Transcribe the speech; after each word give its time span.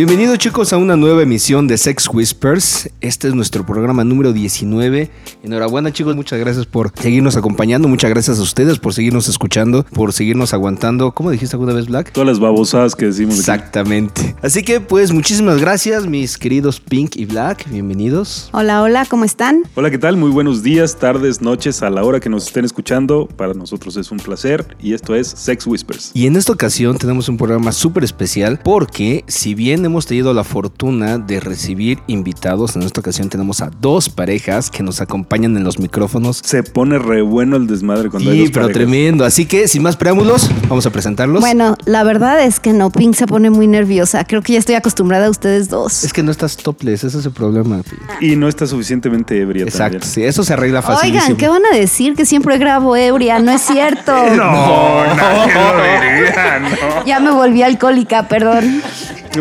Bienvenidos 0.00 0.38
chicos 0.38 0.72
a 0.72 0.78
una 0.78 0.96
nueva 0.96 1.22
emisión 1.24 1.68
de 1.68 1.76
Sex 1.76 2.08
Whispers. 2.10 2.88
Este 3.02 3.28
es 3.28 3.34
nuestro 3.34 3.66
programa 3.66 4.02
número 4.02 4.32
19. 4.32 5.10
Enhorabuena 5.42 5.92
chicos, 5.92 6.16
muchas 6.16 6.40
gracias 6.40 6.64
por 6.64 6.90
seguirnos 6.98 7.36
acompañando. 7.36 7.86
Muchas 7.86 8.08
gracias 8.08 8.38
a 8.38 8.42
ustedes 8.42 8.78
por 8.78 8.94
seguirnos 8.94 9.28
escuchando, 9.28 9.84
por 9.84 10.14
seguirnos 10.14 10.54
aguantando. 10.54 11.12
¿Cómo 11.12 11.30
dijiste 11.30 11.54
alguna 11.54 11.74
vez, 11.74 11.84
Black? 11.84 12.12
Todas 12.12 12.26
las 12.26 12.40
babosadas 12.40 12.96
que 12.96 13.04
decimos 13.04 13.34
aquí. 13.34 13.40
Exactamente. 13.40 14.34
Así 14.40 14.62
que 14.62 14.80
pues 14.80 15.12
muchísimas 15.12 15.60
gracias 15.60 16.06
mis 16.06 16.38
queridos 16.38 16.80
Pink 16.80 17.16
y 17.16 17.26
Black. 17.26 17.68
Bienvenidos. 17.68 18.48
Hola, 18.52 18.80
hola, 18.80 19.04
¿cómo 19.04 19.26
están? 19.26 19.64
Hola, 19.74 19.90
¿qué 19.90 19.98
tal? 19.98 20.16
Muy 20.16 20.30
buenos 20.30 20.62
días, 20.62 20.98
tardes, 20.98 21.42
noches, 21.42 21.82
a 21.82 21.90
la 21.90 22.02
hora 22.04 22.20
que 22.20 22.30
nos 22.30 22.46
estén 22.46 22.64
escuchando. 22.64 23.28
Para 23.36 23.52
nosotros 23.52 23.98
es 23.98 24.10
un 24.10 24.16
placer 24.16 24.66
y 24.80 24.94
esto 24.94 25.14
es 25.14 25.28
Sex 25.28 25.66
Whispers. 25.66 26.12
Y 26.14 26.26
en 26.26 26.36
esta 26.36 26.52
ocasión 26.52 26.96
tenemos 26.96 27.28
un 27.28 27.36
programa 27.36 27.70
súper 27.70 28.02
especial 28.02 28.60
porque 28.64 29.26
si 29.28 29.54
bien 29.54 29.89
hemos 29.90 30.06
tenido 30.06 30.32
la 30.32 30.44
fortuna 30.44 31.18
de 31.18 31.40
recibir 31.40 31.98
invitados, 32.06 32.76
en 32.76 32.82
esta 32.82 33.00
ocasión 33.00 33.28
tenemos 33.28 33.60
a 33.60 33.70
dos 33.80 34.08
parejas 34.08 34.70
que 34.70 34.82
nos 34.82 35.00
acompañan 35.00 35.56
en 35.56 35.64
los 35.64 35.78
micrófonos. 35.78 36.40
Se 36.44 36.62
pone 36.62 36.98
re 36.98 37.22
bueno 37.22 37.56
el 37.56 37.66
desmadre 37.66 38.08
cuando 38.08 38.30
hay 38.30 38.36
Sí, 38.36 38.42
dos 38.44 38.50
pero 38.52 38.66
parejas. 38.66 38.82
tremendo. 38.82 39.24
Así 39.24 39.46
que 39.46 39.68
sin 39.68 39.82
más 39.82 39.96
preámbulos, 39.96 40.50
vamos 40.68 40.86
a 40.86 40.90
presentarlos. 40.90 41.40
Bueno, 41.40 41.76
la 41.84 42.04
verdad 42.04 42.42
es 42.42 42.60
que 42.60 42.72
no, 42.72 42.90
Pink 42.90 43.14
se 43.14 43.26
pone 43.26 43.50
muy 43.50 43.66
nerviosa. 43.66 44.24
Creo 44.24 44.42
que 44.42 44.52
ya 44.54 44.58
estoy 44.58 44.76
acostumbrada 44.76 45.26
a 45.26 45.30
ustedes 45.30 45.68
dos. 45.68 46.04
Es 46.04 46.12
que 46.12 46.22
no 46.22 46.30
estás 46.30 46.56
topless, 46.56 47.04
ese 47.04 47.18
es 47.18 47.26
el 47.26 47.32
problema. 47.32 47.82
Pink. 47.82 48.00
Y 48.22 48.36
no 48.36 48.48
está 48.48 48.66
suficientemente 48.66 49.38
ebria 49.40 49.64
Exacto, 49.64 49.98
también. 49.98 50.12
sí, 50.14 50.22
eso 50.22 50.44
se 50.44 50.52
arregla 50.52 50.82
facilísimo. 50.82 51.22
Oigan, 51.24 51.36
¿qué 51.36 51.48
van 51.48 51.62
a 51.72 51.76
decir? 51.76 52.14
Que 52.14 52.24
siempre 52.24 52.56
grabo 52.58 52.94
ebria, 52.96 53.38
no 53.40 53.50
es 53.50 53.60
cierto. 53.62 54.12
No, 54.36 55.04
nadie 55.16 55.52
lo 55.54 56.22
diría, 56.22 56.58
no. 56.60 57.04
Ya 57.06 57.20
me 57.20 57.30
volví 57.32 57.62
alcohólica, 57.62 58.28
perdón. 58.28 58.80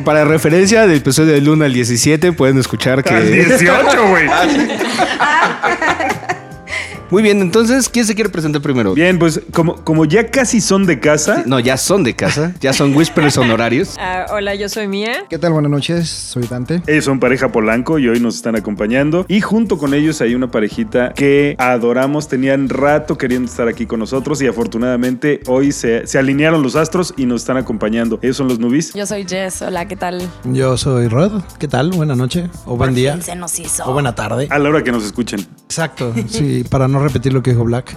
Para 0.03 0.23
referencia 0.23 0.85
del 0.85 0.97
episodio 0.97 1.33
del 1.33 1.49
1 1.49 1.65
al 1.65 1.73
17 1.73 2.31
pueden 2.33 2.59
escuchar 2.59 3.03
que... 3.03 3.13
Al 3.13 3.31
18, 3.31 4.07
güey. 4.07 4.29
Muy 7.11 7.23
bien, 7.23 7.41
entonces, 7.41 7.89
¿quién 7.89 8.05
se 8.05 8.13
quiere 8.13 8.29
presentar 8.29 8.61
primero? 8.61 8.93
Bien, 8.93 9.17
pues 9.17 9.41
como, 9.51 9.75
como 9.83 10.05
ya 10.05 10.27
casi 10.29 10.61
son 10.61 10.85
de 10.85 10.99
casa, 10.99 11.41
No, 11.47 11.59
ya 11.59 11.75
son 11.75 12.03
de 12.03 12.15
casa, 12.15 12.53
ya 12.59 12.71
son 12.71 12.95
whispers 12.95 13.35
honorarios. 13.37 13.95
Ah, 13.99 14.27
hola, 14.31 14.53
yo 14.53 14.69
soy 14.69 14.87
Mía. 14.87 15.23
¿Qué 15.27 15.39
tal? 15.39 15.53
Buenas 15.53 15.71
noches, 15.71 16.07
soy 16.07 16.43
Dante. 16.45 16.83
ellos 16.85 17.05
son 17.05 17.19
pareja 17.19 17.51
Polanco 17.51 17.97
y 17.97 18.07
hoy 18.07 18.19
nos 18.19 18.35
están 18.35 18.55
acompañando. 18.55 19.25
Y 19.27 19.41
junto 19.41 19.79
con 19.79 19.95
ellos 19.95 20.21
hay 20.21 20.35
una 20.35 20.51
parejita 20.51 21.13
que 21.13 21.55
adoramos, 21.57 22.27
tenían 22.27 22.69
rato 22.69 23.17
queriendo 23.17 23.49
estar 23.49 23.67
aquí 23.67 23.87
con 23.87 23.99
nosotros 23.99 24.39
y 24.43 24.47
afortunadamente 24.47 25.41
hoy 25.47 25.71
se, 25.71 26.05
se 26.05 26.19
alinearon 26.19 26.61
los 26.61 26.75
astros 26.75 27.15
y 27.17 27.25
nos 27.25 27.41
están 27.41 27.57
acompañando. 27.57 28.19
Ellos 28.21 28.37
son 28.37 28.47
los 28.49 28.59
Nubis. 28.59 28.93
Yo 28.93 29.07
soy 29.07 29.25
Jess. 29.27 29.63
Hola, 29.63 29.87
¿qué 29.87 29.95
tal? 29.95 30.21
Yo 30.45 30.77
soy 30.77 31.07
Rod. 31.07 31.41
¿Qué 31.57 31.67
tal? 31.67 31.89
Buena 31.89 32.15
noche 32.15 32.49
o 32.65 32.77
buen 32.77 32.93
día 32.93 33.19
Se 33.21 33.35
nos 33.35 33.57
hizo. 33.59 33.83
o 33.89 33.93
buena 33.93 34.13
tarde. 34.13 34.47
A 34.51 34.59
la 34.59 34.69
hora 34.69 34.83
que 34.83 34.91
nos 34.91 35.03
escuchen. 35.03 35.39
Exacto. 35.65 36.13
Sí, 36.27 36.63
para 36.69 36.87
no 36.87 36.98
repetir 37.03 37.33
lo 37.33 37.41
que 37.41 37.51
dijo 37.51 37.63
Black. 37.63 37.95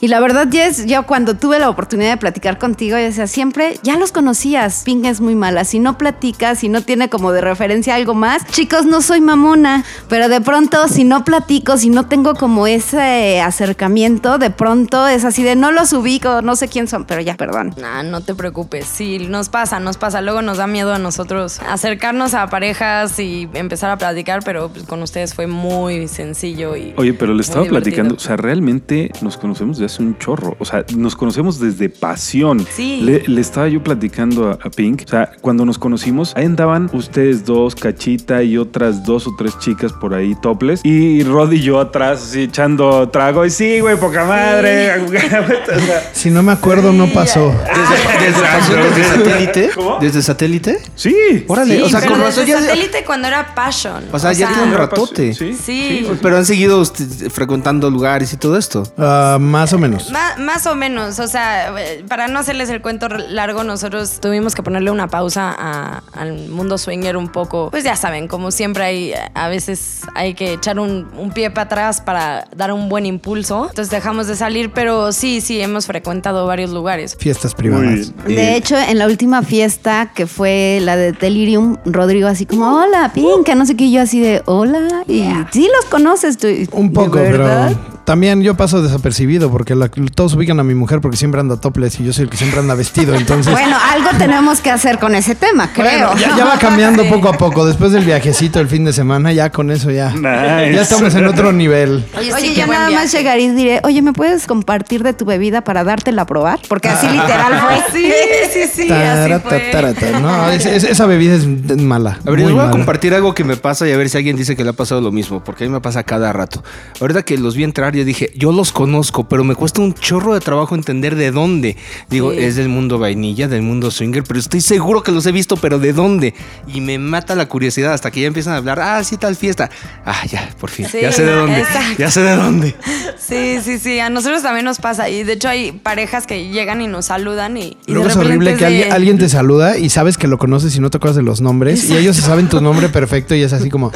Y 0.00 0.08
la 0.08 0.20
verdad, 0.20 0.48
Jess, 0.50 0.86
yo 0.86 1.06
cuando 1.06 1.36
tuve 1.36 1.58
la 1.58 1.70
oportunidad 1.70 2.10
de 2.10 2.16
platicar 2.18 2.58
contigo, 2.58 2.98
yo 2.98 3.04
decía, 3.04 3.26
siempre 3.26 3.78
ya 3.82 3.96
los 3.96 4.12
conocías. 4.12 4.82
Pink 4.84 5.06
es 5.06 5.20
muy 5.20 5.34
mala. 5.34 5.64
Si 5.64 5.78
no 5.78 5.96
platicas, 5.96 6.58
si 6.58 6.68
no 6.68 6.82
tiene 6.82 7.08
como 7.08 7.32
de 7.32 7.40
referencia 7.40 7.94
algo 7.94 8.14
más, 8.14 8.44
chicos, 8.46 8.84
no 8.84 9.00
soy 9.00 9.20
mamona. 9.20 9.84
Pero 10.08 10.28
de 10.28 10.40
pronto, 10.40 10.88
si 10.88 11.04
no 11.04 11.24
platico, 11.24 11.78
si 11.78 11.88
no 11.88 12.06
tengo 12.06 12.34
como 12.34 12.66
ese 12.66 13.40
acercamiento, 13.40 14.38
de 14.38 14.50
pronto 14.50 15.08
es 15.08 15.24
así 15.24 15.42
de 15.42 15.56
no 15.56 15.72
los 15.72 15.92
ubico, 15.92 16.42
no 16.42 16.56
sé 16.56 16.68
quién 16.68 16.88
son, 16.88 17.06
pero 17.06 17.22
ya, 17.22 17.36
perdón. 17.36 17.74
Nah, 17.80 18.02
no 18.02 18.20
te 18.20 18.34
preocupes. 18.34 18.86
Sí, 18.86 19.18
nos 19.18 19.48
pasa, 19.48 19.80
nos 19.80 19.96
pasa. 19.96 20.20
Luego 20.20 20.42
nos 20.42 20.58
da 20.58 20.66
miedo 20.66 20.92
a 20.92 20.98
nosotros 20.98 21.60
acercarnos 21.66 22.34
a 22.34 22.48
parejas 22.48 23.18
y 23.18 23.48
empezar 23.54 23.90
a 23.90 23.96
platicar, 23.96 24.40
pero 24.44 24.68
pues, 24.68 24.84
con 24.84 25.02
ustedes 25.02 25.34
fue 25.34 25.46
muy 25.46 26.06
sencillo 26.08 26.76
y. 26.76 26.92
Oye, 26.96 27.14
pero 27.14 27.32
le 27.32 27.40
estaba 27.40 27.64
platicando, 27.64 28.16
o 28.16 28.18
sea, 28.18 28.36
realmente 28.36 29.10
nos 29.22 29.36
conocemos 29.36 29.75
desde 29.78 29.86
hace 29.86 30.02
un 30.02 30.18
chorro. 30.18 30.56
O 30.58 30.64
sea, 30.64 30.84
nos 30.96 31.14
conocemos 31.16 31.58
desde 31.60 31.88
pasión. 31.88 32.66
Sí. 32.74 33.00
Le, 33.02 33.22
le 33.26 33.40
estaba 33.40 33.68
yo 33.68 33.82
platicando 33.82 34.50
a, 34.50 34.52
a 34.66 34.70
Pink. 34.70 35.02
O 35.06 35.08
sea, 35.08 35.30
cuando 35.40 35.64
nos 35.64 35.78
conocimos, 35.78 36.32
ahí 36.36 36.44
andaban 36.46 36.90
ustedes 36.92 37.44
dos, 37.44 37.74
Cachita 37.74 38.42
y 38.42 38.56
otras 38.58 39.04
dos 39.04 39.26
o 39.26 39.34
tres 39.36 39.58
chicas 39.58 39.92
por 39.92 40.14
ahí 40.14 40.34
toples. 40.40 40.80
Y 40.84 41.22
Rod 41.24 41.52
y 41.52 41.60
yo 41.60 41.80
atrás, 41.80 42.22
así 42.22 42.42
echando 42.42 43.08
trago. 43.10 43.44
Y 43.44 43.50
sí, 43.50 43.80
güey, 43.80 43.96
poca 43.98 44.24
madre. 44.24 44.92
O 45.06 45.80
sea, 45.80 46.10
Si 46.12 46.30
no 46.30 46.42
me 46.42 46.52
acuerdo, 46.52 46.92
no 46.92 47.06
pasó. 47.12 47.52
¿Desde, 47.52 48.26
desde, 48.26 48.42
pasión, 48.42 48.80
desde 48.94 49.04
satélite? 49.04 49.70
¿Cómo? 49.74 49.98
¿Desde 50.00 50.22
satélite? 50.22 50.78
sí. 50.94 51.44
Órale, 51.48 51.76
Sí, 51.76 51.82
o 51.82 51.88
sea, 51.88 52.00
pero 52.00 52.12
con 52.12 52.20
razón 52.22 52.46
desde 52.46 52.60
ya... 52.60 52.66
satélite 52.66 53.04
cuando 53.04 53.28
era 53.28 53.54
Passion. 53.54 54.04
O 54.12 54.18
sea, 54.18 54.32
ya 54.32 54.48
tiene 54.48 54.62
un 54.64 54.72
ratote. 54.74 55.34
Sí. 55.34 55.52
Sí. 55.54 56.06
Pero 56.22 56.36
han 56.36 56.44
seguido 56.46 56.80
usted- 56.80 57.30
frecuentando 57.30 57.90
lugares 57.90 58.32
y 58.32 58.36
todo 58.36 58.56
esto. 58.56 58.82
Ah, 58.98 59.38
más 59.40 59.65
o 59.72 59.78
menos. 59.78 60.10
Ma- 60.10 60.36
más 60.38 60.66
o 60.66 60.74
menos, 60.74 61.18
o 61.18 61.26
sea, 61.28 61.74
para 62.08 62.28
no 62.28 62.38
hacerles 62.38 62.68
el 62.70 62.80
cuento 62.82 63.08
largo, 63.08 63.64
nosotros 63.64 64.18
tuvimos 64.20 64.54
que 64.54 64.62
ponerle 64.62 64.90
una 64.90 65.08
pausa 65.08 65.54
a- 65.58 66.02
al 66.12 66.48
mundo 66.48 66.78
swinger 66.78 67.16
un 67.16 67.28
poco. 67.28 67.70
Pues 67.70 67.84
ya 67.84 67.96
saben, 67.96 68.28
como 68.28 68.50
siempre 68.50 68.84
hay, 68.84 69.12
a 69.34 69.48
veces 69.48 70.02
hay 70.14 70.34
que 70.34 70.52
echar 70.54 70.78
un, 70.78 71.08
un 71.18 71.30
pie 71.30 71.50
para 71.50 71.62
atrás 71.66 72.00
para 72.00 72.46
dar 72.56 72.72
un 72.72 72.88
buen 72.88 73.06
impulso. 73.06 73.66
Entonces 73.68 73.90
dejamos 73.90 74.26
de 74.26 74.36
salir, 74.36 74.72
pero 74.72 75.12
sí, 75.12 75.40
sí, 75.40 75.60
hemos 75.60 75.86
frecuentado 75.86 76.46
varios 76.46 76.70
lugares. 76.70 77.16
Fiestas 77.18 77.54
privadas. 77.54 78.12
De 78.26 78.56
hecho, 78.56 78.76
en 78.76 78.98
la 78.98 79.06
última 79.06 79.42
fiesta 79.42 80.10
que 80.14 80.26
fue 80.26 80.78
la 80.82 80.96
de 80.96 81.12
Delirium, 81.12 81.76
Rodrigo 81.84 82.28
así 82.28 82.46
como, 82.46 82.76
hola, 82.80 83.12
que 83.44 83.54
no 83.54 83.66
sé 83.66 83.76
qué, 83.76 83.84
y 83.84 83.92
yo 83.92 84.02
así 84.02 84.20
de, 84.20 84.42
hola. 84.46 85.04
Y 85.08 85.24
sí 85.52 85.68
los 85.74 85.84
conoces 85.86 86.36
tú. 86.38 86.48
Un 86.72 86.92
poco, 86.92 87.18
¿De 87.18 87.32
verdad? 87.32 87.72
pero 87.74 87.95
también 88.06 88.40
yo 88.42 88.54
paso 88.54 88.80
desapercibido 88.82 89.50
porque 89.50 89.74
la- 89.74 89.88
todos 90.14 90.34
ubican 90.34 90.58
a 90.60 90.64
mi 90.64 90.74
mujer 90.74 91.00
porque 91.02 91.18
siempre 91.18 91.40
anda 91.40 91.56
topless 91.58 92.00
y 92.00 92.04
yo 92.04 92.12
soy 92.14 92.24
el 92.24 92.30
que 92.30 92.38
siempre 92.38 92.60
anda 92.60 92.74
vestido. 92.74 93.14
Entonces, 93.14 93.52
Bueno, 93.52 93.76
algo 93.92 94.08
tenemos 94.16 94.60
que 94.62 94.70
hacer 94.70 94.98
con 94.98 95.14
ese 95.14 95.34
tema, 95.34 95.70
creo. 95.74 96.08
Bueno, 96.12 96.16
ya, 96.16 96.36
ya 96.38 96.44
va 96.46 96.58
cambiando 96.58 97.04
poco 97.06 97.28
a 97.28 97.34
poco. 97.36 97.66
Después 97.66 97.92
del 97.92 98.04
viajecito 98.04 98.60
el 98.60 98.68
fin 98.68 98.84
de 98.84 98.92
semana, 98.94 99.32
ya 99.32 99.50
con 99.50 99.70
eso 99.70 99.90
ya. 99.90 100.10
Nice. 100.12 100.72
Ya 100.74 100.82
estamos 100.82 101.14
en 101.14 101.26
otro 101.26 101.52
nivel. 101.52 102.04
Oye, 102.16 102.32
Oye, 102.32 102.48
sí, 102.48 102.54
yo 102.54 102.66
nada 102.66 102.90
más 102.90 103.12
llegaré 103.12 103.42
y 103.42 103.48
diré, 103.50 103.80
oye, 103.84 104.00
¿me 104.00 104.12
puedes 104.12 104.46
compartir 104.46 105.02
de 105.02 105.12
tu 105.12 105.24
bebida 105.24 105.62
para 105.62 105.84
dártela 105.84 106.22
a 106.22 106.26
probar? 106.26 106.60
Porque 106.68 106.88
así 106.88 107.06
literal 107.08 107.60
fue. 107.60 107.76
Sí, 107.96 108.12
sí, 108.52 108.60
sí, 108.82 108.88
Tara, 108.88 109.24
así 109.36 109.42
fue. 109.48 109.58
ta, 109.58 109.70
tara, 109.72 109.94
ta. 109.94 110.20
No, 110.20 110.50
es- 110.50 110.66
es- 110.66 110.84
esa 110.84 111.06
bebida 111.06 111.34
es 111.34 111.46
mala. 111.46 112.18
A 112.24 112.30
ver, 112.30 112.38
les 112.40 112.44
muy 112.48 112.54
voy 112.54 112.66
a 112.66 112.70
compartir 112.70 113.14
algo 113.14 113.34
que 113.34 113.42
me 113.44 113.56
pasa 113.56 113.86
y 113.88 113.92
a 113.92 113.96
ver 113.96 114.08
si 114.08 114.16
alguien 114.18 114.36
dice 114.36 114.54
que 114.56 114.62
le 114.64 114.70
ha 114.70 114.72
pasado 114.74 115.00
lo 115.00 115.10
mismo, 115.12 115.42
porque 115.42 115.64
a 115.64 115.66
mí 115.66 115.72
me 115.72 115.80
pasa 115.80 116.02
cada 116.04 116.32
rato. 116.32 116.62
Ahorita 117.00 117.22
que 117.22 117.36
los 117.38 117.56
vi 117.56 117.64
entrar, 117.64 117.95
yo 117.96 118.04
dije, 118.04 118.30
yo 118.36 118.52
los 118.52 118.72
conozco, 118.72 119.28
pero 119.28 119.44
me 119.44 119.54
cuesta 119.54 119.80
un 119.80 119.94
chorro 119.94 120.34
de 120.34 120.40
trabajo 120.40 120.74
entender 120.74 121.14
de 121.16 121.30
dónde. 121.30 121.76
Digo, 122.10 122.32
Sí. 122.32 122.38
es 122.40 122.56
del 122.56 122.68
mundo 122.68 122.98
vainilla, 122.98 123.48
del 123.48 123.62
mundo 123.62 123.90
swinger, 123.90 124.22
pero 124.24 124.38
estoy 124.40 124.60
seguro 124.60 125.02
que 125.02 125.12
los 125.12 125.24
he 125.26 125.32
visto, 125.32 125.56
pero 125.56 125.78
¿de 125.78 125.92
dónde? 125.92 126.34
Y 126.72 126.80
me 126.80 126.98
mata 126.98 127.34
la 127.34 127.46
curiosidad 127.48 127.92
hasta 127.92 128.10
que 128.10 128.20
ya 128.20 128.26
empiezan 128.26 128.54
a 128.54 128.56
hablar, 128.58 128.80
ah, 128.80 129.02
sí, 129.04 129.16
tal 129.16 129.36
fiesta. 129.36 129.70
Ah, 130.04 130.24
ya, 130.30 130.50
por 130.60 130.70
fin, 130.70 130.86
Sí, 130.90 130.98
ya 131.02 131.12
sé 131.12 131.24
de 131.24 131.32
dónde. 131.32 131.58
exacto. 131.60 131.94
Ya 131.98 132.10
sé 132.10 132.20
de 132.22 132.36
dónde. 132.36 132.76
Sí, 133.18 133.58
sí, 133.64 133.78
sí. 133.78 133.98
A 134.00 134.10
nosotros 134.10 134.42
también 134.42 134.64
nos 134.64 134.78
pasa. 134.78 135.08
Y 135.08 135.24
de 135.24 135.32
hecho 135.34 135.48
hay 135.48 135.72
parejas 135.72 136.26
que 136.26 136.48
llegan 136.48 136.80
y 136.80 136.86
nos 136.88 137.06
saludan 137.06 137.56
y, 137.56 137.76
y 137.86 137.92
Luego 137.92 138.04
de 138.04 138.10
es 138.10 138.16
horrible 138.16 138.50
que 138.54 138.58
de- 138.58 138.66
alguien, 138.66 138.92
alguien 138.92 139.18
te 139.18 139.28
saluda 139.28 139.78
y 139.78 139.88
sabes 139.88 140.16
que 140.18 140.28
lo 140.28 140.38
conoces 140.38 140.76
y 140.76 140.80
no 140.80 140.90
te 140.90 140.98
acuerdas 140.98 141.16
de 141.16 141.22
los 141.22 141.40
nombres. 141.40 141.88
Y 141.90 141.96
ellos 141.96 142.16
saben 142.16 142.48
tu 142.48 142.60
nombre 142.60 142.88
perfecto 142.88 143.34
y 143.34 143.42
es 143.42 143.52
así 143.52 143.68
como, 143.70 143.90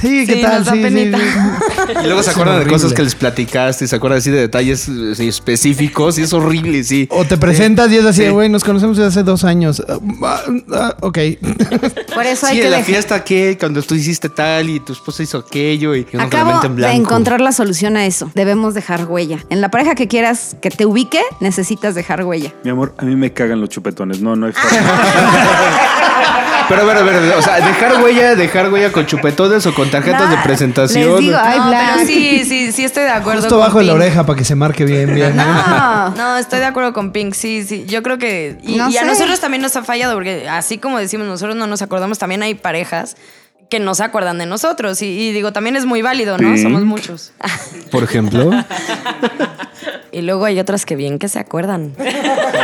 sí, 0.00 0.24
¿qué 0.26 0.34
Sí, 0.36 0.42
tal? 0.42 0.58
nos 0.58 0.66
da 0.66 0.72
Sí, 0.72 0.78
sí, 0.78 0.84
penita. 0.84 1.18
sí. 1.18 1.24
Y 2.02 2.06
luego 2.06 2.22
se 2.22 2.30
acuerdan 2.30 2.60
de 2.60 2.66
cosas 2.66 2.92
que 2.92 3.02
les 3.02 3.14
platicaste, 3.44 3.84
y 3.84 3.88
se 3.88 3.96
acuerdan 3.96 4.18
así 4.18 4.30
de 4.30 4.40
detalles 4.40 4.88
eh, 4.88 5.28
específicos 5.28 6.18
y 6.18 6.22
es 6.22 6.32
horrible, 6.32 6.82
sí. 6.84 7.06
O 7.10 7.24
te 7.24 7.36
presentas 7.36 7.90
y 7.90 7.96
es 7.96 8.04
así, 8.04 8.24
Sí. 8.24 8.28
güey, 8.28 8.48
nos 8.48 8.64
conocemos 8.64 8.96
desde 8.96 9.08
hace 9.08 9.22
dos 9.22 9.44
años. 9.44 9.82
Ah, 10.22 10.40
ah, 10.72 10.96
ok. 11.00 11.18
Por 12.14 12.26
eso 12.26 12.46
hay 12.46 12.54
Sí, 12.56 12.60
que 12.60 12.66
en 12.66 12.70
la 12.72 12.76
dejar- 12.78 12.84
fiesta 12.84 13.24
que 13.24 13.56
cuando 13.58 13.82
tú 13.82 13.94
hiciste 13.94 14.28
tal 14.28 14.68
y 14.68 14.80
tu 14.80 14.92
esposa 14.92 15.22
hizo 15.22 15.38
aquello 15.38 15.94
y 15.94 16.06
la 16.12 16.24
Acabo 16.24 16.52
en 16.56 16.60
de 16.60 16.68
blanco. 16.68 16.96
encontrar 16.96 17.40
la 17.40 17.52
solución 17.52 17.96
a 17.96 18.06
eso. 18.06 18.30
Debemos 18.34 18.74
dejar 18.74 19.06
huella. 19.06 19.38
En 19.48 19.60
la 19.60 19.70
pareja 19.70 19.94
que 19.94 20.08
quieras 20.08 20.56
que 20.60 20.70
te 20.70 20.84
ubique, 20.86 21.20
necesitas 21.40 21.94
dejar 21.94 22.24
huella. 22.24 22.52
Mi 22.64 22.70
amor, 22.70 22.94
a 22.98 23.04
mí 23.04 23.16
me 23.16 23.32
cagan 23.32 23.60
los 23.60 23.68
chupetones. 23.70 24.20
No, 24.20 24.36
no 24.36 24.46
hay 24.46 24.52
forma. 24.52 24.78
Pero 26.68 26.82
a 26.82 26.84
ver, 26.84 26.96
a 26.98 27.02
ver, 27.02 27.34
o 27.36 27.42
sea, 27.42 27.56
dejar 27.56 28.00
huella, 28.00 28.36
dejar 28.36 28.72
huella 28.72 28.92
con 28.92 29.04
chupetones 29.04 29.66
o 29.66 29.74
con 29.74 29.90
tarjetas 29.90 30.30
de 30.30 30.36
presentación. 30.36 31.10
les 31.16 31.20
digo, 31.20 31.36
ay, 31.40 31.58
No, 31.58 31.70
pero 31.70 32.06
sí, 32.06 32.44
sí, 32.44 32.70
sí 32.70 32.84
estoy 32.84 33.02
de 33.04 33.10
acuerdo. 33.10 33.29
Acuerdo 33.30 33.42
Justo 33.42 33.56
con 33.56 33.66
bajo 33.66 33.78
de 33.78 33.84
la 33.84 33.92
Pink. 33.92 34.02
oreja 34.02 34.26
para 34.26 34.38
que 34.38 34.44
se 34.44 34.54
marque 34.54 34.84
bien, 34.84 35.14
bien. 35.14 35.36
No. 35.36 36.10
No, 36.16 36.36
estoy 36.36 36.58
de 36.58 36.64
acuerdo 36.66 36.92
con 36.92 37.12
Pink, 37.12 37.34
sí, 37.34 37.64
sí. 37.64 37.84
Yo 37.86 38.02
creo 38.02 38.18
que. 38.18 38.58
Y, 38.62 38.76
No 38.76 38.90
y 38.90 38.96
a 38.96 39.04
nosotros 39.04 39.40
también 39.40 39.62
nos 39.62 39.76
ha 39.76 39.82
fallado, 39.82 40.14
porque 40.14 40.48
así 40.48 40.78
como 40.78 40.98
decimos, 40.98 41.26
nosotros 41.26 41.56
no 41.56 41.66
nos 41.66 41.82
acordamos, 41.82 42.18
también 42.18 42.42
hay 42.42 42.54
parejas 42.54 43.16
que 43.70 43.78
no 43.80 43.94
se 43.94 44.04
acuerdan 44.04 44.36
de 44.38 44.44
nosotros. 44.46 45.00
Y, 45.00 45.06
y 45.06 45.32
digo, 45.32 45.52
también 45.52 45.76
es 45.76 45.86
muy 45.86 46.02
válido, 46.02 46.36
¿no? 46.36 46.52
Pink. 46.52 46.62
Somos 46.62 46.82
muchos. 46.84 47.32
Por 47.90 48.02
ejemplo. 48.02 48.50
y 50.12 50.22
luego 50.22 50.44
hay 50.44 50.58
otras 50.58 50.84
que 50.84 50.96
bien 50.96 51.18
que 51.18 51.28
se 51.28 51.38
acuerdan. 51.38 51.94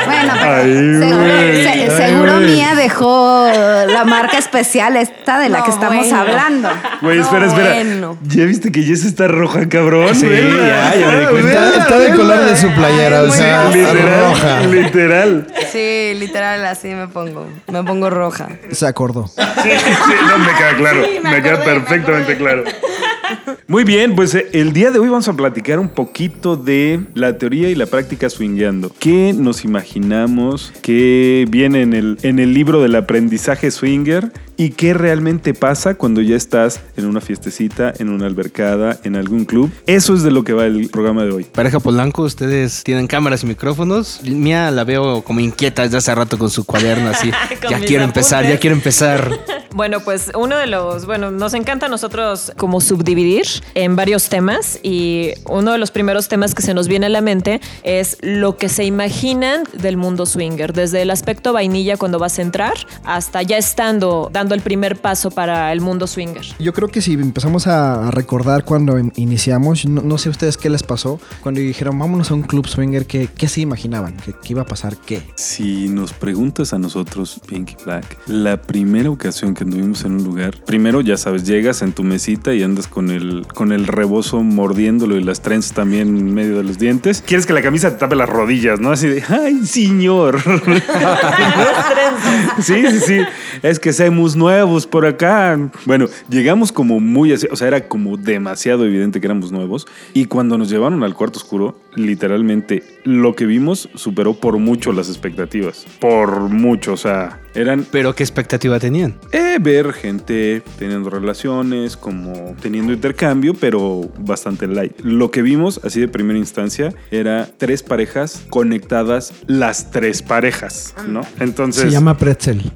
Bueno, 0.07 0.35
pero 0.39 0.55
Ay, 0.55 0.73
seguro, 1.01 1.25
güey. 1.25 1.63
se- 1.65 1.69
Ay, 1.69 1.91
seguro 1.97 2.33
güey. 2.35 2.47
Mía 2.47 2.75
dejó 2.77 3.49
la 3.89 4.05
marca 4.05 4.39
especial 4.39 4.97
esta 4.97 5.39
de 5.41 5.49
la 5.49 5.59
No, 5.59 5.65
que 5.65 5.71
estamos 5.73 5.99
bueno. 5.99 6.19
hablando. 6.21 6.69
Güey, 7.03 7.19
No, 7.19 7.25
espera, 7.25 7.47
espera. 7.47 7.75
bueno. 7.75 8.19
¿Ya 8.25 8.45
viste 8.45 8.71
que 8.71 8.83
Jess 8.83 9.05
está 9.05 9.27
roja, 9.27 9.69
cabrón? 9.69 10.15
Sí, 10.15 10.29
ya, 10.29 10.95
ya 10.95 11.07
me 11.11 11.21
di 11.21 11.27
cuenta. 11.27 11.49
Está, 11.69 11.79
está 11.83 11.99
del 11.99 12.13
vela. 12.13 12.17
color 12.17 12.45
de 12.45 12.57
su 12.57 12.71
playera, 12.73 13.23
o 13.23 13.31
sea. 13.33 13.69
Literal, 13.71 14.21
roja. 14.31 14.61
literal. 14.61 15.47
Sí, 15.73 16.13
literal, 16.21 16.65
así 16.67 16.89
me 16.89 17.09
pongo. 17.09 17.49
Me 17.67 17.83
pongo 17.83 18.09
roja. 18.09 18.49
Se 18.71 18.87
acordó. 18.87 19.27
Sí, 19.27 19.35
sí, 19.65 20.13
no, 20.29 20.39
me 20.39 20.53
queda 20.57 20.77
claro. 20.77 20.96
Sí, 21.05 21.19
me 21.23 21.31
me, 21.31 21.43
queda 21.43 21.59
me 21.59 21.65
perfectamente 21.65 22.37
claro. 22.37 22.65
Muy 23.69 23.85
bien, 23.85 24.15
pues 24.15 24.35
eh, 24.35 24.47
el 24.53 24.73
día 24.73 24.91
de 24.91 24.99
hoy 24.99 25.09
vamos 25.09 25.29
a 25.29 25.33
platicar 25.35 25.79
un 25.79 25.89
poquito 25.89 26.57
de 26.57 27.01
la 27.15 27.37
teoría 27.39 27.69
y 27.69 27.75
la 27.75 27.87
práctica 27.87 28.31
swingueando. 28.31 28.93
¿Qué 28.99 29.35
nos 29.37 29.65
imaginamos 29.65 30.73
que 30.83 31.47
viene 31.51 31.83
en 31.83 31.93
el, 31.93 32.19
en 32.23 32.39
el 32.39 32.55
libro 32.55 32.83
del 32.83 32.95
aprendizaje 32.95 33.71
swinger? 33.71 34.31
¿Y 34.59 34.71
qué 34.71 34.95
realmente 34.95 35.53
pasa 35.53 35.97
cuando 35.97 36.23
ya 36.23 36.35
estás 36.35 36.81
en 36.97 37.05
una 37.05 37.21
fiestecita, 37.21 37.93
en 37.99 38.09
una 38.09 38.25
albercada, 38.25 38.99
en 39.05 39.15
algún 39.15 39.45
club? 39.45 39.71
Eso 39.87 40.15
es 40.15 40.23
de 40.23 40.31
lo 40.31 40.45
que 40.45 40.55
va 40.55 40.65
el 40.65 40.89
programa 40.89 41.25
de 41.25 41.33
hoy. 41.33 41.45
Pareja 41.45 41.79
Polanco, 41.79 42.23
ustedes 42.23 42.83
tienen 42.83 43.07
cámaras 43.07 43.43
y 43.43 43.47
micrófonos. 43.47 44.23
Mía 44.23 44.71
la 44.71 44.85
veo 44.85 45.23
como 45.23 45.41
inquieta 45.41 45.83
desde 45.83 45.99
hace 45.99 46.15
rato 46.15 46.39
con 46.39 46.49
su 46.49 46.65
cuaderno 46.65 47.11
así. 47.11 47.31
Ya 47.69 47.81
quiero 47.81 48.05
empezar, 48.05 48.41
apuntes. 48.41 48.55
ya 48.57 48.61
quiero 48.61 48.77
empezar. 48.77 49.31
Bueno, 49.75 50.01
pues 50.01 50.31
uno 50.35 50.57
de 50.57 50.67
los, 50.67 51.05
bueno, 51.05 51.31
nos 51.31 51.53
encanta 51.53 51.87
a 51.87 51.89
nosotros 51.89 52.53
como 52.57 52.81
subdividir 52.81 53.45
en 53.75 53.97
varios 53.97 54.29
temas 54.29 54.79
y 54.83 55.33
uno 55.45 55.73
de 55.73 55.79
los 55.79 55.91
primeros 55.91 56.29
temas 56.29 56.55
que 56.55 56.63
se 56.63 56.73
nos 56.73 56.89
viene 56.89 57.07
a 57.07 57.09
la 57.09 57.21
mente 57.21 57.61
es 57.83 58.17
lo 58.23 58.57
que 58.57 58.69
se 58.69 58.85
imaginan 58.85 59.65
del 59.75 59.97
mundo 59.97 60.25
swinger, 60.25 60.73
desde 60.73 61.03
el 61.03 61.11
aspecto 61.11 61.53
vainilla 61.53 61.97
cuando 61.97 62.19
vas 62.19 62.39
a 62.39 62.43
entrar 62.43 62.73
hasta 63.05 63.43
ya 63.43 63.59
estando 63.59 64.31
dando 64.33 64.46
el 64.55 64.61
primer 64.61 64.97
paso 64.97 65.31
para 65.31 65.73
el 65.73 65.81
mundo 65.81 66.07
swinger. 66.07 66.45
Yo 66.59 66.73
creo 66.73 66.89
que 66.89 67.01
si 67.01 67.15
empezamos 67.15 67.67
a 67.67 68.11
recordar 68.11 68.65
cuando 68.65 68.99
in- 68.99 69.13
iniciamos, 69.17 69.87
no, 69.87 70.03
no 70.03 70.19
sé 70.19 70.29
a 70.29 70.33
ustedes 70.33 70.57
qué 70.57 70.71
les 70.71 70.83
pasó, 70.83 71.21
cuando 71.43 71.61
dijeron 71.61 71.99
vámonos 71.99 72.31
a 72.31 72.35
un 72.35 72.43
club 72.43 72.67
swinger, 72.67 73.07
¿qué, 73.07 73.29
qué 73.37 73.49
se 73.49 73.61
imaginaban? 73.63 74.17
¿Qué, 74.25 74.33
qué 74.33 74.53
iba 74.53 74.63
a 74.63 74.67
pasar? 74.67 74.97
¿Qué? 74.97 75.23
Si 75.37 75.89
nos 75.89 76.13
preguntas 76.13 76.73
a 76.73 76.79
nosotros, 76.79 77.41
Pinky 77.47 77.77
Black, 77.85 78.19
la 78.27 78.61
primera 78.63 79.11
ocasión 79.11 79.55
que 79.55 79.65
anduvimos 79.65 80.05
en 80.05 80.13
un 80.13 80.25
lugar, 80.25 80.55
primero 80.67 81.01
ya 81.01 81.17
sabes, 81.17 81.45
llegas 81.45 81.83
en 81.83 81.93
tu 81.93 82.03
mesita 82.03 82.55
y 82.55 82.63
andas 82.63 82.87
con 82.89 83.11
el, 83.11 83.47
con 83.55 83.73
el 83.73 83.87
rebozo 83.87 84.43
mordiéndolo 84.43 85.17
y 85.17 85.25
las 85.25 85.41
trenzas 85.41 85.73
también 85.73 86.09
en 86.17 86.35
medio 86.35 86.57
de 86.59 86.65
los 86.65 86.79
dientes. 86.79 87.23
Quieres 87.27 87.47
que 87.47 87.53
la 87.53 87.63
camisa 87.63 87.91
te 87.91 87.97
tape 87.97 88.17
las 88.17 88.29
rodillas, 88.29 88.81
¿no? 88.81 88.93
Así 88.93 89.09
de, 89.09 89.23
¡ay, 89.29 89.65
señor! 89.67 90.41
sí, 92.61 92.83
sí, 92.91 93.01
sí. 93.01 93.19
Es 93.63 93.79
que 93.79 93.93
nuevos 94.37 94.87
por 94.87 95.07
acá. 95.07 95.59
Bueno, 95.85 96.07
llegamos 96.29 96.73
como 96.73 97.01
muy 97.01 97.33
así, 97.33 97.47
o 97.51 97.57
sea, 97.57 97.69
era 97.69 97.89
como 97.89 98.17
demasiado 98.17 98.85
evidente 98.85 99.21
que 99.21 99.27
éramos 99.27 99.53
nuevos. 99.53 99.87
Y 100.15 100.27
cuando 100.27 100.59
nos 100.59 100.71
llevaron 100.71 101.03
al 101.03 101.15
cuarto 101.15 101.39
oscuro, 101.39 101.79
literalmente 101.95 102.83
lo 103.07 103.35
que 103.35 103.47
vimos 103.47 103.89
superó 103.95 104.35
por 104.35 104.59
mucho 104.59 104.93
las 104.93 105.09
expectativas. 105.09 105.87
Por 106.01 106.41
mucho, 106.51 106.93
o 106.93 106.97
sea, 106.97 107.41
eran 107.55 107.87
Pero 107.91 108.15
¿qué 108.15 108.23
expectativa 108.23 108.79
tenían? 108.79 109.15
eh, 109.33 109.57
ver 109.61 109.93
gente 109.95 110.63
teniendo 110.79 111.09
relaciones, 111.09 111.97
como 111.97 112.55
teniendo 112.61 112.93
intercambio, 112.93 113.55
pero 113.55 114.11
bastante 114.19 114.67
light. 114.67 114.93
Lo 115.03 115.31
que 115.31 115.41
vimos, 115.43 115.81
así 115.85 116.01
de 116.01 116.09
primera 116.09 116.39
instancia, 116.39 116.93
era 117.11 117.49
tres 117.57 117.83
parejas 117.83 118.45
conectadas, 118.51 119.33
las 119.47 119.91
tres 119.91 120.21
parejas, 120.23 120.95
¿no? 121.09 121.23
Entonces. 121.41 121.85
Se 121.85 121.91
llama 121.91 122.17
pretzel. 122.19 122.71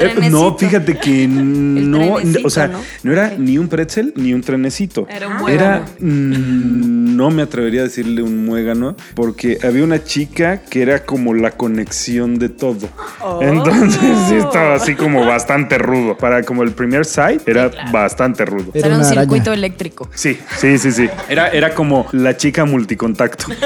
Eh, 0.00 0.30
no, 0.30 0.56
fíjate 0.56 0.96
que 0.98 1.26
no, 1.28 2.16
o 2.44 2.50
sea, 2.50 2.68
¿no? 2.68 2.80
¿no? 3.02 3.12
era 3.12 3.34
ni 3.36 3.58
un 3.58 3.68
pretzel 3.68 4.12
ni 4.16 4.32
un 4.32 4.42
trenecito. 4.42 5.06
Era 5.08 5.26
un 5.28 5.48
Era, 5.48 5.80
muégano. 5.80 5.84
mm, 6.00 7.16
no 7.16 7.27
me 7.30 7.42
atrevería 7.42 7.80
a 7.82 7.84
decirle 7.84 8.22
un 8.22 8.44
muégano, 8.44 8.96
porque 9.14 9.58
había 9.62 9.84
una 9.84 10.02
chica 10.04 10.62
que 10.62 10.82
era 10.82 11.04
como 11.04 11.34
la 11.34 11.50
conexión 11.52 12.38
de 12.38 12.48
todo. 12.48 12.88
Oh. 13.20 13.40
Entonces 13.42 14.00
sí 14.28 14.34
estaba 14.36 14.74
así 14.74 14.94
como 14.94 15.24
bastante 15.26 15.78
rudo. 15.78 16.16
Para 16.16 16.42
como 16.42 16.62
el 16.62 16.72
primer 16.72 17.04
site 17.04 17.42
era 17.46 17.70
bastante 17.92 18.44
rudo. 18.44 18.70
Era 18.74 18.86
Era 18.88 18.96
un 18.96 19.02
araña. 19.04 19.20
circuito 19.22 19.52
eléctrico. 19.52 20.08
Sí, 20.14 20.38
sí, 20.58 20.78
sí, 20.78 20.92
sí. 20.92 21.08
Era, 21.28 21.48
era 21.48 21.74
como 21.74 22.06
la 22.12 22.36
chica 22.36 22.64
multicontacto. 22.64 23.46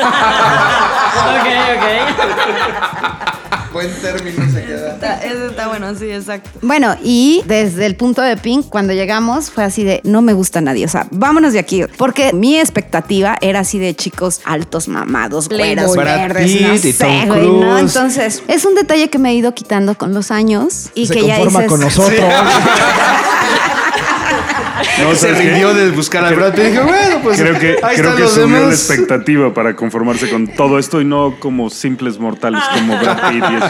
Ok, 1.12 1.46
ok. 1.76 3.31
Buen 3.72 3.90
término 4.00 4.44
se 4.52 4.64
queda. 4.64 4.92
Está- 4.94 5.14
Eso 5.24 5.46
está 5.46 5.68
bueno, 5.68 5.94
sí, 5.94 6.10
exacto. 6.10 6.50
Bueno, 6.62 6.96
y 7.02 7.42
desde 7.46 7.86
el 7.86 7.96
punto 7.96 8.20
de 8.22 8.36
Pink, 8.36 8.66
cuando 8.68 8.92
llegamos, 8.92 9.50
fue 9.50 9.64
así 9.64 9.82
de 9.84 10.00
no 10.04 10.20
me 10.22 10.32
gusta 10.32 10.60
nadie. 10.60 10.84
O 10.84 10.88
sea, 10.88 11.06
vámonos 11.10 11.52
de 11.52 11.58
aquí. 11.58 11.84
Porque 11.96 12.32
mi 12.32 12.58
expectativa 12.58 13.36
era 13.40 13.60
así 13.60 13.78
de 13.78 13.94
chicos 13.94 14.40
altos, 14.44 14.88
mamados, 14.88 15.48
güeros, 15.48 15.96
verdes, 15.96 16.60
no 16.60 16.78
sé, 16.78 16.92
Tom 16.92 17.26
güey, 17.28 17.48
¿no? 17.48 17.78
Entonces, 17.78 18.42
es 18.48 18.64
un 18.64 18.74
detalle 18.74 19.08
que 19.08 19.18
me 19.18 19.30
he 19.30 19.34
ido 19.34 19.54
quitando 19.54 19.96
con 19.96 20.12
los 20.14 20.30
años 20.30 20.90
y 20.94 21.06
se 21.06 21.14
que 21.14 21.26
ya 21.26 21.36
conforma 21.36 21.60
dices, 21.60 21.70
con 21.70 21.80
nosotros. 21.80 22.20
No, 25.02 25.14
se 25.14 25.32
rindió 25.32 25.74
de 25.74 25.90
buscar 25.90 26.24
al 26.24 26.34
Brad 26.34 26.54
Pitt 26.54 26.64
y 26.64 26.66
dije, 26.68 26.80
bueno, 26.80 27.20
pues 27.22 27.40
Creo 27.40 27.58
que, 27.58 27.76
ahí 27.82 27.96
creo 27.96 28.10
están 28.10 28.16
que 28.16 28.22
los 28.22 28.34
subió 28.34 28.66
la 28.66 28.70
expectativa 28.70 29.54
para 29.54 29.74
conformarse 29.74 30.28
con 30.28 30.48
todo 30.48 30.78
esto 30.78 31.00
y 31.00 31.04
no 31.04 31.36
como 31.38 31.70
simples 31.70 32.18
mortales 32.18 32.62
como 32.74 32.98
Brad 32.98 33.30
Pitt 33.30 33.44
y 33.50 33.54
eso. 33.56 33.68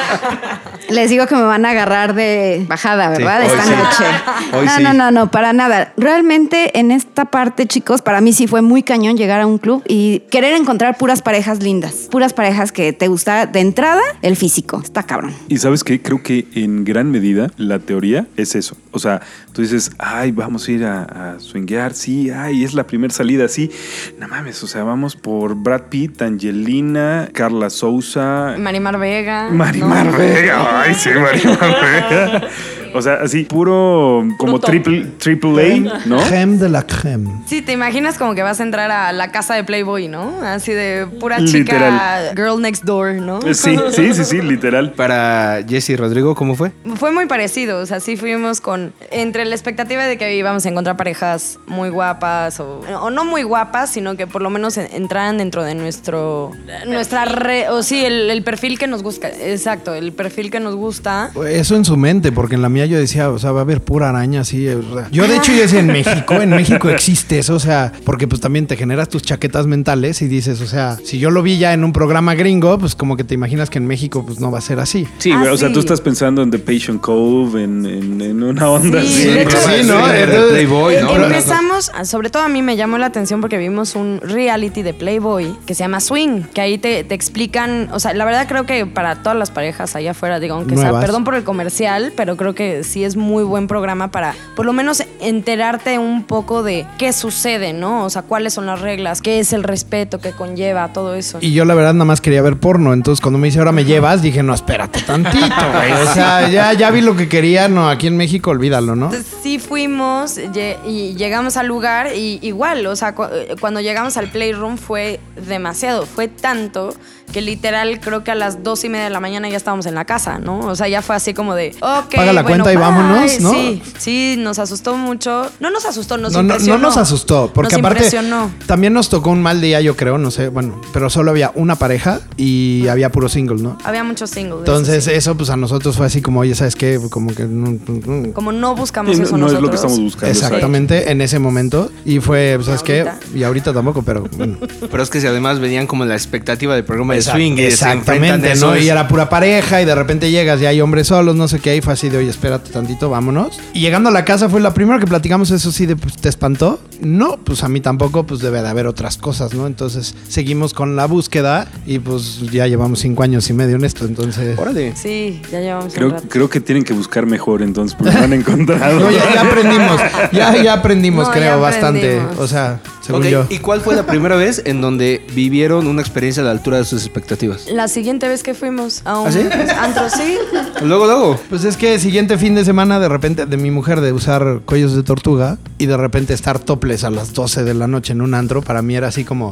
Les 0.90 1.10
digo 1.10 1.26
que 1.26 1.34
me 1.34 1.42
van 1.42 1.64
a 1.64 1.70
agarrar 1.70 2.14
de 2.14 2.64
bajada, 2.68 3.08
¿verdad? 3.08 3.42
Sí, 3.42 3.48
de 3.48 3.54
hoy 3.54 3.58
esta 3.58 3.64
sí. 3.64 3.82
noche. 3.82 4.56
Hoy 4.58 4.66
no, 4.66 4.76
sí. 4.76 4.82
no, 4.82 4.92
no, 4.92 5.10
no, 5.10 5.30
para 5.30 5.52
nada. 5.52 5.92
Realmente 5.96 6.78
en 6.78 6.90
esta 6.90 7.26
parte, 7.26 7.66
chicos, 7.66 8.02
para 8.02 8.20
mí 8.20 8.32
sí 8.32 8.46
fue 8.46 8.62
muy 8.62 8.82
cañón 8.82 9.16
llegar 9.16 9.40
a 9.40 9.46
un 9.46 9.58
club 9.58 9.82
y 9.88 10.20
querer 10.30 10.54
encontrar 10.54 10.98
puras 10.98 11.22
parejas 11.22 11.62
lindas. 11.62 12.08
Puras 12.10 12.34
parejas 12.34 12.72
que 12.72 12.92
te 12.92 13.08
gusta 13.08 13.46
de 13.46 13.60
entrada 13.60 14.02
el 14.22 14.36
físico. 14.36 14.80
Está 14.82 15.04
cabrón. 15.04 15.34
Y 15.48 15.58
sabes 15.58 15.84
qué, 15.84 16.02
creo 16.02 16.22
que 16.22 16.46
en 16.54 16.84
gran 16.84 17.10
medida 17.10 17.50
la 17.56 17.78
teoría 17.78 18.26
es 18.36 18.54
eso. 18.54 18.76
O 18.90 18.98
sea, 18.98 19.22
tú 19.52 19.62
dices, 19.62 19.90
ay, 19.98 20.32
vamos 20.32 20.66
a 20.68 20.72
ir 20.72 20.84
a, 20.84 21.02
a 21.34 21.40
swinguear, 21.40 21.94
sí, 21.94 22.30
ay, 22.30 22.64
es 22.64 22.74
la 22.74 22.86
primera 22.86 23.12
salida, 23.12 23.48
sí. 23.48 23.70
No 24.18 24.28
mames, 24.28 24.62
o 24.62 24.66
sea, 24.66 24.82
vamos 24.84 25.16
por 25.16 25.54
Brad 25.54 25.82
Pitt, 25.90 26.22
Angelina, 26.22 27.28
Carla 27.32 27.70
Souza, 27.70 28.56
Marimar 28.58 28.98
Vega. 28.98 29.48
Marimar 29.50 30.06
¿no? 30.06 30.18
Vega. 30.18 30.80
Ay, 30.82 30.94
sí, 30.94 31.10
Marimar 31.10 31.76
Vega. 31.82 32.48
O 32.94 33.00
sea, 33.00 33.14
así, 33.22 33.44
puro 33.44 34.22
como 34.36 34.60
triple, 34.60 35.06
triple 35.18 35.76
A, 35.88 36.06
¿no? 36.06 36.18
Creme 36.24 36.58
de 36.58 36.68
la 36.68 36.86
creme. 36.86 37.30
Sí, 37.46 37.62
te 37.62 37.72
imaginas 37.72 38.18
como 38.18 38.34
que 38.34 38.42
vas 38.42 38.60
a 38.60 38.62
entrar 38.64 38.90
a 38.90 39.12
la 39.12 39.32
casa 39.32 39.54
de 39.54 39.64
Playboy, 39.64 40.08
¿no? 40.08 40.42
Así 40.42 40.72
de 40.72 41.06
pura 41.18 41.38
Literal. 41.38 42.28
chica 42.28 42.32
girl 42.36 42.60
next 42.60 42.84
door, 42.84 43.14
¿no? 43.14 43.40
Sí, 43.54 43.76
sí, 43.92 44.12
sí, 44.12 44.24
sí, 44.24 44.42
literal. 44.42 44.92
Para 44.92 45.64
Jesse 45.66 45.90
y 45.90 45.96
Rodrigo, 45.96 46.34
¿cómo 46.34 46.54
fue? 46.54 46.72
Fue 46.96 47.12
muy 47.12 47.24
parecido, 47.26 47.80
o 47.80 47.86
sea, 47.86 47.98
sí 48.00 48.16
fuimos 48.18 48.60
con 48.60 48.92
entre 49.10 49.41
la 49.44 49.54
expectativa 49.54 50.04
de 50.06 50.16
que 50.18 50.36
íbamos 50.36 50.64
a 50.66 50.68
encontrar 50.68 50.96
parejas 50.96 51.58
muy 51.66 51.88
guapas 51.90 52.60
o, 52.60 52.80
o 53.00 53.10
no 53.10 53.24
muy 53.24 53.42
guapas, 53.42 53.90
sino 53.90 54.16
que 54.16 54.26
por 54.26 54.42
lo 54.42 54.50
menos 54.50 54.76
en- 54.78 54.88
entraran 54.92 55.38
dentro 55.38 55.62
de 55.64 55.74
nuestro 55.74 56.50
nuestra 56.86 57.24
re, 57.24 57.68
o 57.68 57.82
sí, 57.82 58.04
el, 58.04 58.30
el 58.30 58.42
perfil 58.42 58.78
que 58.78 58.86
nos 58.86 59.02
gusta, 59.02 59.28
exacto, 59.28 59.94
el 59.94 60.12
perfil 60.12 60.50
que 60.50 60.60
nos 60.60 60.74
gusta. 60.74 61.30
Eso 61.48 61.76
en 61.76 61.84
su 61.84 61.96
mente, 61.96 62.32
porque 62.32 62.54
en 62.54 62.62
la 62.62 62.68
mía 62.68 62.86
yo 62.86 62.98
decía, 62.98 63.30
o 63.30 63.38
sea, 63.38 63.52
va 63.52 63.60
a 63.60 63.62
haber 63.62 63.80
pura 63.82 64.08
araña 64.08 64.40
así. 64.40 64.64
Yo 65.10 65.26
de 65.26 65.36
hecho 65.36 65.52
yo 65.52 65.62
decía, 65.62 65.80
en 65.80 65.86
México, 65.92 66.34
en 66.40 66.50
México 66.50 66.88
existe 66.90 67.38
eso, 67.38 67.54
o 67.54 67.60
sea, 67.60 67.92
porque 68.04 68.26
pues 68.28 68.40
también 68.40 68.66
te 68.66 68.76
generas 68.76 69.08
tus 69.08 69.22
chaquetas 69.22 69.66
mentales 69.66 70.22
y 70.22 70.28
dices, 70.28 70.60
o 70.60 70.66
sea, 70.66 70.96
si 71.04 71.18
yo 71.18 71.30
lo 71.30 71.42
vi 71.42 71.58
ya 71.58 71.72
en 71.72 71.84
un 71.84 71.92
programa 71.92 72.34
gringo, 72.34 72.78
pues 72.78 72.94
como 72.94 73.16
que 73.16 73.24
te 73.24 73.34
imaginas 73.34 73.70
que 73.70 73.78
en 73.78 73.86
México 73.86 74.24
pues 74.26 74.40
no 74.40 74.50
va 74.50 74.58
a 74.58 74.62
ser 74.62 74.78
así. 74.80 75.06
Sí, 75.18 75.32
Ah, 75.32 75.44
o 75.52 75.56
sea, 75.56 75.72
tú 75.72 75.80
estás 75.80 76.00
pensando 76.00 76.42
en 76.42 76.50
The 76.50 76.58
Patient 76.58 77.00
Cove, 77.00 77.62
en, 77.62 77.84
en- 77.86 78.20
en 78.20 78.42
una 78.42 78.70
onda 78.70 79.00
Sí, 79.02 79.28
así. 79.28 79.31
De 79.34 79.42
hecho, 79.42 79.56
sí, 79.58 79.82
¿no? 79.84 80.06
De 80.06 80.26
Playboy, 80.26 80.96
¿no? 81.02 81.16
Em- 81.16 81.22
Empezamos, 81.24 81.90
sobre 82.04 82.30
todo 82.30 82.42
a 82.42 82.48
mí 82.48 82.62
me 82.62 82.76
llamó 82.76 82.96
la 82.98 83.06
atención 83.06 83.40
porque 83.40 83.58
vimos 83.58 83.94
un 83.96 84.20
reality 84.22 84.82
de 84.82 84.94
Playboy 84.94 85.56
que 85.66 85.74
se 85.74 85.80
llama 85.80 86.00
Swing, 86.00 86.42
que 86.54 86.60
ahí 86.60 86.78
te, 86.78 87.04
te 87.04 87.14
explican, 87.14 87.88
o 87.92 88.00
sea, 88.00 88.14
la 88.14 88.24
verdad 88.24 88.46
creo 88.48 88.64
que 88.66 88.86
para 88.86 89.16
todas 89.16 89.36
las 89.36 89.50
parejas 89.50 89.94
allá 89.96 90.12
afuera, 90.12 90.40
digo, 90.40 90.54
aunque 90.54 90.76
sea, 90.76 90.98
perdón 91.00 91.24
por 91.24 91.34
el 91.34 91.44
comercial, 91.44 92.12
pero 92.16 92.36
creo 92.36 92.54
que 92.54 92.62
que 92.62 92.84
sí 92.84 93.02
es 93.02 93.16
muy 93.16 93.42
buen 93.42 93.66
programa 93.66 94.12
para 94.12 94.36
por 94.54 94.64
lo 94.66 94.72
menos 94.72 95.02
enterarte 95.20 95.98
un 95.98 96.22
poco 96.22 96.62
de 96.62 96.86
qué 96.96 97.12
sucede, 97.12 97.72
¿no? 97.72 98.04
O 98.04 98.10
sea, 98.10 98.22
cuáles 98.22 98.54
son 98.54 98.66
las 98.66 98.80
reglas, 98.80 99.20
qué 99.20 99.40
es 99.40 99.52
el 99.52 99.64
respeto 99.64 100.20
que 100.20 100.30
conlleva 100.30 100.92
todo 100.92 101.16
eso. 101.16 101.38
Y 101.40 101.52
yo 101.52 101.64
la 101.64 101.74
verdad 101.74 101.92
nada 101.94 102.04
más 102.04 102.20
quería 102.20 102.40
ver 102.40 102.58
porno. 102.58 102.92
Entonces 102.92 103.20
cuando 103.20 103.38
me 103.38 103.48
dice 103.48 103.58
ahora 103.58 103.72
me 103.72 103.84
llevas, 103.84 104.22
dije, 104.22 104.42
no, 104.44 104.54
espérate 104.54 105.00
tantito, 105.02 105.44
güey. 105.74 105.92
O 105.92 106.12
sea, 106.14 106.48
ya, 106.50 106.72
ya 106.74 106.90
vi 106.90 107.00
lo 107.00 107.16
que 107.16 107.28
quería. 107.28 107.66
No, 107.68 107.88
aquí 107.88 108.06
en 108.06 108.16
México 108.16 108.50
olvídalo, 108.50 108.94
¿no? 108.94 109.10
Sí 109.42 109.58
fuimos 109.58 110.38
y 110.86 111.14
llegamos 111.14 111.56
al 111.56 111.66
lugar 111.66 112.14
y 112.14 112.38
igual, 112.42 112.86
o 112.86 112.96
sea, 112.96 113.14
cu- 113.14 113.26
cuando 113.60 113.80
llegamos 113.80 114.16
al 114.16 114.28
playroom 114.28 114.76
fue 114.76 115.20
demasiado, 115.36 116.06
fue 116.06 116.28
tanto 116.28 116.94
que 117.32 117.40
literal 117.40 117.98
creo 118.00 118.22
que 118.24 118.30
a 118.30 118.34
las 118.34 118.62
dos 118.62 118.84
y 118.84 118.90
media 118.90 119.04
de 119.04 119.10
la 119.10 119.18
mañana 119.20 119.48
ya 119.48 119.56
estábamos 119.56 119.86
en 119.86 119.94
la 119.94 120.04
casa, 120.04 120.38
¿no? 120.38 120.58
O 120.60 120.76
sea, 120.76 120.86
ya 120.88 121.00
fue 121.00 121.16
así 121.16 121.32
como 121.32 121.54
de, 121.54 121.74
ok, 121.80 122.14
Paga 122.14 122.32
la 122.34 122.42
bueno, 122.42 122.64
cuenta 122.64 122.72
y 122.72 122.76
bye. 122.76 122.84
vámonos, 122.84 123.40
¿no? 123.40 123.50
Sí, 123.52 123.82
sí, 123.96 124.34
nos 124.38 124.58
asustó 124.58 124.96
mucho. 124.96 125.50
No 125.58 125.70
nos 125.70 125.86
asustó, 125.86 126.18
nos 126.18 126.32
no, 126.34 126.42
no, 126.42 126.48
impresionó. 126.54 126.78
no 126.78 126.88
nos 126.88 126.96
asustó, 126.98 127.50
porque 127.54 127.76
nos 127.76 127.80
aparte 127.80 128.04
impresionó. 128.04 128.50
también 128.66 128.92
nos 128.92 129.08
tocó 129.08 129.30
un 129.30 129.40
mal 129.40 129.62
día, 129.62 129.80
yo 129.80 129.96
creo, 129.96 130.18
no 130.18 130.30
sé, 130.30 130.48
bueno, 130.48 130.78
pero 130.92 131.08
solo 131.08 131.30
había 131.30 131.52
una 131.54 131.76
pareja 131.76 132.20
y 132.36 132.86
había 132.88 133.10
puro 133.10 133.30
single, 133.30 133.62
¿no? 133.62 133.78
Había 133.84 134.04
muchos 134.04 134.28
singles. 134.28 134.58
Entonces 134.58 134.96
eso 134.96 135.10
sí. 135.10 135.16
eso 135.16 135.34
pues 135.34 135.48
a 135.48 135.56
nosotros 135.56 135.96
fue 135.96 136.04
así 136.04 136.20
como, 136.20 136.40
oye, 136.40 136.54
¿sabes 136.54 136.76
qué? 136.76 137.00
Como 137.08 137.34
que... 137.34 137.44
no- 137.44 137.78
no- 137.86 138.32
como 138.34 138.52
no 138.52 138.74
buscamos 138.74 139.16
Sí, 139.16 139.22
eso 139.22 139.38
no 139.38 139.46
es 139.46 139.52
nosotros. 139.54 139.62
lo 139.62 139.70
que 139.70 139.76
estamos 139.76 139.98
buscando. 140.00 140.30
Exactamente, 140.30 141.10
en 141.10 141.22
ese 141.22 141.38
momento. 141.38 141.90
Y 142.04 142.20
fue, 142.20 142.52
pues, 142.56 142.66
¿sabes 142.66 142.82
qué? 142.82 143.06
Y 143.34 143.42
ahorita 143.42 143.72
tampoco, 143.72 144.02
pero 144.02 144.26
bueno. 144.36 144.58
Pero 144.90 145.02
es 145.02 145.08
que 145.08 145.21
si 145.22 145.26
además 145.26 145.58
venían 145.60 145.86
como 145.86 146.04
la 146.04 146.14
expectativa 146.14 146.74
del 146.74 146.84
programa 146.84 147.14
de 147.14 147.22
swing. 147.22 147.52
y 147.56 147.62
Exactamente, 147.62 148.54
¿no? 148.56 148.76
Y 148.76 148.88
era 148.88 149.08
pura 149.08 149.28
pareja 149.28 149.80
y 149.80 149.84
de 149.84 149.94
repente 149.94 150.30
llegas 150.30 150.60
y 150.60 150.66
hay 150.66 150.80
hombres 150.80 151.06
solos, 151.06 151.34
no 151.36 151.48
sé 151.48 151.58
qué, 151.60 151.76
y 151.76 151.80
fue 151.80 151.94
así 151.94 152.08
de, 152.08 152.18
oye, 152.18 152.28
espérate 152.30 152.70
tantito, 152.70 153.08
vámonos. 153.10 153.58
Y 153.72 153.80
llegando 153.80 154.08
a 154.10 154.12
la 154.12 154.24
casa 154.24 154.48
fue 154.48 154.60
la 154.60 154.74
primera 154.74 154.98
que 154.98 155.06
platicamos, 155.06 155.50
eso 155.50 155.72
sí, 155.72 155.86
de, 155.86 155.96
pues, 155.96 156.16
¿te 156.16 156.28
espantó? 156.28 156.80
No, 157.00 157.36
pues 157.38 157.64
a 157.64 157.68
mí 157.68 157.80
tampoco, 157.80 158.24
pues 158.24 158.40
debe 158.40 158.62
de 158.62 158.68
haber 158.68 158.86
otras 158.86 159.16
cosas, 159.16 159.54
¿no? 159.54 159.66
Entonces 159.66 160.14
seguimos 160.28 160.74
con 160.74 160.94
la 160.96 161.06
búsqueda 161.06 161.66
y 161.86 161.98
pues 161.98 162.40
ya 162.52 162.66
llevamos 162.66 163.00
cinco 163.00 163.22
años 163.22 163.48
y 163.50 163.52
medio 163.54 163.76
en 163.76 163.84
esto, 163.84 164.04
entonces... 164.04 164.58
Órale. 164.58 164.94
Sí, 164.96 165.40
ya 165.50 165.60
llevamos 165.60 165.86
un 165.86 165.90
Creo, 165.92 166.10
rato. 166.10 166.24
creo 166.28 166.48
que 166.50 166.60
tienen 166.60 166.84
que 166.84 166.92
buscar 166.92 167.26
mejor 167.26 167.62
entonces, 167.62 167.96
porque 167.98 168.14
no 168.16 168.22
han 168.24 168.32
encontrado. 168.32 169.00
No, 169.00 169.10
ya, 169.10 169.34
ya 169.34 169.40
aprendimos, 169.46 170.00
ya, 170.32 170.62
ya 170.62 170.72
aprendimos, 170.74 171.26
No, 171.26 171.32
creo, 171.32 171.44
ya 171.44 171.56
bastante. 171.56 172.20
O 172.38 172.46
sea, 172.46 172.80
según 173.00 173.22
Ok, 173.22 173.28
yo. 173.28 173.46
¿Y 173.50 173.58
cuál 173.58 173.80
fue 173.80 173.94
la 173.96 174.06
primera 174.06 174.36
vez 174.36 174.62
en 174.64 174.80
donde 174.80 175.11
vivieron 175.34 175.86
una 175.86 176.00
experiencia 176.00 176.42
a 176.42 176.46
la 176.46 176.52
altura 176.52 176.78
de 176.78 176.84
sus 176.84 177.02
expectativas? 177.04 177.66
La 177.70 177.88
siguiente 177.88 178.28
vez 178.28 178.42
que 178.42 178.54
fuimos 178.54 179.02
a 179.04 179.18
un 179.20 179.28
¿Ah, 179.28 179.32
sí? 179.32 179.40
antro, 179.78 180.08
sí. 180.08 180.36
Luego, 180.84 181.06
luego. 181.06 181.40
Pues 181.48 181.64
es 181.64 181.76
que 181.76 181.98
siguiente 181.98 182.38
fin 182.38 182.54
de 182.54 182.64
semana, 182.64 182.98
de 182.98 183.08
repente, 183.08 183.46
de 183.46 183.56
mi 183.56 183.70
mujer 183.70 184.00
de 184.00 184.12
usar 184.12 184.60
cuellos 184.64 184.94
de 184.94 185.02
tortuga 185.02 185.58
y 185.78 185.86
de 185.86 185.96
repente 185.96 186.34
estar 186.34 186.58
topless 186.58 187.04
a 187.04 187.10
las 187.10 187.32
12 187.32 187.64
de 187.64 187.74
la 187.74 187.86
noche 187.86 188.12
en 188.12 188.20
un 188.22 188.34
antro, 188.34 188.62
para 188.62 188.82
mí 188.82 188.96
era 188.96 189.08
así 189.08 189.24
como. 189.24 189.50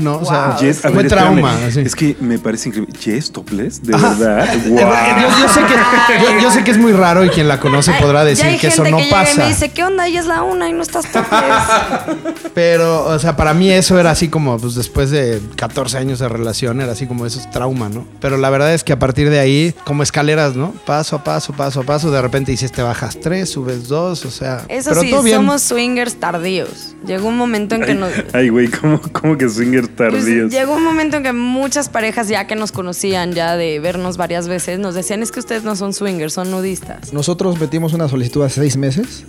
No, 0.00 0.16
o 0.18 0.24
sea, 0.24 0.56
Yes, 0.60 0.80
fue 0.80 0.90
ver, 0.90 1.08
trauma. 1.08 1.54
así. 1.66 1.80
Es 1.80 1.94
que 1.94 2.16
me 2.20 2.38
parece 2.38 2.68
increíble. 2.70 2.92
Yes, 3.04 3.30
topless, 3.30 3.82
de 3.82 3.94
Ajá. 3.94 4.14
verdad. 4.18 4.54
Yo, 4.64 4.70
Wow. 4.70 5.40
yo 5.40 5.48
sé 5.48 5.60
que, 5.60 6.24
yo, 6.24 6.40
yo 6.40 6.50
sé 6.50 6.64
que 6.64 6.70
es 6.70 6.78
muy 6.78 6.92
raro 6.92 7.24
y 7.24 7.28
quien 7.30 7.46
la 7.48 7.60
conoce 7.60 7.92
podrá 8.00 8.24
decir 8.24 8.58
que 8.58 8.68
eso 8.68 8.84
no 8.84 8.96
que 8.98 9.08
y 9.08 9.10
pasa. 9.10 9.42
me 9.42 9.48
dice, 9.48 9.70
¿qué 9.70 9.84
onda? 9.84 10.08
Y 10.08 10.16
es 10.16 10.26
la 10.26 10.42
una 10.42 10.68
y 10.68 10.72
no 10.72 10.82
estás 10.82 11.06
topless. 11.10 12.50
Pero, 12.54 13.04
o 13.06 13.18
sea, 13.18 13.36
para 13.36 13.54
mí 13.54 13.70
eso 13.70 13.98
era 13.98 14.10
así 14.10 14.28
como, 14.28 14.58
pues 14.58 14.74
después 14.74 15.10
de 15.10 15.40
14 15.56 15.98
años 15.98 16.18
de 16.18 16.28
relación, 16.28 16.80
era 16.80 16.92
así 16.92 17.06
como 17.06 17.26
eso 17.26 17.38
es 17.40 17.50
trauma, 17.50 17.88
¿no? 17.88 18.06
Pero 18.20 18.36
la 18.36 18.50
verdad 18.50 18.74
es 18.74 18.84
que 18.84 18.92
a 18.92 18.98
partir 18.98 19.30
de 19.30 19.38
ahí, 19.38 19.74
como 19.84 20.02
escaleras, 20.02 20.56
¿no? 20.56 20.72
Paso 20.86 21.16
a 21.16 21.24
paso, 21.24 21.52
paso 21.52 21.80
a 21.80 21.82
paso, 21.84 22.10
de 22.10 22.20
repente 22.20 22.50
dices, 22.50 22.72
te 22.72 22.82
bajas 22.82 23.18
tres, 23.20 23.50
subes 23.50 23.88
dos, 23.88 24.24
o 24.24 24.30
sea. 24.30 24.64
Eso 24.68 24.90
pero 24.90 25.02
sí, 25.02 25.10
todo 25.10 25.22
bien. 25.22 25.36
somos 25.36 25.62
swingers 25.62 26.16
tardíos. 26.16 26.94
Llegó 27.06 27.28
un 27.28 27.36
momento 27.36 27.74
en 27.74 27.82
que 27.82 27.94
nos... 27.94 28.10
Ay, 28.32 28.48
güey, 28.48 28.68
¿cómo, 28.68 29.00
cómo 29.12 29.36
que 29.38 29.48
pues, 29.96 30.10
tardíos? 30.12 30.50
llegó 30.50 30.74
un 30.74 30.84
momento 30.84 31.16
en 31.16 31.22
que 31.22 31.32
muchas 31.32 31.88
parejas 31.88 32.28
ya 32.28 32.46
que 32.46 32.54
nos 32.56 32.72
conocían 32.72 33.32
ya 33.32 33.56
de 33.56 33.78
vernos 33.80 34.16
varias 34.16 34.48
veces 34.48 34.78
nos 34.78 34.94
decían 34.94 35.22
es 35.22 35.32
que 35.32 35.40
ustedes 35.40 35.64
no 35.64 35.76
son 35.76 35.92
swingers, 35.92 36.32
son 36.34 36.50
nudistas. 36.50 37.12
Nosotros 37.12 37.58
metimos 37.60 37.92
una 37.92 38.08
solicitud 38.08 38.42
hace 38.44 38.60
seis 38.60 38.76
meses 38.76 39.24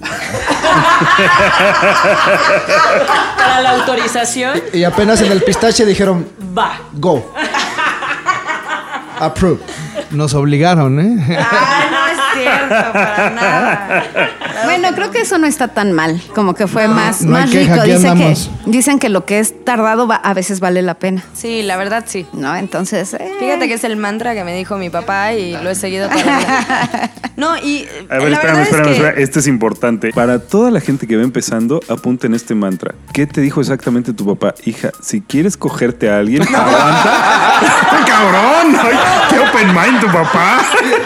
Para 3.38 3.62
la 3.62 3.72
autorización, 3.72 4.62
y 4.74 4.84
apenas 4.84 5.22
en 5.22 5.32
el 5.32 5.42
pistache 5.44 5.86
dijeron, 5.86 6.28
va. 6.58 6.80
go. 6.94 7.34
Approve. 9.20 9.60
Nos 10.12 10.34
obligaron, 10.34 11.00
¿eh? 11.00 11.38
Ah, 11.40 11.84
no 11.92 12.08
es 12.08 12.18
cierto, 12.44 12.94
para 12.94 13.30
nada. 13.30 14.04
Bueno, 14.64 14.90
creo 14.96 15.12
que 15.12 15.22
eso 15.22 15.38
no 15.38 15.48
está 15.48 15.70
tan 15.70 15.92
mal. 15.94 16.22
Como 16.36 16.54
que 16.54 16.68
fue 16.68 16.88
más, 16.88 17.22
no 17.24 17.36
hay 17.36 17.44
más 17.44 17.52
queja, 17.52 17.74
rico. 17.74 17.82
aquí 17.84 17.92
Dice 17.94 18.08
andamos. 18.10 18.50
que, 18.66 18.72
dicen 18.72 19.00
que 19.00 19.10
lo 19.10 19.26
que 19.26 19.40
es 19.40 19.64
tardado 19.66 20.08
va- 20.08 20.16
a 20.16 20.34
veces 20.34 20.60
vale 20.60 20.82
la 20.82 20.96
pena. 20.96 21.24
Sí, 21.34 21.62
la 21.64 21.78
verdad 21.78 22.06
sí. 22.08 22.26
¿No? 22.34 22.56
Entonces. 22.56 23.14
eh, 23.14 23.32
Fíjate 23.40 23.68
que 23.68 23.74
es 23.76 23.84
el 23.84 23.98
mantra 23.98 24.34
que 24.34 24.44
me 24.44 24.56
dijo 24.56 24.78
mi 24.78 24.90
papá 24.90 25.34
y 25.34 25.54
lo 25.62 25.70
he 25.70 25.76
seguido 25.76 26.08
toda 26.10 26.24
la 26.24 26.38
vida. 26.40 27.12
No, 27.38 27.58
y 27.58 27.88
A 28.10 28.18
ver, 28.18 28.30
la 28.30 28.36
espérame, 28.36 28.42
verdad 28.42 28.62
espérame, 28.62 28.82
es 28.82 28.88
que 28.88 28.92
espérame. 28.94 29.24
Este 29.24 29.40
es 29.40 29.48
importante. 29.48 30.12
Para 30.14 30.40
toda 30.40 30.70
la 30.72 30.80
gente 30.82 31.08
que 31.08 31.16
va 31.18 31.24
empezando, 31.24 31.80
apunten 31.90 32.34
este 32.34 32.54
mantra. 32.56 32.94
¿Qué 33.14 33.26
te 33.26 33.42
dijo 33.42 33.62
exactamente 33.62 34.14
tu 34.14 34.26
papá? 34.26 34.54
Hija, 34.66 34.92
si 35.02 35.22
quieres 35.22 35.58
cogerte 35.58 36.10
a 36.10 36.18
alguien, 36.20 36.44
aguanta. 36.56 37.62
¡Cabrón! 38.06 38.78
Ay, 38.82 38.98
¡Qué 39.30 39.40
open 39.40 39.68
mind 39.74 40.00
tu 40.02 40.08
papá! 40.08 40.62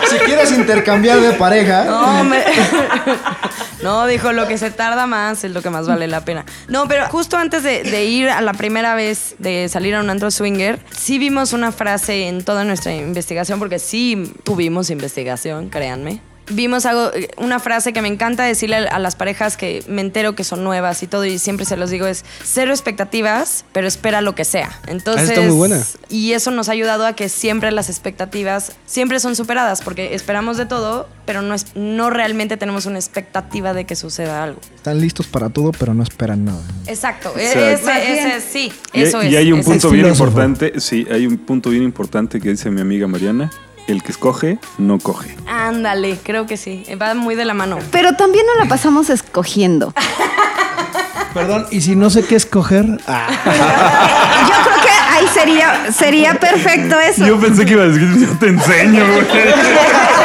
Si 0.09 0.17
quieres 0.17 0.51
intercambiar 0.51 1.19
de 1.19 1.31
pareja, 1.33 1.85
No, 1.85 2.23
me- 2.23 2.43
no, 3.83 4.07
dijo, 4.07 4.31
lo 4.31 4.47
que 4.47 4.57
se 4.57 4.71
tarda 4.71 5.07
más 5.07 5.43
es 5.43 5.51
lo 5.51 5.61
que 5.61 5.69
más 5.69 5.87
vale 5.87 6.07
la 6.07 6.25
pena. 6.25 6.45
No, 6.67 6.87
pero 6.87 7.07
justo 7.07 7.37
antes 7.37 7.63
de, 7.63 8.05
ir 8.05 8.29
a 8.29 8.41
la 8.41 8.53
primera 8.53 8.95
vez 8.95 9.35
de 9.39 9.67
salir 9.69 9.95
a 9.95 9.99
un 9.99 10.09
antro 10.09 10.31
swinger, 10.31 10.79
sí 10.91 11.17
vimos 11.17 11.53
una 11.53 11.71
frase 11.71 12.27
en 12.27 12.43
toda 12.43 12.63
nuestra 12.63 12.93
investigación, 12.95 13.59
porque 13.59 13.79
sí 13.79 14.33
tuvimos 14.43 14.89
investigación, 14.89 15.69
créanme. 15.69 16.21
Vimos 16.49 16.85
algo, 16.85 17.11
una 17.37 17.59
frase 17.59 17.91
que 17.93 18.01
me 18.01 18.07
encanta 18.07 18.43
decirle 18.43 18.75
a 18.77 18.99
las 18.99 19.15
parejas 19.15 19.57
que 19.57 19.83
me 19.87 20.01
entero 20.01 20.35
que 20.35 20.43
son 20.43 20.63
nuevas 20.63 21.01
y 21.03 21.07
todo, 21.07 21.25
y 21.25 21.39
siempre 21.39 21.65
se 21.65 21.75
los 21.77 21.89
digo, 21.89 22.05
es 22.07 22.23
cero 22.43 22.71
expectativas, 22.71 23.65
pero 23.71 23.87
espera 23.87 24.21
lo 24.21 24.35
que 24.35 24.45
sea. 24.45 24.79
Entonces, 24.87 25.29
está 25.29 25.41
muy 25.41 25.55
buena. 25.55 25.81
y 26.09 26.33
eso 26.33 26.51
nos 26.51 26.69
ha 26.69 26.73
ayudado 26.73 27.05
a 27.05 27.13
que 27.13 27.29
siempre 27.29 27.71
las 27.71 27.89
expectativas 27.89 28.73
siempre 28.85 29.19
son 29.19 29.35
superadas, 29.35 29.81
porque 29.81 30.13
esperamos 30.13 30.57
de 30.57 30.65
todo, 30.65 31.07
pero 31.25 31.41
no, 31.41 31.55
es, 31.55 31.67
no 31.75 32.09
realmente 32.11 32.57
tenemos 32.57 32.85
una 32.85 32.99
expectativa 32.99 33.73
de 33.73 33.85
que 33.85 33.95
suceda 33.95 34.43
algo. 34.43 34.59
están 34.75 34.99
listos 34.99 35.25
para 35.27 35.49
todo, 35.49 35.71
pero 35.71 35.93
no 35.93 36.03
esperan 36.03 36.45
nada. 36.45 36.61
Exacto, 36.87 37.33
Exacto. 37.35 37.39
Ese, 37.39 38.35
ese, 38.37 38.41
sí, 38.41 38.71
Y, 38.93 39.01
eso 39.01 39.23
y 39.23 39.27
es. 39.29 39.35
hay 39.37 39.51
un 39.51 39.63
punto 39.63 39.87
es. 39.87 39.93
bien 39.93 40.05
filósofo. 40.05 40.29
importante. 40.29 40.79
Sí, 40.79 41.07
hay 41.11 41.25
un 41.25 41.37
punto 41.37 41.71
bien 41.71 41.83
importante 41.83 42.39
que 42.39 42.49
dice 42.49 42.69
mi 42.69 42.81
amiga 42.81 43.07
Mariana. 43.07 43.49
El 43.87 44.01
que 44.01 44.11
escoge, 44.11 44.57
no 44.77 44.97
coge. 44.97 45.35
Ándale, 45.47 46.17
creo 46.23 46.47
que 46.47 46.57
sí, 46.57 46.83
va 46.99 47.13
muy 47.13 47.35
de 47.35 47.45
la 47.45 47.53
mano. 47.53 47.77
Pero 47.91 48.15
también 48.15 48.45
nos 48.47 48.57
la 48.57 48.65
pasamos 48.67 49.09
escogiendo. 49.09 49.93
Perdón, 51.35 51.67
y 51.69 51.81
si 51.81 51.95
no 51.95 52.09
sé 52.09 52.23
qué 52.25 52.35
escoger. 52.35 52.85
Ah, 53.07 53.27
Yo 54.47 54.63
creo 54.63 54.81
que 54.81 54.89
ahí 54.89 55.27
sería, 55.33 55.91
sería 55.91 56.33
perfecto 56.35 56.97
eso. 56.99 57.27
Yo 57.27 57.39
pensé 57.39 57.65
que 57.65 57.73
iba 57.73 57.83
a 57.83 57.87
decir, 57.87 58.27
yo 58.27 58.37
te 58.39 58.47
enseño, 58.47 59.05
güey. 59.05 59.25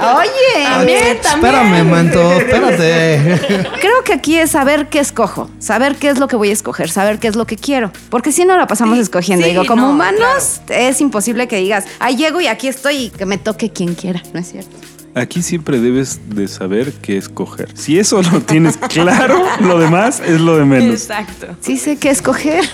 Oye, 0.00 0.64
También, 0.64 1.20
también. 1.20 1.54
espérame, 1.54 1.84
manto, 1.90 2.32
espérate. 2.32 3.40
creo 3.80 4.04
que 4.04 4.12
aquí 4.12 4.38
es 4.38 4.50
saber 4.52 4.88
qué 4.88 5.00
escojo, 5.00 5.50
saber 5.58 5.96
qué 5.96 6.08
es 6.08 6.18
lo 6.18 6.28
que 6.28 6.36
voy 6.36 6.50
a 6.50 6.52
escoger, 6.52 6.88
saber 6.90 7.18
qué 7.18 7.28
es 7.28 7.36
lo 7.36 7.46
que 7.46 7.56
quiero. 7.56 7.90
Porque 8.10 8.30
si 8.32 8.44
no 8.44 8.56
la 8.56 8.66
pasamos 8.66 8.96
Sí, 8.96 9.02
escogiendo. 9.02 9.44
sí, 9.44 9.50
Digo, 9.50 9.64
como 9.66 9.86
no, 9.86 9.90
humanos 9.90 10.60
es 10.68 11.00
imposible 11.00 11.48
que 11.48 11.56
digas, 11.56 11.84
ahí 11.98 12.16
llego 12.16 12.40
y 12.40 12.46
aquí 12.46 12.68
estoy 12.68 12.96
y 12.96 13.10
que 13.10 13.26
me 13.26 13.38
toque 13.38 13.70
quien 13.70 13.94
quiera, 13.94 14.22
¿no 14.32 14.40
es 14.40 14.50
cierto? 14.50 14.76
Aquí 15.14 15.42
siempre 15.42 15.80
debes 15.80 16.20
de 16.28 16.46
saber 16.48 16.92
qué 16.92 17.16
escoger. 17.16 17.68
Si 17.76 17.98
eso 17.98 18.22
lo 18.22 18.40
tienes 18.40 18.76
claro, 18.76 19.42
lo 19.60 19.78
demás 19.78 20.20
es 20.20 20.40
lo 20.40 20.56
de 20.58 20.64
menos. 20.64 20.94
Exacto. 20.94 21.56
Sí 21.60 21.76
sé 21.78 21.96
qué 21.96 22.10
escoger. 22.10 22.64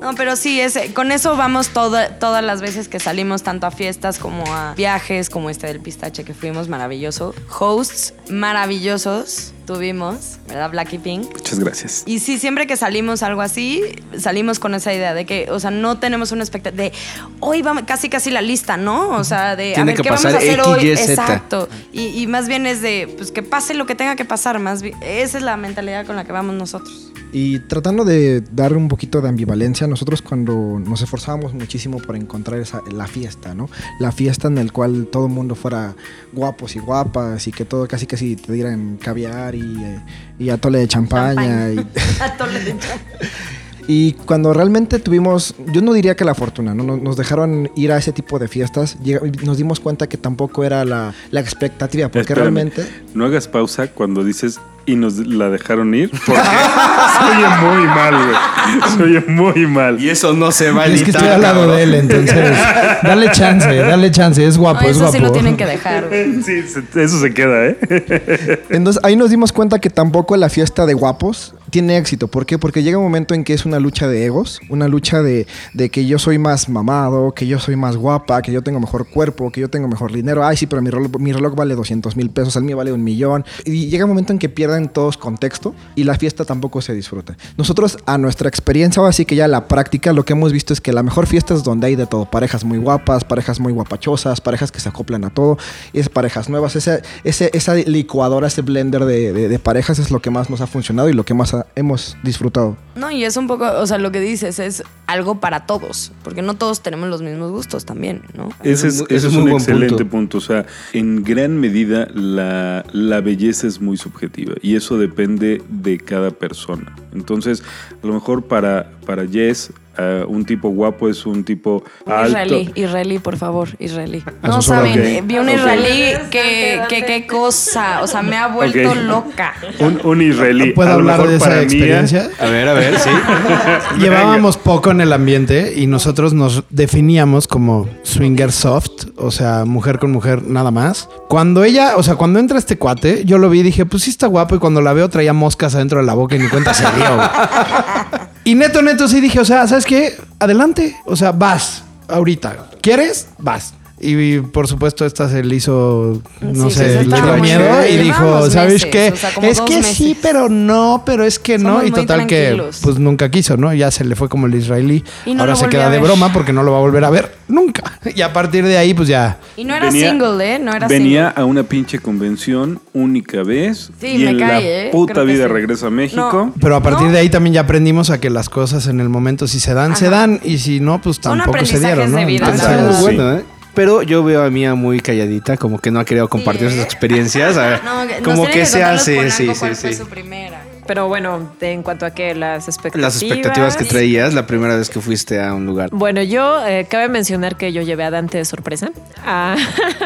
No, 0.00 0.14
pero 0.14 0.36
sí, 0.36 0.60
es, 0.60 0.78
con 0.94 1.10
eso 1.12 1.36
vamos 1.36 1.68
toda- 1.68 2.18
todas 2.18 2.44
las 2.44 2.60
veces 2.60 2.88
que 2.88 2.98
salimos, 3.00 3.42
tanto 3.42 3.66
a 3.66 3.70
fiestas 3.70 4.18
como 4.18 4.44
a 4.52 4.74
viajes, 4.74 5.30
como 5.30 5.48
este 5.50 5.66
del 5.68 5.80
pistache 5.80 6.24
que 6.24 6.34
fuimos, 6.34 6.68
maravilloso. 6.68 7.34
Hosts 7.58 8.14
maravillosos 8.28 9.52
tuvimos, 9.66 10.38
¿verdad? 10.48 10.70
Black 10.70 10.92
y 10.94 10.98
Pink. 10.98 11.32
Muchas 11.32 11.58
gracias. 11.58 12.02
Y 12.06 12.18
sí, 12.18 12.38
siempre 12.38 12.66
que 12.66 12.76
salimos 12.76 13.22
algo 13.22 13.42
así, 13.42 13.82
salimos 14.18 14.58
con 14.58 14.74
esa 14.74 14.92
idea 14.92 15.14
de 15.14 15.24
que, 15.26 15.48
o 15.50 15.60
sea, 15.60 15.70
no 15.70 15.98
tenemos 15.98 16.32
una 16.32 16.42
expectativa 16.42 16.82
de 16.82 16.92
hoy 17.40 17.62
vamos 17.62 17.84
casi 17.86 18.08
casi 18.08 18.30
la 18.30 18.42
lista, 18.42 18.76
¿no? 18.76 19.10
O 19.10 19.24
sea, 19.24 19.56
de 19.56 19.76
a 19.76 19.84
ver 19.84 19.96
que 19.96 20.02
qué 20.02 20.10
vamos 20.10 20.24
a 20.24 20.36
hacer 20.36 20.58
X, 20.58 20.66
hoy. 20.66 20.86
Y. 20.86 20.90
Exacto. 20.90 21.68
Y, 21.92 22.22
y 22.22 22.26
más 22.26 22.48
bien 22.48 22.66
es 22.66 22.82
de 22.82 23.12
pues 23.16 23.32
que 23.32 23.42
pase 23.42 23.74
lo 23.74 23.86
que 23.86 23.94
tenga 23.94 24.16
que 24.16 24.24
pasar, 24.24 24.58
más 24.58 24.82
bien. 24.82 24.96
Esa 25.02 25.38
es 25.38 25.44
la 25.44 25.56
mentalidad 25.56 26.06
con 26.06 26.16
la 26.16 26.24
que 26.24 26.32
vamos 26.32 26.54
nosotros. 26.54 27.12
Y 27.34 27.60
tratando 27.60 28.04
de 28.04 28.42
dar 28.42 28.76
un 28.76 28.88
poquito 28.88 29.22
de 29.22 29.28
ambivalencia, 29.30 29.86
nosotros 29.86 30.20
cuando 30.20 30.78
nos 30.78 31.00
esforzábamos 31.00 31.54
muchísimo 31.54 31.96
por 31.96 32.14
encontrar 32.14 32.60
esa, 32.60 32.82
la 32.92 33.06
fiesta, 33.06 33.54
¿no? 33.54 33.70
La 33.98 34.12
fiesta 34.12 34.48
en 34.48 34.56
la 34.56 34.70
cual 34.70 35.08
todo 35.10 35.26
el 35.26 35.32
mundo 35.32 35.54
fuera 35.54 35.96
guapos 36.34 36.76
y 36.76 36.78
guapas 36.78 37.46
y 37.46 37.52
que 37.52 37.64
todo 37.64 37.88
casi 37.88 38.06
casi 38.06 38.36
te 38.36 38.52
dieran 38.52 38.98
caviar 38.98 39.51
y, 39.52 39.76
eh, 39.82 40.00
y 40.38 40.50
atole 40.50 40.78
de 40.78 40.88
champaña. 40.88 41.70
Y, 41.72 41.78
Atole 42.20 42.58
de 42.60 42.70
champán. 42.78 43.00
y 43.88 44.12
cuando 44.12 44.52
realmente 44.52 44.98
tuvimos, 44.98 45.54
yo 45.72 45.82
no 45.82 45.92
diría 45.92 46.14
que 46.16 46.24
la 46.24 46.34
fortuna, 46.34 46.74
¿no? 46.74 46.96
Nos- 46.96 47.16
dejaron 47.16 47.70
ir 47.76 47.92
a 47.92 47.98
ese 47.98 48.12
tipo 48.12 48.38
de 48.38 48.48
fiestas, 48.48 48.98
llega- 49.02 49.20
nos 49.44 49.56
dimos 49.56 49.80
cuenta 49.80 50.08
que 50.08 50.16
tampoco 50.16 50.64
era 50.64 50.84
la, 50.84 51.14
la 51.30 51.40
expectativa, 51.40 52.08
porque 52.08 52.20
Espérame, 52.32 52.42
realmente... 52.54 52.86
No 53.14 53.24
hagas 53.24 53.48
pausa 53.48 53.88
cuando 53.88 54.24
dices 54.24 54.60
y 54.86 54.96
nos 54.96 55.18
la 55.18 55.48
dejaron 55.48 55.94
ir, 55.94 56.10
porque 56.26 56.40
se 56.42 57.24
oye 57.36 57.48
muy 57.60 57.86
mal, 57.86 58.14
güey. 58.16 58.90
Se 58.96 59.02
oye 59.02 59.24
muy 59.28 59.66
mal. 59.66 60.00
Y 60.02 60.10
eso 60.10 60.32
no 60.32 60.50
se 60.52 60.70
va 60.70 60.82
a 60.82 60.86
Es 60.86 61.02
que 61.02 61.10
estoy 61.10 61.28
al 61.28 61.40
lado 61.40 61.60
cabrón. 61.60 61.76
de 61.76 61.82
él, 61.84 61.94
entonces. 61.94 62.56
Dale 63.02 63.30
chance, 63.32 63.74
dale 63.74 64.10
chance. 64.10 64.44
Es 64.46 64.56
guapo, 64.58 64.82
No, 64.82 64.86
es 64.86 64.90
eso 64.96 65.00
guapo. 65.00 65.12
sí 65.16 65.22
lo 65.22 65.32
tienen 65.32 65.56
que 65.56 65.66
dejar. 65.66 66.08
güey. 66.08 66.42
Sí, 66.42 66.62
se- 66.62 67.02
eso 67.02 67.20
se 67.20 67.32
queda, 67.34 67.66
¿eh? 67.66 68.62
Entonces 68.70 69.02
ahí 69.04 69.16
nos 69.16 69.30
dimos 69.30 69.52
cuenta 69.52 69.78
que 69.78 69.90
tampoco 69.90 70.36
la 70.36 70.48
fiesta 70.48 70.86
de 70.86 70.94
guapos 70.94 71.54
tiene 71.70 71.96
éxito. 71.96 72.28
¿Por 72.28 72.44
qué? 72.46 72.58
Porque 72.58 72.82
llega 72.82 72.98
un 72.98 73.04
momento 73.04 73.34
en 73.34 73.44
que 73.44 73.54
es 73.54 73.64
una 73.64 73.80
lucha 73.80 74.06
de 74.06 74.26
egos, 74.26 74.60
una 74.68 74.88
lucha 74.88 75.22
de, 75.22 75.46
de 75.72 75.88
que 75.90 76.04
yo 76.06 76.18
soy 76.18 76.38
más 76.38 76.68
mamado, 76.68 77.32
que 77.32 77.46
yo 77.46 77.58
soy 77.58 77.76
más 77.76 77.96
guapa, 77.96 78.42
que 78.42 78.52
yo 78.52 78.62
tengo 78.62 78.78
mejor 78.78 79.08
cuerpo, 79.08 79.50
que 79.50 79.60
yo 79.60 79.70
tengo 79.70 79.88
mejor 79.88 80.12
dinero. 80.12 80.44
Ay, 80.44 80.56
sí, 80.56 80.66
pero 80.66 80.82
mi 80.82 80.90
reloj, 80.90 81.10
mi 81.18 81.32
reloj 81.32 81.54
vale 81.54 81.74
200 81.74 82.14
mil 82.16 82.30
pesos, 82.30 82.54
el 82.56 82.64
mío 82.64 82.76
vale 82.76 82.92
un 82.92 83.02
millón. 83.02 83.44
Y 83.64 83.86
llega 83.88 84.04
un 84.04 84.10
momento 84.10 84.32
en 84.32 84.38
que 84.38 84.48
pierden 84.72 84.88
todos 84.88 85.16
contexto 85.16 85.74
y 85.94 86.04
la 86.04 86.14
fiesta 86.16 86.44
tampoco 86.44 86.80
se 86.80 86.94
disfruta. 86.94 87.36
Nosotros, 87.56 87.98
a 88.06 88.16
nuestra 88.18 88.48
experiencia, 88.48 89.02
o 89.02 89.06
así 89.06 89.24
que 89.24 89.36
ya 89.36 89.48
la 89.48 89.68
práctica, 89.68 90.12
lo 90.12 90.24
que 90.24 90.32
hemos 90.32 90.52
visto 90.52 90.72
es 90.72 90.80
que 90.80 90.92
la 90.92 91.02
mejor 91.02 91.26
fiesta 91.26 91.54
es 91.54 91.62
donde 91.62 91.88
hay 91.88 91.96
de 91.96 92.06
todo. 92.06 92.24
Parejas 92.26 92.64
muy 92.64 92.78
guapas, 92.78 93.24
parejas 93.24 93.60
muy 93.60 93.72
guapachosas, 93.72 94.40
parejas 94.40 94.72
que 94.72 94.80
se 94.80 94.88
acoplan 94.88 95.24
a 95.24 95.30
todo, 95.30 95.58
y 95.92 96.00
es 96.00 96.08
parejas 96.08 96.48
nuevas. 96.48 96.74
Ese, 96.76 97.02
ese, 97.24 97.50
esa 97.52 97.74
licuadora, 97.74 98.46
ese 98.46 98.62
blender 98.62 99.04
de, 99.04 99.32
de- 99.32 99.48
de 99.48 99.58
parejas 99.58 99.98
es 99.98 100.10
lo 100.10 100.20
que 100.20 100.30
más 100.30 100.48
nos 100.50 100.60
ha 100.60 100.66
funcionado 100.66 101.08
y 101.08 101.12
lo 101.12 101.24
que 101.24 101.34
más 101.34 101.52
ha- 101.54 101.66
hemos 101.76 102.16
disfrutado. 102.22 102.76
No, 102.94 103.10
y 103.10 103.24
es 103.24 103.36
un 103.36 103.46
poco, 103.46 103.64
o 103.78 103.86
sea, 103.86 103.98
lo 103.98 104.10
que 104.12 104.20
dices 104.20 104.58
es 104.58 104.82
algo 105.06 105.40
para 105.40 105.66
todos, 105.66 106.12
porque 106.22 106.42
no 106.42 106.54
todos 106.54 106.82
tenemos 106.82 107.08
los 107.08 107.22
mismos 107.22 107.50
gustos 107.50 107.84
también, 107.84 108.22
¿no? 108.34 108.48
Ese 108.62 108.88
es, 108.88 108.94
Ese 108.94 109.04
es 109.04 109.10
ese 109.10 109.26
es 109.28 109.32
muy 109.34 109.50
un 109.50 109.58
excelente 109.58 110.04
punto. 110.04 110.10
punto. 110.10 110.38
O 110.38 110.40
sea, 110.40 110.66
en 110.92 111.22
gran 111.22 111.58
medida 111.58 112.08
la, 112.14 112.84
la 112.92 113.20
belleza 113.20 113.66
es 113.66 113.80
muy 113.80 113.96
subjetiva 113.96 114.54
y 114.62 114.76
eso 114.76 114.96
depende 114.96 115.62
de 115.68 115.98
cada 115.98 116.30
persona. 116.30 116.94
Entonces, 117.12 117.62
a 118.02 118.06
lo 118.06 118.14
mejor 118.14 118.44
para, 118.44 118.92
para 119.04 119.26
Jess, 119.26 119.72
eh, 119.98 120.24
un 120.26 120.44
tipo 120.44 120.68
guapo 120.70 121.08
es 121.08 121.26
un 121.26 121.44
tipo 121.44 121.84
alto. 122.06 122.28
Israelí, 122.28 122.72
israelí, 122.74 123.18
por 123.18 123.36
favor, 123.36 123.68
israelí. 123.78 124.22
A 124.42 124.48
No 124.48 124.62
saben, 124.62 125.26
vi 125.26 125.38
un 125.38 125.48
Ok. 125.48 125.54
israelí 125.56 126.14
que, 126.30 126.80
que 126.88 127.04
qué 127.04 127.26
cosa, 127.26 128.00
o 128.02 128.06
sea, 128.06 128.22
me 128.22 128.36
ha 128.36 128.48
vuelto 128.48 128.94
loca. 128.94 129.54
Un, 129.78 130.00
un 130.04 130.22
israelí. 130.22 130.72
¿Puedo 130.72 130.90
A 130.90 130.92
lo 130.94 130.98
hablar 131.00 131.18
mejor 131.18 131.30
de 131.30 131.36
esa 131.36 131.44
para 131.44 131.56
mí, 131.56 131.62
experiencia? 131.64 132.30
A 132.40 132.46
ver, 132.46 132.68
a 132.68 132.72
ver, 132.74 132.98
sí. 132.98 133.10
Llevábamos 133.98 134.56
poco 134.56 134.90
en 134.90 135.00
el 135.00 135.12
ambiente 135.12 135.74
y 135.76 135.86
nosotros 135.86 136.32
nos 136.32 136.64
definíamos 136.70 137.46
como 137.48 137.88
swinger 138.02 138.52
soft, 138.52 139.06
o 139.16 139.30
sea, 139.30 139.64
mujer 139.64 139.98
con 139.98 140.10
mujer 140.12 140.42
nada 140.42 140.70
más. 140.70 141.08
Cuando 141.28 141.64
ella, 141.64 141.96
o 141.96 142.02
sea, 142.02 142.16
cuando 142.16 142.38
entra 142.38 142.58
este 142.58 142.78
cuate, 142.78 143.24
yo 143.24 143.38
lo 143.38 143.50
vi 143.50 143.60
y 143.60 143.62
dije, 143.62 143.84
pues 143.86 144.04
sí 144.04 144.10
está 144.10 144.26
guapo 144.26 144.54
y 144.54 144.58
cuando 144.58 144.80
la 144.80 144.92
veo 144.92 145.08
traía 145.08 145.32
moscas 145.32 145.74
adentro 145.74 146.00
de 146.00 146.06
la 146.06 146.14
boca 146.14 146.36
y 146.36 146.38
ni 146.38 146.48
cuenta 146.48 146.74
se 146.74 146.84
dio. 146.96 147.18
y 148.44 148.54
neto, 148.54 148.82
neto 148.82 149.08
sí 149.08 149.20
dije, 149.20 149.40
o 149.40 149.44
sea, 149.44 149.66
¿sabes 149.66 149.84
qué? 149.84 150.16
Adelante, 150.38 150.96
o 151.04 151.16
sea, 151.16 151.32
vas 151.32 151.84
ahorita. 152.08 152.70
¿Quieres? 152.80 153.28
Vas. 153.38 153.74
Y 154.04 154.40
por 154.40 154.66
supuesto 154.66 155.06
esta 155.06 155.28
se 155.28 155.44
le 155.44 155.54
hizo, 155.54 156.20
no 156.40 156.70
Sí, 156.70 156.76
sé, 156.78 157.04
le 157.04 157.04
dio 157.04 157.36
miedo 157.36 157.60
bien. 157.82 157.94
y 157.94 158.02
dijo, 158.02 158.50
¿sabes 158.50 158.72
meses, 158.84 158.90
qué? 158.90 159.10
o 159.12 159.16
sea, 159.16 159.32
como 159.32 159.46
es 159.46 159.60
que 159.60 159.82
sí, 159.84 160.16
pero 160.20 160.48
no, 160.48 161.04
pero 161.06 161.24
es 161.24 161.38
que 161.38 161.56
no. 161.56 161.84
Y 161.86 161.90
total 161.92 162.26
tranquilos. 162.26 162.78
que, 162.78 162.82
pues 162.82 162.98
nunca 162.98 163.30
quiso, 163.30 163.56
¿no? 163.56 163.72
Ya 163.72 163.92
se 163.92 164.04
le 164.04 164.16
fue 164.16 164.28
como 164.28 164.46
el 164.48 164.54
israelí. 164.56 165.04
Y 165.24 165.34
no 165.34 165.42
Ahora 165.42 165.54
se 165.54 165.68
queda 165.68 165.88
de 165.88 166.00
broma 166.00 166.32
porque 166.32 166.52
no 166.52 166.64
lo 166.64 166.72
va 166.72 166.78
a 166.78 166.80
volver 166.80 167.04
a 167.04 167.10
ver 167.10 167.32
nunca. 167.46 167.84
Y 168.14 168.22
a 168.22 168.32
partir 168.32 168.64
de 168.66 168.76
ahí, 168.76 168.92
pues 168.92 169.06
ya. 169.08 169.38
Y 169.56 169.64
no 169.64 169.74
era 169.76 169.86
Venía- 169.86 170.10
single, 170.10 170.54
¿eh? 170.54 170.58
No 170.58 170.72
era 170.74 170.88
Venía 170.88 171.28
single. 171.28 171.42
a 171.42 171.44
una 171.44 171.62
pinche 171.62 172.00
convención 172.00 172.80
única 172.94 173.44
vez 173.44 173.90
Sí, 174.00 174.08
y 174.08 174.18
me 174.24 174.30
en 174.30 174.38
cae, 174.40 174.48
la 174.48 174.60
¿eh? 174.60 174.88
puta 174.90 175.22
vida 175.22 175.46
sí. 175.46 175.52
regresa 175.52 175.86
a 175.86 175.90
México. 175.90 176.20
No. 176.46 176.54
Pero 176.60 176.74
a 176.74 176.82
partir 176.82 177.06
No. 177.06 177.12
de 177.12 177.20
ahí 177.20 177.28
también 177.30 177.54
ya 177.54 177.60
aprendimos 177.60 178.10
a 178.10 178.18
que 178.20 178.30
las 178.30 178.48
cosas 178.48 178.88
en 178.88 178.98
el 178.98 179.08
momento, 179.08 179.46
si 179.46 179.60
se 179.60 179.74
dan, 179.74 179.94
se 179.94 180.10
dan. 180.10 180.40
Y 180.42 180.58
si 180.58 180.80
no, 180.80 181.00
pues 181.00 181.20
tampoco 181.20 181.64
se 181.64 181.78
dieron, 181.78 182.10
¿no? 182.10 182.18
de 182.18 182.24
vida, 182.24 182.50
Entonces, 182.50 182.80
muy 183.00 183.00
bueno, 183.16 183.32
¿eh? 183.38 183.44
Pero 183.74 184.02
yo 184.02 184.22
veo 184.22 184.42
a 184.44 184.50
Mía 184.50 184.74
muy 184.74 185.00
calladita, 185.00 185.56
como 185.56 185.78
que 185.78 185.90
no 185.90 186.00
ha 186.00 186.04
querido 186.04 186.28
compartir 186.28 186.68
Sí, 186.68 186.76
sus 186.76 186.84
experiencias. 186.84 187.56
a 187.56 187.66
ver, 187.70 187.84
No, 187.84 188.06
que- 188.06 188.22
como 188.22 188.42
tiene 188.44 188.52
que 188.60 188.66
se 188.66 188.82
hace, 188.84 189.30
sí, 189.30 189.46
sí, 189.52 189.58
cuál 189.58 189.74
fue 189.76 189.92
sí. 189.92 189.94
su 189.98 190.06
primera. 190.08 190.62
Pero 190.86 191.06
bueno, 191.08 191.52
de- 191.60 191.72
en 191.72 191.82
cuanto 191.82 192.04
a 192.04 192.10
que 192.10 192.34
las 192.34 192.66
expectativas. 192.68 193.14
Las 193.14 193.22
expectativas 193.22 193.76
que 193.76 193.84
traías 193.84 194.34
la 194.34 194.46
primera 194.46 194.76
vez 194.76 194.90
que 194.90 195.00
fuiste 195.00 195.40
a 195.40 195.54
un 195.54 195.64
lugar. 195.64 195.88
Bueno, 195.92 196.22
yo 196.22 196.66
eh, 196.66 196.86
cabe 196.90 197.08
mencionar 197.08 197.56
que 197.56 197.72
yo 197.72 197.82
llevé 197.82 198.04
a 198.04 198.10
Dante 198.10 198.38
de 198.38 198.44
sorpresa. 198.44 198.90
Ah, 199.24 199.56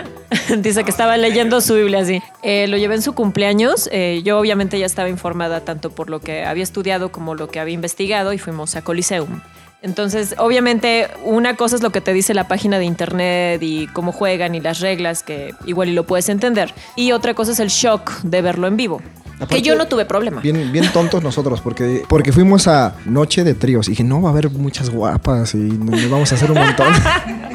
dice 0.58 0.84
que 0.84 0.90
estaba 0.90 1.16
leyendo 1.16 1.60
su 1.60 1.74
Biblia 1.74 2.00
así. 2.00 2.22
Eh, 2.42 2.66
lo 2.68 2.76
llevé 2.76 2.94
en 2.96 3.02
su 3.02 3.14
cumpleaños. 3.14 3.88
Eh, 3.90 4.20
yo 4.24 4.38
obviamente 4.38 4.78
ya 4.78 4.86
estaba 4.86 5.08
informada 5.08 5.60
tanto 5.64 5.90
por 5.90 6.10
lo 6.10 6.20
que 6.20 6.44
había 6.44 6.62
estudiado 6.62 7.10
como 7.10 7.34
lo 7.34 7.48
que 7.48 7.58
había 7.58 7.74
investigado 7.74 8.32
y 8.32 8.38
fuimos 8.38 8.76
a 8.76 8.82
Coliseum. 8.82 9.40
Entonces, 9.82 10.34
obviamente, 10.38 11.08
una 11.24 11.54
cosa 11.54 11.76
es 11.76 11.82
lo 11.82 11.90
que 11.90 12.00
te 12.00 12.12
dice 12.12 12.34
la 12.34 12.48
página 12.48 12.78
de 12.78 12.84
internet 12.84 13.62
y 13.62 13.86
cómo 13.88 14.12
juegan 14.12 14.54
y 14.54 14.60
las 14.60 14.80
reglas, 14.80 15.22
que 15.22 15.54
igual 15.66 15.88
y 15.88 15.92
lo 15.92 16.04
puedes 16.06 16.28
entender. 16.28 16.74
Y 16.96 17.12
otra 17.12 17.34
cosa 17.34 17.52
es 17.52 17.60
el 17.60 17.68
shock 17.68 18.20
de 18.22 18.42
verlo 18.42 18.66
en 18.66 18.76
vivo. 18.76 19.00
Aparte, 19.36 19.56
que 19.56 19.62
yo 19.62 19.76
no 19.76 19.86
tuve 19.86 20.06
problema. 20.06 20.40
Bien, 20.40 20.72
bien 20.72 20.90
tontos 20.92 21.22
nosotros, 21.22 21.60
porque, 21.60 22.04
porque 22.08 22.32
fuimos 22.32 22.66
a 22.68 22.94
Noche 23.04 23.44
de 23.44 23.52
Tríos. 23.52 23.86
Y 23.88 23.90
dije, 23.90 24.02
no, 24.02 24.22
va 24.22 24.30
a 24.30 24.32
haber 24.32 24.50
muchas 24.50 24.88
guapas 24.88 25.54
y 25.54 25.58
nos 25.58 26.10
vamos 26.10 26.32
a 26.32 26.34
hacer 26.36 26.50
un 26.50 26.58
montón. 26.58 26.86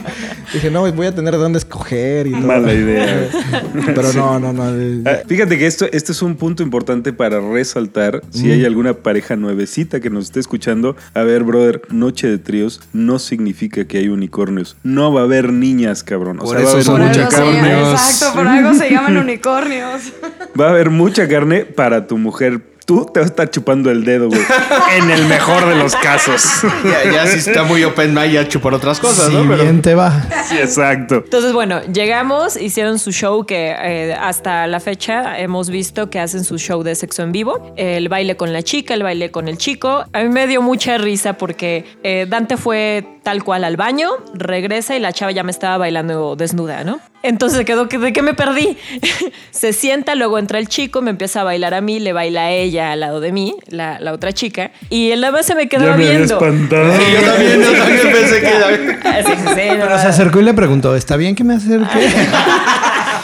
dije, 0.54 0.72
no, 0.72 0.92
voy 0.92 1.08
a 1.08 1.16
tener 1.16 1.34
de 1.34 1.40
dónde 1.40 1.60
escoger 1.60 2.28
y 2.28 2.32
todo. 2.32 2.42
Mala 2.42 2.74
idea. 2.74 3.30
Pero 3.86 4.14
no, 4.14 4.40
no, 4.40 4.54
no. 4.54 4.64
Ah, 5.10 5.18
Fíjate 5.28 5.58
que 5.58 5.66
esto, 5.68 5.86
este 5.92 6.12
es 6.12 6.22
un 6.22 6.36
punto 6.36 6.64
importante 6.64 7.14
para 7.14 7.40
resaltar. 7.40 8.22
Si 8.32 8.52
hay 8.52 8.66
alguna 8.66 8.94
pareja 8.94 9.36
nuevecita 9.36 10.00
que 10.00 10.10
nos 10.10 10.26
esté 10.26 10.40
escuchando, 10.40 10.96
a 11.14 11.24
ver, 11.24 11.44
brother, 11.44 11.82
noche 11.90 12.28
de 12.28 12.38
tríos 12.38 12.82
no 12.94 13.20
significa 13.20 13.86
que 13.86 13.98
hay 14.00 14.10
unicornios. 14.10 14.76
No 14.84 15.14
va 15.14 15.22
a 15.22 15.24
haber 15.26 15.52
niñas, 15.52 16.04
cabrón. 16.04 16.40
O 16.40 16.44
Por 16.44 16.58
sea, 16.58 16.66
va 16.66 16.72
a 16.76 16.80
eso 16.80 16.92
haber 16.94 17.06
son 17.06 17.08
mucha 17.08 17.30
carne. 17.30 17.92
Exacto, 17.92 18.36
por 18.36 18.48
algo 18.48 18.74
se 18.74 18.90
llaman 18.90 19.18
unicornios. 19.18 20.14
Va 20.60 20.68
a 20.68 20.70
haber 20.70 20.90
mucha 20.90 21.28
carne 21.28 21.66
para 21.66 22.08
tu 22.08 22.18
mujer. 22.18 22.71
Tú 22.86 23.06
te 23.06 23.20
vas 23.20 23.28
a 23.28 23.32
estar 23.32 23.50
chupando 23.50 23.92
el 23.92 24.04
dedo, 24.04 24.28
güey. 24.28 24.42
en 24.98 25.10
el 25.12 25.26
mejor 25.26 25.66
de 25.68 25.76
los 25.76 25.96
casos. 25.96 26.44
Ya, 26.84 27.12
ya 27.12 27.28
si 27.28 27.38
está 27.38 27.64
muy 27.64 27.84
open 27.84 28.14
mind, 28.14 28.32
ya 28.34 28.48
chupar 28.48 28.74
otras 28.74 29.00
cosas, 29.00 29.30
¿no? 29.32 29.48
Pero- 29.48 29.64
bien 29.64 29.82
te 29.82 29.96
va. 29.96 30.26
sí, 30.48 30.58
exacto. 30.58 31.22
Entonces, 31.24 31.54
bueno, 31.54 31.82
llegamos, 31.84 32.58
hicieron 32.58 33.00
su 33.00 33.12
show 33.12 33.46
que 33.46 33.76
eh, 33.78 34.14
hasta 34.14 34.68
la 34.68 34.80
fecha 34.80 35.40
hemos 35.40 35.70
visto 35.70 36.10
que 36.10 36.20
hacen 36.20 36.44
su 36.44 36.58
show 36.58 36.84
de 36.84 36.96
sexo 36.96 37.24
en 37.24 37.32
vivo. 37.32 37.74
El 37.76 38.10
baile 38.10 38.36
con 38.36 38.52
la 38.52 38.64
chica, 38.64 38.94
el 38.94 39.04
baile 39.04 39.32
con 39.32 39.48
el 39.48 39.58
chico. 39.58 40.04
A 40.12 40.24
mí 40.24 40.30
me 40.30 40.48
dio 40.48 40.62
mucha 40.62 40.98
risa 40.98 41.34
porque 41.34 41.86
eh, 42.04 42.26
Dante 42.28 42.58
fue 42.58 43.06
tal 43.24 43.44
cual 43.44 43.64
al 43.64 43.78
baño, 43.78 44.10
regresa 44.34 44.96
y 44.96 45.00
la 45.00 45.14
chava 45.14 45.32
ya 45.32 45.44
me 45.44 45.52
estaba 45.52 45.78
bailando 45.78 46.36
desnuda, 46.36 46.84
¿no? 46.84 47.00
Entonces 47.24 47.64
quedó 47.66 47.88
que 47.88 48.00
de 48.00 48.14
qué 48.14 48.24
me 48.24 48.34
perdí. 48.34 48.76
Se 49.52 49.74
sienta, 49.74 50.16
luego 50.16 50.40
entra 50.40 50.58
el 50.58 50.68
chico, 50.68 51.04
me 51.04 51.12
empieza 51.12 51.42
a 51.42 51.44
bailar 51.44 51.76
a 51.76 51.82
mí, 51.82 52.00
le 52.00 52.14
baila 52.14 52.46
a 52.46 52.52
ella 52.52 52.71
al 52.80 53.00
lado 53.02 53.20
de 53.20 53.32
mí, 53.32 53.56
la, 53.68 54.00
la 54.00 54.14
otra 54.14 54.32
chica, 54.34 54.72
y 54.90 55.12
él 55.12 55.22
nada 55.22 55.34
más 55.34 55.46
se 55.46 55.56
me 55.56 55.68
quedaba 55.68 55.92
Ya 55.92 55.98
me 55.98 56.04
había 56.06 56.18
viendo. 56.18 56.34
espantado. 56.36 56.94
Sí, 56.96 57.02
yo 57.14 57.22
también, 57.32 57.62
yo 57.62 57.72
también 57.72 58.02
pensé 58.14 58.42
que 58.42 58.48
sí, 59.26 59.32
sí, 59.32 59.48
sí, 59.48 59.54
Pero 59.56 60.00
se 60.00 60.08
acercó 60.08 60.40
y 60.40 60.44
le 60.44 60.54
preguntó, 60.54 60.96
¿está 60.96 61.16
bien 61.18 61.36
que 61.36 61.44
me 61.44 61.56
acerque? 61.56 62.10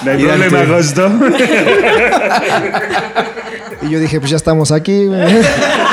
No 0.04 0.12
hay 0.12 0.18
problema, 0.24 0.50
tú. 0.50 0.74
Agosto. 0.74 1.12
Y 3.82 3.90
yo 3.90 4.00
dije, 4.00 4.20
pues 4.20 4.32
ya 4.32 4.38
estamos 4.38 4.72
aquí. 4.72 5.08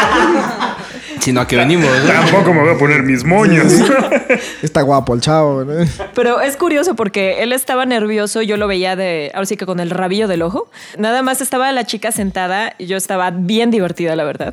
Sino 1.25 1.41
a 1.41 1.47
que 1.47 1.57
venimos. 1.57 1.87
¿no? 1.87 2.07
Tampoco 2.07 2.53
me 2.53 2.61
voy 2.61 2.75
a 2.75 2.77
poner 2.77 3.03
mis 3.03 3.25
moños. 3.25 3.73
Está 4.63 4.83
guapo 4.83 5.15
el 5.15 5.23
chavo. 5.23 5.65
¿no? 5.65 5.73
Pero 6.15 6.43
es 6.43 6.59
curioso 6.59 6.95
porque 6.97 7.43
él 7.43 7.55
estaba 7.55 7.87
nervioso, 7.87 8.43
yo 8.43 8.59
lo 8.59 8.69
veía 8.69 8.95
de, 8.95 9.31
ahora 9.33 9.47
sí 9.47 9.57
que 9.57 9.65
con 9.65 9.81
el 9.81 9.89
rabillo 9.89 10.29
del 10.29 10.43
ojo. 10.43 10.69
Nada 10.99 11.23
más 11.23 11.41
estaba 11.41 11.73
la 11.73 11.85
chica 11.85 12.13
sentada 12.13 12.75
y 12.77 12.85
yo 12.85 12.99
estaba 12.99 13.31
bien 13.31 13.71
divertida, 13.71 14.15
la 14.17 14.25
verdad. 14.25 14.53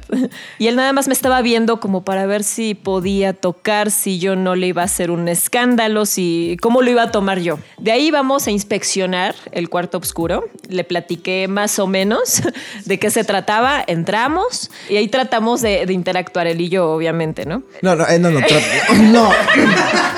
Y 0.60 0.68
él 0.68 0.78
nada 0.78 0.94
más 0.94 1.10
me 1.10 1.14
estaba 1.14 1.42
viendo 1.42 1.82
como 1.82 2.06
para 2.06 2.26
ver 2.26 2.42
si 2.42 2.74
podía 2.74 3.34
tocar, 3.34 3.92
si 3.92 4.18
yo 4.18 4.38
no 4.38 4.56
le 4.56 4.68
iba 4.68 4.82
a 4.82 4.86
hacer 4.86 5.12
un 5.12 5.28
escándalo, 5.28 6.06
si 6.06 6.56
cómo 6.62 6.82
lo 6.82 6.90
iba 6.90 7.04
a 7.04 7.12
tomar 7.12 7.40
yo. 7.40 7.60
De 7.80 7.92
ahí 7.92 8.12
vamos 8.12 8.48
a 8.48 8.52
inspeccionar 8.52 9.36
el 9.52 9.68
cuarto 9.68 9.98
oscuro. 9.98 10.46
Le 10.70 10.86
platiqué 10.86 11.50
más 11.50 11.80
o 11.80 11.88
menos 11.88 12.42
de 12.86 12.98
qué 12.98 13.10
se 13.10 13.26
trataba, 13.26 13.84
entramos 13.86 14.72
y 14.90 14.96
ahí 14.96 15.10
tratamos 15.10 15.62
de, 15.62 15.86
de 15.86 15.92
interactuar 15.92 16.48
él 16.48 16.61
yo, 16.70 16.92
obviamente, 16.92 17.46
¿no? 17.46 17.64
No, 17.82 17.96
no, 17.96 18.08
eh, 18.08 18.20
no, 18.20 18.30
no, 18.32 18.40
no. 19.00 19.30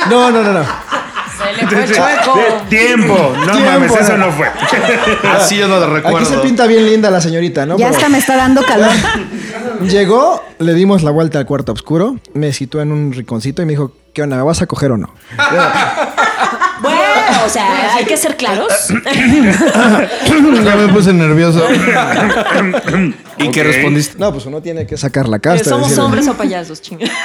No, 0.10 0.32
no, 0.32 0.44
no, 0.44 0.54
no. 0.54 0.64
Se 0.64 1.54
le 1.54 1.68
fue 1.68 1.86
chueco. 1.86 2.40
Tiempo. 2.70 3.34
No 3.46 3.52
Tiempo, 3.52 3.72
mames, 3.72 3.92
eso 3.92 4.18
no. 4.18 4.28
no 4.28 4.32
fue. 4.32 4.48
Así 5.30 5.58
yo 5.58 5.68
no 5.68 5.80
lo 5.80 5.88
recuerdo. 5.94 6.18
Aquí 6.18 6.26
se 6.26 6.38
pinta 6.38 6.68
bien 6.68 6.86
linda 6.86 7.10
la 7.10 7.22
señorita, 7.22 7.66
¿no? 7.66 7.78
Ya 7.78 7.88
Pero 7.88 7.98
hasta 7.98 8.10
me 8.10 8.18
está 8.20 8.36
dando 8.36 8.64
calor. 8.64 8.92
Llegó, 9.82 10.44
le 10.60 10.74
dimos 10.74 11.04
la 11.04 11.12
vuelta 11.12 11.40
al 11.40 11.46
cuarto 11.46 11.72
oscuro, 11.72 12.18
me 12.34 12.54
situó 12.54 12.82
en 12.82 12.92
un 12.92 13.12
rinconcito 13.12 13.62
y 13.62 13.66
me 13.66 13.72
dijo, 13.74 13.92
¿qué 14.14 14.22
onda? 14.22 14.38
¿Me 14.38 14.44
vas 14.44 14.62
a 14.62 14.68
coger 14.68 14.92
o 14.92 14.98
no? 14.98 15.14
O 17.46 17.50
sea, 17.50 17.96
hay 17.96 18.06
que 18.06 18.18
ser 18.18 18.36
claros. 18.38 18.72
Ya 20.64 20.76
me 20.76 20.88
puse 20.94 21.12
nervioso. 21.14 21.66
¿Y 23.38 23.50
qué 23.50 23.62
Ok. 23.62 23.68
respondiste? 23.68 24.18
No, 24.18 24.32
pues 24.32 24.46
uno 24.46 24.62
tiene 24.62 24.86
que 24.88 24.96
sacar 24.98 25.28
la 25.28 25.40
Que 25.40 25.50
casta. 25.50 25.70
somos 25.70 25.90
decir- 25.90 26.00
hombres 26.04 26.28
o 26.28 26.34
payasos, 26.36 26.82
chinga. 26.82 27.08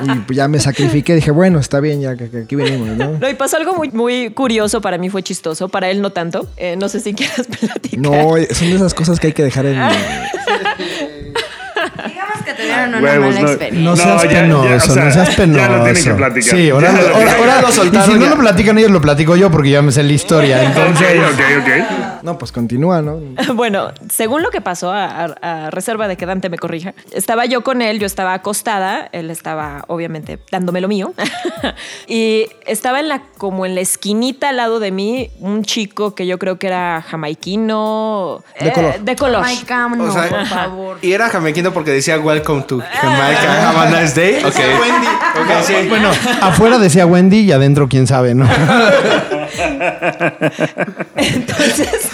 Y 0.00 0.10
pues 0.20 0.36
ya 0.36 0.46
me 0.46 0.60
sacrifiqué, 0.60 1.16
dije, 1.16 1.32
bueno, 1.32 1.58
está 1.58 1.80
bien, 1.80 2.00
ya 2.00 2.14
que, 2.16 2.30
que 2.30 2.42
aquí 2.42 2.54
venimos, 2.54 2.96
¿no? 2.96 3.18
No, 3.18 3.28
y 3.28 3.34
pasó 3.34 3.56
algo 3.56 3.74
muy, 3.74 3.90
muy 3.90 4.30
curioso, 4.30 4.80
para 4.80 4.96
mí 4.96 5.10
fue 5.10 5.24
chistoso, 5.24 5.68
para 5.68 5.90
él 5.90 6.00
no 6.00 6.10
tanto. 6.10 6.46
Eh, 6.56 6.76
no 6.76 6.88
sé 6.88 7.00
si 7.00 7.14
quieras 7.14 7.46
platicar. 7.60 7.98
No, 7.98 8.12
son 8.52 8.70
de 8.70 8.76
esas 8.76 8.94
cosas 8.94 9.18
que 9.18 9.26
hay 9.28 9.32
que 9.32 9.42
dejar 9.42 9.66
en... 9.66 9.76
Tuvieron 12.58 12.88
una 12.94 13.00
Huevos, 13.00 13.28
mala 13.34 13.40
no. 13.40 13.48
experiencia. 13.48 13.90
No 13.90 13.96
seas 13.96 14.22
ya, 14.24 14.28
penoso, 14.42 14.90
o 14.90 14.94
sea, 14.94 15.04
no 15.04 15.10
seas 15.12 15.34
penoso. 15.36 15.58
ya 15.60 15.68
lo 15.68 15.84
tienen 15.84 16.04
que 16.04 16.10
platicar. 16.14 16.56
Sí, 16.58 16.70
ahora, 16.70 16.92
Ya 16.92 17.00
lo 17.02 17.14
ahora- 17.16 17.36
ahora 17.38 17.60
lo 17.62 17.70
soltaron. 17.72 18.08
Y 18.10 18.12
si 18.12 18.18
no 18.18 18.24
ya. 18.24 18.30
lo 18.30 18.36
platican 18.40 18.78
ellos, 18.78 18.90
lo 18.90 19.00
platico 19.00 19.36
yo 19.36 19.50
porque 19.50 19.70
ya 19.70 19.80
me 19.82 19.92
sé 19.92 20.02
la 20.02 20.12
historia. 20.12 20.62
Entonces, 20.64 21.18
Ok, 21.18 21.34
ok, 21.34 21.62
ok. 21.62 22.22
No, 22.24 22.36
pues 22.36 22.50
continúa, 22.50 23.00
¿no? 23.00 23.20
Bueno, 23.54 23.92
según 24.10 24.42
lo 24.42 24.50
que 24.50 24.60
pasó, 24.60 24.90
a, 24.92 25.04
a- 25.06 25.66
a 25.66 25.70
reserva 25.70 26.08
de 26.08 26.16
que 26.16 26.26
Dante 26.26 26.48
me 26.50 26.58
corrija, 26.58 26.94
estaba 27.12 27.46
yo 27.46 27.62
con 27.62 27.80
él, 27.80 28.00
yo 28.00 28.06
estaba 28.06 28.34
acostada, 28.34 29.08
él 29.12 29.30
estaba 29.30 29.84
obviamente 29.86 30.38
dándome 30.50 30.80
lo 30.80 30.88
mío, 30.88 31.14
y 32.08 32.46
estaba 32.66 32.98
en 33.00 33.08
la, 33.08 33.22
como 33.38 33.66
en 33.66 33.74
la 33.76 33.80
esquinita 33.82 34.48
al 34.48 34.56
lado 34.56 34.80
de 34.80 34.90
mí, 34.90 35.30
un 35.38 35.62
chico 35.62 36.14
que 36.16 36.26
yo 36.26 36.38
creo 36.38 36.58
que 36.58 36.66
era 36.66 37.02
jamaiquino. 37.08 38.42
De 38.60 38.68
eh, 38.68 38.72
color. 38.72 39.00
De 39.00 39.16
color. 39.16 39.42
Ay, 39.44 39.58
Cam, 39.66 39.96
no, 39.96 40.04
O 40.04 40.10
sea, 40.12 40.28
por 40.28 40.46
favor. 40.46 40.98
Y 41.02 41.12
era 41.12 41.28
jamaiquino 41.28 41.72
porque 41.72 41.90
decía 41.92 42.18
Welcome 42.18 42.47
to 42.48 42.80
Jamaica, 42.80 43.60
have 43.60 43.76
a 43.76 43.90
nice 43.90 44.14
day. 44.14 44.42
Ok. 44.42 44.56
Ok, 45.36 45.50
sí. 45.66 45.74
bueno, 45.88 46.10
afuera 46.40 46.78
decía 46.78 47.04
Wendy 47.04 47.40
y 47.40 47.52
adentro 47.52 47.88
quién 47.88 48.06
sabe, 48.06 48.34
¿no? 48.34 48.48
Entonces, 51.16 52.08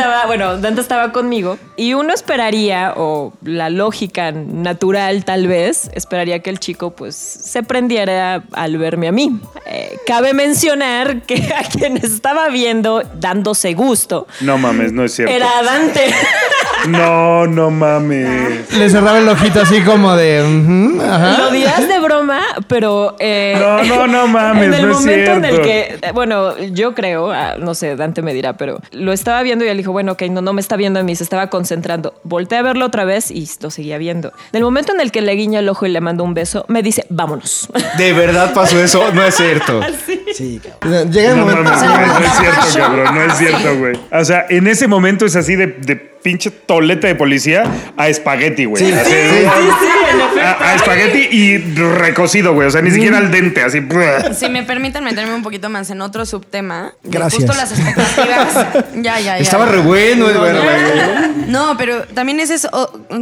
estaba, 0.00 0.26
bueno, 0.26 0.56
Dante 0.58 0.80
estaba 0.80 1.12
conmigo 1.12 1.58
y 1.76 1.94
uno 1.94 2.12
esperaría, 2.12 2.94
o 2.96 3.32
la 3.42 3.70
lógica 3.70 4.32
natural 4.32 5.24
tal 5.24 5.46
vez, 5.46 5.90
esperaría 5.94 6.40
que 6.40 6.50
el 6.50 6.58
chico 6.58 6.90
pues 6.90 7.14
se 7.16 7.62
prendiera 7.62 8.42
al 8.52 8.78
verme 8.78 9.08
a 9.08 9.12
mí. 9.12 9.38
Eh, 9.66 9.96
cabe 10.06 10.34
mencionar 10.34 11.22
que 11.22 11.52
a 11.56 11.62
quien 11.68 11.96
estaba 11.98 12.48
viendo 12.48 13.02
dándose 13.14 13.74
gusto 13.74 14.26
No 14.40 14.58
mames, 14.58 14.92
no 14.92 15.04
es 15.04 15.14
cierto. 15.14 15.32
era 15.34 15.48
Dante. 15.62 16.12
No, 16.88 17.46
no 17.46 17.70
mames. 17.70 18.72
Le 18.76 18.88
cerraba 18.88 19.18
el 19.18 19.28
ojito 19.28 19.60
así 19.60 19.80
como 19.82 20.16
de. 20.16 20.38
ajá. 21.02 21.36
Lo 21.38 21.50
dirás 21.50 21.86
de 21.86 21.98
broma, 22.00 22.40
pero... 22.68 23.16
eh, 23.18 23.54
No, 23.58 23.82
no, 23.84 24.06
no 24.06 24.26
mames, 24.28 24.64
En 24.68 24.74
el 24.74 24.82
no 24.86 24.92
es 24.92 25.00
momento 25.00 25.32
en 25.32 25.44
el 25.44 25.60
que, 25.60 25.98
eh, 26.00 26.10
bueno, 26.14 26.56
yo 26.58 26.94
creo, 26.94 27.30
ah, 27.32 27.56
no 27.58 27.74
sé, 27.74 27.96
Dante 27.96 28.22
me 28.22 28.32
dirá, 28.32 28.54
pero 28.54 28.80
lo 28.92 29.12
estaba 29.12 29.42
viendo 29.42 29.64
y 29.64 29.68
él 29.68 29.76
dijo, 29.76 29.89
bueno, 29.92 30.12
ok, 30.12 30.22
no, 30.30 30.40
no 30.42 30.52
me 30.52 30.60
está 30.60 30.76
viendo 30.76 31.00
a 31.00 31.02
mí, 31.02 31.14
se 31.16 31.22
estaba 31.24 31.48
concentrando. 31.48 32.14
Volté 32.24 32.56
a 32.56 32.62
verlo 32.62 32.86
otra 32.86 33.04
vez 33.04 33.30
y 33.30 33.48
lo 33.60 33.70
seguía 33.70 33.98
viendo. 33.98 34.32
Del 34.52 34.62
momento 34.62 34.92
en 34.92 35.00
el 35.00 35.12
que 35.12 35.20
le 35.20 35.32
guiña 35.34 35.60
el 35.60 35.68
ojo 35.68 35.86
y 35.86 35.90
le 35.90 36.00
mando 36.00 36.24
un 36.24 36.34
beso, 36.34 36.64
me 36.68 36.82
dice, 36.82 37.06
vámonos. 37.10 37.68
¿De 37.98 38.12
verdad 38.12 38.52
pasó 38.54 38.82
eso? 38.82 39.12
No 39.12 39.24
es 39.24 39.34
cierto. 39.34 39.80
Sí, 40.32 40.60
cabrón. 40.62 41.10
Llega 41.10 41.30
el 41.32 41.36
No 41.38 41.44
momento... 41.44 41.64
mames, 41.64 41.82
güey, 41.90 42.06
no 42.20 42.24
es 42.24 42.32
cierto, 42.38 42.78
cabrón, 42.78 43.14
no 43.16 43.22
es 43.24 43.36
cierto, 43.36 43.78
güey. 43.78 43.98
O 44.12 44.24
sea, 44.24 44.46
en 44.48 44.68
ese 44.68 44.86
momento 44.86 45.26
es 45.26 45.34
así 45.34 45.56
de, 45.56 45.66
de 45.66 45.96
pinche 46.22 46.50
toleta 46.50 47.06
de 47.06 47.14
policía 47.14 47.64
a 47.96 48.08
espagueti, 48.08 48.64
güey. 48.64 48.84
Sí, 48.84 48.92
Así, 48.92 49.10
sí, 49.10 50.40
a, 50.40 50.70
a 50.70 50.74
espagueti 50.74 51.36
y 51.36 51.58
recocido, 51.74 52.54
güey. 52.54 52.68
O 52.68 52.70
sea, 52.70 52.82
ni 52.82 52.90
siquiera 52.90 53.18
al 53.18 53.30
dente, 53.30 53.62
así. 53.62 53.80
Si 54.34 54.48
me 54.48 54.62
permiten 54.62 55.04
meterme 55.04 55.34
un 55.34 55.42
poquito 55.42 55.68
más 55.68 55.90
en 55.90 56.00
otro 56.00 56.26
subtema. 56.26 56.92
Gracias. 57.02 57.42
Justo 57.42 57.56
las 57.56 57.72
expectativas. 57.72 58.54
ya, 58.96 59.20
ya, 59.20 59.20
ya. 59.20 59.36
Estaba 59.38 59.66
re 59.66 59.78
bueno, 59.78 60.28
es 60.28 60.38
bueno, 60.38 60.60
güey. 60.62 61.46
No, 61.48 61.76
pero 61.76 62.04
también 62.04 62.40
esa 62.40 62.54
es 62.54 62.68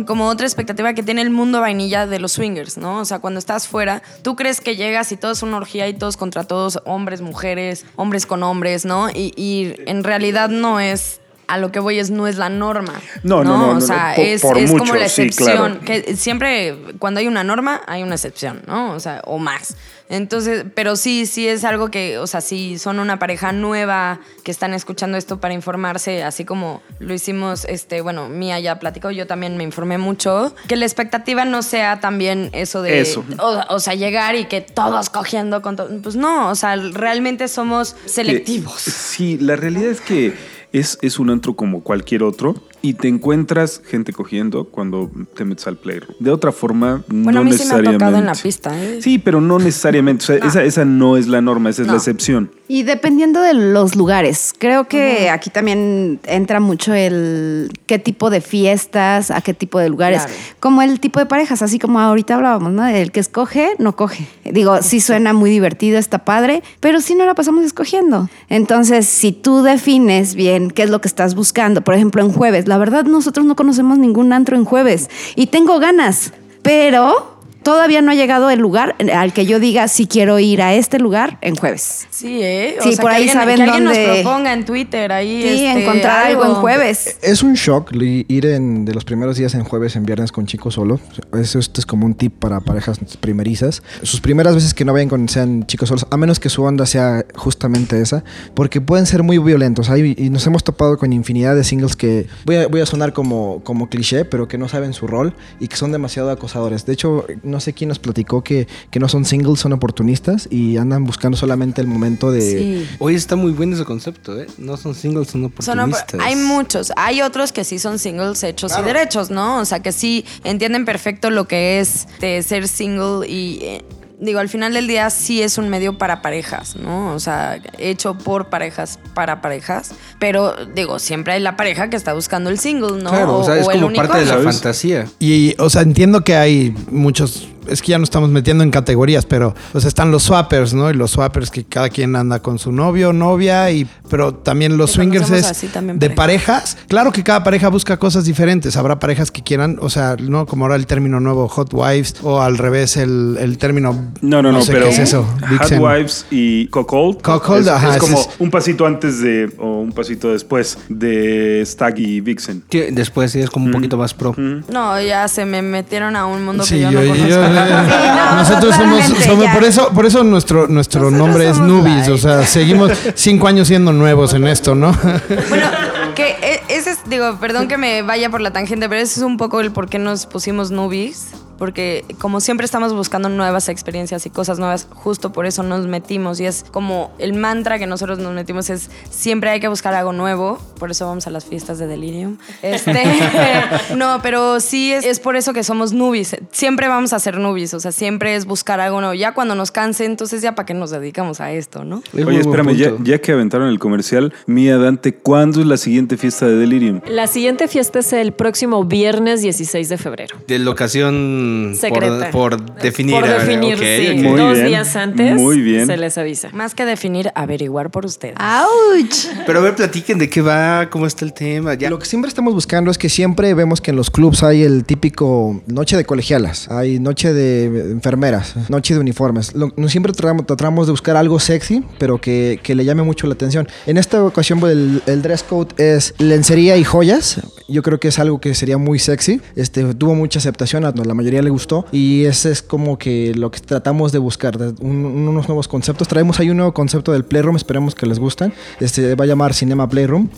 como 0.06 0.26
otra 0.26 0.46
expectativa 0.46 0.94
que 0.94 1.02
tiene 1.02 1.22
el 1.22 1.30
mundo 1.30 1.60
vainilla 1.60 2.06
de 2.06 2.18
los 2.18 2.32
swingers, 2.32 2.78
¿no? 2.78 2.98
O 2.98 3.04
sea, 3.04 3.18
cuando 3.20 3.38
estás 3.38 3.68
fuera, 3.68 4.02
tú 4.22 4.36
crees 4.36 4.60
que 4.60 4.76
llegas 4.76 5.12
y 5.12 5.16
todo 5.16 5.32
es 5.32 5.42
una 5.42 5.56
orgía 5.56 5.88
y 5.88 5.94
todos 5.94 6.16
contra 6.16 6.44
todos, 6.44 6.80
hombres, 6.84 7.20
mujeres, 7.20 7.84
hombres 7.96 8.26
con 8.26 8.42
hombres, 8.42 8.84
¿no? 8.84 9.10
Y, 9.10 9.32
y 9.36 9.74
en 9.86 10.04
realidad 10.04 10.48
no 10.48 10.80
es. 10.80 11.20
A 11.48 11.58
lo 11.58 11.72
que 11.72 11.80
voy 11.80 11.98
es 11.98 12.10
no 12.10 12.26
es 12.26 12.36
la 12.36 12.48
norma. 12.50 12.92
No, 13.22 13.42
no, 13.42 13.56
no, 13.58 13.72
no, 13.72 13.78
O 13.78 13.80
sea, 13.80 14.12
por- 14.14 14.24
es, 14.24 14.42
por 14.42 14.58
es 14.58 14.70
mucho, 14.70 14.84
como 14.84 14.94
la 14.94 15.08
sí, 15.08 15.22
excepción. 15.22 15.78
claro. 15.78 15.80
Que 15.84 16.14
siempre, 16.16 16.76
cuando 16.98 17.20
hay 17.20 17.26
una 17.26 17.42
norma, 17.42 17.80
hay 17.86 18.02
una 18.02 18.14
excepción, 18.16 18.62
¿no? 18.66 18.92
O 18.92 19.00
sea, 19.00 19.22
o 19.24 19.38
más. 19.38 19.74
Entonces, 20.10 20.64
pero 20.74 20.96
sí, 20.96 21.26
sí 21.26 21.46
es 21.46 21.64
algo 21.64 21.90
que, 21.90 22.16
o 22.18 22.26
sea, 22.26 22.40
si 22.40 22.78
son 22.78 22.98
una 22.98 23.18
pareja 23.18 23.52
nueva 23.52 24.20
que 24.42 24.50
están 24.50 24.72
escuchando 24.72 25.18
esto 25.18 25.38
para 25.38 25.52
informarse, 25.52 26.22
así 26.22 26.46
como 26.46 26.82
lo 26.98 27.12
hicimos, 27.12 27.66
este, 27.66 28.00
bueno, 28.00 28.28
Mía 28.30 28.58
ya 28.58 28.78
platicó, 28.78 29.10
yo 29.10 29.26
también 29.26 29.58
me 29.58 29.64
informé 29.64 29.98
mucho, 29.98 30.54
que 30.66 30.76
la 30.76 30.86
expectativa 30.86 31.44
no 31.44 31.60
sea 31.62 32.00
también 32.00 32.48
eso 32.54 32.80
de, 32.80 33.00
Eso. 33.00 33.22
O, 33.38 33.74
o 33.74 33.80
sea, 33.80 33.94
llegar 33.94 34.34
y 34.34 34.46
que 34.46 34.62
todos 34.62 35.10
cogiendo 35.10 35.60
con 35.60 35.76
todo, 35.76 35.88
pues 36.02 36.16
no, 36.16 36.48
o 36.48 36.54
sea, 36.54 36.76
realmente 36.76 37.46
somos 37.48 37.94
selectivos. 38.06 38.80
Sí, 38.80 39.36
la 39.38 39.56
realidad 39.56 39.90
es 39.90 40.00
que 40.00 40.34
es, 40.72 40.98
es 41.02 41.18
un 41.18 41.30
antro 41.30 41.54
como 41.54 41.82
cualquier 41.82 42.22
otro 42.22 42.54
y 42.82 42.94
te 42.94 43.08
encuentras 43.08 43.82
gente 43.84 44.12
cogiendo 44.12 44.64
cuando 44.64 45.10
te 45.34 45.44
metes 45.44 45.66
al 45.66 45.76
playroom. 45.76 46.14
De 46.20 46.30
otra 46.30 46.52
forma, 46.52 47.02
Bueno, 47.08 47.32
no 47.32 47.40
a 47.40 47.44
mí 47.44 47.52
sí 47.52 47.58
me 47.58 47.74
ha 47.74 47.76
necesariamente. 47.78 47.98
tocado 47.98 48.16
en 48.18 48.26
la 48.26 48.34
pista, 48.34 48.84
¿eh? 48.84 49.00
Sí, 49.02 49.18
pero 49.18 49.40
no 49.40 49.58
necesariamente. 49.58 50.24
O 50.24 50.26
sea, 50.26 50.36
esa, 50.46 50.62
esa 50.62 50.84
no 50.84 51.16
es 51.16 51.26
la 51.28 51.40
norma, 51.40 51.70
esa 51.70 51.82
es 51.82 51.86
No. 51.88 51.94
la 51.94 51.98
excepción. 51.98 52.50
Y 52.70 52.82
dependiendo 52.82 53.40
de 53.40 53.54
los 53.54 53.96
lugares, 53.96 54.54
creo 54.58 54.88
que 54.88 55.30
aquí 55.30 55.48
también 55.48 56.20
entra 56.26 56.60
mucho 56.60 56.92
el 56.92 57.70
qué 57.86 57.98
tipo 57.98 58.28
de 58.28 58.42
fiestas, 58.42 59.30
a 59.30 59.40
qué 59.40 59.54
tipo 59.54 59.78
de 59.78 59.88
lugares, 59.88 60.22
Claro. 60.22 60.36
como 60.60 60.82
el 60.82 61.00
tipo 61.00 61.18
de 61.18 61.24
parejas, 61.26 61.62
así 61.62 61.78
como 61.78 61.98
ahorita 61.98 62.34
hablábamos, 62.34 62.72
¿no? 62.72 62.86
El 62.86 63.10
que 63.10 63.20
escoge, 63.20 63.70
no 63.78 63.96
coge. 63.96 64.26
Digo, 64.44 64.82
sí 64.82 65.00
suena 65.00 65.32
muy 65.32 65.48
divertido, 65.50 65.98
está 65.98 66.24
padre, 66.26 66.62
pero 66.80 67.00
sí 67.00 67.14
no 67.14 67.24
la 67.24 67.34
pasamos 67.34 67.64
escogiendo. 67.64 68.28
Entonces, 68.50 69.06
si 69.06 69.32
tú 69.32 69.62
defines 69.62 70.34
bien 70.34 70.70
qué 70.70 70.82
es 70.82 70.90
lo 70.90 71.00
que 71.00 71.08
estás 71.08 71.34
buscando, 71.34 71.80
por 71.80 71.94
ejemplo, 71.94 72.22
en 72.22 72.30
jueves, 72.30 72.66
la 72.68 72.78
verdad 72.78 73.04
nosotros 73.04 73.46
no 73.46 73.56
conocemos 73.56 73.98
ningún 73.98 74.32
antro 74.32 74.54
en 74.56 74.64
jueves. 74.64 75.08
Y 75.34 75.46
tengo 75.46 75.78
ganas, 75.78 76.32
pero 76.62 77.37
todavía 77.62 78.00
no 78.02 78.10
ha 78.10 78.14
llegado 78.14 78.50
el 78.50 78.58
lugar 78.60 78.96
al 79.12 79.32
que 79.32 79.46
yo 79.46 79.60
diga 79.60 79.88
si 79.88 80.06
quiero 80.06 80.38
ir 80.38 80.62
a 80.62 80.74
este 80.74 80.98
lugar 80.98 81.38
en 81.40 81.56
jueves. 81.56 82.06
Sí, 82.10 82.40
¿eh? 82.42 82.76
O 82.80 82.82
Sí, 82.84 82.94
sea, 82.94 83.02
por 83.02 83.10
que 83.10 83.16
ahí 83.16 83.22
alguien, 83.28 83.34
saben 83.34 83.56
que 83.56 83.62
alguien 83.62 83.84
dónde- 83.84 84.06
nos 84.06 84.16
proponga 84.20 84.52
en 84.52 84.64
Twitter 84.64 85.12
ahí. 85.12 85.42
Sí, 85.42 85.66
este, 85.66 85.82
encontrar 85.82 86.26
algo 86.26 86.44
en 86.44 86.54
jueves. 86.54 87.18
Es 87.22 87.42
un 87.42 87.54
shock 87.54 87.92
ir 87.94 88.46
en, 88.46 88.84
de 88.84 88.94
los 88.94 89.04
primeros 89.04 89.36
días 89.36 89.54
en 89.54 89.64
jueves 89.64 89.96
en 89.96 90.04
viernes 90.06 90.32
con 90.32 90.46
chicos 90.46 90.74
solo. 90.74 91.00
Eso 91.38 91.58
esto 91.58 91.80
es 91.80 91.86
como 91.86 92.06
un 92.06 92.14
tip 92.14 92.34
para 92.38 92.60
parejas 92.60 92.98
primerizas. 93.20 93.82
Sus 94.02 94.20
primeras 94.20 94.54
veces 94.54 94.74
que 94.74 94.84
no 94.84 94.92
vayan 94.92 95.08
con 95.08 95.28
sean 95.28 95.66
chicos 95.66 95.88
solos, 95.88 96.06
a 96.10 96.16
menos 96.16 96.40
que 96.40 96.48
su 96.48 96.62
onda 96.62 96.86
sea 96.86 97.24
justamente 97.34 98.00
esa, 98.00 98.24
porque 98.54 98.80
pueden 98.80 99.06
ser 99.06 99.22
muy 99.22 99.38
violentos. 99.38 99.90
Hay- 99.90 100.14
y 100.16 100.30
nos 100.30 100.46
hemos 100.46 100.64
topado 100.64 100.96
con 100.98 101.12
infinidad 101.12 101.54
de 101.54 101.64
singles 101.64 101.96
que 101.96 102.26
voy 102.46 102.56
a, 102.56 102.68
voy 102.68 102.80
a 102.80 102.86
sonar 102.86 103.12
como, 103.12 103.60
como 103.64 103.88
cliché, 103.88 104.24
pero 104.24 104.48
que 104.48 104.58
no 104.58 104.68
saben 104.68 104.92
su 104.92 105.06
rol 105.06 105.34
y 105.60 105.68
que 105.68 105.76
son 105.76 105.92
demasiado 105.92 106.30
acosadores. 106.30 106.86
De 106.86 106.92
hecho, 106.92 107.24
no 107.48 107.60
sé 107.60 107.72
quién 107.72 107.88
nos 107.88 107.98
platicó 107.98 108.42
que, 108.44 108.68
que 108.90 109.00
no 109.00 109.08
son 109.08 109.24
singles, 109.24 109.60
son 109.60 109.72
oportunistas 109.72 110.48
y 110.50 110.76
andan 110.76 111.04
buscando 111.04 111.36
solamente 111.36 111.80
el 111.80 111.86
momento 111.86 112.30
de... 112.30 112.40
Sí. 112.40 112.88
Hoy 112.98 113.14
está 113.14 113.36
muy 113.36 113.52
bueno 113.52 113.74
ese 113.74 113.84
concepto, 113.84 114.38
¿eh? 114.40 114.46
No 114.58 114.76
son 114.76 114.94
singles, 114.94 115.28
son 115.28 115.42
Son 115.60 115.78
op- 115.80 115.88
oportunistas. 115.92 116.20
hay 116.20 116.36
muchos. 116.36 116.92
Hay 116.96 117.22
otros 117.22 117.52
que 117.52 117.64
sí 117.64 117.78
son 117.78 117.98
singles 117.98 118.42
hechos 118.44 118.72
y 118.78 118.82
derechos, 118.82 119.30
¿no? 119.30 119.58
O 119.58 119.64
sea, 119.64 119.80
que 119.80 119.92
sí 119.92 120.24
entienden 120.44 120.84
perfecto 120.84 121.30
lo 121.30 121.46
que 121.48 121.80
es 121.80 122.06
de 122.20 122.42
ser 122.42 122.68
single 122.68 123.28
y. 123.28 123.58
eh, 123.62 123.84
Digo, 124.20 124.40
al 124.40 124.48
final 124.48 124.74
del 124.74 124.88
día 124.88 125.10
sí 125.10 125.42
es 125.42 125.58
un 125.58 125.68
medio 125.68 125.96
para 125.96 126.22
parejas, 126.22 126.74
¿no? 126.74 127.14
O 127.14 127.20
sea, 127.20 127.60
hecho 127.78 128.18
por 128.18 128.48
parejas, 128.48 128.98
para 129.14 129.40
parejas. 129.40 129.92
Pero, 130.18 130.54
digo, 130.74 130.98
siempre 130.98 131.34
hay 131.34 131.40
la 131.40 131.56
pareja 131.56 131.88
que 131.88 131.96
está 131.96 132.14
buscando 132.14 132.50
el 132.50 132.58
single, 132.58 133.00
¿no? 133.00 133.10
Claro, 133.10 133.38
o, 133.38 133.44
sea, 133.44 133.56
es 133.56 133.68
como 133.68 133.92
parte 133.92 134.18
de 134.18 134.24
la 134.24 134.38
fantasía. 134.38 135.06
Y, 135.20 135.54
o 135.58 135.70
sea, 135.70 135.82
entiendo 135.82 136.24
que 136.24 136.34
hay 136.34 136.74
muchos. 136.90 137.48
Es 137.68 137.82
que 137.82 137.88
ya 137.92 137.98
no 137.98 138.04
estamos 138.04 138.30
metiendo 138.30 138.64
en 138.64 138.70
categorías, 138.70 139.26
pero 139.26 139.54
pues 139.72 139.84
están 139.84 140.10
los 140.10 140.22
swappers, 140.24 140.74
¿no? 140.74 140.90
Y 140.90 140.94
los 140.94 141.10
swappers 141.12 141.50
que 141.50 141.64
cada 141.64 141.88
quien 141.88 142.16
anda 142.16 142.40
con 142.40 142.58
su 142.58 142.72
novio 142.72 143.10
o 143.10 143.12
novia, 143.12 143.70
y, 143.70 143.86
pero 144.10 144.34
también 144.34 144.76
los 144.76 144.90
Que 144.90 144.96
swingers 144.96 145.30
es 145.30 145.46
así 145.46 145.66
también 145.68 145.98
de 145.98 146.10
parejas. 146.10 146.74
parejas. 146.74 146.78
Claro 146.88 147.12
que 147.12 147.22
cada 147.22 147.44
pareja 147.44 147.68
busca 147.68 147.96
cosas 147.98 148.24
diferentes. 148.24 148.76
Habrá 148.76 148.98
parejas 148.98 149.30
que 149.30 149.42
quieran, 149.42 149.78
o 149.80 149.90
sea, 149.90 150.16
no 150.20 150.46
como 150.46 150.64
ahora 150.64 150.76
el 150.76 150.86
término 150.86 151.20
nuevo 151.20 151.48
hot 151.48 151.70
wives, 151.72 152.14
o 152.22 152.40
al 152.40 152.58
revés 152.58 152.96
el, 152.96 153.36
el 153.40 153.58
término. 153.58 154.12
No, 154.20 154.42
no, 154.42 154.52
no, 154.52 154.62
sé 154.62 154.72
pero 154.72 154.86
¿Qué 154.86 154.90
es 154.92 154.98
eso? 154.98 155.24
Hot. 155.60 155.72
Wives 155.78 156.26
y 156.30 156.66
Cockhold. 156.68 157.22
Cuckold, 157.22 157.62
es, 157.62 157.68
ajá, 157.68 157.88
es 157.90 157.96
ese 157.96 158.00
como 158.00 158.18
es- 158.20 158.28
un 158.38 158.50
pasito 158.50 158.86
antes 158.86 159.20
de, 159.20 159.52
o 159.58 159.80
un 159.80 159.92
pasito 159.92 160.32
después 160.32 160.78
de 160.88 161.62
Stag 161.66 161.98
y 161.98 162.20
Vixen. 162.20 162.62
Después 162.92 163.32
sí 163.32 163.40
es 163.40 163.50
como 163.50 163.66
un 163.66 163.72
poquito 163.72 163.96
más 163.96 164.14
pro. 164.14 164.34
No, 164.72 165.00
ya 165.00 165.28
se 165.28 165.44
me 165.44 165.62
metieron 165.62 166.16
a 166.16 166.26
un 166.26 166.44
mundo 166.44 166.64
que 166.68 166.80
yo, 166.80 166.90
yo- 166.90 167.00
no 167.02 167.08
conozco. 167.08 167.28
yo- 167.28 167.38
no, 167.66 168.36
nosotros 168.36 168.74
somos, 168.74 169.04
somos- 169.24 169.46
por 169.54 169.64
eso, 169.64 169.88
por 169.90 170.06
eso 170.06 170.24
nuestro, 170.24 170.66
nuestro 170.68 171.02
Nosotros 171.10 171.26
nombre 171.28 171.48
es 171.48 171.58
Nubis, 171.58 172.08
o 172.08 172.18
sea, 172.18 172.44
seguimos 172.46 172.92
cinco 173.14 173.46
años 173.48 173.68
siendo 173.68 173.92
nuevos 173.92 174.34
en 174.34 174.46
esto, 174.46 174.74
¿no? 174.74 174.92
Bueno, 175.48 175.66
que 176.14 176.30
e- 176.42 176.62
ese 176.68 176.90
es, 176.90 176.98
digo, 177.06 177.36
perdón 177.40 177.68
que 177.68 177.76
me 177.78 178.02
vaya 178.02 178.30
por 178.30 178.40
la 178.40 178.50
tangente, 178.52 178.88
pero 178.88 179.00
ese 179.00 179.20
es 179.20 179.24
un 179.26 179.36
poco 179.36 179.60
el 179.60 179.70
por 179.70 179.88
qué 179.88 179.98
nos 179.98 180.26
pusimos 180.26 180.70
nubis. 180.70 181.28
Porque 181.58 182.04
como 182.18 182.40
siempre 182.40 182.64
estamos 182.64 182.94
buscando 182.94 183.28
nuevas 183.28 183.68
experiencias 183.68 184.24
y 184.26 184.30
cosas 184.30 184.58
nuevas, 184.58 184.86
justo 184.94 185.32
por 185.32 185.46
eso 185.46 185.62
nos 185.62 185.86
metimos. 185.86 186.40
Y 186.40 186.46
es 186.46 186.64
como 186.70 187.12
el 187.18 187.34
mantra 187.34 187.78
que 187.78 187.86
nosotros 187.86 188.18
nos 188.18 188.32
metimos 188.32 188.70
es 188.70 188.90
siempre 189.10 189.50
hay 189.50 189.60
que 189.60 189.68
buscar 189.68 189.94
algo 189.94 190.12
nuevo. 190.12 190.58
Por 190.78 190.90
eso 190.90 191.06
vamos 191.06 191.26
a 191.26 191.30
las 191.30 191.44
fiestas 191.44 191.78
de 191.78 191.86
Delirium. 191.86 192.38
Este, 192.60 193.02
no, 193.96 194.20
pero 194.22 194.60
sí 194.60 194.92
es, 194.92 195.04
es 195.04 195.20
por 195.20 195.36
eso 195.36 195.52
que 195.52 195.64
somos 195.64 195.92
nubis. 195.92 196.36
Siempre 196.50 196.88
vamos 196.88 197.12
a 197.12 197.18
ser 197.18 197.38
nubis. 197.38 197.72
O 197.72 197.80
sea, 197.80 197.92
siempre 197.92 198.34
es 198.34 198.46
buscar 198.46 198.80
algo 198.80 199.00
nuevo. 199.00 199.14
Ya 199.14 199.32
cuando 199.32 199.54
nos 199.54 199.70
canse, 199.70 200.04
entonces 200.04 200.42
ya 200.42 200.54
para 200.54 200.66
qué 200.66 200.74
nos 200.74 200.90
dedicamos 200.90 201.40
a 201.40 201.52
esto, 201.52 201.84
¿no? 201.84 202.02
Oye, 202.12 202.40
espérame, 202.40 202.74
ya, 202.74 202.92
ya 203.02 203.20
que 203.20 203.32
aventaron 203.32 203.68
el 203.68 203.78
comercial, 203.78 204.32
Mía 204.46 204.76
Dante, 204.78 205.14
¿cuándo 205.14 205.60
es 205.60 205.66
la 205.66 205.76
siguiente 205.76 206.16
fiesta 206.16 206.46
de 206.46 206.56
Delirium? 206.56 207.00
La 207.08 207.26
siguiente 207.26 207.68
fiesta 207.68 208.00
es 208.00 208.12
el 208.12 208.32
próximo 208.32 208.84
viernes 208.84 209.42
16 209.42 209.88
de 209.88 209.98
febrero. 209.98 210.36
De 210.46 210.58
locación 210.58 211.47
Secreta. 211.78 212.30
Por, 212.30 212.56
por 212.64 212.74
definir. 212.82 213.14
Por 213.14 213.28
definir, 213.28 213.74
ok, 213.74 213.80
sí. 213.80 214.22
Dos 214.22 214.54
bien, 214.54 214.66
días 214.66 214.96
antes 214.96 215.34
muy 215.40 215.60
bien. 215.60 215.86
se 215.86 215.96
les 215.96 216.16
avisa. 216.18 216.48
Más 216.52 216.74
que 216.74 216.84
definir, 216.84 217.30
averiguar 217.34 217.90
por 217.90 218.04
ustedes. 218.06 218.34
¡Auch! 218.38 219.44
Pero 219.46 219.58
a 219.60 219.62
ver, 219.62 219.74
platiquen 219.76 220.18
de 220.18 220.28
qué 220.28 220.40
va, 220.42 220.88
cómo 220.90 221.06
está 221.06 221.24
el 221.24 221.32
tema. 221.32 221.74
Ya. 221.74 221.90
Lo 221.90 221.98
que 221.98 222.06
siempre 222.06 222.28
estamos 222.28 222.54
buscando 222.54 222.90
es 222.90 222.98
que 222.98 223.08
siempre 223.08 223.54
vemos 223.54 223.80
que 223.80 223.90
en 223.90 223.96
los 223.96 224.10
clubs 224.10 224.42
hay 224.42 224.62
el 224.62 224.84
típico 224.84 225.60
noche 225.66 225.96
de 225.96 226.04
colegialas, 226.04 226.68
hay 226.70 226.98
noche 226.98 227.32
de 227.32 227.66
enfermeras, 227.92 228.54
noche 228.68 228.94
de 228.94 229.00
uniformes. 229.00 229.54
Lo- 229.54 229.72
siempre 229.88 230.12
tratamos, 230.12 230.46
tratamos 230.46 230.86
de 230.86 230.92
buscar 230.92 231.16
algo 231.16 231.38
sexy, 231.40 231.82
pero 231.98 232.20
que, 232.20 232.60
que 232.62 232.74
le 232.74 232.84
llame 232.84 233.02
mucho 233.02 233.26
la 233.26 233.34
atención. 233.34 233.68
En 233.86 233.96
esta 233.98 234.22
ocasión 234.24 234.58
el, 234.64 235.02
el 235.06 235.22
dress 235.22 235.42
code 235.42 235.68
es 235.78 236.14
lencería 236.18 236.76
y 236.76 236.84
joyas. 236.84 237.40
Yo 237.68 237.82
creo 237.82 238.00
que 238.00 238.08
es 238.08 238.18
algo 238.18 238.40
que 238.40 238.54
sería 238.54 238.78
muy 238.78 238.98
sexy. 238.98 239.40
Este, 239.56 239.82
tuvo 239.94 240.14
mucha 240.14 240.38
aceptación, 240.38 240.84
a 240.84 240.92
la 240.92 241.14
mayoría 241.14 241.37
le 241.42 241.50
gustó. 241.50 241.84
Y 241.92 242.24
ese 242.24 242.50
es 242.50 242.62
como 242.62 242.98
que 242.98 243.34
lo 243.34 243.50
que 243.50 243.60
tratamos 243.60 244.12
de 244.12 244.18
buscar, 244.18 244.56
un- 244.80 245.04
unos 245.28 245.48
nuevos 245.48 245.68
conceptos. 245.68 246.08
Traemos 246.08 246.38
ahí 246.40 246.50
un 246.50 246.56
nuevo 246.56 246.72
concepto 246.72 247.12
del 247.12 247.24
Playroom, 247.24 247.56
esperemos 247.56 247.94
que 247.94 248.06
les 248.06 248.18
gusten. 248.18 248.52
Este 248.80 249.14
va 249.14 249.24
a 249.24 249.26
llamar 249.26 249.54
Cinema 249.54 249.88
Playroom. 249.88 250.28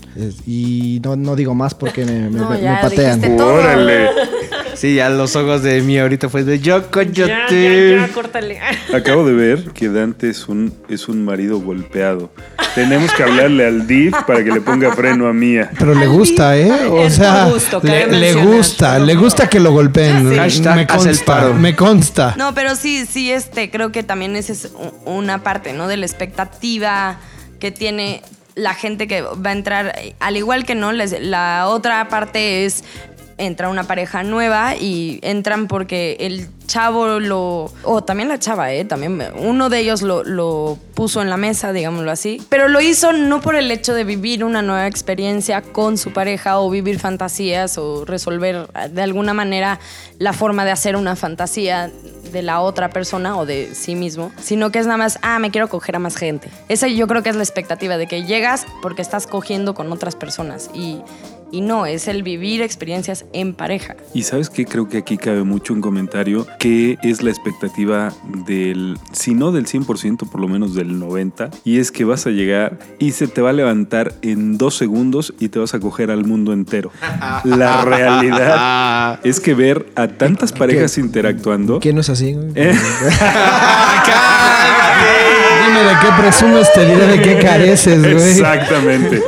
y 0.46 1.00
no, 1.04 1.16
no 1.16 1.36
digo 1.36 1.54
más 1.54 1.74
porque 1.74 2.04
me, 2.04 2.28
me- 2.30 2.38
No, 2.40 2.50
me 2.50 2.60
ya 2.60 2.80
patean. 2.80 3.40
¡Órale! 3.40 4.08
Sí, 4.74 4.94
ya 4.94 5.08
los 5.10 5.36
ojos 5.36 5.62
de 5.62 5.80
mí 5.82 5.98
ahorita 5.98 6.28
fue 6.28 6.44
de 6.44 6.60
yo 6.60 6.90
coyote. 6.90 7.96
ya, 7.96 8.06
ya, 8.06 8.12
córtale. 8.12 8.58
Acabo 8.94 9.24
de 9.26 9.32
ver 9.34 9.64
que 9.72 9.88
Dante 9.88 10.30
es 10.30 10.48
un, 10.48 10.72
es 10.88 11.08
un 11.08 11.24
marido 11.24 11.58
golpeado. 11.60 12.30
Tenemos 12.74 13.12
que 13.12 13.22
hablarle 13.24 13.66
al 13.66 13.86
DIF 13.86 14.14
para 14.26 14.44
que 14.44 14.50
le 14.52 14.60
ponga 14.60 14.92
freno 14.94 15.26
a 15.26 15.32
Mía. 15.32 15.70
Pero 15.78 15.94
le 15.94 16.06
gusta, 16.06 16.56
¿eh? 16.56 16.70
O 16.88 17.04
Es 17.06 17.14
sea, 17.16 17.46
gusto, 17.46 17.80
le, 17.82 18.34
gusta, 18.34 18.98
le 18.98 19.14
gusta 19.16 19.48
que 19.48 19.58
lo 19.58 19.72
golpeen. 19.72 20.30
Sí. 20.30 20.36
Hashtag 20.36 20.76
Me 20.76 20.86
consta, 20.86 21.48
me 21.52 21.74
consta. 21.76 22.34
No, 22.38 22.54
pero 22.54 22.76
sí, 22.76 23.06
sí, 23.10 23.30
este, 23.32 23.70
creo 23.70 23.90
que 23.92 24.02
también 24.02 24.36
esa 24.36 24.52
es 24.52 24.70
una 25.04 25.42
parte, 25.42 25.72
¿no? 25.72 25.88
De 25.88 25.96
la 25.96 26.06
expectativa 26.06 27.18
que 27.58 27.70
tiene 27.70 28.22
la 28.54 28.74
gente 28.74 29.08
que 29.08 29.22
va 29.22 29.50
a 29.50 29.52
entrar, 29.52 29.92
al 30.20 30.36
igual 30.36 30.64
que 30.64 30.74
no, 30.74 30.92
les- 30.92 31.20
la 31.20 31.66
otra 31.68 32.08
parte 32.08 32.64
es 32.66 32.84
entra 33.40 33.68
una 33.68 33.84
pareja 33.84 34.22
nueva 34.22 34.76
y 34.76 35.18
entran 35.22 35.66
porque 35.66 36.16
el 36.20 36.48
chavo 36.66 37.18
lo. 37.18 37.72
O 37.82 38.04
también 38.04 38.28
la 38.28 38.38
chava, 38.38 38.72
¿eh? 38.72 38.84
También 38.84 39.20
uno 39.36 39.68
de 39.68 39.80
ellos 39.80 40.02
lo, 40.02 40.22
lo 40.22 40.78
puso 40.94 41.20
en 41.20 41.30
la 41.30 41.36
mesa, 41.36 41.72
digámoslo 41.72 42.10
así. 42.10 42.40
Pero 42.48 42.68
lo 42.68 42.80
hizo 42.80 43.12
no 43.12 43.40
por 43.40 43.56
el 43.56 43.70
hecho 43.70 43.94
de 43.94 44.04
vivir 44.04 44.44
una 44.44 44.62
nueva 44.62 44.86
experiencia 44.86 45.62
con 45.62 45.98
su 45.98 46.12
pareja 46.12 46.60
o 46.60 46.70
vivir 46.70 47.00
fantasías 47.00 47.76
o 47.78 48.04
resolver 48.04 48.68
de 48.90 49.02
alguna 49.02 49.34
manera 49.34 49.80
la 50.18 50.32
forma 50.32 50.64
de 50.64 50.70
hacer 50.70 50.96
una 50.96 51.16
fantasía 51.16 51.90
de 52.30 52.42
la 52.42 52.60
otra 52.60 52.90
persona 52.90 53.36
o 53.36 53.46
de 53.46 53.74
sí 53.74 53.94
mismo, 53.96 54.30
sino 54.40 54.70
que 54.70 54.78
es 54.78 54.86
nada 54.86 54.98
más, 54.98 55.18
ah, 55.22 55.38
me 55.38 55.50
quiero 55.50 55.68
coger 55.68 55.96
a 55.96 55.98
más 55.98 56.16
gente. 56.16 56.50
Esa 56.68 56.86
yo 56.86 57.06
creo 57.08 57.22
que 57.22 57.30
es 57.30 57.36
la 57.36 57.42
expectativa 57.42 57.96
de 57.96 58.06
que 58.06 58.24
llegas 58.24 58.66
porque 58.82 59.02
estás 59.02 59.26
cogiendo 59.26 59.74
con 59.74 59.90
otras 59.92 60.14
personas 60.14 60.70
y, 60.74 61.00
y 61.52 61.60
no, 61.60 61.86
es 61.86 62.08
el 62.08 62.22
vivir 62.22 62.62
experiencias 62.62 63.24
en 63.32 63.54
pareja. 63.54 63.96
Y 64.14 64.22
sabes 64.22 64.50
qué, 64.50 64.64
creo 64.64 64.88
que 64.88 64.98
aquí 64.98 65.16
cabe 65.16 65.44
mucho 65.44 65.74
un 65.74 65.80
comentario 65.80 66.46
que 66.58 66.98
es 67.02 67.22
la 67.22 67.30
expectativa 67.30 68.12
del, 68.46 68.98
si 69.12 69.34
no 69.34 69.52
del 69.52 69.66
100%, 69.66 70.28
por 70.30 70.40
lo 70.40 70.48
menos 70.48 70.74
del 70.74 71.00
90%, 71.00 71.50
y 71.64 71.78
es 71.78 71.92
que 71.92 72.04
vas 72.04 72.26
a 72.26 72.30
llegar 72.30 72.78
y 72.98 73.12
se 73.12 73.28
te 73.28 73.40
va 73.40 73.50
a 73.50 73.52
levantar 73.52 74.14
en 74.22 74.58
dos 74.58 74.76
segundos 74.76 75.34
y 75.38 75.48
te 75.48 75.58
vas 75.58 75.74
a 75.74 75.80
coger 75.80 76.10
al 76.10 76.24
mundo 76.24 76.52
entero. 76.52 76.90
La 77.44 77.84
realidad 77.84 79.20
es 79.24 79.40
que 79.40 79.54
ver 79.54 79.86
a 79.94 80.08
tantas 80.08 80.52
parejas 80.52 80.98
interactuando... 80.98 81.80
¿Quién 81.80 81.96
no 81.96 82.02
es 82.02 82.10
así? 82.10 82.34
güey? 82.34 82.52
¿Eh? 82.54 82.74
Dime 85.66 85.82
de 85.82 85.94
qué 86.00 86.06
presumes, 86.20 86.72
te 86.72 86.86
diré 86.86 87.06
de 87.06 87.22
qué 87.22 87.38
careces, 87.38 88.02
güey. 88.02 88.30
Exactamente. 88.30 89.22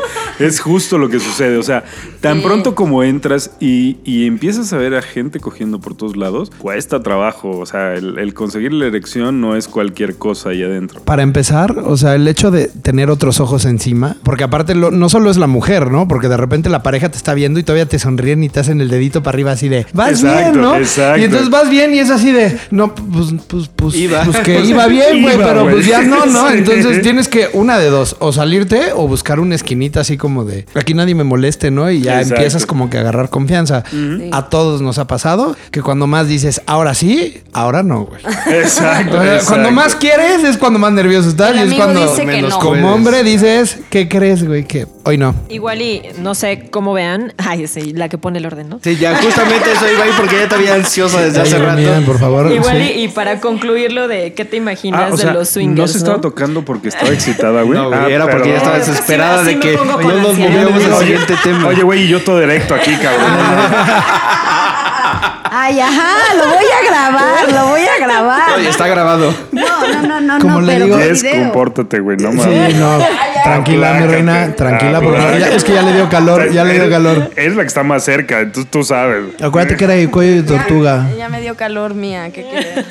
Es 0.47 0.61
justo 0.61 0.99
lo 0.99 1.09
que 1.09 1.19
sucede. 1.21 1.57
O 1.57 1.63
sea, 1.63 1.85
tan 2.21 2.39
Sí. 2.39 2.45
pronto 2.47 2.75
como 2.75 3.03
entras 3.03 3.51
y, 3.61 3.99
y 4.05 4.27
empiezas 4.27 4.73
a 4.73 4.77
ver 4.79 4.95
a 4.95 5.03
gente 5.03 5.41
cogiendo 5.41 5.81
por 5.81 5.95
todos 5.97 6.17
lados, 6.17 6.51
cuesta 6.59 7.03
trabajo. 7.03 7.59
O 7.59 7.67
sea, 7.67 7.95
el, 7.95 8.19
el 8.19 8.35
conseguir 8.35 8.73
la 8.73 8.87
erección 8.87 9.41
no 9.41 9.57
es 9.57 9.69
cualquier 9.69 10.17
cosa 10.17 10.51
ahí 10.51 10.63
adentro. 10.63 11.01
Para 11.03 11.23
empezar, 11.23 11.79
o 11.79 11.97
sea, 11.97 12.15
el 12.15 12.27
hecho 12.29 12.51
de 12.51 12.67
tener 12.69 13.11
otros 13.11 13.41
ojos 13.41 13.65
encima, 13.65 14.17
porque 14.23 14.45
aparte 14.45 14.75
lo- 14.75 14.91
no 14.91 15.09
solo 15.09 15.31
es 15.31 15.37
la 15.37 15.47
mujer, 15.47 15.91
¿no? 15.91 16.09
Porque 16.09 16.29
de 16.29 16.37
repente 16.37 16.69
la 16.69 16.83
pareja 16.83 17.09
te 17.11 17.17
está 17.17 17.35
viendo 17.35 17.59
y 17.61 17.63
todavía 17.63 17.87
te 17.87 17.99
sonríen 17.99 18.43
y 18.45 18.49
te 18.49 18.61
hacen 18.61 18.81
el 18.81 18.89
dedito 18.89 19.23
para 19.23 19.35
arriba 19.37 19.53
así 19.53 19.69
de, 19.69 19.87
vas 19.93 20.11
Exacto, 20.23 20.53
bien, 20.53 20.61
¿no? 20.63 20.77
exacto. 20.77 21.21
Y 21.21 21.25
entonces 21.25 21.51
vas 21.51 21.69
bien 21.71 21.95
y 21.95 21.99
es 21.99 22.11
así 22.11 22.33
de, 22.33 22.59
no, 22.71 22.95
pues, 22.95 23.35
pues, 23.49 23.69
pues, 23.75 23.95
Iba. 23.97 24.25
pues 24.25 24.39
que 24.39 24.61
iba 24.65 24.87
bien, 24.87 25.23
güey, 25.23 25.37
pero 25.37 25.69
pues 25.69 25.87
ya 25.87 26.03
no, 26.03 26.27
¿no? 26.27 26.51
Entonces 26.63 27.03
tienes 27.03 27.29
que, 27.29 27.49
una 27.53 27.79
de 27.79 27.91
dos, 27.91 28.17
o 28.21 28.33
salirte 28.33 28.93
o 28.95 29.07
buscar 29.09 29.41
una 29.41 29.55
esquinita 29.55 30.01
así 30.01 30.17
como 30.17 30.32
de, 30.45 30.67
aquí 30.75 30.95
nadie 30.95 31.15
me 31.15 31.25
moleste, 31.25 31.71
¿no? 31.71 31.91
Y 31.91 32.01
ya 32.01 32.15
Exacto. 32.19 32.35
empiezas 32.37 32.67
como 32.67 32.89
que 32.91 32.97
a 32.99 33.01
agarrar 33.01 33.29
confianza. 33.31 33.85
A 34.33 34.49
todos 34.49 34.81
nos 34.83 34.99
ha 34.99 35.07
pasado 35.07 35.55
que 35.71 35.83
cuando 35.83 36.07
más 36.07 36.27
dices, 36.29 36.63
ahora 36.67 36.95
sí, 36.95 37.41
ahora 37.53 37.83
no, 37.83 38.07
güey. 38.07 38.21
Exacto. 38.51 39.19
O 39.19 39.23
sea, 39.23 39.35
exacto. 39.35 39.47
Cuando 39.49 39.71
más 39.71 39.95
quieres 39.97 40.45
es 40.45 40.57
cuando 40.59 40.79
más 40.79 40.93
nervioso 40.93 41.29
estás. 41.29 41.57
El 41.57 41.69
y 41.69 41.73
es 41.73 41.79
cuando 41.79 42.01
dice 42.03 42.21
que 42.23 42.27
menos 42.27 42.51
no. 42.51 42.59
como 42.59 42.93
hombre 42.95 43.23
dices, 43.23 43.79
¿qué 43.91 44.09
crees, 44.09 44.47
güey? 44.47 44.65
Que 44.67 44.87
hoy 45.05 45.19
no. 45.19 45.35
Igual 45.49 45.83
y 45.83 46.03
no 46.19 46.35
sé 46.35 46.69
cómo 46.71 46.93
vean. 46.93 47.35
Ay, 47.37 47.67
sí, 47.67 47.93
la 47.93 48.09
que 48.09 48.19
pone 48.19 48.39
el 48.39 48.47
orden, 48.47 48.69
¿no? 48.69 48.81
Sí, 48.83 48.97
ya 48.97 49.17
justamente 49.21 49.73
eso 49.73 49.85
iba 49.93 50.05
ahí 50.05 50.11
porque 50.17 50.37
ya 50.39 50.49
te 50.49 50.55
había 50.55 50.75
ansiosa 50.75 51.21
desde 51.21 51.41
hace 51.43 51.59
rato. 51.59 51.83
por 52.07 52.19
favor. 52.19 52.51
Igual 52.53 52.77
sí. 52.79 52.93
y, 52.97 53.05
y 53.05 53.09
para 53.09 53.41
concluir 53.41 53.93
lo 53.93 54.09
de 54.09 54.33
qué 54.35 54.45
te 54.45 54.57
imaginas 54.57 55.03
Ah, 55.03 55.09
o 55.13 55.17
sea, 55.17 55.29
de 55.33 55.35
los 55.35 55.49
swingers. 55.49 55.79
no 55.79 55.87
se 55.89 55.99
estaba 55.99 56.17
¿no? 56.17 56.21
tocando 56.21 56.65
porque 56.65 56.89
estaba 56.89 57.11
excitada, 57.11 57.63
güey. 57.63 57.79
No, 57.79 57.89
güey, 57.89 57.99
Ah, 58.01 58.09
era 58.09 58.31
porque 58.31 58.51
ya 58.51 58.57
estaba 58.59 58.79
desesperada 58.79 59.43
de 59.43 59.59
que 59.59 59.73
me 59.73 59.77
pongo 59.79 59.93
con 60.01 60.22
no 60.22 60.22
nos 60.23 60.39
movíamos 60.39 60.85
al 60.85 60.93
Oye, 60.93 61.07
siguiente 61.07 61.35
tema. 61.43 61.67
Oye, 61.67 61.83
güey, 61.83 62.05
y 62.05 62.09
yo 62.09 62.23
todo 62.23 62.41
directo 62.41 62.75
aquí, 62.75 62.97
cabrón. 62.97 63.31
Ay, 65.55 65.79
ajá, 65.81 66.35
lo 66.35 66.47
voy 66.47 66.65
a 66.65 66.91
grabar, 66.91 67.53
lo 67.53 67.67
voy 67.69 67.83
a 67.83 68.05
grabar. 68.05 68.53
Oye, 68.57 68.69
está 68.69 68.87
grabado. 68.87 69.33
No, 69.53 69.63
no, 69.93 70.03
no, 70.03 70.21
no, 70.21 70.39
Como 70.41 70.61
no, 70.61 70.67
le 70.67 70.73
pero 70.73 70.85
digo- 70.87 70.97
video. 70.99 71.43
compórtate, 71.45 72.01
güey, 72.01 72.17
no 72.17 72.33
Sí, 72.33 72.39
mames. 72.39 72.75
no. 72.77 72.99
Tranquila, 73.45 73.93
mi 73.95 74.07
reina, 74.07 74.55
tranquila, 74.57 75.01
porque 75.01 75.19
ya- 75.41 75.49
es 75.55 75.65
que 75.65 75.75
ya 75.75 75.83
le 75.83 75.93
dio 75.93 76.09
calor, 76.09 76.51
ya 76.53 76.65
le 76.65 76.75
dio 76.75 76.89
calor. 76.91 77.31
Es 77.37 77.55
la 77.55 77.63
que 77.63 77.69
está 77.69 77.83
más 77.83 78.05
cerca, 78.05 78.41
entonces 78.41 78.71
tú 78.71 78.83
sabes. 78.83 79.25
Acuérdate 79.43 79.77
que 79.77 79.85
era 79.85 79.95
el 79.95 80.11
cuello 80.11 80.37
de 80.37 80.43
tortuga. 80.45 81.09
Ya 81.19 81.29
me 81.29 81.41
dio 81.41 81.55
calor 81.57 81.95
mía, 81.95 82.31
¿qué 82.33 82.43
quieres? 82.49 82.85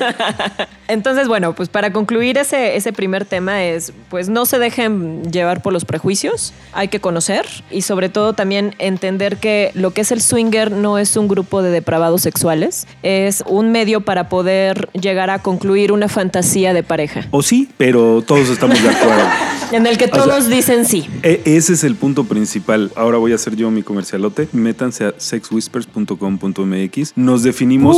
Entonces, 0.88 1.26
bueno, 1.26 1.54
pues 1.54 1.68
para 1.68 1.90
concluir 1.92 2.36
ese, 2.38 2.76
ese 2.76 2.92
primer 2.92 3.24
tema 3.24 3.64
es, 3.64 3.92
pues 4.10 4.28
no 4.28 4.44
se 4.46 4.58
dejen 4.58 5.22
llevar 5.32 5.62
por 5.62 5.72
los 5.72 5.84
prejuicios, 5.86 6.52
hay 6.74 6.88
que 6.88 7.00
conocer 7.00 7.46
y 7.70 7.82
sobre 7.82 8.08
todo 8.10 8.34
también 8.34 8.74
entender 8.78 9.38
que 9.38 9.70
lo 9.74 9.92
que 9.92 10.02
es 10.02 10.12
el 10.12 10.20
swinger 10.20 10.70
no 10.70 10.98
es 10.98 11.16
un 11.16 11.28
grupo 11.28 11.62
de 11.62 11.70
depravados 11.70 12.21
sexuales, 12.22 12.86
es 13.02 13.42
un 13.46 13.72
medio 13.72 14.00
para 14.02 14.28
poder 14.28 14.88
llegar 14.92 15.30
a 15.30 15.40
concluir 15.40 15.92
una 15.92 16.08
fantasía 16.08 16.72
de 16.72 16.82
pareja, 16.82 17.26
O 17.30 17.42
sí, 17.42 17.68
pero 17.76 18.22
todos 18.26 18.48
estamos 18.48 18.82
de 18.82 18.88
acuerdo. 18.88 19.24
en 19.72 19.86
el 19.86 19.96
que 19.98 20.06
sea- 20.08 20.22
todos 20.24 20.48
dicen 20.48 20.84
sí. 20.86 21.06
E- 21.22 21.40
ese 21.44 21.72
es 21.74 21.84
el 21.84 21.94
punto 21.96 22.24
principal. 22.24 22.90
Ahora 22.96 23.18
voy 23.18 23.32
a 23.32 23.34
hacer 23.36 23.56
yo 23.56 23.70
mi 23.70 23.82
comercialote. 23.82 24.48
Métanse 24.52 25.04
a 25.06 25.14
sexwhispers.com.mx. 25.16 27.12
Nos 27.16 27.42
definimos, 27.42 27.96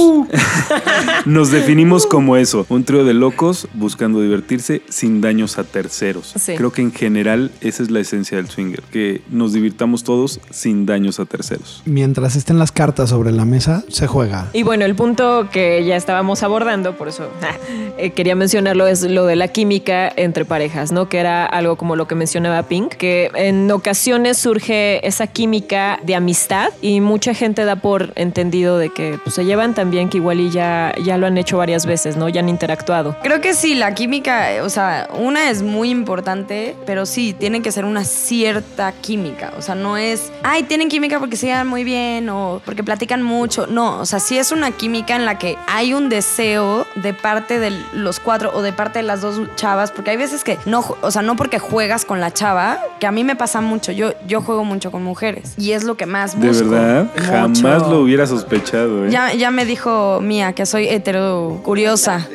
nos 1.27 1.51
definimos 1.51 2.07
como 2.07 2.37
eso, 2.37 2.67
un 2.69 2.85
trío 2.85 3.05
de 3.05 3.15
locos 3.15 3.69
buscando 3.75 4.21
divertirse 4.21 4.83
sin 4.89 5.21
daños 5.21 5.59
a 5.59 5.65
terceros. 5.65 6.33
Sí. 6.39 6.55
Creo 6.55 6.73
que 6.73 6.83
en 6.83 6.93
general 6.93 7.51
esa 7.61 7.83
es 7.83 7.91
la 7.91 8.01
esencia 8.01 8.37
del 8.37 8.49
swinger, 8.49 8.83
que 8.91 9.23
nos 9.31 9.53
divirtamos 9.53 10.05
todos 10.05 10.41
sin 10.51 10.87
daños 10.87 11.19
a 11.21 11.25
terceros. 11.25 11.83
Mientras 11.85 12.37
estén 12.37 12.59
las 12.59 12.73
cartas 12.73 13.11
sobre 13.11 13.33
la 13.33 13.45
mesa, 13.45 13.85
se 13.89 14.07
juega. 14.15 14.49
Y 14.53 14.63
bueno, 14.63 14.85
el 14.85 14.95
punto 14.95 15.49
que 15.51 15.85
ya 15.85 15.97
estábamos 15.97 16.45
abordando, 16.45 16.97
por 16.97 17.09
eso 17.09 17.29
eh, 17.99 18.11
quería 18.11 18.37
mencionarlo, 18.37 18.87
es 18.87 19.03
lo 19.03 19.27
de 19.27 19.35
la 19.35 19.49
química 19.49 20.11
entre 20.15 20.45
parejas, 20.45 20.93
¿no? 20.93 21.09
Que 21.09 21.19
era 21.19 21.45
algo 21.45 21.77
como 21.77 21.97
lo 21.97 22.07
que 22.07 22.15
mencionaba 22.15 22.63
Pink, 22.63 22.95
que 22.95 23.31
en 23.35 23.69
ocasiones 23.73 24.39
surge 24.39 25.05
esa 25.07 25.27
química 25.27 25.99
de 26.05 26.15
amistad 26.15 26.71
y 26.81 27.01
mucha 27.01 27.35
gente 27.35 27.65
da 27.65 27.77
por 27.77 28.13
entendido 28.15 28.79
de 28.79 28.91
que 28.91 29.19
pues, 29.23 29.35
se 29.35 29.45
llevan 29.45 29.75
tan 29.75 29.91
bien 29.91 30.09
que 30.09 30.19
igual 30.19 30.39
y 30.39 30.51
ya, 30.51 30.95
ya 31.03 31.19
lo 31.19 31.27
han 31.27 31.37
hecho 31.37 31.59
varias 31.59 31.85
veces, 31.85 32.17
¿no? 32.17 32.29
Ya 32.29 32.41
han 32.41 32.49
interactuado. 32.49 33.17
Creo 33.23 33.41
que 33.41 33.53
sí, 33.55 33.75
la 33.75 33.95
química, 33.95 34.49
o 34.63 34.69
sea, 34.69 35.09
una 35.19 35.51
es 35.51 35.63
muy 35.63 35.91
importante, 35.91 36.77
pero 36.87 37.05
sí, 37.05 37.33
tiene 37.33 37.63
que 37.63 37.73
ser 37.73 37.85
una 37.85 38.05
cierta 38.05 38.93
química. 38.93 39.53
O 39.59 39.63
sea, 39.63 39.75
no 39.75 39.97
es, 39.97 40.31
ay, 40.45 40.63
tienen 40.63 40.89
química 40.89 41.19
porque 41.19 41.37
se 41.37 41.47
llevan 41.47 41.67
muy 41.67 41.83
bien 41.83 42.29
o 42.29 42.63
porque 42.65 42.85
platican 42.85 43.23
mucho. 43.23 43.67
No, 43.67 43.94
o 44.01 44.07
sea, 44.07 44.21
sí 44.21 44.39
es 44.39 44.53
una 44.53 44.71
química 44.71 45.17
en 45.17 45.25
la 45.25 45.39
que 45.39 45.57
hay 45.67 45.95
un 45.95 46.09
deseo 46.09 46.87
de 46.97 47.15
parte 47.15 47.59
de 47.59 47.71
los 47.93 48.21
cuatro 48.21 48.51
o 48.55 48.63
de 48.63 48.73
parte 48.73 48.99
de 49.01 49.03
las 49.05 49.21
dos 49.21 49.41
chavas, 49.57 49.91
porque 49.91 50.11
hay 50.11 50.17
veces 50.17 50.45
que 50.45 50.59
no, 50.67 50.85
o 51.01 51.11
sea, 51.11 51.23
no 51.23 51.37
porque 51.37 51.59
juegas 51.59 52.05
con 52.05 52.21
la 52.21 52.33
chava, 52.33 52.79
que 53.01 53.07
a 53.07 53.13
mí 53.13 53.25
me 53.25 53.37
pasa 53.37 53.61
mucho. 53.61 53.93
Yo, 53.93 54.13
yo 54.27 54.41
juego 54.43 54.65
mucho 54.65 54.91
con 54.91 55.03
mujeres 55.03 55.55
y 55.57 55.73
es 55.73 55.85
lo 55.85 55.97
que 55.97 56.07
más 56.07 56.39
De 56.41 56.49
busco. 56.49 56.69
verdad, 56.71 57.07
jamás 57.29 57.83
lo 57.89 58.01
hubiera 58.01 58.27
sospechado. 58.27 59.07
¿eh? 59.07 59.11
Ya, 59.11 59.33
ya 59.35 59.51
me 59.51 59.65
dijo 59.65 60.21
Mía 60.21 60.53
que 60.53 60.67
soy 60.67 60.89
hetero 60.89 61.61
curiosa. 61.65 62.27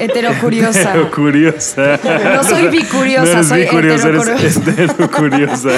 Hetero 0.00 0.30
curiosa. 0.40 0.90
Pero 0.94 1.10
curiosa. 1.14 1.98
No 2.34 2.42
soy 2.42 2.68
bicuriosa, 2.68 3.24
No 3.24 3.30
eres 3.32 3.46
soy 3.48 3.60
bicuriosa, 3.62 4.08
eres 4.08 4.56
heterocuriosa. 4.56 4.82
heterocuriosa. 4.82 5.70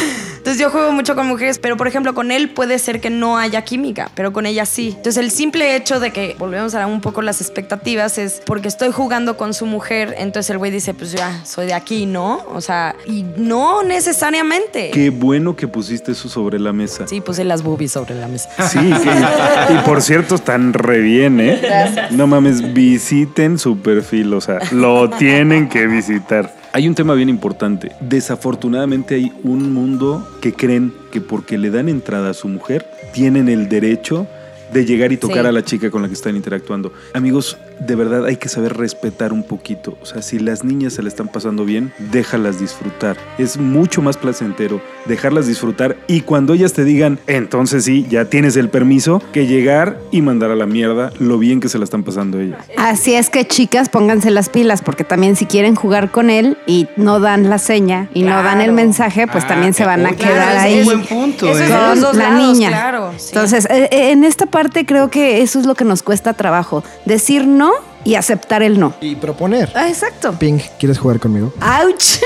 Entonces 0.44 0.60
yo 0.60 0.68
juego 0.68 0.92
mucho 0.92 1.14
con 1.14 1.26
mujeres, 1.26 1.58
pero 1.58 1.78
por 1.78 1.88
ejemplo 1.88 2.12
con 2.12 2.30
él 2.30 2.50
puede 2.50 2.78
ser 2.78 3.00
que 3.00 3.08
no 3.08 3.38
haya 3.38 3.62
química, 3.62 4.10
pero 4.14 4.34
con 4.34 4.44
ella 4.44 4.66
sí. 4.66 4.88
Entonces 4.94 5.16
el 5.16 5.30
simple 5.30 5.74
hecho 5.74 6.00
de 6.00 6.10
que 6.10 6.36
volvemos 6.38 6.74
a 6.74 6.86
un 6.86 7.00
poco 7.00 7.22
las 7.22 7.40
expectativas 7.40 8.18
es 8.18 8.42
porque 8.44 8.68
estoy 8.68 8.92
jugando 8.92 9.38
con 9.38 9.54
su 9.54 9.64
mujer, 9.64 10.14
entonces 10.18 10.50
el 10.50 10.58
güey 10.58 10.70
dice, 10.70 10.92
pues 10.92 11.12
ya, 11.12 11.42
soy 11.46 11.64
de 11.64 11.72
aquí, 11.72 12.04
¿no? 12.04 12.44
O 12.52 12.60
sea, 12.60 12.94
y 13.06 13.24
no 13.38 13.82
necesariamente. 13.84 14.90
Qué 14.90 15.08
bueno 15.08 15.56
que 15.56 15.66
pusiste 15.66 16.12
eso 16.12 16.28
sobre 16.28 16.58
la 16.58 16.74
mesa. 16.74 17.06
Sí, 17.08 17.22
puse 17.22 17.42
las 17.42 17.62
boobies 17.62 17.92
sobre 17.92 18.14
la 18.14 18.28
mesa. 18.28 18.50
Sí, 18.68 18.78
que- 18.80 19.74
y 19.74 19.78
por 19.86 20.02
cierto, 20.02 20.34
están 20.34 20.74
re 20.74 20.98
bien, 20.98 21.40
¿eh? 21.40 22.08
No 22.10 22.26
mames, 22.26 22.74
visiten 22.74 23.58
su 23.58 23.78
perfil, 23.78 24.34
o 24.34 24.42
sea, 24.42 24.58
lo 24.72 25.08
tienen 25.08 25.70
que 25.70 25.86
visitar. 25.86 26.52
Hay 26.76 26.88
un 26.88 26.96
tema 26.96 27.14
bien 27.14 27.28
importante. 27.28 27.92
Desafortunadamente 28.00 29.14
hay 29.14 29.30
un 29.44 29.72
mundo 29.72 30.26
que 30.42 30.52
creen 30.52 30.92
que 31.12 31.20
porque 31.20 31.56
le 31.56 31.70
dan 31.70 31.88
entrada 31.88 32.30
a 32.30 32.34
su 32.34 32.48
mujer, 32.48 32.84
tienen 33.12 33.48
el 33.48 33.68
derecho 33.68 34.26
de 34.72 34.84
llegar 34.84 35.12
y 35.12 35.16
tocar 35.16 35.42
Sí. 35.42 35.46
a 35.46 35.52
la 35.52 35.64
chica 35.64 35.88
con 35.92 36.02
la 36.02 36.08
que 36.08 36.14
están 36.14 36.34
interactuando. 36.34 36.92
Amigos, 37.12 37.56
de 37.80 37.94
verdad 37.94 38.24
hay 38.26 38.36
que 38.36 38.48
saber 38.48 38.76
respetar 38.76 39.32
un 39.32 39.42
poquito. 39.42 39.96
O 40.02 40.06
sea, 40.06 40.22
si 40.22 40.38
las 40.38 40.64
niñas 40.64 40.94
se 40.94 41.02
la 41.02 41.08
están 41.08 41.28
pasando 41.28 41.64
bien, 41.64 41.92
déjalas 42.12 42.58
disfrutar. 42.60 43.16
Es 43.38 43.56
mucho 43.58 44.02
más 44.02 44.16
placentero 44.16 44.80
dejarlas 45.06 45.46
disfrutar 45.46 45.96
y 46.06 46.22
cuando 46.22 46.54
ellas 46.54 46.72
te 46.72 46.84
digan, 46.84 47.18
entonces 47.26 47.84
sí, 47.84 48.06
ya 48.08 48.24
tienes 48.26 48.56
el 48.56 48.68
permiso, 48.70 49.22
que 49.32 49.46
llegar 49.46 49.98
y 50.10 50.22
mandar 50.22 50.50
a 50.50 50.56
la 50.56 50.66
mierda 50.66 51.12
lo 51.18 51.38
bien 51.38 51.60
que 51.60 51.68
se 51.68 51.78
la 51.78 51.84
están 51.84 52.02
pasando 52.04 52.40
ellas. 52.40 52.58
Así 52.78 53.14
es 53.14 53.28
que 53.30 53.46
chicas, 53.46 53.88
pónganse 53.88 54.30
las 54.30 54.48
pilas, 54.48 54.82
porque 54.82 55.04
también 55.04 55.36
si 55.36 55.46
quieren 55.46 55.74
jugar 55.74 56.10
con 56.10 56.30
él 56.30 56.56
y 56.66 56.88
no 56.96 57.20
dan 57.20 57.50
la 57.50 57.58
seña 57.58 58.08
y 58.14 58.22
no 58.22 58.42
dan 58.42 58.60
el 58.60 58.72
mensaje, 58.72 59.26
pues 59.26 59.46
también 59.46 59.74
se 59.74 59.84
van 59.84 60.06
a 60.06 60.10
Claro, 60.14 60.34
quedar 60.34 60.56
es 60.56 60.62
ahí. 60.62 60.78
un 60.80 60.84
buen 60.84 61.02
punto. 61.04 61.48
Eso 61.48 61.58
¿eh? 61.58 61.62
es 61.64 61.68
de 61.68 61.74
los 61.74 61.88
con 61.88 62.00
dos 62.00 62.16
la 62.16 62.30
lados, 62.30 62.52
niña. 62.56 62.68
claro, 62.68 63.12
sí. 63.16 63.30
Entonces, 63.34 63.66
eh, 63.70 63.88
eh, 63.90 64.10
en 64.12 64.24
esta 64.24 64.46
parte 64.46 64.86
creo 64.86 65.10
que 65.10 65.42
eso 65.42 65.58
es 65.58 65.66
lo 65.66 65.74
que 65.74 65.84
nos 65.84 66.02
cuesta 66.02 66.32
trabajo, 66.34 66.82
decir 67.04 67.46
no 67.46 67.63
y 68.04 68.14
aceptar 68.16 68.62
el 68.62 68.78
no. 68.78 68.94
Y 69.00 69.16
proponer. 69.16 69.70
Ah, 69.74 69.88
exacto. 69.88 70.32
Pink, 70.38 70.62
¿quieres 70.78 70.98
jugar 70.98 71.18
conmigo? 71.20 71.52
¡Auch! 71.60 72.20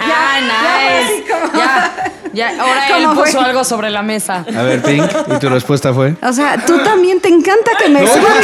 Ya, 0.00 0.40
nice. 0.40 1.24
Ya, 1.54 1.92
ya. 2.32 2.62
Ahora 2.62 2.88
él 2.98 3.04
¿Cómo 3.04 3.14
fue? 3.16 3.24
puso 3.26 3.40
algo 3.42 3.64
sobre 3.64 3.90
la 3.90 4.02
mesa. 4.02 4.46
A 4.56 4.62
ver, 4.62 4.82
Pink, 4.82 5.04
¿y 5.36 5.38
tu 5.38 5.48
respuesta 5.50 5.92
fue? 5.92 6.14
O 6.22 6.32
sea, 6.32 6.64
tú 6.64 6.78
también 6.82 7.20
te 7.20 7.28
encanta 7.28 7.72
que 7.78 7.88
me 7.90 8.00
palabras. 8.00 8.34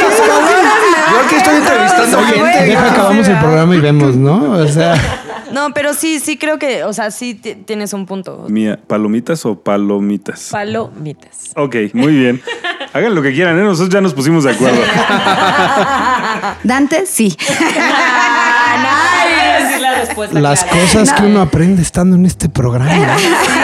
Yo 1.11 1.19
aquí 1.25 1.35
estoy 1.35 1.55
entrevistando 1.55 2.23
gente. 2.25 2.63
Deja 2.65 2.91
acabamos 2.91 3.27
el 3.27 3.37
programa 3.39 3.75
y 3.75 3.79
vemos, 3.79 4.15
¿no? 4.15 4.51
O 4.51 4.67
sea, 4.67 4.95
No, 5.51 5.73
pero 5.73 5.93
sí, 5.95 6.19
sí 6.19 6.37
creo 6.37 6.59
que, 6.59 6.83
o 6.83 6.93
sea, 6.93 7.09
sí 7.09 7.33
ti- 7.33 7.55
tienes 7.55 7.91
un 7.93 8.05
punto. 8.05 8.45
Mía, 8.47 8.79
¿palomitas 8.85 9.43
o 9.45 9.55
palomitas? 9.59 10.49
Palomitas. 10.51 11.51
Ok, 11.55 11.75
muy 11.93 12.13
bien. 12.13 12.41
Hagan 12.97 13.13
lo 13.13 13.21
que 13.21 13.31
quieran, 13.31 13.59
¿eh? 13.59 13.61
Nosotros 13.61 13.89
ya 13.89 14.01
nos 14.01 14.15
pusimos 14.15 14.43
de 14.43 14.51
acuerdo. 14.53 14.81
Dante, 16.63 17.05
sí. 17.05 17.37
las 20.31 20.63
cosas 20.63 21.13
que 21.13 21.23
uno 21.23 21.41
aprende 21.41 21.83
estando 21.83 22.15
en 22.15 22.25
este 22.25 22.49
programa. 22.49 23.15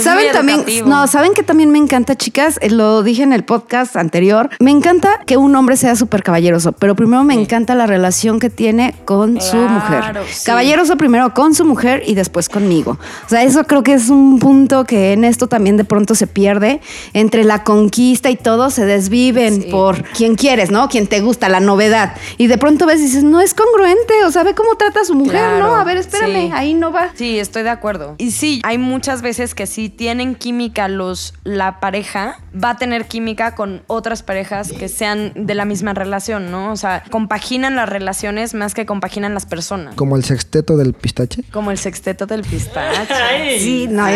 Es 0.00 0.04
¿Saben 0.04 0.24
muy 0.26 0.32
también? 0.32 0.88
No, 0.88 1.06
¿saben 1.06 1.32
que 1.34 1.42
también 1.42 1.70
me 1.70 1.78
encanta, 1.78 2.16
chicas? 2.16 2.58
Eh, 2.62 2.70
Lo 2.70 3.02
dije 3.02 3.22
en 3.22 3.32
el 3.32 3.44
podcast 3.44 3.96
anterior. 3.96 4.50
Me 4.60 4.70
encanta 4.70 5.20
que 5.26 5.36
un 5.36 5.54
hombre 5.56 5.76
sea 5.76 5.94
súper 5.96 6.22
caballeroso, 6.22 6.72
pero 6.72 6.94
primero 6.96 7.22
me 7.24 7.34
encanta 7.34 7.74
la 7.74 7.86
relación 7.86 8.38
que 8.40 8.50
tiene 8.50 8.94
con 9.04 9.40
su 9.40 9.56
mujer. 9.56 10.18
sí. 10.30 10.44
Caballeroso 10.46 10.96
primero 10.96 11.32
con 11.34 11.54
su 11.54 11.64
mujer 11.64 12.02
y 12.06 12.14
después 12.14 12.48
conmigo. 12.48 12.98
O 13.26 13.28
sea, 13.28 13.42
eso 13.42 13.64
creo 13.64 13.82
que 13.82 13.92
es 13.94 14.08
un 14.08 14.38
punto 14.38 14.84
que 14.84 15.12
en 15.12 15.24
esto 15.24 15.46
también 15.48 15.76
de 15.76 15.84
pronto 15.84 16.14
se 16.14 16.26
pierde. 16.26 16.80
Entre 17.12 17.44
la 17.44 17.64
conquista 17.64 18.30
y 18.30 18.36
todo 18.36 18.70
se 18.70 18.86
desviven 18.86 19.62
Sí. 19.62 19.68
por 19.70 20.02
quien 20.04 20.34
quieres, 20.36 20.70
¿no? 20.70 20.88
Quien 20.88 21.06
te 21.06 21.20
gusta, 21.20 21.48
la 21.48 21.60
novedad. 21.60 22.14
Y 22.38 22.46
de 22.46 22.58
pronto 22.58 22.86
ves 22.86 23.00
y 23.00 23.04
dices, 23.04 23.24
no 23.24 23.40
es 23.40 23.54
congruente. 23.54 24.14
O 24.26 24.30
sea, 24.30 24.42
ve 24.44 24.54
cómo 24.54 24.74
trata 24.76 25.00
a 25.00 25.04
su 25.04 25.14
mujer, 25.14 25.32
Claro, 25.40 25.58
¿no? 25.58 25.74
A 25.76 25.84
ver, 25.84 25.96
espérame, 25.98 26.46
sí. 26.48 26.50
ahí 26.54 26.74
no 26.74 26.92
va. 26.92 27.10
Sí, 27.14 27.38
estoy 27.38 27.62
de 27.62 27.70
acuerdo. 27.70 28.14
Y 28.18 28.30
sí, 28.30 28.60
hay 28.64 28.78
muchas 28.78 29.22
veces 29.22 29.54
que 29.54 29.66
si 29.90 29.96
tienen 29.96 30.34
química 30.36 30.86
los 30.88 31.34
la 31.42 31.80
pareja, 31.80 32.38
va 32.54 32.70
a 32.70 32.76
tener 32.76 33.06
química 33.06 33.54
con 33.56 33.82
otras 33.88 34.22
parejas 34.22 34.70
que 34.72 34.88
sean 34.88 35.32
de 35.34 35.54
la 35.54 35.64
misma 35.64 35.94
relación, 35.94 36.50
¿no? 36.50 36.70
O 36.70 36.76
sea, 36.76 37.02
compaginan 37.10 37.74
las 37.76 37.88
relaciones 37.88 38.54
más 38.54 38.72
que 38.74 38.86
compaginan 38.86 39.34
las 39.34 39.46
personas. 39.46 39.94
Como 39.96 40.16
el 40.16 40.24
sexteto 40.24 40.76
del 40.76 40.92
pistache. 40.92 41.42
Como 41.50 41.70
el 41.72 41.78
sexteto 41.78 42.26
del 42.26 42.42
pistache. 42.42 43.00
Sí, 43.58 43.88
no. 43.90 44.06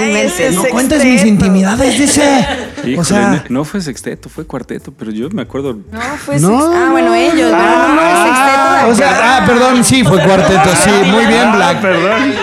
No 0.52 0.64
cuentes 0.70 1.04
mis 1.04 1.24
intimidades, 1.24 1.98
dice. 1.98 2.46
Híjole, 2.84 2.98
O 2.98 3.04
sea, 3.04 3.44
no 3.48 3.64
fue 3.64 3.80
sexteto, 3.80 4.28
fue 4.28 4.46
cuarteto, 4.46 4.92
pero 4.92 5.10
yo 5.10 5.28
me 5.30 5.42
acuerdo. 5.42 5.74
No, 5.90 6.00
fue 6.18 6.38
No, 6.38 6.48
sex- 6.50 6.70
Ah, 6.84 6.88
bueno, 6.92 7.14
ellos, 7.14 7.50
pero 7.50 7.88
no, 7.88 8.24
sexteto. 8.26 8.86
de 8.86 8.92
o 8.92 8.94
sea, 8.94 9.36
ah, 9.38 9.46
perdón, 9.46 9.82
sí, 9.84 10.04
fue 10.04 10.22
cuarteto, 10.22 10.70
sí, 10.84 10.90
muy 11.10 11.26
bien, 11.26 11.52
Black. 11.52 11.80
perdón. 11.80 12.34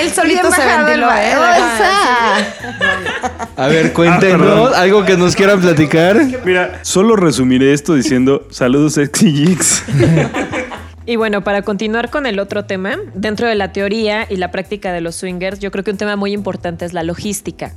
Él 0.00 0.10
solito 0.12 0.50
se 0.50 0.64
ventiló, 0.64 1.08
¿eh? 1.10 1.34
o 1.34 1.76
sea, 1.76 2.36
A 3.56 3.66
ver, 3.66 3.92
cuéntenos 3.92 4.72
algo 4.74 5.04
que 5.04 5.16
nos 5.16 5.34
quieran 5.34 5.60
platicar. 5.60 6.20
Mira, 6.44 6.80
solo 6.82 7.16
resumiré 7.16 7.72
esto 7.72 7.94
diciendo 7.94 8.46
saludos 8.50 8.94
sexy 8.94 9.32
Jigs. 9.32 9.82
Y 11.08 11.16
bueno, 11.16 11.42
para 11.42 11.62
continuar 11.62 12.10
con 12.10 12.26
el 12.26 12.38
otro 12.38 12.66
tema, 12.66 12.96
dentro 13.14 13.48
de 13.48 13.54
la 13.54 13.72
teoría 13.72 14.26
y 14.28 14.36
la 14.36 14.50
práctica 14.50 14.92
de 14.92 15.00
los 15.00 15.14
swingers, 15.16 15.58
yo 15.58 15.70
creo 15.70 15.82
que 15.82 15.90
un 15.90 15.96
tema 15.96 16.16
muy 16.16 16.32
importante 16.32 16.84
es 16.84 16.92
la 16.92 17.02
logística. 17.02 17.72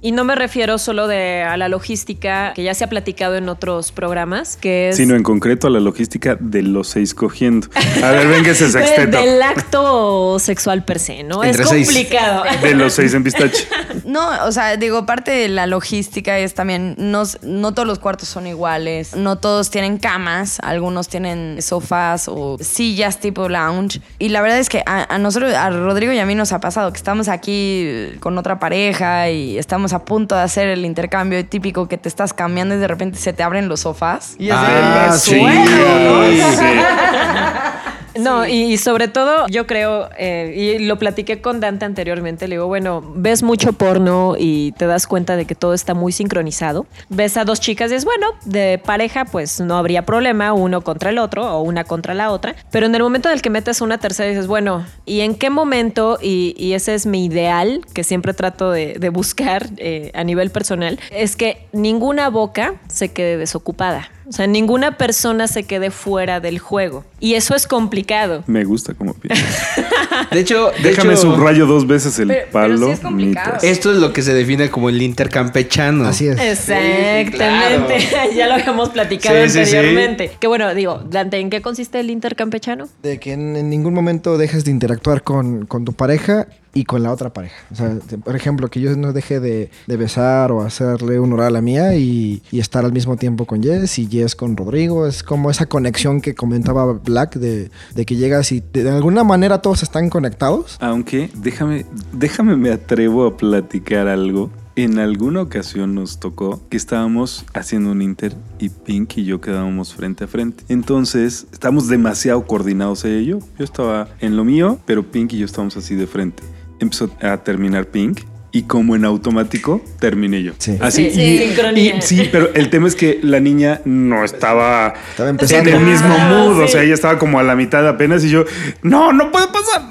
Y 0.00 0.12
no 0.12 0.24
me 0.24 0.34
refiero 0.34 0.78
solo 0.78 1.08
de, 1.08 1.42
a 1.42 1.56
la 1.56 1.68
logística 1.68 2.52
que 2.54 2.62
ya 2.62 2.74
se 2.74 2.84
ha 2.84 2.88
platicado 2.88 3.36
en 3.36 3.48
otros 3.48 3.92
programas, 3.92 4.56
que 4.56 4.90
es... 4.90 4.96
Sino 4.96 5.14
en 5.16 5.22
concreto 5.22 5.66
a 5.66 5.70
la 5.70 5.80
logística 5.80 6.36
de 6.38 6.62
los 6.62 6.88
seis 6.88 7.14
cogiendo. 7.14 7.68
A 8.04 8.10
ver, 8.10 8.28
venga 8.28 8.50
ese 8.50 8.66
de- 8.66 8.72
sexteto. 8.72 9.18
del 9.18 9.42
acto 9.42 10.38
sexual 10.38 10.84
per 10.84 10.98
se, 10.98 11.22
¿no? 11.24 11.42
Entre 11.42 11.62
es 11.62 11.68
seis. 11.68 11.86
complicado. 11.88 12.44
De 12.62 12.74
los 12.74 12.92
seis 12.92 13.14
en 13.14 13.24
pistache. 13.24 13.66
No, 14.04 14.28
o 14.44 14.52
sea, 14.52 14.76
digo, 14.76 15.04
parte 15.04 15.32
de 15.32 15.48
la 15.48 15.66
logística 15.66 16.38
es 16.38 16.54
también, 16.54 16.94
no, 16.96 17.24
no 17.42 17.74
todos 17.74 17.88
los 17.88 17.98
cuartos 17.98 18.28
son 18.28 18.46
iguales, 18.46 19.16
no 19.16 19.36
todos 19.36 19.68
tienen 19.70 19.98
camas, 19.98 20.58
algunos 20.62 21.08
tienen 21.08 21.60
sofás 21.60 22.28
o 22.28 22.56
sillas 22.60 23.18
tipo 23.18 23.48
lounge. 23.48 24.00
Y 24.20 24.28
la 24.28 24.42
verdad 24.42 24.60
es 24.60 24.68
que 24.68 24.84
a, 24.86 25.12
a 25.12 25.18
nosotros, 25.18 25.52
a 25.54 25.70
Rodrigo 25.70 26.12
y 26.12 26.20
a 26.20 26.26
mí 26.26 26.36
nos 26.36 26.52
ha 26.52 26.60
pasado 26.60 26.92
que 26.92 26.98
estamos 26.98 27.26
aquí 27.28 28.12
con 28.20 28.38
otra 28.38 28.60
pareja 28.60 29.28
y 29.30 29.58
estamos 29.58 29.85
a 29.92 30.04
punto 30.04 30.34
de 30.34 30.42
hacer 30.42 30.68
el 30.68 30.84
intercambio 30.84 31.44
típico 31.46 31.88
que 31.88 31.98
te 31.98 32.08
estás 32.08 32.32
cambiando 32.32 32.74
y 32.74 32.78
de 32.78 32.88
repente 32.88 33.18
se 33.18 33.32
te 33.32 33.42
abren 33.42 33.68
los 33.68 33.80
sofás. 33.80 34.36
Y 34.38 34.50
es 34.50 34.60
de, 34.60 34.66
Ah, 34.66 35.08
"Me 35.10 35.18
sí. 35.18 35.30
suelo", 35.30 36.22
¿no? 36.32 37.75
No, 38.18 38.46
y, 38.46 38.72
y 38.72 38.76
sobre 38.78 39.08
todo 39.08 39.46
yo 39.48 39.66
creo, 39.66 40.08
eh, 40.18 40.76
y 40.78 40.84
lo 40.84 40.98
platiqué 40.98 41.40
con 41.40 41.60
Dante 41.60 41.84
anteriormente, 41.84 42.48
le 42.48 42.56
digo, 42.56 42.66
bueno, 42.66 43.02
ves 43.14 43.42
mucho 43.42 43.72
porno 43.72 44.34
y 44.38 44.72
te 44.72 44.86
das 44.86 45.06
cuenta 45.06 45.36
de 45.36 45.44
que 45.44 45.54
todo 45.54 45.74
está 45.74 45.94
muy 45.94 46.12
sincronizado. 46.12 46.86
Ves 47.08 47.36
a 47.36 47.44
dos 47.44 47.60
chicas 47.60 47.90
y 47.92 47.94
es 47.94 48.04
bueno, 48.04 48.28
de 48.44 48.80
pareja 48.84 49.24
pues 49.24 49.60
no 49.60 49.76
habría 49.76 50.04
problema, 50.04 50.52
uno 50.52 50.82
contra 50.82 51.10
el 51.10 51.18
otro 51.18 51.46
o 51.46 51.62
una 51.62 51.84
contra 51.84 52.14
la 52.14 52.30
otra, 52.30 52.54
pero 52.70 52.86
en 52.86 52.94
el 52.94 53.02
momento 53.02 53.28
en 53.28 53.34
el 53.34 53.42
que 53.42 53.50
metes 53.50 53.80
a 53.80 53.84
una 53.84 53.98
tercera 53.98 54.28
dices, 54.28 54.46
bueno, 54.46 54.84
¿y 55.04 55.20
en 55.20 55.34
qué 55.34 55.50
momento? 55.50 56.18
Y, 56.20 56.54
y 56.58 56.72
ese 56.72 56.94
es 56.94 57.06
mi 57.06 57.24
ideal 57.24 57.84
que 57.92 58.04
siempre 58.04 58.34
trato 58.34 58.70
de, 58.70 58.94
de 58.98 59.08
buscar 59.08 59.66
eh, 59.76 60.10
a 60.14 60.24
nivel 60.24 60.50
personal, 60.50 60.98
es 61.10 61.36
que 61.36 61.66
ninguna 61.72 62.30
boca 62.30 62.74
se 62.88 63.12
quede 63.12 63.36
desocupada. 63.36 64.10
O 64.28 64.32
sea, 64.32 64.46
ninguna 64.48 64.96
persona 64.96 65.46
se 65.46 65.62
quede 65.64 65.90
fuera 65.92 66.40
del 66.40 66.58
juego. 66.58 67.04
Y 67.20 67.34
eso 67.34 67.54
es 67.54 67.66
complicado. 67.66 68.42
Me 68.48 68.64
gusta 68.64 68.92
como 68.94 69.14
piensas. 69.14 69.66
De 70.32 70.40
hecho, 70.40 70.70
de 70.82 70.90
Déjame 70.90 71.12
hecho, 71.12 71.22
subrayo 71.22 71.66
dos 71.66 71.86
veces 71.86 72.18
el 72.18 72.28
Pero- 72.28 72.40
pero 72.52 72.52
palo. 72.52 72.86
sí 72.86 72.92
es 72.92 73.00
complicado. 73.00 73.58
Esto 73.62 73.92
es 73.92 73.98
lo 73.98 74.12
que 74.12 74.22
se 74.22 74.34
define 74.34 74.70
como 74.70 74.88
el 74.88 75.00
intercampechano. 75.00 76.06
Así 76.08 76.26
es. 76.26 76.38
Exactamente. 76.40 77.98
ya 78.36 78.46
lo 78.48 78.54
habíamos 78.54 78.88
platicado 78.90 79.36
Sí, 79.44 79.50
sí, 79.50 79.52
sí. 79.66 79.76
anteriormente. 79.76 80.30
Que 80.40 80.46
bueno, 80.46 80.74
digo, 80.74 81.02
Dante, 81.08 81.38
¿en 81.38 81.50
qué 81.50 81.62
consiste 81.62 82.00
el 82.00 82.10
intercampechano? 82.10 82.88
De 83.02 83.18
que 83.20 83.32
en, 83.32 83.56
en 83.56 83.70
ningún 83.70 83.94
momento 83.94 84.38
dejes 84.38 84.64
de 84.64 84.70
interactuar 84.70 85.22
con, 85.22 85.66
con 85.66 85.84
tu 85.84 85.92
pareja 85.92 86.46
y 86.76 86.84
con 86.84 87.02
la 87.02 87.10
otra 87.10 87.32
pareja. 87.32 87.56
O 87.72 87.74
sea, 87.74 87.98
por 88.22 88.36
ejemplo, 88.36 88.68
que 88.68 88.80
yo 88.80 88.94
no 88.96 89.14
deje 89.14 89.40
de, 89.40 89.70
de 89.86 89.96
besar 89.96 90.52
o 90.52 90.60
hacerle 90.60 91.18
un 91.18 91.32
oral 91.32 91.56
a 91.56 91.62
mía 91.62 91.96
y, 91.96 92.42
estar 92.52 92.84
al 92.84 92.92
mismo 92.92 93.16
tiempo 93.16 93.44
con 93.44 93.62
Jess 93.62 93.98
y 93.98 94.08
Jess 94.08 94.34
con 94.34 94.56
Rodrigo. 94.56 95.06
Es 95.06 95.22
como 95.22 95.50
esa 95.50 95.66
conexión 95.66 96.20
que 96.20 96.34
comentaba 96.34 96.92
Black 96.92 97.36
de, 97.36 97.70
que 98.04 98.16
llegas 98.16 98.50
y 98.52 98.62
de, 98.72 98.84
de 98.84 98.90
alguna 98.90 99.24
manera 99.24 99.62
todos 99.62 99.82
están 99.82 100.10
conectados. 100.10 100.76
Aunque 100.80 101.30
déjame, 101.34 101.86
déjame 102.12 102.56
me 102.56 102.70
atrevo 102.70 103.26
a 103.26 103.36
platicar 103.36 104.08
algo. 104.08 104.50
En 104.74 104.98
alguna 104.98 105.40
ocasión 105.40 105.94
nos 105.94 106.20
tocó 106.20 106.60
que 106.68 106.76
estábamos 106.76 107.46
haciendo 107.54 107.92
un 107.92 108.02
inter 108.02 108.34
y 108.58 108.68
Pink 108.68 109.16
y 109.16 109.24
yo 109.24 109.40
quedábamos 109.40 109.94
frente 109.94 110.24
a 110.24 110.26
frente. 110.26 110.64
Entonces, 110.68 111.46
estábamos 111.50 111.88
demasiado 111.88 112.46
coordinados 112.46 113.02
ella 113.06 113.20
y 113.20 113.24
yo. 113.24 113.38
Yo 113.58 113.64
estaba 113.64 114.08
en 114.20 114.36
lo 114.36 114.44
mío, 114.44 114.78
pero 114.84 115.10
Pink 115.10 115.32
y 115.32 115.38
yo 115.38 115.46
estábamos 115.46 115.78
así 115.78 115.94
de 115.94 116.06
frente. 116.06 116.42
Empezó 116.78 117.10
a 117.20 117.36
terminar 117.38 117.86
Pink 117.86 118.20
y 118.56 118.62
como 118.62 118.96
en 118.96 119.04
automático 119.04 119.82
terminé 119.98 120.42
yo. 120.42 120.52
Sí. 120.58 120.78
Así 120.80 121.10
Sí, 121.10 121.20
y- 121.20 121.38
sincronía. 121.48 121.96
y- 121.96 122.02
sí, 122.02 122.28
pero 122.32 122.54
el 122.54 122.70
tema 122.70 122.88
es 122.88 122.94
que 122.96 123.20
la 123.22 123.38
niña 123.40 123.80
no 123.84 124.24
estaba 124.24 124.94
Estaba 125.10 125.28
en 125.28 125.34
empezando. 125.34 125.70
el 125.70 125.80
mismo 125.80 126.14
Ah, 126.18 126.28
mood, 126.30 126.62
o 126.62 126.66
sí. 126.66 126.72
sea, 126.72 126.82
ella 126.82 126.94
estaba 126.94 127.18
como 127.18 127.38
a 127.38 127.42
la 127.42 127.54
mitad 127.54 127.86
apenas 127.86 128.24
y 128.24 128.30
yo, 128.30 128.44
no, 128.82 129.12
no 129.12 129.30
puede 129.30 129.46
pasar. 129.48 129.82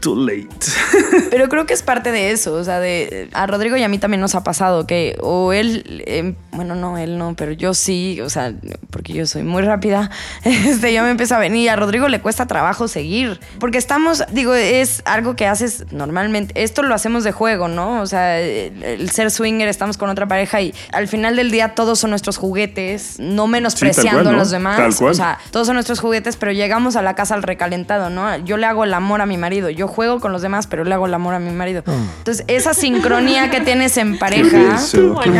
Too 0.00 0.16
late. 0.26 0.48
Pero 1.30 1.48
creo 1.48 1.66
que 1.66 1.74
es 1.74 1.82
parte 1.82 2.12
de 2.12 2.30
eso, 2.30 2.54
o 2.54 2.64
sea, 2.64 2.78
de 2.80 3.28
a 3.32 3.46
Rodrigo 3.46 3.76
y 3.76 3.82
a 3.82 3.88
mí 3.88 3.98
también 3.98 4.20
nos 4.20 4.34
ha 4.34 4.44
pasado 4.44 4.86
que 4.86 5.16
o 5.20 5.52
él, 5.52 6.02
eh, 6.06 6.34
bueno, 6.52 6.74
no, 6.74 6.98
él 6.98 7.18
no, 7.18 7.34
pero 7.36 7.52
yo 7.52 7.74
sí, 7.74 8.20
o 8.20 8.30
sea, 8.30 8.52
porque 8.90 9.12
yo 9.12 9.26
soy 9.26 9.42
muy 9.42 9.62
rápida, 9.62 10.10
este, 10.44 10.92
yo 10.92 11.02
me 11.02 11.10
empiezo 11.10 11.34
a 11.34 11.38
venir, 11.38 11.70
a 11.70 11.76
Rodrigo 11.76 12.08
le 12.08 12.20
cuesta 12.20 12.46
trabajo 12.46 12.88
seguir, 12.88 13.40
porque 13.60 13.78
estamos, 13.78 14.24
digo, 14.32 14.54
es 14.54 15.02
algo 15.04 15.36
que 15.36 15.46
haces 15.46 15.86
normalmente, 15.92 16.62
esto 16.62 16.82
lo 16.82 16.94
hacemos 16.94 17.24
de 17.24 17.32
juego, 17.32 17.47
¿no? 17.56 18.02
O 18.02 18.06
sea, 18.06 18.38
el, 18.40 18.82
el 18.82 19.10
ser 19.10 19.30
swinger, 19.30 19.68
estamos 19.68 19.96
con 19.96 20.10
otra 20.10 20.26
pareja 20.28 20.60
y 20.60 20.74
al 20.92 21.08
final 21.08 21.36
del 21.36 21.50
día 21.50 21.74
todos 21.74 21.98
son 21.98 22.10
nuestros 22.10 22.36
juguetes, 22.36 23.16
no 23.18 23.46
menospreciando 23.46 24.22
cual, 24.22 24.26
a 24.28 24.32
¿no? 24.32 24.38
los 24.38 24.50
demás, 24.50 24.76
Tal 24.76 24.94
cual. 24.94 25.12
o 25.12 25.14
sea, 25.14 25.38
todos 25.50 25.66
son 25.66 25.74
nuestros 25.74 26.00
juguetes, 26.00 26.36
pero 26.36 26.52
llegamos 26.52 26.96
a 26.96 27.02
la 27.02 27.14
casa 27.14 27.34
al 27.34 27.42
recalentado, 27.42 28.10
¿no? 28.10 28.36
Yo 28.44 28.56
le 28.56 28.66
hago 28.66 28.84
el 28.84 28.92
amor 28.92 29.20
a 29.22 29.26
mi 29.26 29.36
marido, 29.38 29.70
yo 29.70 29.88
juego 29.88 30.20
con 30.20 30.32
los 30.32 30.42
demás, 30.42 30.66
pero 30.66 30.84
le 30.84 30.92
hago 30.94 31.06
el 31.06 31.14
amor 31.14 31.34
a 31.34 31.38
mi 31.38 31.50
marido. 31.50 31.82
Entonces, 32.18 32.44
esa 32.48 32.74
sincronía 32.74 33.50
que 33.50 33.60
tienes 33.60 33.96
en 33.96 34.18
pareja. 34.18 34.76
Qué 34.92 35.00
bonito, 35.00 35.32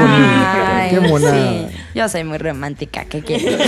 Ay, 0.75 0.91
qué 0.91 1.01
mona. 1.01 1.31
sí. 1.31 1.67
Yo 1.95 2.09
soy 2.09 2.23
muy 2.25 2.39
romántica, 2.39 3.05
¿qué 3.07 3.23
quieres? 3.23 3.61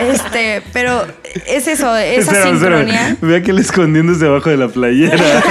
este, 0.00 0.62
pero 0.72 1.04
es 1.46 1.66
eso, 1.68 1.94
esa 1.96 2.04
Espérame, 2.32 2.54
espérame. 2.54 2.60
sincronía. 2.88 3.16
Ve 3.20 3.42
que 3.42 3.52
le 3.52 3.60
escondiéndose 3.60 4.24
debajo 4.24 4.48
de 4.50 4.56
la 4.56 4.68
playera. 4.68 5.16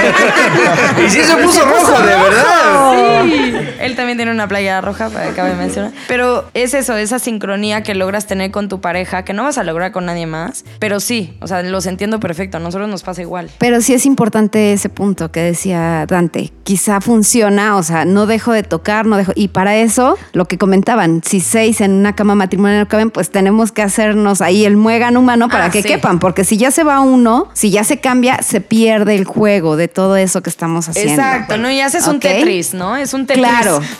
Y 1.06 1.08
sí 1.10 1.20
se 1.22 1.36
puso 1.36 1.64
rojo, 1.64 2.01
de 2.02 2.10
verdad. 2.16 3.22
Sí. 3.24 3.54
Él 3.80 3.96
también 3.96 4.16
tiene 4.18 4.30
una 4.32 4.46
playa 4.48 4.80
roja, 4.80 5.08
para 5.10 5.28
que 5.28 5.34
cabe 5.34 5.54
mencionar. 5.54 5.92
Pero 6.08 6.44
es 6.54 6.74
eso, 6.74 6.96
esa 6.96 7.18
sincronía 7.18 7.82
que 7.82 7.94
logras 7.94 8.26
tener 8.26 8.50
con 8.50 8.68
tu 8.68 8.80
pareja, 8.80 9.24
que 9.24 9.32
no 9.32 9.42
vas 9.44 9.58
a 9.58 9.64
lograr 9.64 9.92
con 9.92 10.06
nadie 10.06 10.26
más. 10.26 10.64
Pero 10.78 11.00
sí, 11.00 11.36
o 11.40 11.46
sea, 11.48 11.62
los 11.62 11.86
entiendo 11.86 12.20
perfecto. 12.20 12.58
A 12.58 12.60
nosotros 12.60 12.88
nos 12.88 13.02
pasa 13.02 13.22
igual. 13.22 13.50
Pero 13.58 13.80
sí 13.80 13.94
es 13.94 14.06
importante 14.06 14.72
ese 14.72 14.88
punto 14.88 15.30
que 15.32 15.40
decía 15.40 16.06
Dante. 16.06 16.52
Quizá 16.64 17.00
funciona, 17.00 17.76
o 17.76 17.82
sea, 17.82 18.04
no 18.04 18.26
dejo 18.26 18.52
de 18.52 18.62
tocar, 18.62 19.06
no 19.06 19.16
dejo. 19.16 19.32
Y 19.34 19.48
para 19.48 19.76
eso, 19.76 20.16
lo 20.32 20.46
que 20.46 20.58
comentaban, 20.58 21.22
si 21.24 21.40
seis 21.40 21.80
en 21.80 21.92
una 21.92 22.14
cama 22.14 22.34
matrimonial 22.34 22.80
no 22.80 22.88
caben, 22.88 23.10
pues 23.10 23.30
tenemos 23.30 23.72
que 23.72 23.82
hacernos 23.82 24.40
ahí 24.42 24.64
el 24.64 24.76
muegan 24.76 25.16
humano 25.16 25.48
para 25.48 25.66
Ah, 25.66 25.70
que 25.70 25.82
sí. 25.82 25.88
quepan. 25.88 26.18
Porque 26.18 26.44
si 26.44 26.56
ya 26.56 26.70
se 26.70 26.84
va 26.84 27.00
uno, 27.00 27.48
si 27.52 27.70
ya 27.70 27.84
se 27.84 27.98
cambia, 28.00 28.42
se 28.42 28.60
pierde 28.60 29.14
el 29.16 29.24
juego 29.24 29.76
de 29.76 29.88
todo 29.88 30.16
eso 30.16 30.42
que 30.42 30.50
estamos 30.50 30.88
haciendo. 30.88 31.12
Exacto, 31.14 31.56
¿no? 31.58 31.70
Haces 31.94 32.08
un. 32.08 32.20
Tetris, 32.20 32.72
¿no? 32.72 32.96
Es 32.96 33.12
un 33.12 33.26
Tetris. 33.26 33.44
Claro. 33.44 33.80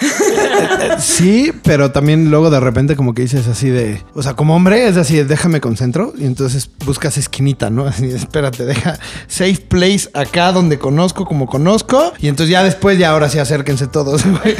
Sí, 0.98 1.52
pero 1.62 1.90
también 1.90 2.30
luego 2.30 2.50
de 2.50 2.60
repente 2.60 2.96
como 2.96 3.14
que 3.14 3.22
dices 3.22 3.46
así 3.48 3.68
de, 3.68 4.02
o 4.14 4.22
sea, 4.22 4.34
como 4.34 4.54
hombre 4.54 4.88
es 4.88 4.96
así, 4.96 5.16
de, 5.16 5.24
déjame 5.24 5.60
concentro 5.60 6.12
y 6.16 6.24
entonces 6.24 6.70
buscas 6.84 7.16
esquinita, 7.18 7.70
¿no? 7.70 7.86
Así, 7.92 8.06
espérate, 8.06 8.64
deja 8.64 8.98
safe 9.26 9.58
place 9.68 10.08
acá 10.14 10.52
donde 10.52 10.78
conozco 10.78 11.24
como 11.24 11.46
conozco 11.46 12.12
y 12.18 12.28
entonces 12.28 12.50
ya 12.52 12.62
después 12.62 12.98
ya 12.98 13.10
ahora 13.10 13.28
sí 13.28 13.38
acérquense 13.38 13.86
todos. 13.86 14.24
güey. 14.42 14.56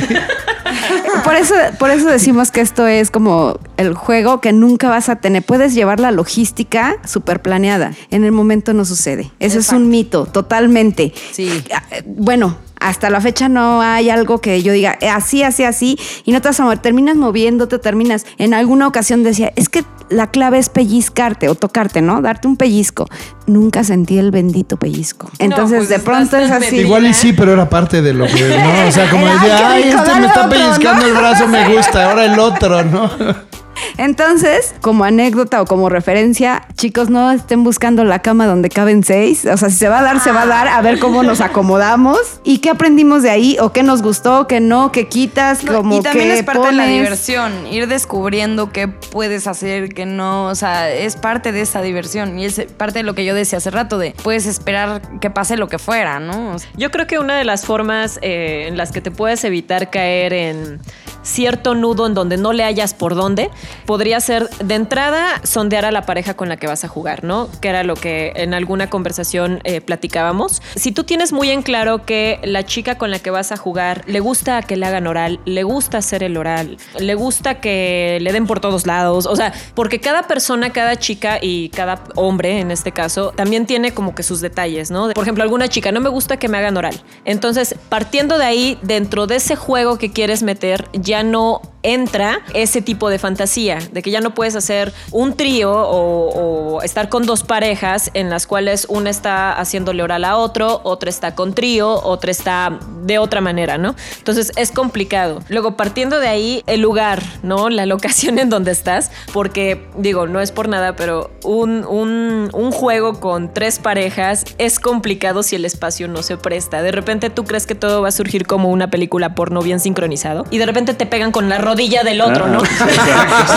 Por 1.24 1.36
eso, 1.36 1.54
por 1.78 1.90
eso 1.90 2.06
decimos 2.06 2.50
que 2.50 2.60
esto 2.60 2.86
es 2.86 3.10
como 3.10 3.58
el 3.76 3.94
juego 3.94 4.40
que 4.40 4.52
nunca 4.52 4.88
vas 4.88 5.08
a 5.08 5.16
tener. 5.16 5.42
Puedes 5.42 5.74
llevar 5.74 6.00
la 6.00 6.10
logística 6.10 6.96
súper 7.04 7.40
planeada. 7.42 7.92
En 8.10 8.24
el 8.24 8.32
momento 8.32 8.72
no 8.72 8.84
sucede. 8.84 9.30
Eso 9.38 9.60
es 9.60 9.70
un 9.70 9.88
mito, 9.88 10.26
totalmente. 10.26 11.12
Sí. 11.32 11.62
Ah, 11.72 11.82
Bueno, 12.06 12.56
hasta 12.82 13.10
la 13.10 13.20
fecha 13.20 13.48
no 13.48 13.82
hay 13.82 14.10
algo 14.10 14.40
que 14.40 14.62
yo 14.62 14.72
diga 14.72 14.96
eh, 15.00 15.08
así, 15.08 15.42
así, 15.42 15.64
así, 15.64 15.98
y 16.24 16.32
no 16.32 16.40
te 16.40 16.48
vas 16.48 16.60
a 16.60 16.64
mover. 16.64 16.78
Terminas 16.78 17.16
moviéndote, 17.16 17.78
terminas. 17.78 18.26
En 18.38 18.54
alguna 18.54 18.86
ocasión 18.86 19.22
decía, 19.22 19.52
es 19.56 19.68
que 19.68 19.84
la 20.08 20.30
clave 20.30 20.58
es 20.58 20.68
pellizcarte 20.68 21.48
o 21.48 21.54
tocarte, 21.54 22.02
¿no? 22.02 22.20
Darte 22.20 22.48
un 22.48 22.56
pellizco. 22.56 23.08
Nunca 23.46 23.82
sentí 23.84 24.18
el 24.18 24.30
bendito 24.30 24.76
pellizco. 24.76 25.30
Entonces, 25.38 25.78
pues 25.78 25.88
de 25.88 25.98
pronto 25.98 26.36
es 26.36 26.50
así. 26.50 26.76
Igual 26.76 27.06
y 27.06 27.14
sí, 27.14 27.32
pero 27.32 27.52
era 27.52 27.68
parte 27.68 28.02
de 28.02 28.12
lo 28.12 28.26
que, 28.26 28.56
¿no? 28.58 28.88
O 28.88 28.92
sea, 28.92 29.10
como 29.10 29.26
decía, 29.26 29.70
ay, 29.70 29.84
este 29.84 30.14
me 30.20 30.26
está 30.26 30.46
otro, 30.46 30.50
pellizcando 30.50 31.02
¿no? 31.02 31.06
el 31.06 31.14
brazo, 31.14 31.48
me 31.48 31.74
gusta, 31.74 32.10
ahora 32.10 32.24
el 32.26 32.38
otro, 32.38 32.84
¿no? 32.84 33.10
Entonces, 33.98 34.74
como 34.80 35.04
anécdota 35.04 35.62
o 35.62 35.66
como 35.66 35.88
referencia, 35.88 36.66
chicos, 36.76 37.10
no 37.10 37.30
estén 37.32 37.64
buscando 37.64 38.04
la 38.04 38.20
cama 38.20 38.46
donde 38.46 38.68
caben 38.68 39.04
seis. 39.04 39.46
O 39.46 39.56
sea, 39.56 39.70
si 39.70 39.76
se 39.76 39.88
va 39.88 40.00
a 40.00 40.02
dar, 40.02 40.20
se 40.20 40.32
va 40.32 40.42
a 40.42 40.46
dar, 40.46 40.68
a 40.68 40.80
ver 40.82 40.98
cómo 40.98 41.22
nos 41.22 41.40
acomodamos. 41.40 42.18
Y 42.44 42.58
qué 42.58 42.70
aprendimos 42.70 43.22
de 43.22 43.30
ahí, 43.30 43.56
o 43.60 43.72
qué 43.72 43.82
nos 43.82 44.02
gustó, 44.02 44.46
qué 44.46 44.60
no, 44.60 44.92
qué 44.92 45.08
quitas, 45.08 45.64
No, 45.64 45.74
como 45.74 45.98
y 45.98 46.02
también 46.02 46.28
qué 46.28 46.38
es 46.38 46.42
parte 46.42 46.66
de 46.68 46.72
la 46.72 46.86
diversión, 46.86 47.66
ir 47.66 47.88
descubriendo 47.88 48.72
qué 48.72 48.88
puedes 48.88 49.46
hacer, 49.46 49.90
qué 49.90 50.06
no, 50.06 50.46
o 50.46 50.54
sea, 50.54 50.90
es 50.90 51.16
parte 51.16 51.52
de 51.52 51.60
esa 51.60 51.82
diversión 51.82 52.38
y 52.38 52.44
es 52.44 52.60
parte 52.76 53.00
de 53.00 53.02
lo 53.02 53.14
que 53.14 53.24
yo 53.24 53.34
decía 53.34 53.58
hace 53.58 53.70
rato 53.70 53.98
de 53.98 54.14
puedes 54.22 54.46
esperar 54.46 55.02
que 55.20 55.30
pase 55.30 55.56
lo 55.56 55.68
que 55.68 55.78
fuera, 55.78 56.20
¿no? 56.20 56.54
O 56.54 56.58
sea, 56.58 56.70
Yo 56.76 56.90
creo 56.90 57.06
que 57.06 57.18
una 57.18 57.36
de 57.36 57.44
las 57.44 57.64
formas 57.64 58.18
eh, 58.22 58.66
en 58.68 58.76
las 58.76 58.92
que 58.92 59.00
te 59.00 59.10
puedes 59.10 59.44
evitar 59.44 59.90
caer 59.90 60.32
en 60.32 60.80
cierto 61.22 61.74
nudo 61.74 62.06
en 62.06 62.14
donde 62.14 62.36
no 62.36 62.52
le 62.52 62.64
hayas 62.64 62.94
por 62.94 63.14
dónde 63.14 63.50
podría 63.86 64.20
ser 64.20 64.48
de 64.50 64.74
entrada 64.74 65.40
sondear 65.44 65.84
a 65.84 65.90
la 65.90 66.02
pareja 66.02 66.34
con 66.34 66.48
la 66.48 66.56
que 66.56 66.66
vas 66.66 66.84
a 66.84 66.88
jugar, 66.88 67.24
¿no? 67.24 67.48
Que 67.60 67.68
era 67.68 67.84
lo 67.84 67.94
que 67.94 68.32
en 68.36 68.54
alguna 68.54 68.90
conversación 68.90 69.60
eh, 69.64 69.80
platicábamos. 69.80 70.62
Si 70.74 70.92
tú 70.92 71.04
tienes 71.04 71.32
muy 71.32 71.50
en 71.50 71.62
claro 71.62 72.04
que 72.04 72.40
la 72.44 72.64
chica 72.64 72.98
con 72.98 73.10
la 73.10 73.18
que 73.18 73.30
vas 73.30 73.52
a 73.52 73.56
jugar 73.56 74.02
le 74.06 74.20
gusta 74.20 74.62
que 74.62 74.76
le 74.76 74.86
hagan 74.86 75.06
oral, 75.06 75.40
le 75.44 75.62
gusta 75.62 75.98
hacer 75.98 76.22
el 76.22 76.36
oral, 76.36 76.76
le 76.98 77.14
gusta 77.14 77.60
que 77.60 78.18
le 78.20 78.32
den 78.32 78.46
por 78.46 78.60
todos 78.60 78.86
lados, 78.86 79.26
o 79.26 79.36
sea, 79.36 79.52
porque 79.74 80.00
cada 80.00 80.24
persona, 80.24 80.70
cada 80.70 80.96
chica 80.96 81.38
y 81.40 81.68
cada 81.70 82.04
hombre 82.14 82.60
en 82.60 82.70
este 82.70 82.92
caso 82.92 83.32
también 83.34 83.66
tiene 83.66 83.92
como 83.92 84.14
que 84.14 84.22
sus 84.22 84.40
detalles, 84.40 84.90
¿no? 84.90 85.10
Por 85.10 85.24
ejemplo, 85.24 85.42
alguna 85.42 85.68
chica 85.68 85.92
no 85.92 86.00
me 86.00 86.08
gusta 86.08 86.36
que 86.36 86.48
me 86.48 86.58
hagan 86.58 86.76
oral. 86.76 87.00
Entonces, 87.24 87.74
partiendo 87.88 88.38
de 88.38 88.44
ahí, 88.44 88.78
dentro 88.82 89.26
de 89.26 89.36
ese 89.36 89.56
juego 89.56 89.98
que 89.98 90.12
quieres 90.12 90.42
meter, 90.42 90.88
ya 90.92 91.22
no 91.22 91.60
entra 91.82 92.40
ese 92.54 92.80
tipo 92.80 93.10
de 93.10 93.18
fantasía, 93.18 93.61
de 93.62 94.02
que 94.02 94.10
ya 94.10 94.20
no 94.20 94.34
puedes 94.34 94.56
hacer 94.56 94.92
un 95.12 95.34
trío 95.34 95.72
o, 95.72 96.82
estar 96.82 97.08
con 97.08 97.26
dos 97.26 97.44
parejas 97.44 98.10
en 98.14 98.28
las 98.28 98.46
cuales 98.46 98.86
una 98.88 99.08
está 99.08 99.52
haciéndole 99.52 100.02
oral 100.02 100.24
a 100.24 100.36
otro, 100.36 100.80
otra 100.82 101.10
está 101.10 101.34
con 101.36 101.54
trío, 101.54 102.02
otra 102.02 102.32
está 102.32 102.80
de 103.02 103.18
otra 103.18 103.40
manera, 103.40 103.78
¿no? 103.78 103.94
Entonces 104.18 104.50
es 104.56 104.72
complicado. 104.72 105.40
Luego, 105.48 105.76
partiendo 105.76 106.18
de 106.18 106.26
ahí, 106.26 106.64
el 106.66 106.80
lugar, 106.80 107.22
¿no? 107.42 107.70
La 107.70 107.86
locación 107.86 108.38
en 108.40 108.50
donde 108.50 108.72
estás, 108.72 109.12
porque 109.32 109.86
digo, 109.96 110.26
no 110.26 110.40
es 110.40 110.50
por 110.50 110.68
nada, 110.68 110.96
pero 110.96 111.30
un, 111.44 111.84
un, 111.84 112.50
un 112.52 112.72
juego 112.72 113.20
con 113.20 113.54
tres 113.54 113.78
parejas 113.78 114.44
es 114.58 114.80
complicado 114.80 115.42
si 115.44 115.54
el 115.54 115.64
espacio 115.64 116.08
no 116.08 116.22
se 116.22 116.36
presta. 116.36 116.82
De 116.82 116.90
repente 116.90 117.30
tú 117.30 117.44
crees 117.44 117.66
que 117.66 117.76
todo 117.76 118.02
va 118.02 118.08
a 118.08 118.12
surgir 118.12 118.46
como 118.46 118.70
una 118.70 118.90
película 118.90 119.36
porno 119.36 119.62
bien 119.62 119.78
sincronizado 119.78 120.46
y 120.50 120.58
de 120.58 120.66
repente 120.66 120.94
te 120.94 121.06
pegan 121.06 121.32
con 121.32 121.48
la 121.48 121.58
rodilla 121.58 122.02
del 122.02 122.20
otro, 122.20 122.48
¿no? 122.48 122.62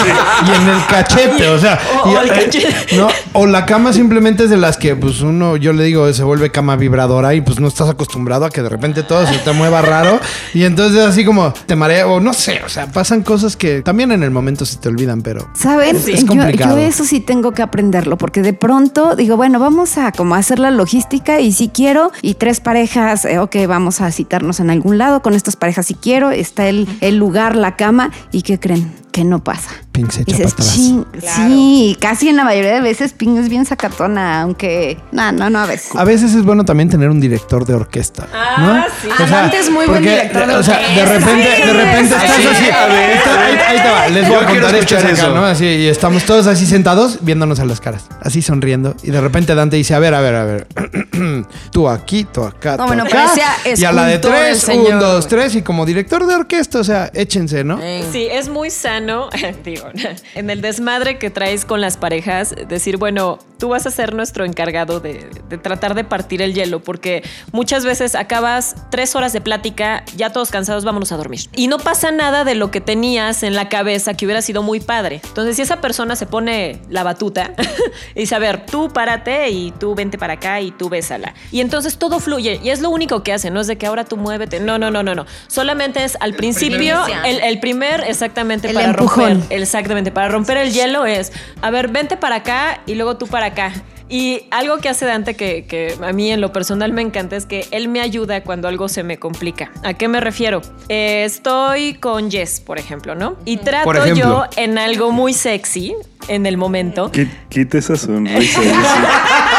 Y 0.48 0.56
en 0.62 0.70
el 0.70 0.86
cachete, 0.88 1.48
o 1.50 1.60
sea. 1.60 1.80
O- 2.04 2.10
y- 2.12 2.16
o 2.16 2.22
el 2.22 2.30
eh, 2.30 2.34
cachete. 2.46 2.96
no, 2.98 3.08
o 3.34 3.46
la 3.48 3.66
cama 3.66 3.94
simplemente 3.94 4.44
es 4.46 4.50
de 4.50 4.58
las 4.58 4.78
que, 4.78 4.96
pues 4.96 5.22
uno, 5.22 5.58
yo 5.58 5.74
le 5.74 5.84
digo, 5.84 6.12
se 6.14 6.24
vuelve 6.24 6.52
cama 6.52 6.76
vibradora 6.76 7.34
y 7.34 7.42
pues 7.42 7.60
no 7.60 7.68
estás 7.68 7.90
acostumbrado 7.90 8.46
a 8.46 8.50
que 8.50 8.62
de 8.62 8.70
repente 8.70 9.04
todo 9.04 9.26
se 9.26 9.38
te 9.40 9.52
mueva 9.52 9.82
raro. 9.82 10.20
Y 10.54 10.64
entonces 10.64 11.02
así 11.02 11.26
como 11.26 11.54
te 11.66 11.76
marea, 11.76 12.08
o 12.08 12.20
no 12.20 12.34
sé, 12.34 12.62
o 12.66 12.70
sea, 12.70 12.88
pasan 12.88 13.22
cosas 13.24 13.56
que 13.56 13.82
también 13.82 14.12
en 14.12 14.24
el 14.24 14.32
momento 14.32 14.66
se 14.66 14.78
te 14.78 14.90
olvidan, 14.90 15.22
pero. 15.22 15.48
¿Saben? 15.56 15.96
Es 15.96 16.22
yo, 16.22 16.28
complicado. 16.28 16.78
yo 16.78 16.84
eso 16.84 17.04
sí 17.04 17.20
tengo 17.20 17.52
que 17.52 17.62
aprenderlo, 17.62 18.18
porque 18.18 18.42
de 18.42 18.54
pronto 18.54 19.16
digo, 19.16 19.38
bueno, 19.38 19.60
vamos 19.60 19.98
a 19.98 20.12
como 20.12 20.36
hacer 20.36 20.60
la 20.60 20.72
logística 20.72 21.40
y 21.40 21.52
si 21.52 21.70
quiero, 21.70 22.12
y 22.22 22.36
tres 22.36 22.60
parejas, 22.60 23.26
eh, 23.26 23.40
ok, 23.40 23.56
vamos 23.68 24.02
a 24.02 24.12
citarnos 24.12 24.60
en 24.60 24.70
algún 24.70 24.98
lado 24.98 25.22
con 25.22 25.34
estas 25.34 25.56
parejas 25.56 25.86
si 25.88 25.96
quiero, 25.96 26.32
está 26.32 26.68
el, 26.68 26.88
el 27.02 27.18
lugar, 27.18 27.56
la 27.56 27.76
cama, 27.76 28.12
¿y 28.32 28.42
qué 28.42 28.60
creen? 28.60 28.94
Que 29.12 29.24
no 29.24 29.44
pasa. 29.44 29.70
Pink 29.96 30.12
se 30.12 30.22
echa 30.24 30.36
Dices, 30.38 30.54
para 30.54 30.64
atrás. 30.68 30.76
"Chin". 30.76 31.06
Sí, 31.48 31.98
casi 32.02 32.28
en 32.30 32.36
la 32.36 32.44
mayoría 32.44 32.74
de 32.74 32.82
veces 32.82 33.14
Ping 33.14 33.38
es 33.38 33.48
bien 33.48 33.66
sacatona, 33.66 34.42
aunque 34.42 34.98
no, 35.14 35.32
no, 35.32 35.50
no 35.50 35.60
a 35.60 35.66
veces. 35.66 35.96
A 35.96 36.04
veces 36.04 36.34
es 36.36 36.44
bueno 36.44 36.66
también 36.66 36.90
tener 36.90 37.10
un 37.10 37.20
director 37.22 37.66
de 37.66 37.74
orquesta. 37.76 38.28
Ah, 38.34 38.56
¿no? 38.60 38.84
sí. 39.16 39.24
Adante 39.24 39.58
es 39.60 39.70
muy 39.72 39.86
buen 39.86 40.04
director 40.04 40.48
de 40.48 40.56
O 40.56 40.64
sea, 40.64 40.80
de 40.80 41.06
repente, 41.06 41.66
de 41.66 41.74
repente 41.74 42.16
Sí, 42.20 42.26
estás 42.26 42.36
sí, 42.42 42.48
así. 42.48 42.70
a 42.72 42.86
ver. 42.88 43.10
está- 43.12 43.46
ahí, 43.46 43.58
ahí 43.68 43.78
te 43.84 43.90
va. 43.90 44.08
Les 44.10 44.28
voy 44.28 44.38
a 44.38 44.46
contar 44.46 44.76
escuchar 44.76 45.00
acá, 45.00 45.10
eso. 45.12 45.34
¿no? 45.34 45.46
Así, 45.46 45.66
y 45.66 45.88
estamos 45.88 46.24
todos 46.26 46.48
así 46.48 46.66
sentados 46.66 47.20
viéndonos 47.22 47.60
a 47.62 47.66
las 47.66 47.80
caras, 47.80 48.06
así 48.22 48.42
sonriendo. 48.42 48.96
Y 49.02 49.12
de 49.12 49.22
repente 49.22 49.56
Dante 49.56 49.78
dice: 49.78 49.96
A 49.96 50.00
ver, 50.00 50.14
a 50.14 50.20
ver, 50.20 50.36
a 50.36 50.44
ver. 50.44 50.68
tú 51.72 51.88
aquí, 51.88 52.26
tú 52.26 52.44
acá. 52.44 52.72
No, 52.72 52.84
tú 52.84 52.88
bueno, 52.88 53.04
acá. 53.04 53.28
parecía 53.34 53.76
Y 53.78 53.86
a 53.86 53.92
la 53.94 54.06
de 54.06 54.20
tres, 54.20 54.68
un, 54.68 55.00
dos, 55.00 55.28
tres. 55.28 55.56
Y 55.56 55.62
como 55.62 55.86
director 55.86 56.26
de 56.28 56.36
orquesta, 56.36 56.80
o 56.80 56.84
sea, 56.84 57.10
échense, 57.14 57.64
¿no? 57.64 57.80
Sí, 58.12 58.28
es 58.30 58.50
muy 58.50 58.70
sano, 58.70 59.30
digo, 59.64 59.85
en 60.36 60.50
el 60.50 60.62
desmadre 60.62 61.18
que 61.20 61.30
traes 61.30 61.66
con 61.66 61.82
las 61.82 61.98
parejas, 61.98 62.56
decir, 62.68 62.98
bueno, 62.98 63.40
tú 63.58 63.70
vas 63.70 63.86
a 63.86 63.92
ser 63.92 64.14
nuestro 64.14 64.46
encargado 64.46 65.00
de, 65.00 65.30
de 65.50 65.58
tratar 65.58 65.96
de 65.96 66.04
partir 66.04 66.42
el 66.42 66.54
hielo, 66.54 66.82
porque 66.82 67.24
muchas 67.52 67.86
veces 67.86 68.16
acabas 68.16 68.76
tres 68.92 69.16
horas 69.16 69.34
de 69.34 69.42
plática, 69.42 70.04
ya 70.16 70.32
todos 70.32 70.52
cansados, 70.52 70.84
vámonos 70.86 71.12
a 71.12 71.18
dormir. 71.18 71.42
Y 71.56 71.68
no 71.68 71.78
pasa 71.80 72.12
nada 72.12 72.44
de 72.44 72.56
lo 72.56 72.72
que 72.72 72.82
tenías 72.82 73.44
en 73.44 73.56
la 73.56 73.70
cabeza 73.70 74.14
que 74.14 74.26
hubiera 74.26 74.42
sido 74.42 74.62
muy 74.64 74.80
padre. 74.80 75.22
Entonces, 75.26 75.56
si 75.56 75.62
esa 75.62 75.82
persona 75.82 76.16
se 76.16 76.26
pone 76.26 76.82
la 76.90 77.04
batuta 77.04 77.52
y 78.16 78.22
dice, 78.22 78.36
a 78.36 78.40
ver, 78.40 78.66
tú 78.66 78.90
párate 78.92 79.50
y 79.50 79.72
tú 79.72 79.96
vente 79.96 80.18
para 80.18 80.34
acá 80.34 80.62
y 80.62 80.72
tú 80.72 80.90
bésala. 80.90 81.34
Y 81.52 81.62
entonces 81.62 81.98
todo 81.98 82.20
fluye. 82.20 82.60
Y 82.64 82.70
es 82.70 82.82
lo 82.82 82.90
único 82.90 83.24
que 83.24 83.34
hace, 83.34 83.52
no 83.52 83.62
es 83.62 83.68
de 83.68 83.78
que 83.78 83.86
ahora 83.86 84.04
tú 84.06 84.18
muévete. 84.18 84.60
No, 84.60 84.78
no, 84.78 84.92
no, 84.92 85.04
no, 85.04 85.16
no. 85.16 85.26
Solamente 85.48 86.04
es 86.04 86.18
al 86.20 86.34
principio, 86.34 87.04
Primicia. 87.04 87.24
el, 87.26 87.40
el 87.42 87.60
primer, 87.60 88.04
exactamente, 88.08 88.68
El 88.70 88.74
para 88.76 88.88
empujón. 88.88 89.40
romper. 89.42 89.62
Exactamente, 89.76 90.10
para 90.12 90.30
romper 90.30 90.56
el 90.56 90.72
hielo 90.72 91.06
es, 91.06 91.34
a 91.62 91.70
ver, 91.70 91.90
vente 91.90 92.16
para 92.16 92.38
acá 92.38 92.80
y 92.86 92.96
luego 92.96 93.18
tú 93.18 93.28
para 93.28 93.48
acá. 93.48 93.74
Y 94.08 94.44
algo 94.52 94.78
que 94.78 94.88
hace 94.88 95.06
Dante 95.06 95.36
que, 95.36 95.66
que 95.66 95.96
a 96.02 96.14
mí 96.14 96.32
en 96.32 96.40
lo 96.40 96.54
personal 96.54 96.94
me 96.94 97.02
encanta 97.02 97.36
es 97.36 97.46
que 97.46 97.68
él 97.72 97.90
me 97.90 98.00
ayuda 98.00 98.42
cuando 98.44 98.70
algo 98.70 98.88
se 98.88 99.04
me 99.04 99.18
complica. 99.18 99.72
¿A 99.84 99.94
qué 99.96 100.08
me 100.08 100.22
refiero? 100.22 100.62
Eh, 100.88 101.24
estoy 101.26 101.96
con 101.96 102.32
Jess, 102.32 102.62
por 102.62 102.80
ejemplo, 102.80 103.16
¿no? 103.16 103.36
Y 103.44 103.58
trato 103.58 103.92
ejemplo. 103.94 104.16
yo 104.16 104.44
en 104.56 104.78
algo 104.78 105.12
muy 105.12 105.34
sexy 105.34 105.94
en 106.30 106.46
el 106.46 106.56
momento 106.56 107.12
Qui- 107.12 107.30
Quita 107.50 107.80
esa 107.80 107.98
sonrisa. 107.98 108.62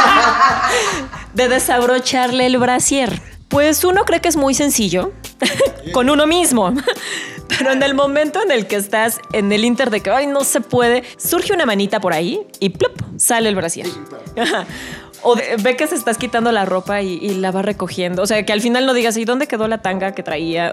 de 1.34 1.48
desabrocharle 1.48 2.46
el 2.46 2.56
brasier. 2.58 3.20
Pues 3.48 3.84
uno 3.84 4.04
cree 4.04 4.20
que 4.20 4.28
es 4.28 4.36
muy 4.36 4.54
sencillo 4.54 5.12
con 5.92 6.08
uno 6.08 6.26
mismo. 6.26 6.72
Pero 7.48 7.72
en 7.72 7.82
el 7.82 7.94
momento 7.94 8.42
en 8.42 8.50
el 8.50 8.66
que 8.66 8.76
estás 8.76 9.20
en 9.32 9.50
el 9.52 9.64
inter 9.64 9.90
de 9.90 10.00
que 10.00 10.10
ay, 10.10 10.26
no 10.26 10.44
se 10.44 10.60
puede, 10.60 11.04
surge 11.16 11.52
una 11.52 11.64
manita 11.66 12.00
por 12.00 12.12
ahí 12.12 12.40
y 12.60 12.70
plop, 12.70 12.92
sale 13.16 13.48
el 13.48 13.54
brasier. 13.54 13.86
O 15.22 15.34
de- 15.34 15.56
ve 15.60 15.76
que 15.76 15.86
se 15.88 15.94
estás 15.96 16.18
quitando 16.18 16.52
la 16.52 16.66
ropa 16.66 17.00
y, 17.02 17.14
y 17.14 17.34
la 17.36 17.50
va 17.50 17.62
recogiendo. 17.62 18.22
O 18.22 18.26
sea, 18.26 18.44
que 18.44 18.52
al 18.52 18.60
final 18.60 18.86
no 18.86 18.94
digas, 18.94 19.16
¿y 19.16 19.24
dónde 19.24 19.48
quedó 19.48 19.66
la 19.66 19.78
tanga 19.78 20.12
que 20.12 20.22
traía? 20.22 20.70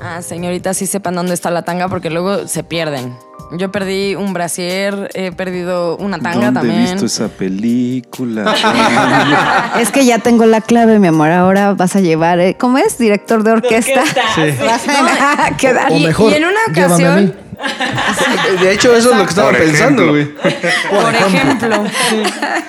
Ah, 0.00 0.22
señorita, 0.22 0.74
sí 0.74 0.86
sepan 0.86 1.14
dónde 1.16 1.34
está 1.34 1.50
la 1.50 1.62
tanga 1.62 1.88
porque 1.88 2.10
luego 2.10 2.46
se 2.46 2.62
pierden. 2.62 3.16
Yo 3.52 3.70
perdí 3.70 4.16
un 4.16 4.32
brasier, 4.32 5.08
he 5.14 5.30
perdido 5.30 5.96
una 5.98 6.18
tanga 6.18 6.46
¿Dónde 6.46 6.60
he 6.60 6.62
también. 6.64 6.82
visto 6.92 7.06
esa 7.06 7.28
película? 7.28 8.54
Es 9.80 9.90
que 9.90 10.04
ya 10.04 10.18
tengo 10.18 10.46
la 10.46 10.60
clave, 10.60 10.98
mi 10.98 11.06
amor. 11.08 11.30
Ahora 11.30 11.74
vas 11.74 11.94
a 11.96 12.00
llevar, 12.00 12.40
eh, 12.40 12.56
¿cómo 12.58 12.78
es? 12.78 12.98
Director 12.98 13.42
de 13.44 13.52
orquesta. 13.52 14.02
sí. 14.34 14.42
Vas 14.64 14.82
a 14.88 15.56
quedar. 15.56 15.92
O 15.92 15.96
Y- 15.96 16.06
mejor, 16.06 16.32
y 16.32 16.34
en 16.36 16.44
una 16.44 16.60
ocasión- 16.68 17.34
De 18.60 18.72
hecho, 18.72 18.94
eso 18.94 19.10
es 19.12 19.16
lo 19.16 19.22
que 19.24 19.30
estaba 19.30 19.50
Por 19.50 19.58
pensando, 19.58 20.08
güey. 20.08 20.26
Por 20.34 21.14
ejemplo. 21.14 21.84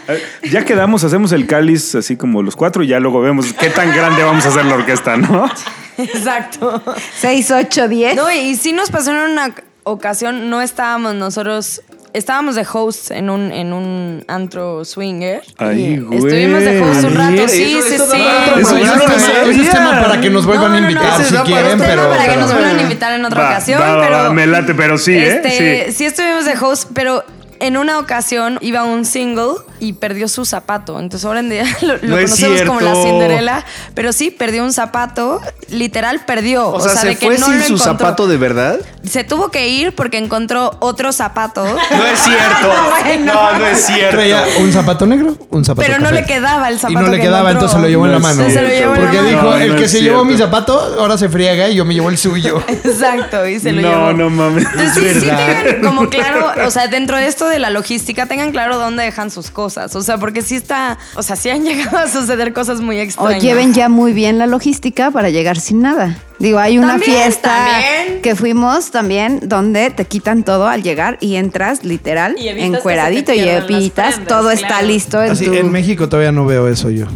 Eh, 0.07 0.23
ya 0.51 0.63
quedamos, 0.63 1.03
hacemos 1.03 1.32
el 1.34 1.45
cáliz 1.47 1.95
así 1.95 2.15
como 2.15 2.41
los 2.43 2.55
cuatro 2.55 2.84
y 2.84 2.88
ya 2.88 2.99
luego 2.99 3.19
vemos 3.19 3.51
qué 3.53 3.69
tan 3.69 3.93
grande 3.93 4.23
vamos 4.23 4.45
a 4.45 4.49
hacer 4.49 4.63
la 4.65 4.75
orquesta, 4.75 5.17
¿no? 5.17 5.49
Exacto. 5.97 6.82
6, 7.19 7.51
8, 7.51 7.88
10. 7.88 8.15
No, 8.15 8.32
y 8.32 8.55
sí 8.55 8.71
nos 8.71 8.89
pasó 8.91 9.11
en 9.11 9.32
una 9.32 9.51
ocasión, 9.88 10.49
no 10.49 10.61
estábamos 10.61 11.15
nosotros, 11.15 11.81
estábamos 12.13 12.55
de 12.55 12.65
hosts 12.71 13.11
en 13.11 13.29
un, 13.29 13.51
en 13.51 13.73
un 13.73 14.23
antro 14.27 14.83
swinger. 14.85 15.41
Ay, 15.57 15.81
Y 15.83 15.97
güey. 15.99 16.17
Estuvimos 16.19 16.61
de 16.61 16.81
hosts 16.81 17.03
un 17.03 17.15
rato, 17.15 17.47
sí, 17.47 17.79
sí, 17.81 17.93
eso 17.95 18.05
sí. 18.11 18.21
Eso 18.59 18.73
no 18.75 19.03
Ese 19.49 19.61
es 19.61 19.69
tema 19.69 20.01
para 20.01 20.19
que 20.21 20.29
nos 20.29 20.45
vuelvan 20.45 20.71
No, 20.71 20.77
a 20.77 20.81
no, 20.81 20.85
no, 20.88 20.91
invitar 20.91 21.23
si 21.23 21.35
quieren, 21.38 21.77
pero. 21.79 21.91
tema 22.03 22.09
para 22.09 22.23
que 22.23 22.29
pero- 22.29 22.41
nos 22.41 22.51
vuelvan 22.53 22.77
a 22.77 22.81
invitar 22.81 23.13
en 23.13 23.25
otra 23.25 23.41
Va, 23.41 23.49
ocasión, 23.49 23.81
va, 23.81 23.95
va, 23.95 24.03
pero 24.03 24.17
va, 24.17 24.33
me 24.33 24.47
late, 24.47 24.73
pero 24.75 24.97
sí, 24.97 25.17
este, 25.17 25.47
¿eh? 25.81 25.85
Sí. 25.88 25.93
sí 25.93 26.05
estuvimos 26.05 26.45
de 26.45 26.53
host, 26.57 26.89
pero 26.93 27.23
en 27.59 27.75
una 27.77 27.97
ocasión 27.99 28.59
iba 28.61 28.83
un 28.83 29.03
single 29.05 29.55
y 29.80 29.93
perdió 29.93 30.28
su 30.28 30.45
zapato. 30.45 30.99
Entonces 30.99 31.25
ahora 31.25 31.39
en 31.41 31.49
día 31.49 31.63
lo, 31.82 31.93
No 32.01 32.15
conocemos 32.15 32.61
como 32.63 32.82
la. 32.82 32.93
Cinderela, 32.95 33.65
pero 33.93 34.13
sí 34.13 34.32
perdió 34.32 34.63
un 34.63 34.73
zapato, 34.73 35.41
literal 35.69 36.21
perdió. 36.25 36.69
O 36.69 36.80
sea, 36.80 36.95
¿se 36.95 37.07
de 37.09 37.15
que 37.15 37.28
fue 37.28 37.38
no 37.38 37.45
sin 37.47 37.59
lo 37.59 37.65
su 37.65 37.73
encontró. 37.75 37.93
zapato 37.93 38.28
de 38.28 38.38
verdad? 38.38 38.80
Se 39.03 39.23
tuvo 39.23 39.49
que 39.51 39.67
ir 39.69 39.93
porque 39.95 40.17
encontró 40.17 40.71
otro 40.80 41.11
zapato. 41.11 41.63
No 41.91 42.05
es 42.05 42.19
cierto. 42.19 42.73
No, 43.25 43.57
no 43.57 43.65
es 43.67 43.86
cierto. 43.86 44.17
Traía 44.17 44.43
un 44.59 44.71
zapato 44.71 45.05
negro, 45.05 45.36
un 45.49 45.63
zapato 45.65 45.88
Pero 45.88 45.99
no 46.01 46.11
le 46.11 46.25
quedaba 46.25 46.67
el 46.69 46.78
zapato 46.80 46.91
Y 46.99 47.03
no 47.03 47.09
le 47.11 47.17
que 47.17 47.23
quedaba, 47.23 47.49
encontró. 47.51 47.51
entonces 47.67 47.75
se 47.75 47.82
lo 47.82 47.88
llevó 47.88 48.05
en 48.05 48.11
la 48.11 48.17
No 48.19 48.23
mano. 48.23 48.49
Se 48.49 48.61
lo 48.61 48.67
llevó 48.67 48.95
en 48.95 49.01
la 49.01 49.05
Porque 49.11 49.17
mano. 49.17 49.30
dijo, 49.30 49.41
No, 49.43 49.55
el 49.57 49.69
no 49.73 49.75
que 49.82 49.88
se 49.88 50.01
llevó 50.01 50.25
mi 50.25 50.38
zapato, 50.38 50.80
ahora 50.99 51.17
se 51.17 51.30
friega 51.30 51.69
y 51.69 51.75
yo 51.75 51.86
me 51.86 51.93
llevo 51.93 52.09
el 52.09 52.17
suyo. 52.17 52.61
Exacto, 52.67 53.45
y 53.47 53.59
se 53.59 53.71
lo 53.71 53.82
no, 53.82 53.89
llevó. 53.89 54.13
no 54.13 54.30
mames. 54.30 54.65
Entonces, 54.65 54.93
sí, 54.93 55.05
es 55.05 55.19
sí 55.21 55.25
verdad. 55.25 55.47
tengan 55.63 55.82
como 55.84 56.09
claro, 56.09 56.51
o 56.65 56.71
sea, 56.71 56.88
dentro 56.88 57.17
de 57.17 57.28
esto 57.28 57.47
de 57.47 57.59
la 57.59 57.69
logística, 57.69 58.25
tengan 58.25 58.51
claro 58.51 58.78
dónde 58.78 59.03
dejan 59.03 59.32
sus 59.32 59.49
cosas. 59.51 59.66
O 59.95 60.01
sea, 60.03 60.18
porque 60.18 60.41
sí 60.41 60.55
está, 60.55 60.97
o 61.15 61.24
sea, 61.24 61.36
sí 61.36 61.49
han 61.49 61.63
llegado 61.65 61.97
a 61.97 62.07
suceder 62.07 62.53
cosas 62.53 62.80
muy 62.82 62.97
O 62.99 63.01
extrañas. 63.01 63.41
lleven 63.43 63.74
ya 63.74 63.89
muy 63.89 64.13
bien 64.13 64.38
la 64.38 64.47
logística 64.47 65.11
para 65.11 65.30
llegar 65.30 65.59
sin 65.59 65.82
nada. 65.82 66.18
Digo, 66.39 66.59
hay 66.59 66.78
una 66.78 66.89
También, 66.93 67.11
fiesta 67.13 67.49
también. 67.49 68.22
que 68.22 68.36
fuimos 68.36 68.91
también 68.91 69.39
donde 69.43 69.89
te 69.89 70.05
quitan 70.05 70.43
todo 70.43 70.68
al 70.68 70.84
llegar 70.84 71.18
y 71.20 71.36
entras 71.36 71.84
literal 71.84 72.36
Y 72.38 72.47
encueradito 72.49 73.34
y 73.34 73.39
evitas, 73.39 74.15
prendas, 74.15 74.28
todo 74.28 74.51
está 74.51 74.82
listo 74.84 75.24
en 75.24 75.32
Así, 75.32 75.45
tu... 75.45 75.53
en 75.55 75.72
México 75.72 76.07
todavía 76.07 76.32
no 76.32 76.45
veo 76.45 76.68
eso 76.68 76.89
yo. 76.91 77.07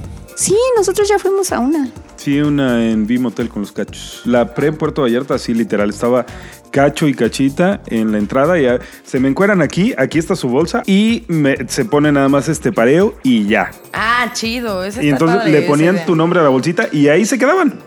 Sí, 0.42 0.58
nosotros 0.76 1.08
ya 1.08 1.20
fuimos 1.20 1.52
a 1.52 1.60
una. 1.60 1.88
Sí, 2.16 2.40
una 2.42 2.84
en 2.90 3.06
B 3.06 3.20
Motel 3.20 3.48
con 3.48 3.62
los 3.62 3.72
cachos. 3.72 4.22
La 4.26 4.56
pre 4.56 4.68
en 4.68 4.76
Puerto 4.76 5.04
Vallarta, 5.04 5.36
así 5.36 5.54
literal, 5.54 5.90
estaba 5.92 6.26
cacho 6.72 7.08
y 7.08 7.14
cachita 7.14 7.82
en 7.86 8.12
la 8.12 8.18
entrada 8.18 8.58
y 8.60 8.64
ya, 8.64 8.80
se 9.04 9.20
me 9.20 9.30
encueran 9.30 9.62
aquí, 9.62 9.94
aquí 10.00 10.18
está 10.18 10.36
su 10.36 10.48
bolsa 10.50 10.82
y 10.88 11.26
me- 11.28 11.58
se 11.68 11.86
pone 11.86 12.12
nada 12.12 12.28
más 12.28 12.50
este 12.50 12.72
pareo 12.72 13.14
y 13.22 13.46
ya. 13.46 13.70
Ah, 13.94 14.32
chido. 14.34 14.84
ese 14.84 15.04
Y 15.04 15.10
está 15.10 15.16
entonces 15.26 15.38
padre, 15.38 15.52
le 15.52 15.62
ponían 15.68 16.06
tu 16.08 16.16
nombre 16.16 16.40
a 16.40 16.44
la 16.44 16.50
bolsita 16.50 16.88
y 16.92 17.08
ahí 17.10 17.24
se 17.26 17.38
quedaban. 17.38 17.80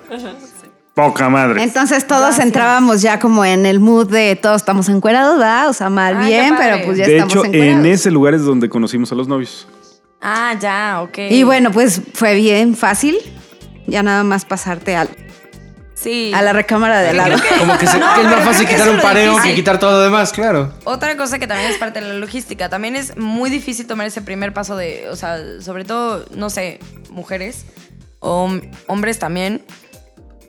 Poca 0.94 1.28
madre. 1.28 1.61
Entonces 1.61 2.07
todos 2.07 2.38
entrábamos 2.38 3.02
ya 3.02 3.18
como 3.18 3.44
en 3.44 3.66
el 3.66 3.80
mood 3.80 4.09
de 4.12 4.36
todos 4.36 4.57
estamos 4.62 4.88
encuerados, 4.88 5.38
¿verdad? 5.38 5.68
O 5.70 5.72
sea, 5.72 5.90
mal 5.90 6.18
Ah, 6.18 6.26
bien, 6.26 6.55
pero 6.57 6.84
pues 6.84 6.98
ya 6.98 7.07
de 7.07 7.14
estamos 7.16 7.32
hecho, 7.34 7.44
encuerados. 7.46 7.78
en 7.84 7.86
ese 7.86 8.11
lugar 8.12 8.34
es 8.34 8.42
donde 8.44 8.68
conocimos 8.68 9.11
a 9.11 9.16
los 9.16 9.26
novios. 9.26 9.66
Ah, 10.27 10.57
ya, 10.59 11.03
ok. 11.03 11.18
Y 11.31 11.43
bueno, 11.43 11.70
pues 11.70 12.01
fue 12.14 12.35
bien 12.35 12.75
fácil. 12.77 13.16
Ya 13.87 14.03
nada 14.03 14.25
más 14.25 14.47
pasarte 14.47 14.97
al- 14.97 15.11
sí. 15.95 16.33
a 16.35 16.41
la 16.41 16.55
recámara 16.55 17.01
de 17.01 17.11
al 17.11 17.16
lado. 17.18 17.37
Como 17.59 17.77
que, 17.77 17.87
se- 17.87 17.99
No, 17.99 18.14
que 18.14 18.22
es 18.22 18.27
más 18.29 18.43
fácil 18.45 18.66
quitar 18.66 18.89
un 18.89 19.01
pareo 19.01 19.37
que 19.43 19.55
quitar 19.55 19.79
todo 19.79 19.91
lo 19.93 20.01
demás, 20.01 20.33
claro. 20.33 20.72
Otra 20.85 21.16
cosa 21.18 21.39
que 21.39 21.47
también 21.47 21.70
es 21.70 21.77
parte 21.77 22.01
de 22.01 22.09
la 22.09 22.14
logística, 22.14 22.70
también 22.70 22.97
es 22.97 23.16
muy 23.18 23.51
difícil 23.51 23.87
tomar 23.87 24.07
ese 24.07 24.22
primer 24.22 24.55
paso 24.55 24.77
de, 24.77 25.07
o 25.11 25.16
sea, 25.16 25.39
sobre 25.61 25.85
todo, 25.85 26.25
no 26.35 26.49
sé, 26.49 26.81
mujeres 27.11 27.66
o 28.20 28.47
hom- 28.49 28.70
hombres 28.87 29.18
también, 29.18 29.62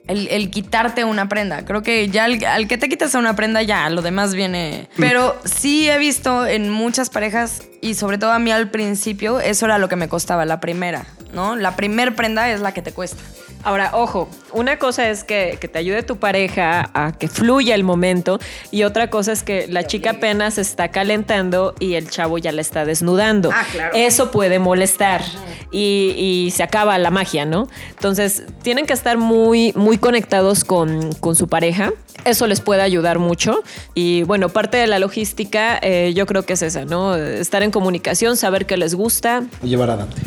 el, 0.08 0.50
quitarte 0.52 1.04
una 1.04 1.28
prenda. 1.28 1.66
Creo 1.66 1.82
que 1.82 2.10
ya 2.10 2.26
al, 2.26 2.44
al 2.44 2.68
que 2.68 2.78
te 2.78 2.90
quitas 2.90 3.16
una 3.16 3.36
prenda, 3.36 3.62
ya 3.62 3.90
lo 3.90 4.02
demás 4.02 4.34
viene. 4.34 4.88
Pero 4.98 5.40
sí 5.46 5.90
he 5.90 5.98
visto 5.98 6.46
en 6.46 6.70
muchas 6.70 7.10
parejas, 7.10 7.64
y 7.82 7.96
sobre 7.96 8.18
todo 8.18 8.32
a 8.32 8.40
mí 8.40 8.52
al 8.52 8.70
principio, 8.70 9.40
eso 9.40 9.66
era 9.66 9.78
lo 9.78 9.90
que 9.90 9.96
me 9.96 10.08
costaba, 10.08 10.46
la 10.46 10.60
primera, 10.60 11.06
¿no? 11.36 11.56
La 11.56 11.76
primer 11.76 12.16
prenda 12.16 12.50
es 12.50 12.62
la 12.62 12.74
que 12.74 12.82
te 12.82 12.92
cuesta. 12.92 13.22
Ahora, 13.64 13.92
ojo, 13.94 14.30
una 14.54 14.78
cosa 14.78 15.10
es 15.10 15.24
que, 15.24 15.58
que 15.60 15.68
te 15.68 15.80
ayude 15.80 16.04
tu 16.04 16.18
pareja 16.18 16.92
a 16.94 17.12
que 17.18 17.28
fluya 17.28 17.74
el 17.74 17.84
momento 17.84 18.40
y 18.70 18.84
otra 18.84 19.10
cosa 19.10 19.32
es 19.32 19.42
que 19.42 19.66
la 19.68 19.88
chica 19.88 20.12
apenas 20.12 20.56
se 20.56 20.62
está 20.62 20.90
calentando 20.90 21.74
y 21.80 21.96
el 21.96 22.08
chavo 22.08 22.38
ya 22.38 22.52
la 22.52 22.62
está 22.62 22.86
desnudando. 22.86 23.50
Ah, 23.52 23.66
claro. 23.72 23.96
Eso 23.96 24.30
puede 24.30 24.60
molestar 24.60 25.24
y, 25.72 26.14
y 26.16 26.52
se 26.52 26.62
acaba 26.62 26.96
la 27.00 27.10
magia, 27.10 27.46
¿no? 27.46 27.68
Entonces, 27.90 28.44
tienen 28.62 28.86
que 28.86 28.94
estar 28.94 29.18
muy, 29.18 29.74
muy 29.76 29.98
conectados 29.98 30.64
con, 30.64 31.14
con 31.14 31.36
su 31.36 31.48
pareja. 31.48 31.92
Eso 32.24 32.46
les 32.46 32.62
puede 32.62 32.84
ayudar 32.84 33.18
mucho. 33.18 33.64
Y 33.96 34.22
bueno, 34.24 34.50
parte 34.50 34.78
de 34.78 34.86
la 34.86 35.00
logística 35.00 35.80
eh, 35.82 36.14
yo 36.16 36.28
creo 36.28 36.44
que 36.44 36.54
es 36.54 36.62
esa, 36.62 36.86
¿no? 36.86 37.16
Estar 37.16 37.64
en 37.64 37.72
comunicación, 37.72 38.38
saber 38.38 38.68
qué 38.68 38.78
les 38.78 38.94
gusta. 38.94 39.44
Y 39.64 39.70
llevar 39.70 39.90
a 39.90 39.96
Dante. 39.96 40.22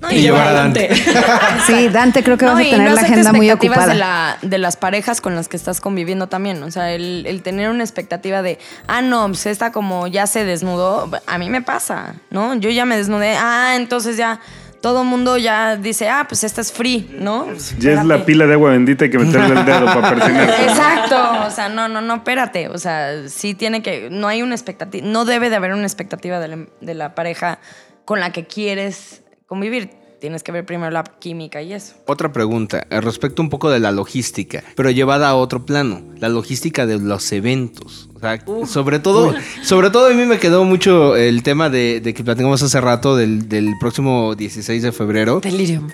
No, 0.00 0.10
Y 0.10 0.20
llevar 0.20 0.48
a 0.48 0.52
Dante. 0.52 0.90
Sí, 1.66 1.88
Dante, 1.88 2.22
creo 2.22 2.36
que 2.36 2.44
No, 2.44 2.52
vas 2.52 2.60
a 2.60 2.64
y 2.64 2.70
tener 2.70 2.88
no 2.90 2.94
la 2.94 3.00
agenda 3.00 3.32
muy 3.32 3.50
ocupada. 3.50 3.86
De, 3.88 3.94
la- 3.94 4.36
de 4.42 4.58
las 4.58 4.76
parejas 4.76 5.20
con 5.22 5.34
las 5.34 5.48
que 5.48 5.56
estás 5.56 5.80
conviviendo 5.80 6.26
también. 6.28 6.62
O 6.62 6.70
sea, 6.70 6.92
el, 6.92 7.24
el 7.26 7.42
tener 7.42 7.70
una 7.70 7.82
expectativa 7.82 8.42
de, 8.42 8.58
ah, 8.88 9.00
no, 9.00 9.26
pues 9.28 9.46
esta 9.46 9.72
como 9.72 10.06
ya 10.06 10.26
se 10.26 10.44
desnudó, 10.44 11.10
a 11.26 11.38
mí 11.38 11.48
me 11.48 11.62
pasa, 11.62 12.14
¿no? 12.30 12.54
Yo 12.54 12.68
ya 12.70 12.84
me 12.84 12.96
desnudé, 12.96 13.36
ah, 13.38 13.72
entonces 13.76 14.16
ya 14.18 14.38
todo 14.82 15.00
el 15.02 15.08
mundo 15.08 15.38
ya 15.38 15.76
dice, 15.76 16.10
ah, 16.10 16.26
pues 16.28 16.44
esta 16.44 16.60
es 16.60 16.70
free, 16.70 17.08
¿no? 17.18 17.46
Ya 17.78 17.92
es 17.92 18.04
la 18.04 18.24
pila 18.26 18.46
de 18.46 18.52
agua 18.52 18.70
bendita 18.72 19.06
hay 19.06 19.10
que 19.10 19.18
meterle 19.18 19.58
el 19.58 19.64
dedo 19.64 19.86
para 19.86 20.10
persinarse. 20.14 20.62
Exacto, 20.64 21.46
o 21.46 21.50
sea, 21.50 21.68
no, 21.70 21.88
no, 21.88 22.02
no, 22.02 22.16
espérate, 22.16 22.68
o 22.68 22.76
sea, 22.78 23.28
sí 23.28 23.54
tiene 23.54 23.82
que, 23.82 24.08
no 24.10 24.28
hay 24.28 24.42
una 24.42 24.54
expectativa, 24.54 25.04
no 25.06 25.24
debe 25.24 25.48
de 25.50 25.56
haber 25.56 25.72
una 25.72 25.84
expectativa 25.86 26.38
de 26.38 26.48
la, 26.48 26.58
de 26.82 26.94
la 26.94 27.14
pareja 27.14 27.58
con 28.04 28.20
la 28.20 28.30
que 28.30 28.46
quieres 28.46 29.22
convivir, 29.46 29.90
tienes 30.20 30.42
que 30.42 30.52
ver 30.52 30.66
primero 30.66 30.90
la 30.90 31.04
química 31.04 31.62
y 31.62 31.72
eso. 31.72 31.94
Otra 32.06 32.32
pregunta, 32.32 32.86
eh, 32.90 33.00
respecto 33.00 33.42
un 33.42 33.48
poco 33.48 33.70
de 33.70 33.80
la 33.80 33.92
logística, 33.92 34.62
pero 34.74 34.90
llevada 34.90 35.28
a 35.28 35.36
otro 35.36 35.64
plano, 35.64 36.02
la 36.18 36.28
logística 36.28 36.86
de 36.86 36.98
los 36.98 37.30
eventos. 37.32 38.08
O 38.16 38.18
sea, 38.18 38.42
sobre 38.66 38.98
todo, 38.98 39.34
sobre 39.62 39.90
todo 39.90 40.06
a 40.06 40.10
mí 40.14 40.24
me 40.24 40.38
quedó 40.38 40.64
mucho 40.64 41.16
el 41.16 41.42
tema 41.42 41.68
de, 41.68 42.00
de 42.00 42.14
que 42.14 42.24
platicamos 42.24 42.62
hace 42.62 42.80
rato 42.80 43.14
del, 43.14 43.46
del 43.46 43.74
próximo 43.78 44.34
16 44.34 44.82
de 44.82 44.90
febrero. 44.90 45.40
Delirium. 45.40 45.88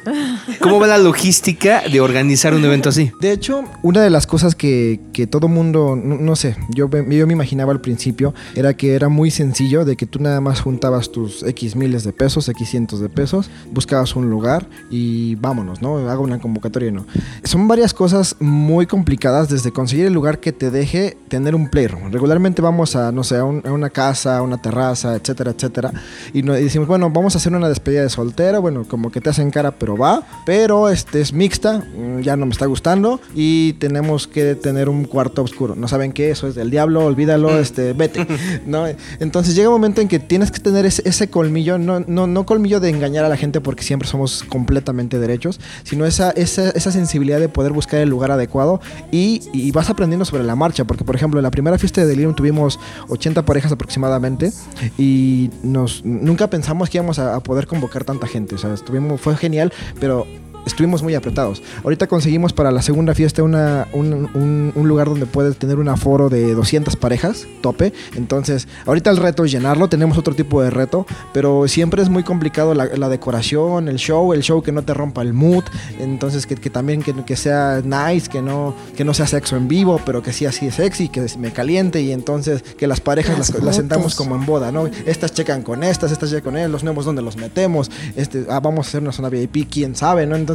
¿Cómo 0.61 0.79
va 0.79 0.87
la 0.87 0.99
logística 0.99 1.83
de 1.91 2.01
organizar 2.01 2.55
un 2.55 2.65
evento 2.65 2.91
así? 2.91 3.11
De 3.21 3.33
hecho, 3.33 3.65
una 3.83 4.03
de 4.03 4.11
las 4.11 4.29
cosas 4.29 4.55
que, 4.55 5.01
que 5.13 5.27
todo 5.27 5.49
mundo, 5.49 5.97
no, 6.01 6.15
no 6.17 6.37
sé, 6.37 6.55
yo, 6.73 6.87
me- 6.87 7.17
yo 7.17 7.27
me 7.27 7.33
imaginaba 7.33 7.73
al 7.73 7.81
principio, 7.81 8.35
era 8.55 8.77
que 8.77 8.95
era 8.95 9.09
muy 9.09 9.33
sencillo, 9.33 9.85
de 9.85 9.97
que 9.97 10.07
tú 10.07 10.21
nada 10.21 10.41
más 10.41 10.61
juntabas 10.61 11.11
tus 11.11 11.43
X 11.43 11.75
miles 11.75 12.05
de 12.05 12.13
pesos, 12.13 12.49
X 12.49 12.69
cientos 12.71 13.01
de 13.01 13.09
pesos, 13.09 13.51
buscabas 13.73 14.15
un 14.15 14.31
lugar 14.31 14.69
y 14.93 15.35
vámonos, 15.35 15.83
¿no? 15.83 15.99
Hago 16.09 16.23
una 16.23 16.39
convocatoria, 16.39 16.93
¿no? 16.93 17.05
Son 17.43 17.67
varias 17.67 17.93
cosas 17.93 18.37
muy 18.39 18.87
complicadas, 18.87 19.49
desde 19.49 19.73
conseguir 19.73 20.07
el 20.07 20.13
lugar 20.13 20.39
que 20.39 20.53
te 20.53 20.71
deje 20.71 21.17
tener 21.27 21.57
un 21.57 21.69
playroom. 21.69 22.12
Regularmente 22.13 22.63
vamos 22.63 22.95
a, 22.95 23.11
no 23.11 23.25
sé, 23.25 23.37
a, 23.39 23.45
un- 23.45 23.63
a 23.67 23.73
una 23.73 23.91
casa, 23.91 24.37
a 24.39 24.43
una 24.43 24.61
terraza, 24.61 25.17
etcétera, 25.17 25.51
etcétera, 25.53 25.93
y, 26.33 26.43
no- 26.43 26.57
y 26.57 26.63
decimos, 26.65 26.87
bueno, 26.89 27.11
vamos 27.11 27.35
a 27.35 27.39
hacer 27.39 27.53
una 27.55 27.69
despedida 27.69 28.03
de 28.03 28.09
soltero, 28.11 28.61
bueno, 28.61 28.85
como 28.87 29.11
que 29.11 29.21
te 29.21 29.31
hacen 29.31 29.51
cara, 29.51 29.73
pero 29.73 29.97
va, 29.97 30.23
pero 30.47 30.89
este 30.89 31.21
es 31.21 31.33
mixta, 31.33 31.79
mm, 31.97 32.21
ya 32.21 32.37
no 32.37 32.47
me 32.47 32.53
está 32.53 32.67
gustando 32.67 33.21
y 33.35 33.73
tenemos 33.75 34.27
que 34.29 34.55
tener 34.55 34.89
un 34.89 35.05
cuarto 35.05 35.43
oscuro. 35.43 35.75
No 35.75 35.89
saben 35.89 36.13
qué, 36.13 36.31
eso 36.31 36.47
es 36.47 36.55
del 36.55 36.71
diablo, 36.71 37.05
olvídalo, 37.05 37.59
este, 37.59 37.93
vete. 37.95 38.27
¿no? 38.67 38.85
Entonces 39.21 39.55
llega 39.55 39.69
un 39.69 39.75
momento 39.75 40.01
en 40.01 40.09
que 40.09 40.19
tienes 40.19 40.51
que 40.51 40.61
tener 40.61 40.85
ese, 40.87 41.03
ese 41.09 41.29
colmillo, 41.31 41.79
no, 41.79 42.01
no, 42.01 42.27
no 42.27 42.45
colmillo 42.47 42.81
de 42.81 42.91
engañar 42.91 43.25
a 43.25 43.29
la 43.29 43.37
gente 43.37 43.61
porque 43.61 43.83
siempre 43.83 44.09
somos 44.09 44.45
completamente 44.45 45.19
derechos, 45.19 45.61
sino 45.85 46.05
esa, 46.07 46.31
esa, 46.33 46.71
esa 46.71 46.93
sensibilidad 46.93 47.41
de 47.41 47.49
poder 47.49 47.73
buscar 47.73 48.01
el 48.01 48.09
lugar 48.09 48.31
adecuado 48.31 48.81
y, 49.11 49.43
y 49.53 49.71
vas 49.73 49.89
aprendiendo 49.91 50.25
sobre 50.25 50.45
la 50.45 50.57
marcha, 50.57 50.85
porque 50.85 51.05
por 51.05 51.17
ejemplo 51.17 51.39
en 51.41 51.45
la 51.45 51.51
primera 51.51 51.79
fiesta 51.79 52.02
de 52.03 52.11
Delirium 52.11 52.35
tuvimos 52.35 52.79
80 53.09 53.45
parejas 53.45 53.73
aproximadamente 53.73 54.53
y 54.99 55.51
nos, 55.63 56.05
nunca 56.05 56.49
pensamos 56.49 56.91
que 56.91 56.99
íbamos 56.99 57.19
a, 57.19 57.37
a 57.37 57.41
poder 57.41 57.67
convocar 57.67 58.05
tanta 58.05 58.27
gente, 58.27 58.55
o 58.55 58.59
sea, 58.59 58.75
estuvimos, 58.75 59.21
fue 59.21 59.37
genial, 59.37 59.73
pero 60.01 60.27
estuvimos 60.67 61.03
muy 61.03 61.15
apretados. 61.15 61.63
Ahorita 61.85 62.07
conseguimos 62.07 62.53
para 62.53 62.71
la 62.71 62.83
segunda 62.83 63.15
fiesta 63.15 63.43
una, 63.43 63.89
un, 63.93 64.13
un- 64.35 64.73
un 64.75 64.89
lugar 64.89 65.09
donde 65.09 65.27
puedes 65.27 65.57
tener 65.57 65.79
un 65.79 65.89
aforo 65.89 66.29
de 66.29 66.55
200 66.55 66.97
parejas, 66.97 67.47
tope. 67.61 67.93
Entonces, 68.17 68.69
ahorita 68.87 69.11
el 69.11 69.17
reto 69.17 69.45
es 69.45 69.51
llenarlo, 69.53 69.89
tenemos 69.89 70.19
otro 70.19 70.35
tipo 70.35 70.63
de 70.63 70.71
reto, 70.71 71.07
pero 71.33 71.67
siempre 71.69 72.03
es 72.03 72.09
muy 72.09 72.23
complicado 72.23 72.75
la, 72.75 72.87
la 72.87 73.09
decoración, 73.09 73.89
el 73.89 73.97
show, 73.97 74.33
el 74.33 74.43
show 74.43 74.63
que 74.63 74.73
no 74.73 74.83
te 74.83 74.95
rompa 74.95 75.23
el 75.23 75.33
mood, 75.33 75.65
entonces 75.99 76.47
que, 76.47 76.55
que 76.57 76.71
también 76.71 77.03
que, 77.03 77.15
que 77.25 77.37
sea 77.37 77.81
nice, 77.85 78.29
que 78.29 78.43
no, 78.43 78.75
que 78.97 79.05
no 79.05 79.15
sea 79.15 79.27
sexo 79.27 79.57
en 79.57 79.69
vivo, 79.69 80.01
pero 80.05 80.23
que 80.23 80.33
sí 80.33 80.47
así 80.47 80.67
es 80.67 80.75
sexy, 80.77 81.09
que 81.09 81.27
me 81.39 81.53
caliente 81.53 82.01
y 82.03 82.13
entonces 82.13 82.63
que 82.63 82.87
las 82.87 83.01
parejas 83.01 83.39
las, 83.39 83.63
las 83.63 83.77
sentamos 83.77 84.15
como 84.15 84.35
en 84.37 84.47
boda, 84.47 84.71
¿no? 84.73 84.87
Estas 85.07 85.33
checan 85.33 85.63
con 85.63 85.83
estas, 85.85 86.13
estas 86.13 86.31
checan 86.31 86.43
con 86.45 86.57
él, 86.57 86.71
los 86.71 86.85
nuevos 86.85 87.05
donde 87.05 87.23
los 87.23 87.37
metemos, 87.37 87.91
este, 88.17 88.47
ah, 88.49 88.61
vamos 88.61 88.87
a 88.87 88.89
hacer 88.89 89.03
una 89.03 89.13
zona 89.13 89.29
VIP, 89.29 89.69
quién 89.71 89.95
sabe, 89.97 90.27
¿no? 90.27 90.37
Entonces 90.37 90.52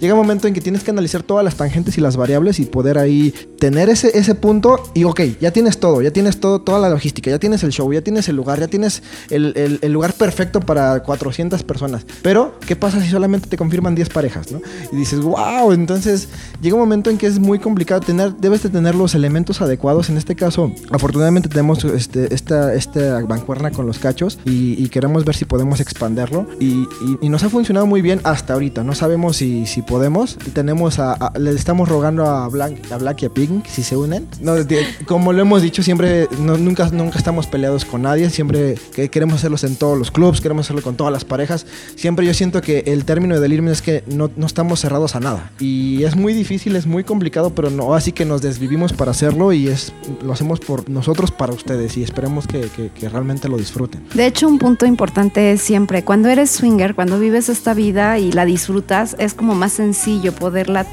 llega 0.00 0.14
un 0.14 0.20
momento 0.20 0.48
en 0.48 0.54
que 0.54 0.60
tienes 0.60 0.82
que 0.84 0.90
analizar 0.90 1.22
todas 1.22 1.44
las 1.44 1.56
tangentes 1.56 1.96
y 1.98 2.00
las 2.00 2.16
variables 2.16 2.58
y 2.60 2.64
poder 2.66 2.98
ahí 2.98 3.32
tener 3.58 3.88
ese, 3.88 4.16
ese 4.18 4.34
punto 4.34 4.82
y 4.94 5.04
ok, 5.04 5.20
ya 5.40 5.50
tienes 5.52 5.78
todo, 5.78 6.02
ya 6.02 6.10
tienes 6.10 6.40
todo, 6.40 6.60
toda 6.60 6.78
la 6.78 6.88
logística, 6.88 7.30
ya 7.30 7.38
tienes 7.38 7.62
el 7.62 7.70
show, 7.72 7.92
ya 7.92 8.02
tienes 8.02 8.28
el 8.28 8.36
lugar, 8.36 8.60
ya 8.60 8.68
tienes 8.68 9.02
el, 9.30 9.78
el- 9.82 9.92
lugar 9.92 10.12
perfecto 10.14 10.60
para 10.60 11.02
400 11.02 11.62
personas. 11.62 12.04
Pero, 12.22 12.58
¿qué 12.66 12.76
pasa 12.76 13.00
si 13.02 13.08
solamente 13.08 13.48
te 13.48 13.56
confirman 13.56 13.94
10 13.94 14.08
parejas, 14.10 14.52
¿no? 14.52 14.60
Y 14.92 14.96
dices, 14.96 15.20
wow, 15.20 15.72
entonces 15.72 16.28
llega 16.60 16.74
un 16.74 16.80
momento 16.80 17.08
en 17.08 17.16
que 17.18 17.26
es 17.26 17.38
muy 17.38 17.58
complicado 17.58 18.00
tener, 18.00 18.34
debes 18.36 18.62
de 18.62 18.68
tener 18.68 18.94
los 18.94 19.14
elementos 19.14 19.62
adecuados. 19.62 20.10
En 20.10 20.16
este 20.18 20.34
caso, 20.34 20.72
afortunadamente 20.90 21.48
tenemos 21.48 21.84
este, 21.84 22.34
esta, 22.34 22.74
esta 22.74 23.20
bancuerna 23.22 23.70
con 23.70 23.86
los 23.86 23.98
cachos 23.98 24.38
y, 24.44 24.74
y 24.82 24.88
queremos 24.88 25.24
ver 25.24 25.34
si 25.36 25.44
podemos 25.44 25.80
expanderlo. 25.80 26.46
Y, 26.60 26.66
y- 26.66 26.86
y 27.22 27.28
nos 27.28 27.42
ha 27.44 27.48
funcionado 27.48 27.86
muy 27.86 28.02
bien 28.02 28.20
hasta 28.24 28.52
ahorita. 28.54 28.82
No 28.84 28.94
sabemos 28.94 29.35
si, 29.36 29.66
si 29.66 29.82
podemos. 29.82 30.36
Tenemos 30.52 30.98
a, 30.98 31.12
a- 31.12 31.38
le 31.38 31.50
estamos 31.52 31.88
rogando 31.88 32.26
a 32.26 32.48
Black, 32.48 32.90
a 32.90 32.96
Black 32.98 33.22
y 33.22 33.26
a 33.26 33.30
Pink 33.30 33.66
si 33.66 33.82
se 33.82 33.96
unen. 33.96 34.26
No, 34.40 34.54
de- 34.54 34.86
como 35.06 35.32
lo 35.32 35.42
hemos 35.42 35.62
dicho, 35.62 35.82
siempre, 35.82 36.28
no- 36.40 36.56
nunca, 36.58 36.88
nunca 36.90 37.18
estamos 37.18 37.46
peleados 37.46 37.84
con 37.84 38.02
nadie. 38.02 38.30
Siempre 38.30 38.76
que 38.94 39.08
queremos 39.08 39.36
hacerlos 39.36 39.64
en 39.64 39.76
todos 39.76 39.98
los 39.98 40.10
clubs, 40.10 40.40
queremos 40.40 40.66
hacerlo 40.66 40.82
con 40.82 40.96
todas 40.96 41.12
las 41.12 41.24
parejas. 41.24 41.66
Siempre 41.96 42.26
yo 42.26 42.34
siento 42.34 42.60
que 42.62 42.80
el 42.86 43.04
término 43.04 43.34
de 43.34 43.40
delirme 43.40 43.70
es 43.70 43.82
que 43.82 44.02
no, 44.06 44.30
no 44.36 44.46
estamos 44.46 44.80
cerrados 44.80 45.14
a 45.16 45.20
nada. 45.20 45.50
Y 45.60 46.02
es 46.04 46.16
muy 46.16 46.32
difícil, 46.32 46.74
es 46.76 46.86
muy 46.86 47.04
complicado, 47.04 47.50
pero 47.54 47.70
no, 47.70 47.94
así 47.94 48.12
que 48.12 48.24
nos 48.24 48.42
desvivimos 48.42 48.92
para 48.92 49.10
hacerlo 49.10 49.52
y 49.52 49.68
es, 49.68 49.92
lo 50.22 50.32
hacemos 50.32 50.60
por 50.60 50.88
nosotros 50.88 51.30
para 51.30 51.52
ustedes 51.52 51.96
y 51.96 52.02
esperemos 52.02 52.46
que, 52.46 52.60
que- 52.74 52.90
que 52.90 53.08
realmente 53.08 53.48
lo 53.48 53.56
disfruten. 53.56 54.02
De 54.14 54.26
hecho, 54.26 54.48
un 54.48 54.58
punto 54.58 54.86
importante 54.86 55.52
es 55.52 55.60
siempre, 55.60 56.04
cuando 56.04 56.28
eres 56.28 56.50
swinger, 56.50 56.94
cuando 56.94 57.18
vives 57.18 57.48
esta 57.48 57.74
vida 57.74 58.18
y 58.18 58.32
la 58.32 58.44
disfrutas, 58.44 59.16
es 59.26 59.34
como 59.34 59.54
más 59.54 59.72
sencillo 59.72 60.32
poderla 60.34 60.86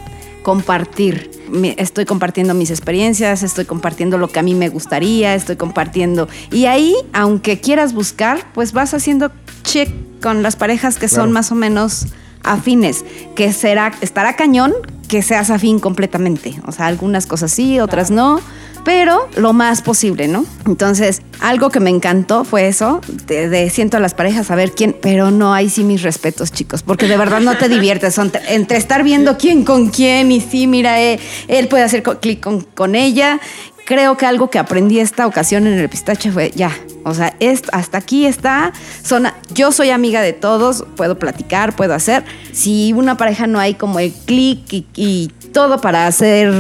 compartir. 0.43 1.31
Estoy 1.77 2.05
compartiendo 2.05 2.53
mis 2.53 2.69
experiencias, 2.69 3.43
estoy 3.43 3.65
compartiendo 3.65 4.17
lo 4.17 4.27
que 4.27 4.39
a 4.39 4.43
mí 4.43 4.55
me 4.55 4.69
gustaría, 4.69 5.35
estoy 5.35 5.55
compartiendo. 5.55 6.27
Y 6.51 6.65
ahí, 6.65 6.95
aunque 7.13 7.59
quieras 7.61 7.93
buscar, 7.93 8.51
pues 8.53 8.73
vas 8.73 8.93
haciendo 8.93 9.31
check 9.63 9.89
con 10.21 10.43
las 10.43 10.55
parejas 10.55 10.95
que 10.95 11.07
Claro. 11.07 11.23
son 11.23 11.31
más 11.31 11.51
o 11.51 11.55
menos 11.55 12.07
afines, 12.43 13.05
que 13.35 13.53
será, 13.53 13.93
estará 14.01 14.35
cañón 14.35 14.73
que 15.07 15.21
seas 15.21 15.49
afín 15.49 15.79
completamente. 15.79 16.55
O 16.65 16.71
sea, 16.71 16.87
algunas 16.87 17.25
cosas 17.25 17.51
sí, 17.51 17.79
otras 17.79 18.11
no, 18.11 18.41
pero 18.83 19.29
lo 19.35 19.53
más 19.53 19.81
posible, 19.81 20.27
¿no? 20.27 20.45
Entonces, 20.65 21.21
algo 21.39 21.69
que 21.69 21.79
me 21.79 21.89
encantó 21.89 22.43
fue 22.43 22.67
eso, 22.67 23.01
de, 23.27 23.69
siento 23.69 23.97
a 23.97 23.99
las 23.99 24.13
parejas 24.13 24.51
a 24.51 24.55
ver 24.55 24.71
quién, 24.71 24.95
pero 25.01 25.31
no, 25.31 25.53
ahí 25.53 25.69
sí 25.69 25.83
mis 25.83 26.01
respetos, 26.01 26.51
chicos, 26.51 26.83
porque 26.83 27.07
de 27.07 27.17
verdad 27.17 27.41
no 27.41 27.57
te 27.57 27.69
diviertes. 27.69 28.17
Entre, 28.17 28.77
estar 28.77 29.03
viendo 29.03 29.37
quién 29.37 29.63
con 29.63 29.89
quién 29.89 30.31
y 30.31 30.41
sí, 30.41 30.67
mira, 30.67 31.01
eh, 31.01 31.19
él 31.47 31.67
puede 31.67 31.83
hacer 31.83 32.03
clic 32.03 32.41
con, 32.41 32.61
con 32.61 32.95
ella. 32.95 33.39
Creo 33.85 34.15
que 34.15 34.25
algo 34.25 34.49
que 34.49 34.59
aprendí 34.59 34.99
esta 34.99 35.27
ocasión 35.27 35.67
en 35.67 35.77
el 35.77 35.89
pistache 35.89 36.31
fue 36.31 36.51
ya, 36.55 36.71
o 37.03 37.13
sea, 37.13 37.35
es, 37.41 37.63
hasta 37.73 37.97
aquí 37.97 38.25
está. 38.25 38.71
Son, 39.03 39.27
yo 39.53 39.73
soy 39.73 39.89
amiga 39.89 40.21
de 40.21 40.31
todos, 40.31 40.85
puedo 40.95 41.19
platicar, 41.19 41.75
puedo 41.75 41.93
hacer. 41.93 42.23
Si 42.53 42.93
una 42.93 43.17
pareja 43.17 43.45
no 43.45 43.59
hay 43.59 43.73
como 43.73 43.99
el 43.99 44.13
clic 44.13 44.85
y 44.95 45.31
todo 45.53 45.79
para 45.79 46.07
hacer, 46.07 46.51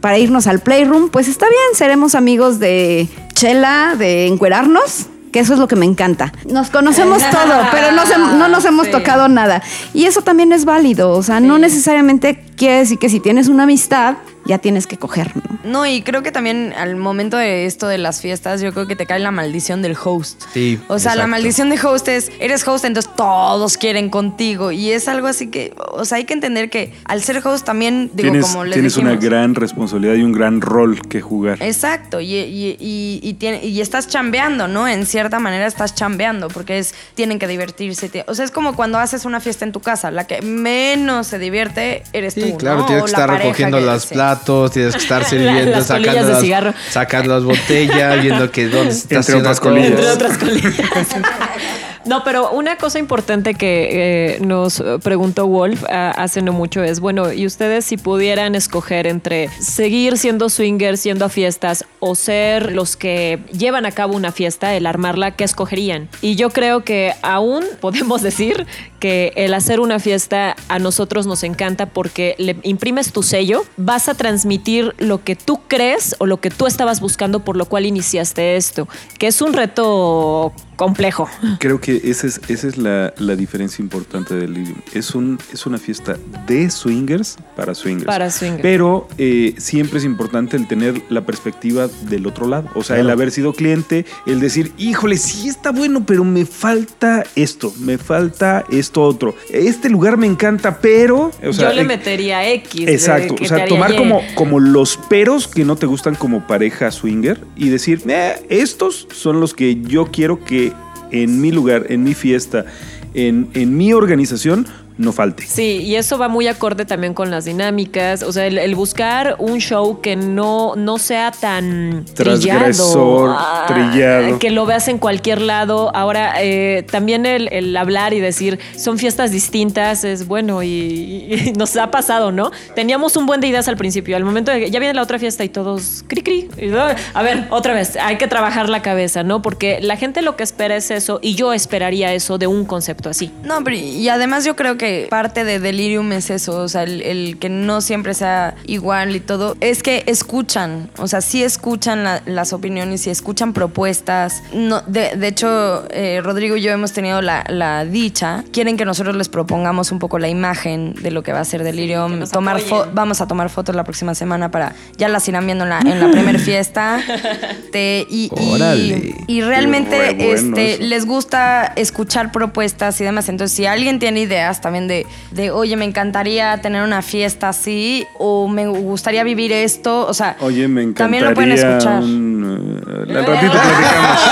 para 0.00 0.16
irnos 0.18 0.46
al 0.46 0.60
playroom, 0.60 1.10
pues 1.10 1.28
está 1.28 1.46
bien, 1.46 1.60
seremos 1.74 2.14
amigos 2.14 2.58
de 2.58 3.08
chela, 3.34 3.94
de 3.98 4.26
encuerarnos. 4.26 5.06
Que 5.32 5.40
eso 5.40 5.52
es 5.52 5.58
lo 5.58 5.68
que 5.68 5.76
me 5.76 5.84
encanta. 5.84 6.32
Nos 6.48 6.70
conocemos 6.70 7.18
todo, 7.30 7.54
pero 7.70 7.92
no, 7.92 8.06
se- 8.06 8.16
no 8.16 8.48
nos 8.48 8.64
hemos 8.64 8.86
Sí. 8.86 8.92
tocado 8.92 9.28
nada. 9.28 9.62
Y 9.92 10.04
eso 10.06 10.22
también 10.22 10.50
es 10.52 10.64
válido. 10.64 11.10
O 11.10 11.22
sea, 11.22 11.40
no 11.40 11.58
necesariamente 11.58 12.42
quiere 12.56 12.78
decir 12.78 12.98
que 12.98 13.10
si 13.10 13.20
tienes 13.20 13.48
una 13.48 13.64
amistad, 13.64 14.14
ya 14.46 14.58
tienes 14.58 14.86
que 14.86 14.96
coger, 14.98 15.32
¿no? 15.36 15.42
No, 15.64 15.86
y 15.86 16.02
creo 16.02 16.22
que 16.22 16.30
también 16.30 16.72
al 16.76 16.94
momento 16.96 17.36
de 17.36 17.66
esto 17.66 17.88
de 17.88 17.98
las 17.98 18.20
fiestas, 18.20 18.60
yo 18.60 18.72
creo 18.72 18.86
que 18.86 18.94
te 18.94 19.04
cae 19.06 19.18
la 19.18 19.32
maldición 19.32 19.82
del 19.82 19.96
host. 20.02 20.42
Sí, 20.54 20.78
O 20.88 20.98
sea, 21.00 21.16
la 21.16 21.26
maldición 21.26 21.70
de 21.70 21.80
host 21.84 22.06
es, 22.08 22.30
eres 22.38 22.66
host, 22.66 22.84
entonces 22.84 23.10
todos 23.16 23.76
quieren 23.76 24.08
contigo. 24.08 24.70
Y 24.70 24.90
es 24.92 25.08
algo 25.08 25.26
así 25.26 25.48
que, 25.48 25.74
o 25.92 26.04
sea, 26.04 26.18
hay 26.18 26.24
que 26.24 26.34
entender 26.34 26.70
que 26.70 26.92
al 27.04 27.22
ser 27.22 27.44
host 27.44 27.64
también, 27.66 28.10
digo, 28.14 28.30
tienes 28.30 28.46
como 28.46 28.64
les 28.64 28.74
tienes 28.74 28.96
una 28.96 29.16
gran 29.16 29.54
responsabilidad 29.56 30.14
y 30.14 30.22
un 30.22 30.32
gran 30.32 30.60
rol 30.60 31.00
que 31.08 31.20
jugar. 31.20 31.58
Exacto, 31.60 32.20
y, 32.20 32.32
y- 32.34 32.76
y- 32.78 33.20
y 33.22 33.34
tiene- 33.34 33.64
y 33.66 33.80
estás 33.80 34.06
chambeando, 34.08 34.68
¿no? 34.68 34.86
En 34.86 35.04
cierta 35.06 35.40
manera 35.40 35.66
estás 35.66 35.94
chambeando, 35.94 36.48
porque 36.48 36.78
es, 36.78 36.94
tienen 37.16 37.38
que 37.40 37.48
divertirse. 37.48 38.08
ti- 38.08 38.20
O 38.28 38.34
sea, 38.34 38.44
es 38.44 38.50
como 38.52 38.76
cuando 38.76 38.98
haces 38.98 39.24
una 39.24 39.40
fiesta 39.40 39.64
en 39.64 39.72
tu 39.72 39.80
casa, 39.80 40.10
la 40.12 40.26
que 40.28 40.42
menos 40.42 41.26
se 41.26 41.38
divierte 41.40 42.02
eres 42.12 42.34
Sí, 42.34 42.52
tú. 42.52 42.58
claro, 42.58 42.80
¿no? 42.80 42.86
tienes 42.86 43.04
que 43.04 43.10
estar 43.10 43.30
recogiendo 43.30 43.78
que- 43.78 43.84
los 43.84 44.02
sí. 44.04 44.14
Platos, 44.36 44.72
tienes 44.72 44.94
que 44.94 45.02
estar 45.02 45.24
sirviendo, 45.24 45.70
las 45.78 45.86
sacando, 45.86 46.28
las, 46.28 46.40
cigarro. 46.40 46.74
sacando 46.90 47.34
las 47.34 47.44
botellas, 47.44 48.22
viendo 48.22 48.50
que 48.50 48.68
dónde 48.68 48.92
está 48.92 49.16
Entre 49.16 49.18
haciendo 49.18 49.40
otras 49.40 49.60
colillas. 49.60 49.90
Entre 49.90 50.08
otras 50.08 50.38
colillas. 50.38 50.74
No, 52.06 52.22
pero 52.22 52.52
una 52.52 52.78
cosa 52.78 53.00
importante 53.00 53.54
que 53.54 54.36
eh, 54.36 54.38
nos 54.40 54.82
preguntó 55.02 55.46
Wolf 55.48 55.82
ah, 55.90 56.12
hace 56.16 56.40
no 56.40 56.52
mucho 56.52 56.84
es, 56.84 57.00
bueno, 57.00 57.32
y 57.32 57.46
ustedes 57.46 57.84
si 57.84 57.96
pudieran 57.96 58.54
escoger 58.54 59.08
entre 59.08 59.48
seguir 59.60 60.16
siendo 60.16 60.48
swingers, 60.48 61.02
yendo 61.02 61.24
a 61.24 61.28
fiestas, 61.28 61.84
o 61.98 62.14
ser 62.14 62.72
los 62.72 62.96
que 62.96 63.40
llevan 63.50 63.86
a 63.86 63.90
cabo 63.90 64.14
una 64.14 64.30
fiesta, 64.30 64.74
el 64.74 64.86
armarla, 64.86 65.32
¿qué 65.32 65.42
escogerían? 65.42 66.08
Y 66.22 66.36
yo 66.36 66.50
creo 66.50 66.84
que 66.84 67.12
aún 67.22 67.64
podemos 67.80 68.22
decir 68.22 68.66
que 69.00 69.32
el 69.36 69.52
hacer 69.54 69.80
una 69.80 69.98
fiesta 69.98 70.56
a 70.68 70.78
nosotros 70.78 71.26
nos 71.26 71.42
encanta 71.42 71.86
porque 71.86 72.34
le 72.38 72.56
imprimes 72.62 73.12
tu 73.12 73.22
sello, 73.22 73.64
vas 73.76 74.08
a 74.08 74.14
transmitir 74.14 74.94
lo 74.98 75.24
que 75.24 75.34
tú 75.34 75.60
crees 75.66 76.14
o 76.18 76.26
lo 76.26 76.38
que 76.38 76.50
tú 76.50 76.66
estabas 76.66 77.00
buscando 77.00 77.40
por 77.40 77.56
lo 77.56 77.66
cual 77.66 77.84
iniciaste 77.84 78.56
esto, 78.56 78.88
que 79.18 79.26
es 79.26 79.42
un 79.42 79.52
reto 79.52 80.52
complejo. 80.76 81.28
Creo 81.58 81.80
que 81.80 82.00
esa 82.04 82.26
es, 82.26 82.40
esa 82.48 82.68
es 82.68 82.76
la, 82.76 83.12
la 83.18 83.34
diferencia 83.36 83.82
importante 83.82 84.34
del 84.34 84.52
Lilium. 84.54 84.78
Es, 84.94 85.14
un, 85.14 85.38
es 85.52 85.66
una 85.66 85.78
fiesta 85.78 86.16
de 86.46 86.70
swingers 86.70 87.36
para 87.56 87.74
swingers. 87.74 88.06
Para 88.06 88.30
swingers. 88.30 88.62
Pero 88.62 89.08
eh, 89.18 89.54
siempre 89.58 89.98
es 89.98 90.04
importante 90.04 90.56
el 90.56 90.68
tener 90.68 91.02
la 91.08 91.24
perspectiva 91.26 91.88
del 92.08 92.26
otro 92.26 92.46
lado. 92.46 92.68
O 92.74 92.82
sea, 92.84 92.98
el 92.98 93.10
haber 93.10 93.30
sido 93.30 93.52
cliente, 93.52 94.04
el 94.26 94.40
decir, 94.40 94.72
híjole, 94.78 95.16
sí 95.16 95.48
está 95.48 95.72
bueno, 95.72 96.04
pero 96.06 96.24
me 96.24 96.44
falta 96.46 97.24
esto, 97.34 97.72
me 97.80 97.98
falta 97.98 98.64
esto 98.70 99.02
otro. 99.02 99.34
Este 99.50 99.88
lugar 99.88 100.16
me 100.16 100.26
encanta, 100.26 100.78
pero... 100.80 101.30
o 101.46 101.52
sea, 101.52 101.70
Yo 101.70 101.76
le 101.76 101.82
eh, 101.82 101.84
metería 101.84 102.48
X. 102.52 102.88
Exacto, 102.88 103.34
o 103.40 103.44
sea, 103.44 103.66
tomar 103.66 103.92
Y. 103.92 103.96
como, 103.96 104.20
como 104.34 104.60
los 104.60 104.96
peros 104.96 105.48
que 105.48 105.64
no 105.64 105.76
te 105.76 105.86
gustan 105.86 106.14
como 106.14 106.46
pareja 106.46 106.90
swinger 106.90 107.44
y 107.56 107.68
decir, 107.68 108.02
"Eh, 108.06 108.34
estos 108.48 109.06
son 109.12 109.40
los 109.40 109.54
que 109.54 109.80
yo 109.82 110.06
quiero 110.06 110.44
que 110.44 110.65
en 111.10 111.40
mi 111.40 111.52
lugar, 111.52 111.86
en 111.88 112.02
mi 112.02 112.14
fiesta, 112.14 112.66
en, 113.14 113.48
en 113.54 113.76
mi 113.76 113.92
organización, 113.92 114.66
no 114.98 115.12
falte. 115.12 115.44
Sí, 115.46 115.82
y 115.82 115.96
eso 115.96 116.16
va 116.18 116.28
muy 116.28 116.46
acorde 116.48 116.84
también 116.84 117.12
con 117.14 117.30
las 117.30 117.44
dinámicas. 117.44 118.22
O 118.22 118.32
sea, 118.32 118.46
el, 118.46 118.56
el 118.58 118.74
buscar 118.74 119.36
un 119.38 119.58
show 119.60 120.00
que 120.00 120.16
no, 120.16 120.74
no 120.76 120.98
sea 120.98 121.32
tan 121.32 122.04
Transgresor, 122.14 123.30
trillado, 123.30 123.36
ah, 123.38 123.64
trillado. 123.68 124.38
Que 124.38 124.50
lo 124.50 124.64
veas 124.66 124.88
en 124.88 124.98
cualquier 124.98 125.40
lado. 125.42 125.94
Ahora, 125.94 126.34
eh, 126.42 126.84
también 126.90 127.26
el, 127.26 127.48
el 127.52 127.76
hablar 127.76 128.14
y 128.14 128.20
decir, 128.20 128.58
son 128.76 128.98
fiestas 128.98 129.30
distintas, 129.30 130.04
es 130.04 130.26
bueno 130.26 130.62
y, 130.62 130.68
y 130.68 131.52
nos 131.56 131.76
ha 131.76 131.90
pasado, 131.90 132.32
¿no? 132.32 132.50
Teníamos 132.74 133.16
un 133.16 133.26
buen 133.26 133.40
de 133.40 133.48
ideas 133.48 133.68
al 133.68 133.76
principio. 133.76 134.16
Al 134.16 134.24
momento 134.24 134.50
de 134.52 134.60
que 134.60 134.70
ya 134.70 134.78
viene 134.78 134.94
la 134.94 135.02
otra 135.02 135.18
fiesta 135.18 135.44
y 135.44 135.48
todos, 135.48 136.04
cri, 136.06 136.22
cri. 136.22 136.48
y, 136.58 136.70
"Ah, 136.74 136.96
a 137.14 137.22
ver, 137.22 137.46
otra 137.50 137.74
vez, 137.74 137.96
hay 137.96 138.16
que 138.16 138.28
trabajar 138.28 138.68
la 138.68 138.80
cabeza, 138.82 139.22
¿no? 139.22 139.42
Porque 139.42 139.78
la 139.82 139.96
gente 139.96 140.22
lo 140.22 140.36
que 140.36 140.42
espera 140.42 140.76
es 140.76 140.90
eso 140.90 141.18
y 141.22 141.34
yo 141.34 141.52
esperaría 141.52 142.14
eso 142.14 142.38
de 142.38 142.46
un 142.46 142.64
concepto 142.64 143.10
así. 143.10 143.30
No, 143.44 143.62
pero 143.62 143.76
y 143.76 144.08
además 144.08 144.44
yo 144.44 144.56
creo 144.56 144.78
que 144.78 144.85
parte 145.10 145.44
de 145.44 145.58
Delirium 145.58 146.12
es 146.12 146.30
eso, 146.30 146.58
o 146.60 146.68
sea, 146.68 146.82
el, 146.84 147.02
el 147.02 147.38
que 147.38 147.48
no 147.48 147.80
siempre 147.80 148.14
sea 148.14 148.54
igual 148.66 149.14
y 149.16 149.20
todo, 149.20 149.56
es 149.60 149.82
que 149.82 150.04
escuchan, 150.06 150.90
o 150.98 151.08
sea, 151.08 151.20
sí 151.20 151.42
escuchan 151.42 152.04
la- 152.04 152.22
las 152.26 152.52
opiniones, 152.52 153.02
sí 153.02 153.10
escuchan 153.10 153.52
propuestas. 153.52 154.42
No, 154.52 154.82
de, 154.86 155.16
de 155.16 155.28
hecho, 155.28 155.84
eh, 155.90 156.20
Rodrigo 156.22 156.56
y 156.56 156.62
yo 156.62 156.72
hemos 156.72 156.92
tenido 156.92 157.22
la, 157.22 157.44
la 157.48 157.84
dicha, 157.84 158.44
quieren 158.52 158.76
que 158.76 158.84
nosotros 158.84 159.16
les 159.16 159.28
propongamos 159.28 159.92
un 159.92 159.98
poco 159.98 160.18
la 160.18 160.28
imagen 160.28 160.94
de 160.94 161.10
lo 161.10 161.22
que 161.22 161.32
va 161.32 161.40
a 161.40 161.44
ser 161.44 161.62
Delirium, 161.62 162.26
tomar 162.28 162.60
vamos 162.92 163.20
a 163.20 163.26
tomar 163.26 163.48
fotos 163.50 163.74
la 163.74 163.84
próxima 163.84 164.14
semana 164.14 164.50
para, 164.50 164.74
ya 164.96 165.08
las 165.08 165.26
irán 165.28 165.46
viendo 165.46 165.64
en 165.64 165.70
la, 165.70 165.80
en 165.80 166.00
la 166.00 166.10
primera 166.10 166.38
fiesta. 166.38 167.00
Te- 167.72 168.06
y, 168.08 168.30
y- 168.36 168.52
Órale. 168.54 169.14
y 169.26 169.42
realmente 169.42 170.14
bueno 170.14 170.56
este, 170.56 170.78
les 170.84 171.06
gusta 171.06 171.72
escuchar 171.76 172.32
propuestas 172.32 173.00
y 173.00 173.04
demás. 173.04 173.28
Entonces, 173.28 173.56
si 173.56 173.66
alguien 173.66 173.98
tiene 173.98 174.20
ideas 174.20 174.60
también 174.60 174.75
de, 174.86 175.06
de, 175.32 175.50
oye, 175.50 175.76
me 175.76 175.84
encantaría 175.84 176.60
tener 176.60 176.82
una 176.82 177.02
fiesta 177.02 177.48
así, 177.48 178.06
o 178.18 178.46
me 178.48 178.66
gustaría 178.66 179.24
vivir 179.24 179.52
esto, 179.52 180.06
o 180.06 180.14
sea, 180.14 180.36
Oye, 180.40 180.68
me 180.68 180.82
encantaría 180.82 180.96
también 180.96 181.24
lo 181.24 181.34
pueden 181.34 181.52
escuchar. 181.52 182.02
un, 182.02 182.80
eh, 183.08 183.18
al 183.18 183.26
ratito 183.26 183.52
platicamos. 183.52 184.20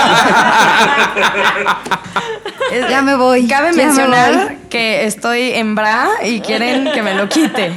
Es- 2.71 2.89
Ya 2.89 3.01
me 3.01 3.15
voy. 3.15 3.47
Cabe 3.47 3.71
ya 3.71 3.77
me 3.77 3.85
mencionar 3.85 4.33
voy. 4.47 4.57
Que 4.69 5.05
estoy 5.05 5.51
en 5.51 5.75
bra 5.75 6.09
y 6.25 6.39
quieren 6.41 6.89
que 6.93 7.01
me 7.01 7.13
lo 7.15 7.27
quite. 7.29 7.71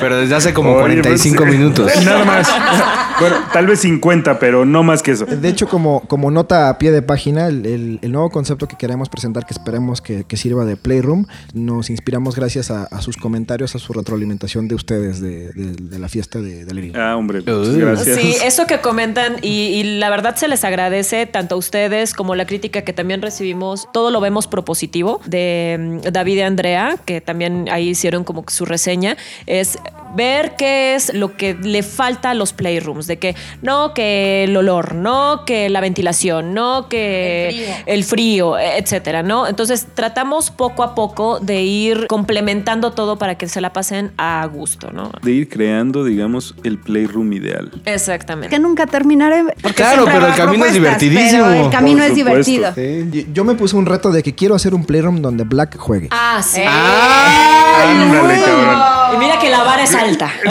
Pero 0.00 0.16
desde 0.18 0.34
hace 0.34 0.54
como 0.54 0.70
Oye, 0.72 0.80
45 1.00 1.36
pues, 1.44 1.50
minutos. 1.58 1.90
Nada 2.04 2.24
más. 2.24 2.48
Bueno, 3.20 3.36
tal 3.52 3.68
vez 3.68 3.78
50, 3.78 4.40
pero 4.40 4.64
no 4.64 4.82
más 4.82 5.00
que 5.00 5.12
eso. 5.12 5.24
De 5.24 5.48
hecho, 5.48 5.68
como, 5.68 6.00
como 6.00 6.32
nota 6.32 6.68
a 6.68 6.78
pie 6.78 6.90
de 6.90 7.00
página, 7.00 7.46
el, 7.46 7.64
el- 7.64 7.98
el 8.02 8.10
nuevo 8.10 8.28
concepto 8.28 8.66
que 8.66 8.74
queremos 8.76 9.08
presentar, 9.08 9.46
que 9.46 9.54
esperemos 9.54 10.00
que, 10.02 10.24
que 10.24 10.36
sirva 10.36 10.64
de 10.64 10.76
Playroom, 10.76 11.26
nos 11.52 11.90
inspiramos 11.90 12.34
gracias 12.34 12.72
a, 12.72 12.86
a 12.86 13.00
sus 13.02 13.16
comentarios, 13.16 13.76
a 13.76 13.78
su 13.78 13.92
retroalimentación 13.92 14.66
de 14.66 14.74
ustedes 14.74 15.20
de, 15.20 15.52
de- 15.52 15.76
de 15.76 15.98
la 16.00 16.08
fiesta 16.08 16.40
de, 16.40 16.64
de. 16.64 16.92
Ah, 16.98 17.14
hombre, 17.16 17.38
Uy. 17.46 17.78
gracias. 17.78 18.18
Sí, 18.18 18.34
eso 18.42 18.66
que 18.66 18.80
comentan 18.80 19.36
y, 19.42 19.48
y 19.68 19.98
la 20.00 20.10
verdad 20.10 20.34
se 20.34 20.48
les 20.48 20.64
agradece 20.64 21.26
tanto 21.26 21.54
a 21.54 21.58
ustedes 21.58 22.14
como 22.14 22.34
la 22.34 22.46
crítica 22.46 22.82
que 22.82 22.92
también 22.92 23.22
recibimos. 23.22 23.86
Todo 23.92 24.10
lo 24.10 24.20
vemos 24.20 24.48
propositivo 24.48 25.13
de 25.24 25.76
mm, 25.78 26.12
David 26.12 26.36
y 26.36 26.40
Andrea, 26.42 26.96
que 27.04 27.20
también 27.20 27.68
ahí 27.70 27.90
hicieron 27.90 28.24
como 28.24 28.44
su 28.48 28.64
reseña, 28.64 29.16
es 29.46 29.78
ver 30.14 30.54
qué 30.56 30.94
es 30.94 31.12
lo 31.14 31.36
que 31.36 31.54
le 31.54 31.82
falta 31.82 32.30
a 32.30 32.34
los 32.34 32.52
playrooms, 32.52 33.06
de 33.06 33.18
que 33.18 33.34
no 33.62 33.94
que 33.94 34.44
el 34.44 34.56
olor, 34.56 34.94
no 34.94 35.44
que 35.44 35.68
la 35.68 35.80
ventilación, 35.80 36.54
no 36.54 36.88
que 36.88 37.74
el 37.86 38.04
frío, 38.04 38.58
etcétera, 38.58 39.22
¿no? 39.22 39.46
Entonces 39.46 39.86
tratamos 39.94 40.50
poco 40.50 40.82
a 40.82 40.94
poco 40.94 41.40
de 41.40 41.62
ir 41.62 42.06
complementando 42.06 42.92
todo 42.92 43.16
para 43.18 43.36
que 43.36 43.48
se 43.48 43.60
la 43.60 43.72
pasen 43.72 44.12
a 44.16 44.46
gusto, 44.46 44.90
¿no? 44.92 45.10
De 45.22 45.32
ir 45.32 45.48
creando, 45.48 46.04
digamos, 46.04 46.54
el 46.64 46.78
playroom 46.78 47.32
ideal. 47.32 47.70
Exactamente. 47.84 48.54
Que 48.54 48.60
nunca 48.60 48.86
terminaré. 48.86 49.44
Porque 49.60 49.74
Claro, 49.74 50.04
pero 50.06 50.26
el 50.28 50.34
camino 50.34 50.64
es 50.64 50.72
divertidísimo. 50.74 51.44
Pero 51.46 51.64
el 51.64 51.70
camino 51.70 51.98
Por 52.02 52.10
es 52.12 52.18
supuesto. 52.18 52.50
divertido. 52.50 53.12
Sí, 53.12 53.26
Yo 53.32 53.44
me 53.44 53.54
puse 53.54 53.76
un 53.76 53.86
reto 53.86 54.10
de 54.10 54.22
que 54.22 54.34
quiero 54.34 54.54
hacer 54.54 54.74
un 54.74 54.84
Playroom 54.84 55.20
donde 55.22 55.44
Black 55.44 55.76
juegue. 55.76 56.08
Ah, 56.10 56.42
sí. 56.42 56.62
Ándale, 56.62 58.40
cabrón. 58.40 59.03
Y 59.14 59.18
mira 59.18 59.38
que 59.38 59.50
la 59.50 59.62
vara 59.62 59.82
es 59.84 59.94
alta. 59.94 60.30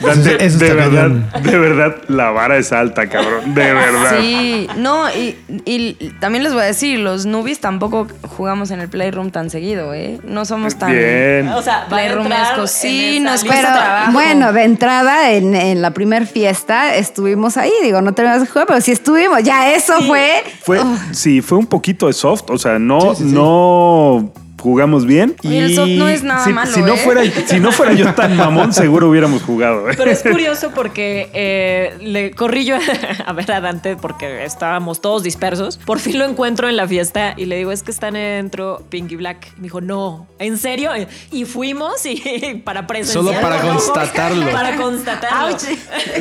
Dante, 0.00 0.44
Eso 0.44 0.58
de 0.58 0.72
verdad, 0.74 1.08
de 1.42 1.58
verdad, 1.58 1.96
la 2.08 2.30
vara 2.30 2.56
es 2.58 2.72
alta, 2.72 3.08
cabrón. 3.08 3.54
De 3.54 3.72
verdad. 3.74 4.16
Sí, 4.20 4.68
no, 4.76 5.08
y, 5.10 5.36
y 5.64 5.94
también 6.20 6.44
les 6.44 6.52
voy 6.52 6.62
a 6.62 6.66
decir, 6.66 6.98
los 6.98 7.26
nubis 7.26 7.60
tampoco 7.60 8.06
jugamos 8.36 8.70
en 8.70 8.80
el 8.80 8.88
Playroom 8.88 9.30
tan 9.30 9.50
seguido, 9.50 9.92
¿eh? 9.94 10.18
No 10.24 10.44
somos 10.44 10.76
tan 10.76 10.90
Bien. 10.92 11.48
O 11.48 11.62
sea, 11.62 11.86
va 11.92 11.98
a 11.98 12.04
entrar 12.06 12.24
playroomescos. 12.24 12.70
Sí, 12.70 13.16
en 13.16 13.22
esa 13.26 13.32
nos 13.32 13.42
lista. 13.42 13.48
cuesta 13.56 13.72
Pero 13.72 13.84
trabajo. 13.84 14.12
bueno, 14.12 14.52
de 14.52 14.62
entrada 14.64 15.30
en, 15.32 15.54
en 15.54 15.82
la 15.82 15.90
primer 15.92 16.26
fiesta 16.26 16.94
estuvimos 16.94 17.56
ahí. 17.56 17.72
Digo, 17.82 18.00
no 18.02 18.12
tenemos 18.14 18.42
que 18.42 18.46
jugar, 18.46 18.66
pero 18.66 18.80
sí 18.80 18.92
estuvimos. 18.92 19.42
Ya 19.42 19.72
eso 19.74 19.94
fue. 20.02 20.42
Fue, 20.62 20.78
Oh, 20.78 20.96
sí, 21.12 21.40
fue 21.40 21.58
un 21.58 21.66
poquito 21.66 22.06
de 22.06 22.12
soft, 22.12 22.44
o 22.50 22.58
sea, 22.58 22.78
no, 22.78 23.14
no 23.20 24.32
jugamos 24.66 25.06
bien. 25.06 25.36
El 25.44 25.74
soft 25.76 25.90
no 25.90 26.08
es 26.08 26.24
nada 26.24 26.44
si, 26.44 26.52
malo, 26.52 26.72
si 26.72 26.80
no 26.80 26.94
¿eh? 26.94 26.96
fuera, 26.96 27.22
si 27.46 27.60
no 27.60 27.70
fuera 27.70 27.92
yo 27.92 28.12
tan 28.14 28.36
mamón, 28.36 28.72
seguro 28.72 29.08
hubiéramos 29.08 29.44
jugado. 29.44 29.88
¿eh? 29.88 29.94
Pero 29.96 30.10
es 30.10 30.24
curioso 30.24 30.72
porque 30.74 31.30
eh, 31.34 31.94
le 32.00 32.32
corrí 32.32 32.64
yo 32.64 32.76
a 33.26 33.32
ver 33.32 33.52
a 33.52 33.60
Dante 33.60 33.94
porque 33.94 34.44
estábamos 34.44 35.00
todos 35.00 35.22
dispersos. 35.22 35.78
Por 35.78 36.00
fin 36.00 36.18
lo 36.18 36.24
encuentro 36.24 36.68
en 36.68 36.76
la 36.76 36.88
fiesta 36.88 37.34
y 37.36 37.44
le 37.44 37.56
digo, 37.58 37.70
es 37.70 37.84
que 37.84 37.92
están 37.92 38.14
dentro 38.14 38.82
Pinky 38.88 39.14
Black. 39.14 39.52
Me 39.56 39.64
dijo, 39.64 39.80
no, 39.80 40.26
¿en 40.40 40.58
serio? 40.58 40.90
Y 41.30 41.44
fuimos 41.44 42.04
y 42.04 42.60
para 42.64 42.88
presenciar. 42.88 43.24
Solo 43.24 43.40
para 43.40 43.60
constatarlo. 43.60 44.50
Para 44.50 44.76
constatarlo. 44.76 45.56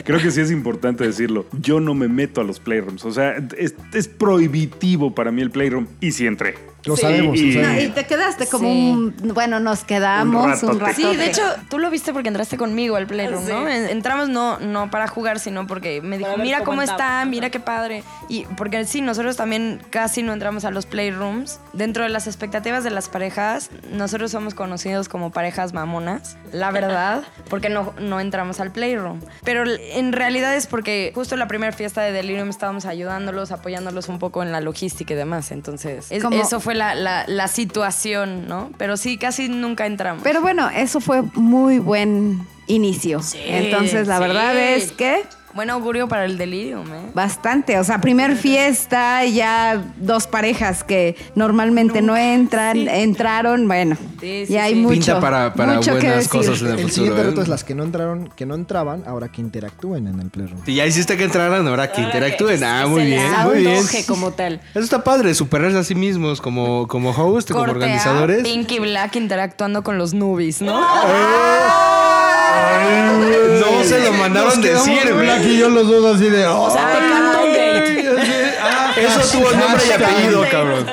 Creo 0.03 0.19
que 0.19 0.29
sí 0.29 0.41
es 0.41 0.51
importante 0.51 1.03
decirlo. 1.03 1.47
Yo 1.59 1.79
no 1.79 1.95
me 1.95 2.07
meto 2.07 2.41
a 2.41 2.43
los 2.43 2.59
playrooms. 2.59 3.05
O 3.05 3.11
sea, 3.11 3.37
es, 3.57 3.73
es 3.91 4.07
prohibitivo 4.07 5.15
para 5.15 5.31
mí 5.31 5.41
el 5.41 5.49
playroom. 5.49 5.87
Y 5.99 6.11
sí 6.11 6.27
entré. 6.27 6.74
Lo 6.85 6.95
Sí, 6.95 7.01
sabemos, 7.01 7.37
y- 7.37 7.51
lo 7.53 7.61
no, 7.61 7.67
sabemos. 7.67 7.83
y 7.85 7.89
te 7.89 8.05
quedaste 8.05 8.47
como 8.47 8.69
Sí. 8.69 8.91
un. 8.91 9.15
Bueno, 9.33 9.59
nos 9.59 9.83
quedamos 9.83 10.61
Un 10.63 10.79
rato. 10.79 10.93
Sí, 10.95 11.15
de 11.15 11.25
hecho, 11.27 11.41
tú 11.69 11.79
lo 11.79 11.89
viste 11.89 12.13
porque 12.13 12.27
entraste 12.27 12.57
conmigo 12.57 12.95
al 12.95 13.07
Playroom, 13.07 13.45
Sí. 13.45 13.51
¿no? 13.51 13.67
En- 13.67 13.89
Entramos 13.89 14.29
no, 14.29 14.59
no 14.59 14.91
para 14.91 15.07
jugar, 15.07 15.39
sino 15.39 15.65
porque 15.67 16.01
me 16.01 16.17
dijo, 16.17 16.37
mira 16.37 16.59
cómo 16.59 16.71
cómo 16.75 16.81
andaba". 16.81 16.97
está, 17.21 17.25
mira 17.25 17.49
qué 17.49 17.59
padre. 17.59 18.03
Y 18.29 18.45
porque 18.57 18.85
sí, 18.85 19.01
nosotros 19.01 19.35
también 19.37 19.81
casi 19.89 20.21
no 20.23 20.33
entramos 20.33 20.65
a 20.65 20.71
los 20.71 20.85
Playrooms. 20.85 21.59
Dentro 21.73 22.03
de 22.03 22.09
las 22.09 22.27
expectativas 22.27 22.83
de 22.83 22.91
las 22.91 23.09
parejas, 23.09 23.69
nosotros 23.91 24.31
somos 24.31 24.53
conocidos 24.53 25.09
como 25.09 25.31
parejas 25.31 25.73
mamonas, 25.73 26.37
la 26.51 26.71
verdad, 26.71 27.23
porque 27.49 27.69
no, 27.69 27.93
no 27.99 28.19
entramos 28.19 28.59
al 28.59 28.71
Playroom. 28.71 29.21
Pero 29.43 29.63
en 29.67 30.11
realidad 30.13 30.55
es 30.55 30.67
porque 30.67 31.11
justo 31.15 31.35
la 31.35 31.47
primera 31.47 31.71
fiesta 31.71 32.01
de 32.01 32.11
Delirium 32.11 32.49
estábamos 32.49 32.85
ayudándolos, 32.85 33.51
apoyándolos 33.51 34.07
un 34.09 34.19
poco 34.19 34.43
en 34.43 34.51
la 34.51 34.61
logística 34.61 35.13
y 35.13 35.17
demás. 35.17 35.51
Entonces, 35.51 36.11
es- 36.11 36.23
eso 36.23 36.59
fue 36.59 36.74
la, 36.75 36.93
la- 36.95 37.25
la 37.27 37.47
situación, 37.47 38.47
¿no? 38.47 38.69
Pero 38.77 38.97
sí, 38.97 39.17
casi 39.17 39.49
nunca 39.49 39.85
entramos. 39.85 40.21
Pero 40.23 40.41
bueno, 40.41 40.69
eso 40.69 40.99
fue 41.01 41.23
muy 41.33 41.79
buen 41.79 42.45
inicio. 42.67 43.21
Entonces, 43.45 44.07
la 44.07 44.17
sí. 44.17 44.21
verdad 44.23 44.55
es 44.57 44.91
que 44.91 45.23
Buen 45.55 45.69
augurio 45.69 46.09
para 46.09 46.25
el 46.25 46.37
delirium, 46.37 46.85
¿eh? 46.93 47.11
bastante. 47.13 47.79
O 47.79 47.83
sea, 47.85 48.01
primer 48.01 48.35
fiesta, 48.35 49.23
ya 49.23 49.81
dos 49.95 50.27
parejas 50.27 50.83
que 50.83 51.15
normalmente 51.33 52.01
no 52.01 52.17
entran, 52.17 52.89
entraron. 52.89 53.65
Bueno, 53.65 53.95
Sí, 54.19 54.45
sí, 54.47 54.53
ya 54.53 54.63
hay 54.65 54.73
sí. 54.73 54.79
mucho. 54.81 54.93
Pinta 54.95 55.19
para, 55.21 55.53
para 55.53 55.75
mucho 55.75 55.91
que 55.93 55.97
buenas 55.99 56.15
decir. 56.17 56.29
cosas 56.31 56.59
en 56.59 56.67
el, 56.67 56.71
El 56.73 56.77
futuro. 56.79 56.93
siguiente 56.93 57.21
¿eh? 57.21 57.23
reto 57.23 57.41
es 57.41 57.47
las 57.47 57.63
que 57.63 57.73
no 57.73 57.83
entraron, 57.83 58.29
que 58.35 58.45
no 58.45 58.55
entraban, 58.55 59.03
ahora 59.07 59.29
que 59.29 59.39
interactúen 59.39 60.07
en 60.07 60.19
el 60.19 60.29
Playroom. 60.29 60.59
Si 60.65 60.75
ya 60.75 60.85
hiciste 60.85 61.15
que 61.15 61.23
entraran, 61.23 61.65
ahora 61.67 61.89
que 61.89 62.01
interactúen. 62.01 62.61
Ah, 62.61 62.85
muy 62.87 63.05
bien, 63.05 63.31
muy 63.45 63.57
un 63.59 63.63
bien. 63.63 63.83
como 64.07 64.31
tal. 64.31 64.59
Eso 64.71 64.79
está 64.81 65.05
padre, 65.05 65.33
superarse 65.35 65.77
a 65.77 65.83
sí 65.85 65.95
mismos 65.95 66.41
como, 66.41 66.85
como 66.89 67.11
host, 67.11 67.49
como 67.51 67.63
organizadores. 67.63 68.43
Pinky 68.43 68.79
Black 68.79 69.15
interactuando 69.15 69.83
con 69.83 69.97
los 69.97 70.13
nubis, 70.13 70.61
¿no? 70.61 70.77
No 73.59 73.83
se 73.83 73.99
lo 73.99 74.13
mandaron 74.13 74.61
decir, 74.61 75.13
güey. 75.13 75.25
Black 75.25 75.43
y 75.45 75.57
yo 75.57 75.69
los 75.69 75.87
dos 75.87 76.15
así 76.15 76.29
de. 76.29 76.45
O 76.47 76.69
sea, 76.69 76.91
pecado 76.91 77.43
gay. 77.51 78.05
Eso 78.97 79.37
tuvo 79.37 79.51
nombre 79.51 79.83
y 79.87 79.91
apellido, 79.91 80.45
cabrón. 80.49 80.85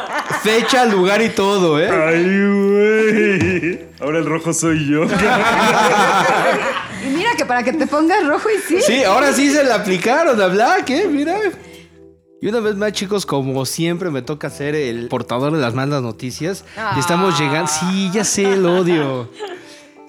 Fecha, 0.43 0.85
lugar 0.87 1.23
y 1.23 1.29
todo, 1.31 1.81
¿eh? 1.81 1.89
Ay, 1.89 2.25
güey. 2.51 3.81
Ahora 4.01 4.19
el 4.19 4.27
rojo 4.27 4.53
soy 4.53 4.89
yo. 4.89 5.05
Y 7.05 7.07
mira 7.07 7.31
que 7.37 7.45
para 7.45 7.63
que 7.63 7.73
te 7.73 7.87
pongas 7.87 8.27
rojo 8.27 8.49
y 8.51 8.59
sí. 8.61 8.83
Sí, 8.83 9.05
ahora 9.05 9.33
sí 9.33 9.51
se 9.51 9.63
le 9.63 9.73
aplicaron 9.73 10.41
a 10.41 10.47
Black, 10.49 10.91
¿eh? 10.91 11.07
Mira. 11.09 11.39
Y 12.41 12.49
una 12.49 12.59
vez 12.59 12.75
más, 12.75 12.91
chicos, 12.93 13.25
como 13.25 13.65
siempre, 13.65 14.11
me 14.11 14.21
toca 14.21 14.51
ser 14.51 14.75
el 14.75 15.07
portador 15.07 15.53
de 15.53 15.61
las 15.61 15.75
malas 15.75 16.03
noticias. 16.03 16.65
Y 16.97 16.99
estamos 16.99 17.39
llegando. 17.39 17.71
Sí, 17.71 18.11
ya 18.13 18.25
sé 18.25 18.53
el 18.53 18.67
odio. 18.67 19.31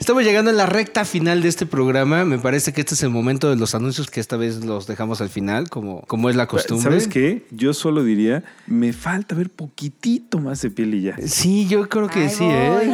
Estamos 0.04 0.26
llegando 0.26 0.52
a 0.52 0.54
la 0.54 0.66
recta 0.66 1.06
final 1.06 1.42
de 1.42 1.48
este 1.48 1.66
programa. 1.66 2.26
Me 2.26 2.38
parece 2.38 2.74
que 2.74 2.82
este 2.82 2.94
es 2.94 3.04
el 3.04 3.10
momento 3.10 3.50
de 3.50 3.56
los 3.56 3.74
anuncios 3.74 4.12
que 4.12 4.20
esta 4.20 4.36
vez 4.36 4.66
los 4.66 4.86
dejamos 4.86 5.22
al 5.22 5.30
final, 5.30 5.70
como, 5.70 6.02
como 6.08 6.30
es 6.30 6.36
la 6.36 6.46
costumbre. 6.46 6.84
¿Sabes 6.84 7.08
qué? 7.08 7.46
Yo 7.52 7.74
solo 7.74 8.04
diría, 8.04 8.44
me 8.68 8.92
falta 8.92 9.34
ver 9.34 9.50
poquitito 9.50 10.40
más 10.40 10.62
de 10.62 10.72
piel 10.72 10.96
y 10.96 11.04
ya. 11.04 11.16
Sí, 11.26 11.70
yo 11.70 11.88
creo 11.88 12.10
que 12.10 12.28
sí, 12.28 12.44
¿eh? 12.44 12.94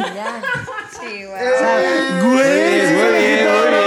Sí, 1.00 1.24
güey. 1.24 1.42
Muy 2.22 2.42
bien, 2.42 2.94
muy 2.94 3.12
bien, 3.18 3.48
muy 3.48 3.68
bien. 3.72 3.80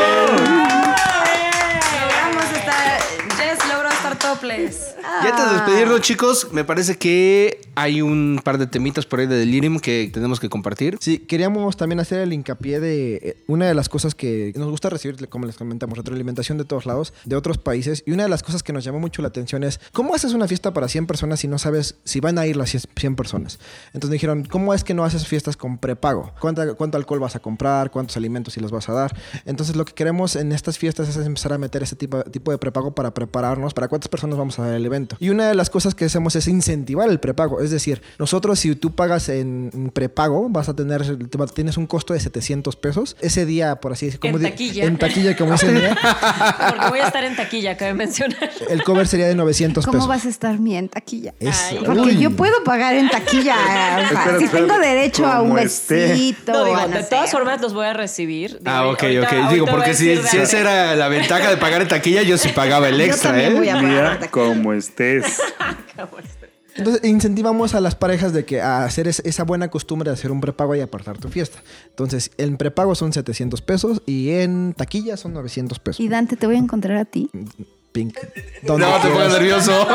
Logramos 2.02 2.44
estar... 2.58 3.00
Jess 3.38 3.60
logró 3.72 3.88
estar 3.88 4.20
topless. 4.20 4.93
Y 5.22 5.28
antes 5.28 5.46
de 5.46 5.54
despedirnos, 5.54 6.02
chicos, 6.02 6.48
me 6.52 6.64
parece 6.64 6.98
que 6.98 7.62
hay 7.76 8.02
un 8.02 8.42
par 8.44 8.58
de 8.58 8.68
temitas 8.68 9.06
por 9.06 9.20
ahí 9.20 9.28
de 9.28 9.38
Delirium 9.38 9.80
que 9.80 10.10
tenemos 10.14 10.40
que 10.40 10.50
compartir. 10.50 10.98
Sí, 11.00 11.20
queríamos 11.20 11.78
también 11.78 12.00
hacer 12.00 12.20
el 12.20 12.34
hincapié 12.34 12.80
de 12.80 13.16
eh, 13.16 13.38
una 13.48 13.68
de 13.68 13.74
las 13.74 13.90
cosas 13.90 14.16
que 14.16 14.54
nos 14.56 14.70
gusta 14.70 14.90
recibir, 14.90 15.28
como 15.30 15.46
les 15.46 15.56
comentamos, 15.56 15.98
retroalimentación 15.98 16.58
de 16.58 16.66
todos 16.66 16.86
lados, 16.86 17.14
de 17.26 17.36
otros 17.36 17.58
países. 17.58 18.04
Y 18.06 18.12
una 18.12 18.24
de 18.24 18.30
las 18.30 18.44
cosas 18.44 18.64
que 18.64 18.74
nos 18.74 18.84
llamó 18.84 19.00
mucho 19.00 19.22
la 19.22 19.28
atención 19.28 19.64
es, 19.64 19.80
¿cómo 19.92 20.16
haces 20.16 20.34
una 20.34 20.48
fiesta 20.48 20.74
para 20.74 20.88
100 20.88 21.08
personas 21.08 21.40
si 21.40 21.48
no 21.48 21.58
sabes 21.58 21.96
si 22.04 22.20
van 22.20 22.38
a 22.38 22.46
ir 22.46 22.58
las 22.58 22.72
100 22.72 23.16
personas? 23.16 23.60
Entonces 23.94 24.12
dijeron, 24.12 24.46
¿cómo 24.46 24.74
es 24.74 24.84
que 24.84 24.94
no 24.94 25.04
haces 25.06 25.28
fiestas 25.28 25.58
con 25.58 25.78
prepago? 25.78 26.34
¿Cuánto, 26.40 26.76
¿Cuánto 26.76 26.98
alcohol 26.98 27.20
vas 27.20 27.36
a 27.36 27.40
comprar? 27.40 27.92
¿Cuántos 27.92 28.18
alimentos 28.18 28.56
si 28.56 28.60
los 28.60 28.72
vas 28.72 28.90
a 28.90 28.94
dar? 28.94 29.16
Entonces 29.46 29.76
lo 29.76 29.86
que 29.86 29.94
queremos 29.94 30.36
en 30.36 30.52
estas 30.52 30.78
fiestas 30.78 31.10
es 31.10 31.18
empezar 31.18 31.54
a 31.54 31.58
meter 31.58 31.84
ese 31.84 31.96
tipo, 31.96 32.24
tipo 32.24 32.52
de 32.52 32.58
prepago 32.58 32.94
para 32.94 33.14
prepararnos, 33.14 33.74
para 33.74 33.88
cuántas 33.88 34.10
personas 34.10 34.38
vamos 34.38 34.58
a 34.60 34.66
dar 34.66 34.76
el 34.76 34.86
evento. 34.86 35.03
Y 35.20 35.30
una 35.30 35.48
de 35.48 35.56
las 35.56 35.70
cosas 35.70 35.96
que 35.96 36.06
hacemos 36.06 36.36
es 36.36 36.48
incentivar 36.48 37.10
el 37.10 37.20
prepago. 37.20 37.62
Es 37.62 37.72
decir, 37.72 38.02
nosotros 38.20 38.60
si 38.60 38.76
tú 38.76 38.96
pagas 38.96 39.30
en 39.30 39.92
prepago, 39.94 40.48
vas 40.50 40.70
a 40.70 40.76
tener, 40.76 41.04
tienes 41.54 41.78
un 41.78 41.88
costo 41.88 42.14
de 42.14 42.20
700 42.20 42.76
pesos. 42.76 43.16
Ese 43.22 43.46
día, 43.46 43.76
por 43.78 43.94
así 43.94 44.08
decirlo, 44.08 44.30
En 44.38 44.42
taquilla. 44.44 44.84
En 44.86 44.98
taquilla, 44.98 45.36
como 45.38 45.52
dicen, 45.54 45.78
¿eh? 45.78 45.96
Porque 46.70 46.90
voy 46.90 47.00
a 47.00 47.08
estar 47.08 47.24
en 47.24 47.36
taquilla, 47.36 47.78
cabe 47.78 47.94
mencionar. 47.94 48.50
el 48.70 48.84
cover 48.84 49.08
sería 49.08 49.28
de 49.28 49.36
900 49.36 49.86
¿Cómo 49.86 49.98
pesos. 49.98 50.08
vas 50.10 50.26
a 50.26 50.30
estar 50.30 50.60
mi 50.60 50.76
en 50.76 50.90
taquilla? 50.90 51.34
Eso. 51.40 51.84
Porque 51.86 52.02
Uy. 52.02 52.18
yo 52.20 52.32
puedo 52.32 52.64
pagar 52.64 52.96
en 52.96 53.10
taquilla. 53.10 53.56
Espera, 54.04 54.38
si 54.40 54.46
espera, 54.46 54.66
tengo 54.68 54.80
derecho 54.80 55.26
a 55.26 55.42
un 55.42 55.58
esté. 55.60 56.08
besito. 56.10 56.52
No, 56.54 56.66
digo, 56.66 56.78
a 56.78 56.88
de 56.88 57.04
todas 57.04 57.32
formas 57.32 57.62
los 57.62 57.74
voy 57.74 57.86
a 57.86 57.94
recibir. 57.94 58.52
Digo, 58.60 58.62
Ah, 58.66 58.88
ok, 58.88 59.04
ahorita- 59.04 59.28
ok. 59.46 59.52
Digo, 59.52 59.66
porque 59.68 59.94
si, 59.94 60.16
si 60.18 60.38
esa 60.38 60.60
era 60.60 60.96
la 60.96 61.08
ventaja 61.08 61.50
de 61.50 61.58
pagar 61.58 61.82
en 61.82 61.88
taquilla, 61.88 62.22
yo 62.24 62.38
sí 62.38 62.50
pagaba 62.50 62.90
el 62.90 62.98
Yo 62.98 63.04
extra, 63.06 63.32
voy 63.32 63.42
¿eh? 63.42 63.72
a 63.72 63.76
pagar 63.76 63.84
en 63.84 63.90
Mira 63.90 64.20
cómo 64.32 64.74
estés. 64.98 65.40
Entonces 66.76 67.04
incentivamos 67.04 67.76
a 67.76 67.82
las 67.82 67.94
parejas 67.94 68.34
de 68.34 68.46
que 68.46 68.60
a 68.60 68.84
hacer 68.84 69.08
es- 69.08 69.22
esa 69.26 69.44
buena 69.44 69.68
costumbre 69.70 70.10
de 70.10 70.16
hacer 70.16 70.32
un 70.32 70.42
prepago 70.42 70.76
y 70.76 70.80
apartar 70.82 71.20
tu 71.20 71.30
fiesta. 71.30 71.62
Entonces, 71.90 72.32
en 72.38 72.58
prepago 72.58 72.96
son 72.96 73.14
700 73.14 73.62
pesos 73.62 74.02
y 74.08 74.32
en 74.32 74.74
taquilla 74.74 75.16
son 75.16 75.34
900 75.34 75.78
pesos. 75.78 76.00
Y 76.00 76.08
Dante, 76.10 76.36
te 76.36 76.48
voy 76.48 76.56
a 76.56 76.60
encontrar 76.60 76.98
a 76.98 77.06
ti. 77.06 77.30
Pink. 77.94 78.18
¿Dónde 78.64 78.86
No, 78.86 78.98
te 79.00 79.08
pongas 79.08 79.32
nervioso. 79.40 79.88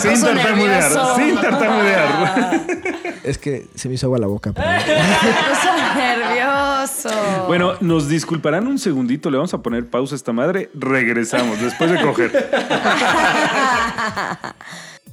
Sin 0.00 0.20
tartamudear. 0.20 0.92
Sin 1.16 1.36
tartamudear. 1.40 2.60
Es 3.24 3.38
que 3.38 3.66
se 3.74 3.88
me 3.88 3.94
hizo 3.96 4.06
agua 4.06 4.18
la 4.18 4.26
boca. 4.28 4.52
pero- 4.52 4.68
nervioso. 5.96 7.08
Bueno, 7.48 7.74
nos 7.80 8.08
disculparán 8.08 8.66
un 8.68 8.78
segundito, 8.78 9.30
le 9.30 9.36
vamos 9.38 9.52
a 9.54 9.58
poner 9.62 9.86
pausa 9.88 10.14
a 10.14 10.16
esta 10.16 10.32
madre. 10.32 10.70
Regresamos 10.74 11.60
después 11.60 11.90
de 11.90 12.00
coger. 12.02 12.48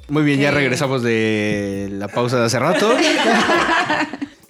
Muy 0.10 0.24
bien, 0.24 0.40
ya 0.40 0.52
regresamos 0.52 1.02
de 1.02 1.88
la 1.94 2.08
pausa 2.08 2.38
de 2.40 2.46
hace 2.46 2.60
rato. 2.60 2.94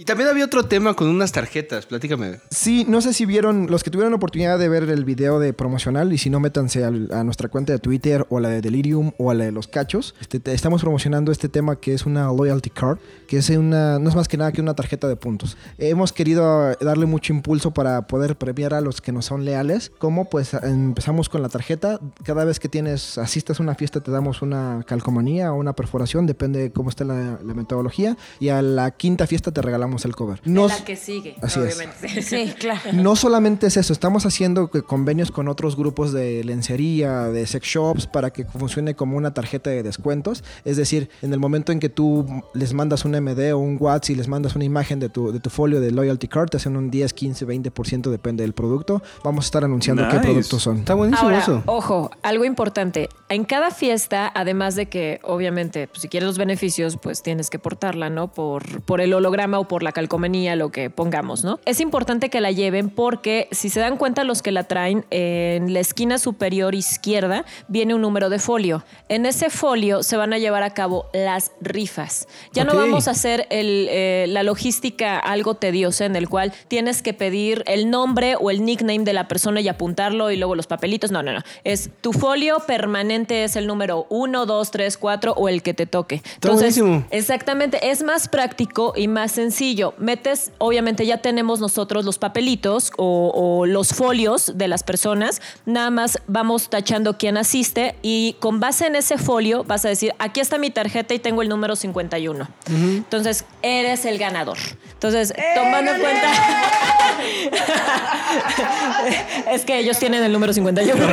Y 0.03 0.05
también 0.05 0.27
había 0.27 0.43
otro 0.43 0.65
tema 0.65 0.95
con 0.95 1.07
unas 1.07 1.31
tarjetas, 1.31 1.85
platícame. 1.85 2.41
Sí, 2.49 2.85
no 2.89 2.99
sé 2.99 3.13
si 3.13 3.25
vieron, 3.25 3.67
los 3.71 3.85
que 3.85 3.89
tuvieron 3.89 4.13
oportunidad 4.13 4.59
de 4.59 4.67
ver 4.67 4.83
el 4.89 5.05
video 5.05 5.39
de 5.39 5.53
promocional, 5.53 6.11
y 6.11 6.17
si 6.17 6.29
no, 6.29 6.41
métanse 6.41 6.83
a, 6.83 6.91
nuestra 7.23 7.47
cuenta 7.47 7.71
de 7.71 7.79
Twitter 7.79 8.25
o 8.27 8.37
a 8.37 8.41
la 8.41 8.49
de 8.49 8.59
Delirium 8.59 9.13
o 9.17 9.31
a 9.31 9.33
la 9.33 9.45
de 9.45 9.53
los 9.53 9.69
cachos. 9.69 10.13
Este, 10.19 10.41
te- 10.41 10.53
estamos 10.53 10.81
promocionando 10.81 11.31
este 11.31 11.47
tema 11.47 11.77
que 11.77 11.93
es 11.93 12.05
una 12.05 12.25
loyalty 12.33 12.69
card, 12.69 12.97
que 13.29 13.37
es 13.37 13.49
una, 13.51 13.97
no 13.97 14.09
es 14.09 14.15
más 14.17 14.27
que 14.27 14.35
nada 14.35 14.51
que 14.51 14.59
una 14.59 14.73
tarjeta 14.73 15.07
de 15.07 15.15
puntos. 15.15 15.55
Hemos 15.77 16.11
querido 16.11 16.75
darle 16.81 17.05
mucho 17.05 17.31
impulso 17.31 17.71
para 17.71 18.05
poder 18.05 18.35
premiar 18.35 18.73
a 18.73 18.81
los 18.81 18.99
que 18.99 19.13
nos 19.13 19.23
son 19.23 19.45
leales. 19.45 19.89
Como 19.99 20.29
pues 20.29 20.53
empezamos 20.53 21.29
con 21.29 21.41
la 21.41 21.47
tarjeta, 21.47 22.01
cada 22.25 22.43
vez 22.43 22.59
que 22.59 22.67
tienes, 22.67 23.17
asistes 23.17 23.57
a 23.57 23.63
una 23.63 23.75
fiesta 23.75 24.01
te 24.01 24.11
damos 24.11 24.41
una 24.41 24.83
calcomanía 24.85 25.53
o 25.53 25.55
una 25.55 25.71
perforación, 25.71 26.25
depende 26.27 26.59
de 26.59 26.71
cómo 26.73 26.89
esté 26.89 27.05
la, 27.05 27.39
la 27.41 27.53
metodología, 27.53 28.17
y 28.41 28.49
a 28.49 28.61
la 28.61 28.91
quinta 28.91 29.27
fiesta 29.27 29.53
te 29.53 29.61
regalamos 29.61 29.92
tenemos 29.93 30.05
el 30.05 30.15
cover. 30.15 30.41
No, 30.45 30.67
la 30.67 30.83
que 30.83 30.95
sigue, 30.95 31.35
Así 31.41 31.59
es. 31.59 31.75
obviamente. 31.75 32.21
Sí, 32.23 32.53
claro. 32.57 32.79
no 32.93 33.15
solamente 33.15 33.67
es 33.67 33.77
eso, 33.77 33.93
estamos 33.93 34.25
haciendo 34.25 34.69
convenios 34.69 35.31
con 35.31 35.47
otros 35.47 35.75
grupos 35.75 36.13
de 36.13 36.43
lencería, 36.43 37.23
de 37.25 37.45
sex 37.45 37.67
shops, 37.67 38.07
para 38.07 38.31
que 38.31 38.45
funcione 38.45 38.95
como 38.95 39.17
una 39.17 39.33
tarjeta 39.33 39.69
de 39.69 39.83
descuentos. 39.83 40.43
Es 40.65 40.77
decir, 40.77 41.09
en 41.21 41.33
el 41.33 41.39
momento 41.39 41.71
en 41.71 41.79
que 41.79 41.89
tú 41.89 42.25
les 42.53 42.73
mandas 42.73 43.05
un 43.05 43.11
MD 43.11 43.53
o 43.53 43.57
un 43.59 43.77
WhatsApp 43.79 44.11
y 44.11 44.15
les 44.15 44.27
mandas 44.27 44.55
una 44.55 44.65
imagen 44.65 44.99
de 44.99 45.09
tu, 45.09 45.31
de 45.31 45.39
tu 45.39 45.49
folio 45.49 45.79
de 45.79 45.91
Loyalty 45.91 46.27
Card, 46.27 46.49
te 46.49 46.57
hacen 46.57 46.75
un 46.75 46.89
10, 46.89 47.13
15, 47.13 47.45
20%, 47.45 48.09
depende 48.09 48.43
del 48.43 48.53
producto. 48.53 49.03
Vamos 49.23 49.45
a 49.45 49.47
estar 49.47 49.63
anunciando 49.63 50.07
qué 50.09 50.19
productos 50.19 50.63
son. 50.63 50.77
Está 50.79 50.93
buenísimo 50.95 51.29
Ahora, 51.29 51.39
eso. 51.39 51.61
ojo, 51.67 52.09
algo 52.23 52.45
importante. 52.45 53.09
En 53.29 53.45
cada 53.45 53.71
fiesta, 53.71 54.31
además 54.33 54.75
de 54.75 54.87
que, 54.87 55.19
obviamente, 55.23 55.87
pues, 55.87 56.01
si 56.01 56.07
quieres 56.07 56.27
los 56.27 56.37
beneficios, 56.37 56.97
pues 57.01 57.21
tienes 57.21 57.49
que 57.49 57.59
portarla, 57.59 58.09
¿no? 58.09 58.31
Por, 58.33 58.81
por 58.81 59.01
el 59.01 59.13
holograma 59.13 59.59
o 59.59 59.67
por 59.67 59.82
la 59.83 59.91
calcomanía, 59.91 60.55
lo 60.55 60.71
que 60.71 60.89
pongamos, 60.89 61.43
¿no? 61.43 61.59
Es 61.65 61.79
importante 61.79 62.29
que 62.29 62.41
la 62.41 62.51
lleven 62.51 62.89
porque, 62.89 63.47
si 63.51 63.69
se 63.69 63.79
dan 63.79 63.97
cuenta 63.97 64.23
los 64.23 64.41
que 64.41 64.51
la 64.51 64.63
traen, 64.63 65.05
en 65.11 65.73
la 65.73 65.79
esquina 65.79 66.17
superior 66.17 66.75
izquierda 66.75 67.45
viene 67.67 67.93
un 67.93 68.01
número 68.01 68.29
de 68.29 68.39
folio. 68.39 68.83
En 69.09 69.25
ese 69.25 69.49
folio 69.49 70.03
se 70.03 70.17
van 70.17 70.33
a 70.33 70.37
llevar 70.37 70.63
a 70.63 70.73
cabo 70.73 71.07
las 71.13 71.51
rifas. 71.61 72.27
Ya 72.53 72.63
Ok. 72.63 72.73
no 72.73 72.79
vamos 72.79 73.07
a 73.07 73.11
hacer 73.11 73.47
el, 73.49 73.87
eh, 73.89 74.25
la 74.29 74.43
logística 74.43 75.19
algo 75.19 75.55
tediosa 75.55 76.05
en 76.05 76.15
el 76.15 76.29
cual 76.29 76.53
tienes 76.67 77.01
que 77.01 77.13
pedir 77.13 77.63
el 77.67 77.89
nombre 77.89 78.35
o 78.39 78.49
el 78.51 78.63
nickname 78.65 79.03
de 79.03 79.13
la 79.13 79.27
persona 79.27 79.61
y 79.61 79.67
apuntarlo 79.67 80.31
y 80.31 80.37
luego 80.37 80.55
los 80.55 80.67
papelitos. 80.67 81.11
No, 81.11 81.21
no, 81.23 81.33
no. 81.33 81.39
Es 81.63 81.89
tu 82.01 82.13
folio 82.13 82.57
permanente 82.65 83.43
es 83.43 83.55
el 83.55 83.67
número 83.67 84.05
1, 84.09 84.45
2, 84.45 84.71
3, 84.71 84.97
4 84.97 85.33
o 85.33 85.49
el 85.49 85.61
que 85.61 85.73
te 85.73 85.85
toque. 85.85 86.21
buenísimo. 86.41 87.05
exactamente, 87.11 87.89
es 87.89 88.03
más 88.03 88.27
práctico 88.27 88.93
y 88.95 89.07
más 89.07 89.31
sencillo. 89.31 89.72
Metes, 89.97 90.51
obviamente 90.57 91.05
ya 91.05 91.17
tenemos 91.17 91.59
nosotros 91.59 92.05
los 92.05 92.17
papelitos 92.17 92.91
o, 92.97 93.31
o 93.33 93.65
los 93.65 93.89
folios 93.89 94.53
de 94.55 94.67
las 94.67 94.83
personas. 94.83 95.41
Nada 95.65 95.89
más 95.89 96.19
vamos 96.27 96.69
tachando 96.69 97.17
quién 97.17 97.37
asiste 97.37 97.95
y 98.01 98.35
con 98.39 98.59
base 98.59 98.87
en 98.87 98.95
ese 98.95 99.17
folio 99.17 99.63
vas 99.63 99.85
a 99.85 99.89
decir, 99.89 100.13
aquí 100.19 100.39
está 100.39 100.57
mi 100.57 100.69
tarjeta 100.69 101.13
y 101.13 101.19
tengo 101.19 101.41
el 101.41 101.49
número 101.49 101.75
51. 101.75 102.47
Entonces, 102.67 103.45
eres 103.61 104.05
el 104.05 104.17
ganador. 104.17 104.57
Entonces, 104.93 105.33
tomando 105.55 105.91
en 105.91 106.01
cuenta... 106.01 106.23
es 109.51 109.65
que 109.65 109.79
ellos 109.79 109.97
tienen 109.99 110.23
el 110.23 110.31
número 110.31 110.53
51. 110.53 111.03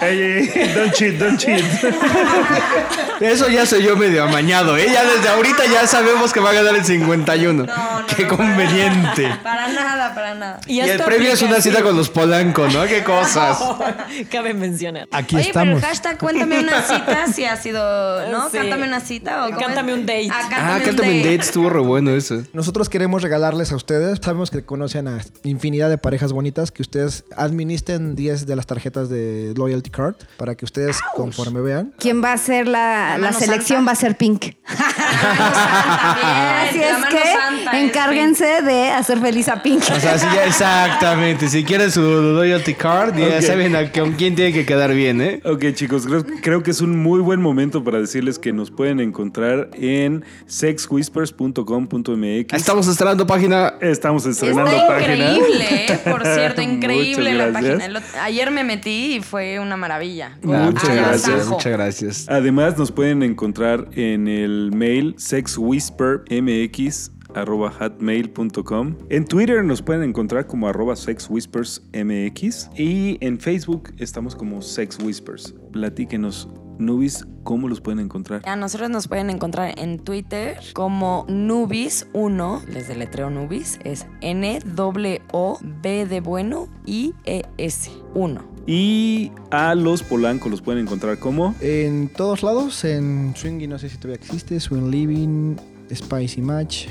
Ey, 0.00 0.20
ey, 0.20 0.72
don't 0.74 0.92
cheat, 0.92 1.18
don't 1.18 1.38
cheat. 1.38 1.62
Eso 3.20 3.48
ya 3.48 3.64
soy 3.66 3.84
yo 3.84 3.96
medio 3.96 4.24
amañado, 4.24 4.76
¿eh? 4.76 4.86
Ya 4.92 5.04
desde 5.04 5.28
ahorita 5.28 5.64
ya 5.66 5.86
sabemos 5.86 6.32
que 6.32 6.40
va 6.40 6.50
a 6.50 6.54
ganar 6.54 6.71
el 6.76 6.84
51. 6.84 7.66
Qué 8.16 8.26
conveniente. 8.26 9.28
Para 9.42 9.68
nada, 9.68 10.14
para 10.14 10.34
nada. 10.34 10.60
Y 10.66 10.80
el 10.80 11.00
premio 11.02 11.32
es 11.32 11.42
una 11.42 11.60
cita 11.60 11.82
con 11.82 11.96
los 11.96 12.08
Polanco, 12.10 12.66
¿no? 12.68 12.84
Qué 12.84 13.02
cosas. 13.04 13.58
Cabe 14.30 14.54
mencionar. 14.54 15.08
Aquí 15.12 15.36
Oye, 15.36 15.50
pero 15.52 15.62
el 15.62 15.68
estamos. 15.76 15.82
hashtag 15.82 16.18
cuéntame 16.18 16.60
una 16.60 16.82
cita 16.82 17.26
si 17.32 17.44
ha 17.44 17.56
sido, 17.56 18.30
¿no? 18.30 18.48
Sí. 18.50 18.58
Cántame 18.58 18.86
una 18.86 19.00
cita 19.00 19.46
o 19.46 19.50
Cántame 19.58 19.94
un 19.94 20.00
date. 20.06 20.28
Ah, 20.30 20.40
Ah, 20.54 20.80
cántame 20.84 21.10
un 21.12 21.22
date, 21.22 21.34
estuvo 21.36 21.70
re 21.70 21.80
bueno 21.80 22.10
eso. 22.12 22.42
Nosotros 22.52 22.88
queremos 22.88 23.22
regalarles 23.22 23.72
a 23.72 23.76
ustedes, 23.76 24.18
sabemos 24.22 24.50
que 24.50 24.64
conocen 24.64 25.08
a 25.08 25.18
infinidad 25.44 25.88
de 25.88 25.98
parejas 25.98 26.32
bonitas, 26.32 26.70
que 26.70 26.82
ustedes 26.82 27.24
administren 27.36 28.14
10 28.14 28.46
de 28.46 28.56
las 28.56 28.66
tarjetas 28.66 29.08
de 29.08 29.54
Loyalty 29.56 29.90
Card 29.90 30.14
para 30.36 30.54
que 30.54 30.64
ustedes 30.64 30.98
conforme 31.14 31.60
vean. 31.60 31.94
¿Quién 31.98 32.22
va 32.22 32.32
a 32.32 32.38
ser 32.38 32.66
la, 32.68 33.18
La 33.18 33.32
selección? 33.32 33.78
santa. 33.78 33.86
Va 33.86 33.92
a 33.92 33.96
ser 33.96 34.16
Pink. 34.16 34.44
Así 36.68 36.80
es 36.82 36.92
mano 36.92 37.04
santa 37.16 37.70
que 37.70 37.78
es 37.78 37.84
encárguense 37.90 38.62
de 38.62 38.90
hacer 38.90 39.18
feliz 39.18 39.48
a 39.48 39.62
Pink. 39.62 39.82
O 39.82 40.00
sea, 40.00 40.18
sí, 40.18 40.26
ya 40.34 40.44
exactamente. 40.46 41.48
Si 41.48 41.64
quieren 41.64 41.90
su 41.90 42.00
loyalty 42.00 42.74
card, 42.74 43.16
ya 43.16 43.36
Ok. 43.38 43.42
saben 43.42 43.76
a 43.76 43.90
con 43.92 44.12
quién 44.12 44.34
tiene 44.34 44.52
que 44.52 44.64
quedar 44.66 44.92
bien, 44.94 45.20
¿eh? 45.20 45.40
Ok, 45.44 45.64
chicos, 45.74 46.06
creo, 46.06 46.24
creo 46.42 46.62
que 46.62 46.70
es 46.70 46.80
un 46.80 47.02
muy 47.02 47.20
buen 47.20 47.40
momento 47.40 47.82
para 47.84 47.98
decirles 47.98 48.38
que 48.38 48.52
nos 48.52 48.70
pueden 48.70 49.00
encontrar 49.00 49.70
en 49.74 50.24
sexwhispers.com.mx. 50.46 52.52
Estamos 52.52 52.86
estrenando 52.88 53.26
página. 53.26 53.74
Estamos 53.80 54.26
estrenando 54.26 54.70
Está 54.70 54.88
página. 54.88 55.14
increíble, 55.34 55.86
¿eh? 55.88 56.00
por 56.10 56.24
cierto, 56.26 56.62
increíble 56.72 57.34
la 57.34 57.52
página. 57.52 58.02
Ayer 58.22 58.50
me 58.50 58.64
metí 58.64 59.16
y 59.16 59.20
fue 59.20 59.58
una 59.58 59.76
maravilla. 59.76 60.32
Ah, 60.36 60.38
Muchas 60.42 60.72
muchas 60.72 60.96
gracias, 60.96 61.26
gracias. 61.28 61.46
muchas 61.48 61.72
gracias. 61.72 62.26
Además, 62.28 62.78
nos 62.78 62.92
pueden 62.92 63.22
encontrar 63.22 63.88
en 63.94 64.28
el 64.28 64.70
mail 64.72 65.14
sexwhispermx 65.18 66.22
En 69.08 69.24
Twitter 69.24 69.64
nos 69.64 69.80
pueden 69.80 70.02
encontrar 70.02 70.46
como 70.46 70.68
arroba 70.68 70.96
sexwhispersmx 70.96 72.70
y 72.76 73.16
en 73.24 73.40
Facebook 73.40 73.94
estamos 73.98 74.36
como 74.36 74.60
Sex 74.60 74.98
Whispers. 75.02 75.54
Platíquenos, 75.72 76.48
Nubis, 76.78 77.26
¿cómo 77.42 77.68
los 77.68 77.80
pueden 77.80 78.00
encontrar? 78.00 78.42
A 78.46 78.56
nosotros 78.56 78.90
nos 78.90 79.08
pueden 79.08 79.30
encontrar 79.30 79.78
en 79.78 79.98
Twitter 79.98 80.58
como 80.74 81.26
Nubis1, 81.26 82.66
les 82.66 82.88
deletreo 82.88 83.30
Nubis, 83.30 83.78
es 83.84 84.06
N-O-B 84.20 86.06
de 86.06 86.20
bueno 86.20 86.68
I 86.84 87.14
E 87.24 87.44
S 87.56 87.90
1. 88.14 88.52
Y 88.66 89.32
a 89.50 89.74
los 89.74 90.02
Polanco 90.02 90.48
los 90.48 90.60
pueden 90.60 90.82
encontrar 90.82 91.18
como 91.18 91.54
En 91.60 92.08
todos 92.08 92.42
lados, 92.42 92.84
en 92.84 93.32
Swingy, 93.34 93.66
no 93.66 93.78
sé 93.78 93.88
si 93.88 93.96
todavía 93.96 94.22
existe, 94.22 94.60
Swing 94.60 94.90
Living, 94.90 95.56
Spicy 95.94 96.40
Match, 96.40 96.88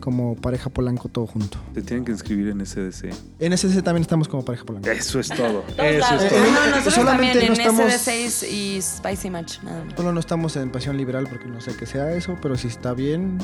como 0.00 0.36
Pareja 0.36 0.70
Polanco, 0.70 1.08
todo 1.08 1.26
junto. 1.26 1.58
se 1.74 1.82
tienen 1.82 2.04
que 2.04 2.12
inscribir 2.12 2.48
en 2.48 2.64
SDC. 2.64 3.12
En 3.40 3.52
SC 3.52 3.82
también 3.82 4.02
estamos 4.02 4.28
como 4.28 4.44
Pareja 4.44 4.64
Polanco. 4.64 4.88
Eso 4.88 5.18
es 5.20 5.28
todo. 5.28 5.64
Eso 5.76 6.14
es 6.14 6.28
todo. 6.28 6.38
No, 6.40 6.66
nosotros 6.70 6.94
Solamente 6.94 7.40
también 7.40 7.52
no 7.52 7.54
en 7.54 7.60
estamos- 7.60 7.92
SD6 7.92 8.48
y 8.50 8.80
Spicy 8.82 9.30
Match, 9.30 9.58
nada 9.62 9.84
más. 9.84 9.94
Solo 9.96 10.12
no 10.12 10.20
estamos 10.20 10.56
en 10.56 10.70
pasión 10.70 10.96
liberal 10.96 11.26
porque 11.28 11.46
no 11.46 11.60
sé 11.60 11.74
qué 11.76 11.86
sea 11.86 12.12
eso, 12.14 12.36
pero 12.40 12.56
si 12.56 12.68
está 12.68 12.94
bien, 12.94 13.38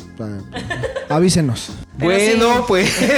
avísenos. 1.09 1.71
Bueno, 1.99 2.65
pues. 2.67 2.91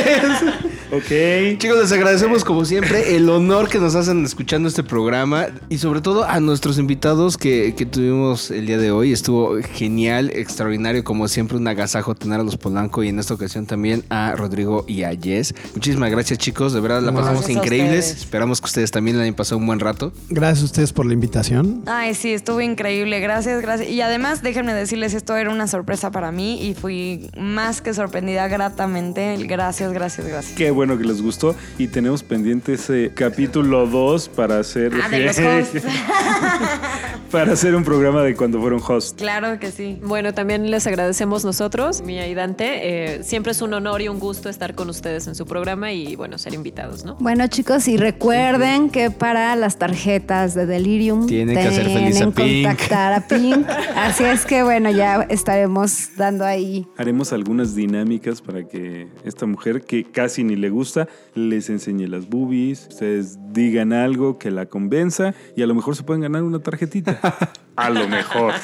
Ok. 0.93 1.59
Chicos, 1.59 1.79
les 1.79 1.91
agradecemos 1.91 2.45
como 2.45 2.65
siempre 2.65 3.17
el 3.17 3.29
honor 3.29 3.69
que 3.69 3.81
nos 3.81 3.97
hacen 3.97 4.25
escuchando 4.25 4.69
este 4.69 4.85
programa 4.85 5.49
y 5.69 5.79
sobre 5.79 6.01
todo 6.01 6.23
a 6.25 6.39
nuestros 6.39 6.79
invitados 6.79 7.37
que, 7.37 7.75
que 7.77 7.85
tuvimos 7.85 8.53
el 8.53 8.67
día 8.67 8.79
de 8.79 8.93
hoy. 8.93 9.13
Estuvo 9.13 9.57
genial, 9.75 10.31
extraordinario, 10.33 11.03
como 11.03 11.27
siempre 11.27 11.57
un 11.57 11.67
agasajo 11.67 12.15
tener 12.15 12.39
a 12.39 12.45
los 12.45 12.57
Polanco 12.57 12.86
y 12.97 13.09
en 13.09 13.19
esta 13.19 13.35
ocasión 13.35 13.67
también 13.67 14.05
a 14.09 14.33
Rodrigo 14.37 14.85
y 14.89 15.03
a 15.03 15.11
Jess. 15.11 15.55
Muchísimas 15.75 16.11
gracias 16.11 16.39
chicos, 16.39 16.73
de 16.73 16.81
verdad 16.81 17.03
la 17.03 17.13
pasamos 17.13 17.43
Gracias 17.43 17.57
increíbles. 17.57 18.11
Esperamos 18.11 18.61
que 18.61 18.67
ustedes 18.67 18.91
también 18.91 19.17
la 19.17 19.25
hayan 19.25 19.35
pasado 19.35 19.59
un 19.59 19.67
buen 19.67 19.81
rato. 19.81 20.13
Gracias 20.29 20.63
a 20.63 20.65
ustedes 20.67 20.93
por 20.93 21.07
la 21.07 21.13
invitación. 21.13 21.83
Ay, 21.87 22.15
sí, 22.15 22.33
estuvo 22.33 22.61
increíble. 22.61 23.21
Gracias, 23.21 23.61
gracias. 23.61 23.91
Y 23.91 24.01
además, 24.01 24.43
déjenme 24.43 24.75
decirles, 24.75 25.15
esto 25.15 25.37
era 25.37 25.51
una 25.51 25.67
sorpresa 25.67 26.11
para 26.11 26.33
mí 26.33 26.63
y 26.63 26.75
fui 26.75 27.31
más 27.37 27.81
que 27.81 27.95
sorprendida 27.95 28.49
gratamente. 28.49 29.37
Gracias, 29.47 29.93
gracias, 29.93 30.27
gracias. 30.27 30.57
Qué 30.57 30.71
bueno 30.71 30.97
que 30.99 31.05
les 31.05 31.23
gustó. 31.23 31.55
Y 31.79 31.89
tenemos 31.89 32.23
pendiente 32.23 32.75
ese 32.75 33.13
capítulo 33.15 33.87
2 33.87 34.29
para 34.31 34.59
hacer. 34.59 34.93
Ah, 35.03 35.09
de 35.09 35.21
los. 35.21 35.37
para 37.37 37.53
hacer 37.53 37.77
un 37.77 37.85
programa 37.85 38.23
de 38.23 38.35
cuando 38.35 38.59
fueron 38.63 38.81
host. 38.81 39.19
Claro 39.19 39.59
que 39.59 39.71
sí. 39.71 39.99
Bueno, 40.03 40.33
también 40.33 40.71
les 40.71 40.87
agradecemos 40.87 41.45
nosotros, 41.45 42.01
Mía 42.01 42.27
y 42.27 42.33
Dante. 42.33 43.17
Eh, 43.17 43.25
siempre 43.25 43.53
es 43.53 43.61
un 43.61 43.75
honor 43.75 44.01
y 44.01 44.09
un 44.09 44.19
gusto 44.19 44.49
estar 44.49 44.75
con 44.75 44.89
ustedes 44.89 45.27
en 45.27 45.35
su 45.35 45.45
programa 45.45 45.93
y, 45.93 46.17
bueno, 46.17 46.39
ser 46.39 46.55
invitados, 46.55 47.05
¿no? 47.05 47.17
Bueno, 47.17 47.47
chicos, 47.49 47.89
y 47.89 47.99
recuerden 47.99 48.89
que 48.89 49.11
para 49.11 49.55
las 49.55 49.77
tarjetas 49.77 50.55
de 50.55 50.65
Delirium 50.65 51.27
Tienen 51.27 51.57
que 51.57 51.61
hacer 51.61 51.85
feliz 51.85 52.23
a 52.23 52.31
tienen 52.31 52.33
Pink. 52.33 52.65
contactar 52.65 53.13
a 53.13 53.29
Pink. 53.29 53.69
Así 53.97 54.25
es 54.25 54.47
que, 54.47 54.63
bueno, 54.63 54.91
ya 54.91 55.27
estaremos 55.29 56.17
dando 56.17 56.43
ahí. 56.47 56.87
Haremos 56.97 57.35
algunas 57.35 57.75
dinámicas 57.75 58.41
para 58.41 58.67
que 58.67 59.09
esta 59.27 59.45
mujer 59.45 59.83
que 59.83 60.05
casi 60.05 60.43
ni 60.43 60.57
le 60.57 60.71
gusta 60.71 61.07
les 61.35 61.69
enseñe 61.69 62.07
las 62.07 62.31
boobies, 62.31 62.87
ustedes 62.89 63.39
digan 63.53 63.93
algo 63.93 64.39
que 64.39 64.51
la 64.51 64.65
convenza 64.65 65.35
y 65.55 65.61
a 65.61 65.67
lo 65.67 65.75
mejor 65.75 65.97
se 65.97 66.03
pueden 66.03 66.23
ganar 66.23 66.43
una 66.43 66.61
tarjetita. 66.61 67.21
A 67.77 67.91
lo 67.91 68.09
mejor. 68.09 68.55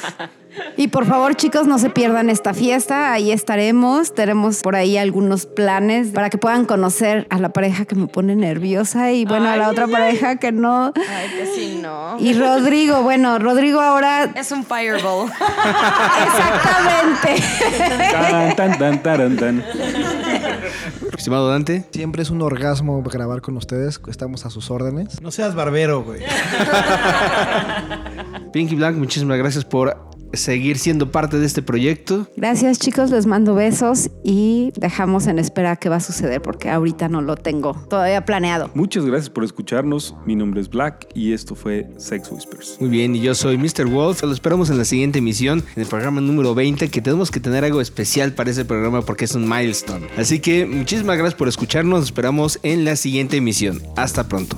Y 0.75 0.87
por 0.87 1.05
favor, 1.05 1.35
chicos, 1.35 1.67
no 1.67 1.77
se 1.77 1.89
pierdan 1.89 2.29
esta 2.29 2.53
fiesta. 2.53 3.13
Ahí 3.13 3.31
estaremos. 3.31 4.13
Tenemos 4.13 4.61
por 4.61 4.75
ahí 4.75 4.97
algunos 4.97 5.45
planes 5.45 6.09
para 6.09 6.29
que 6.29 6.37
puedan 6.37 6.65
conocer 6.65 7.27
a 7.29 7.37
la 7.39 7.49
pareja 7.49 7.85
que 7.85 7.95
me 7.95 8.07
pone 8.07 8.35
nerviosa 8.35 9.11
y, 9.11 9.25
bueno, 9.25 9.49
a 9.49 9.55
la 9.55 9.69
otra 9.69 9.87
pareja 9.87 10.37
que 10.37 10.51
no. 10.51 10.93
Ay, 10.95 11.29
que 11.29 11.45
sí, 11.45 11.79
no. 11.81 12.17
Y 12.19 12.33
Rodrigo, 12.33 13.03
bueno, 13.03 13.37
Rodrigo 13.39 13.79
ahora. 13.81 14.31
Es 14.35 14.51
un 14.51 14.65
fireball. 14.65 15.31
Exactamente. 16.25 17.43
Tan, 18.11 18.55
tan, 18.79 19.03
tan, 19.03 19.37
tan. 19.37 19.63
Estimado 21.17 21.49
Dante. 21.49 21.85
Siempre 21.91 22.23
es 22.23 22.29
un 22.31 22.41
orgasmo 22.41 23.01
grabar 23.03 23.41
con 23.41 23.57
ustedes, 23.57 24.01
estamos 24.07 24.45
a 24.45 24.49
sus 24.49 24.71
órdenes. 24.71 25.21
No 25.21 25.31
seas 25.31 25.55
barbero, 25.55 26.03
güey. 26.03 26.21
Pinky 28.53 28.75
Black, 28.75 28.95
muchísimas 28.95 29.37
gracias 29.39 29.65
por 29.65 29.97
seguir 30.31 30.77
siendo 30.77 31.11
parte 31.11 31.37
de 31.39 31.45
este 31.45 31.61
proyecto. 31.61 32.27
Gracias 32.37 32.79
chicos, 32.79 33.11
les 33.11 33.25
mando 33.25 33.55
besos 33.55 34.09
y 34.23 34.71
dejamos 34.75 35.27
en 35.27 35.39
espera 35.39 35.75
qué 35.75 35.89
va 35.89 35.97
a 35.97 35.99
suceder 35.99 36.41
porque 36.41 36.69
ahorita 36.69 37.09
no 37.09 37.21
lo 37.21 37.35
tengo 37.35 37.73
todavía 37.89 38.25
planeado. 38.25 38.69
Muchas 38.73 39.05
gracias 39.05 39.29
por 39.29 39.43
escucharnos. 39.43 40.15
Mi 40.25 40.35
nombre 40.35 40.61
es 40.61 40.69
Black 40.69 41.07
y 41.13 41.33
esto 41.33 41.55
fue 41.55 41.87
Sex 41.97 42.31
Whispers. 42.31 42.77
Muy 42.79 42.89
bien, 42.89 43.15
y 43.15 43.21
yo 43.21 43.35
soy 43.35 43.57
Mr. 43.57 43.87
Wolf. 43.87 44.23
Lo 44.23 44.31
esperamos 44.31 44.69
en 44.69 44.77
la 44.77 44.85
siguiente 44.85 45.19
emisión, 45.19 45.63
en 45.75 45.81
el 45.81 45.87
programa 45.87 46.21
número 46.21 46.53
20, 46.53 46.89
que 46.89 47.01
tenemos 47.01 47.31
que 47.31 47.39
tener 47.39 47.63
algo 47.63 47.81
especial 47.81 48.33
para 48.33 48.51
ese 48.51 48.65
programa 48.65 49.01
porque 49.01 49.25
es 49.25 49.35
un 49.35 49.49
milestone. 49.49 50.07
Así 50.17 50.39
que 50.39 50.65
muchísimas 50.65 51.17
gracias 51.17 51.35
por 51.35 51.47
escucharnos. 51.47 51.93
Nos 51.93 52.05
esperamos 52.05 52.59
en 52.63 52.85
la 52.85 52.95
siguiente 52.95 53.37
emisión. 53.37 53.81
Hasta 53.95 54.27
pronto. 54.27 54.57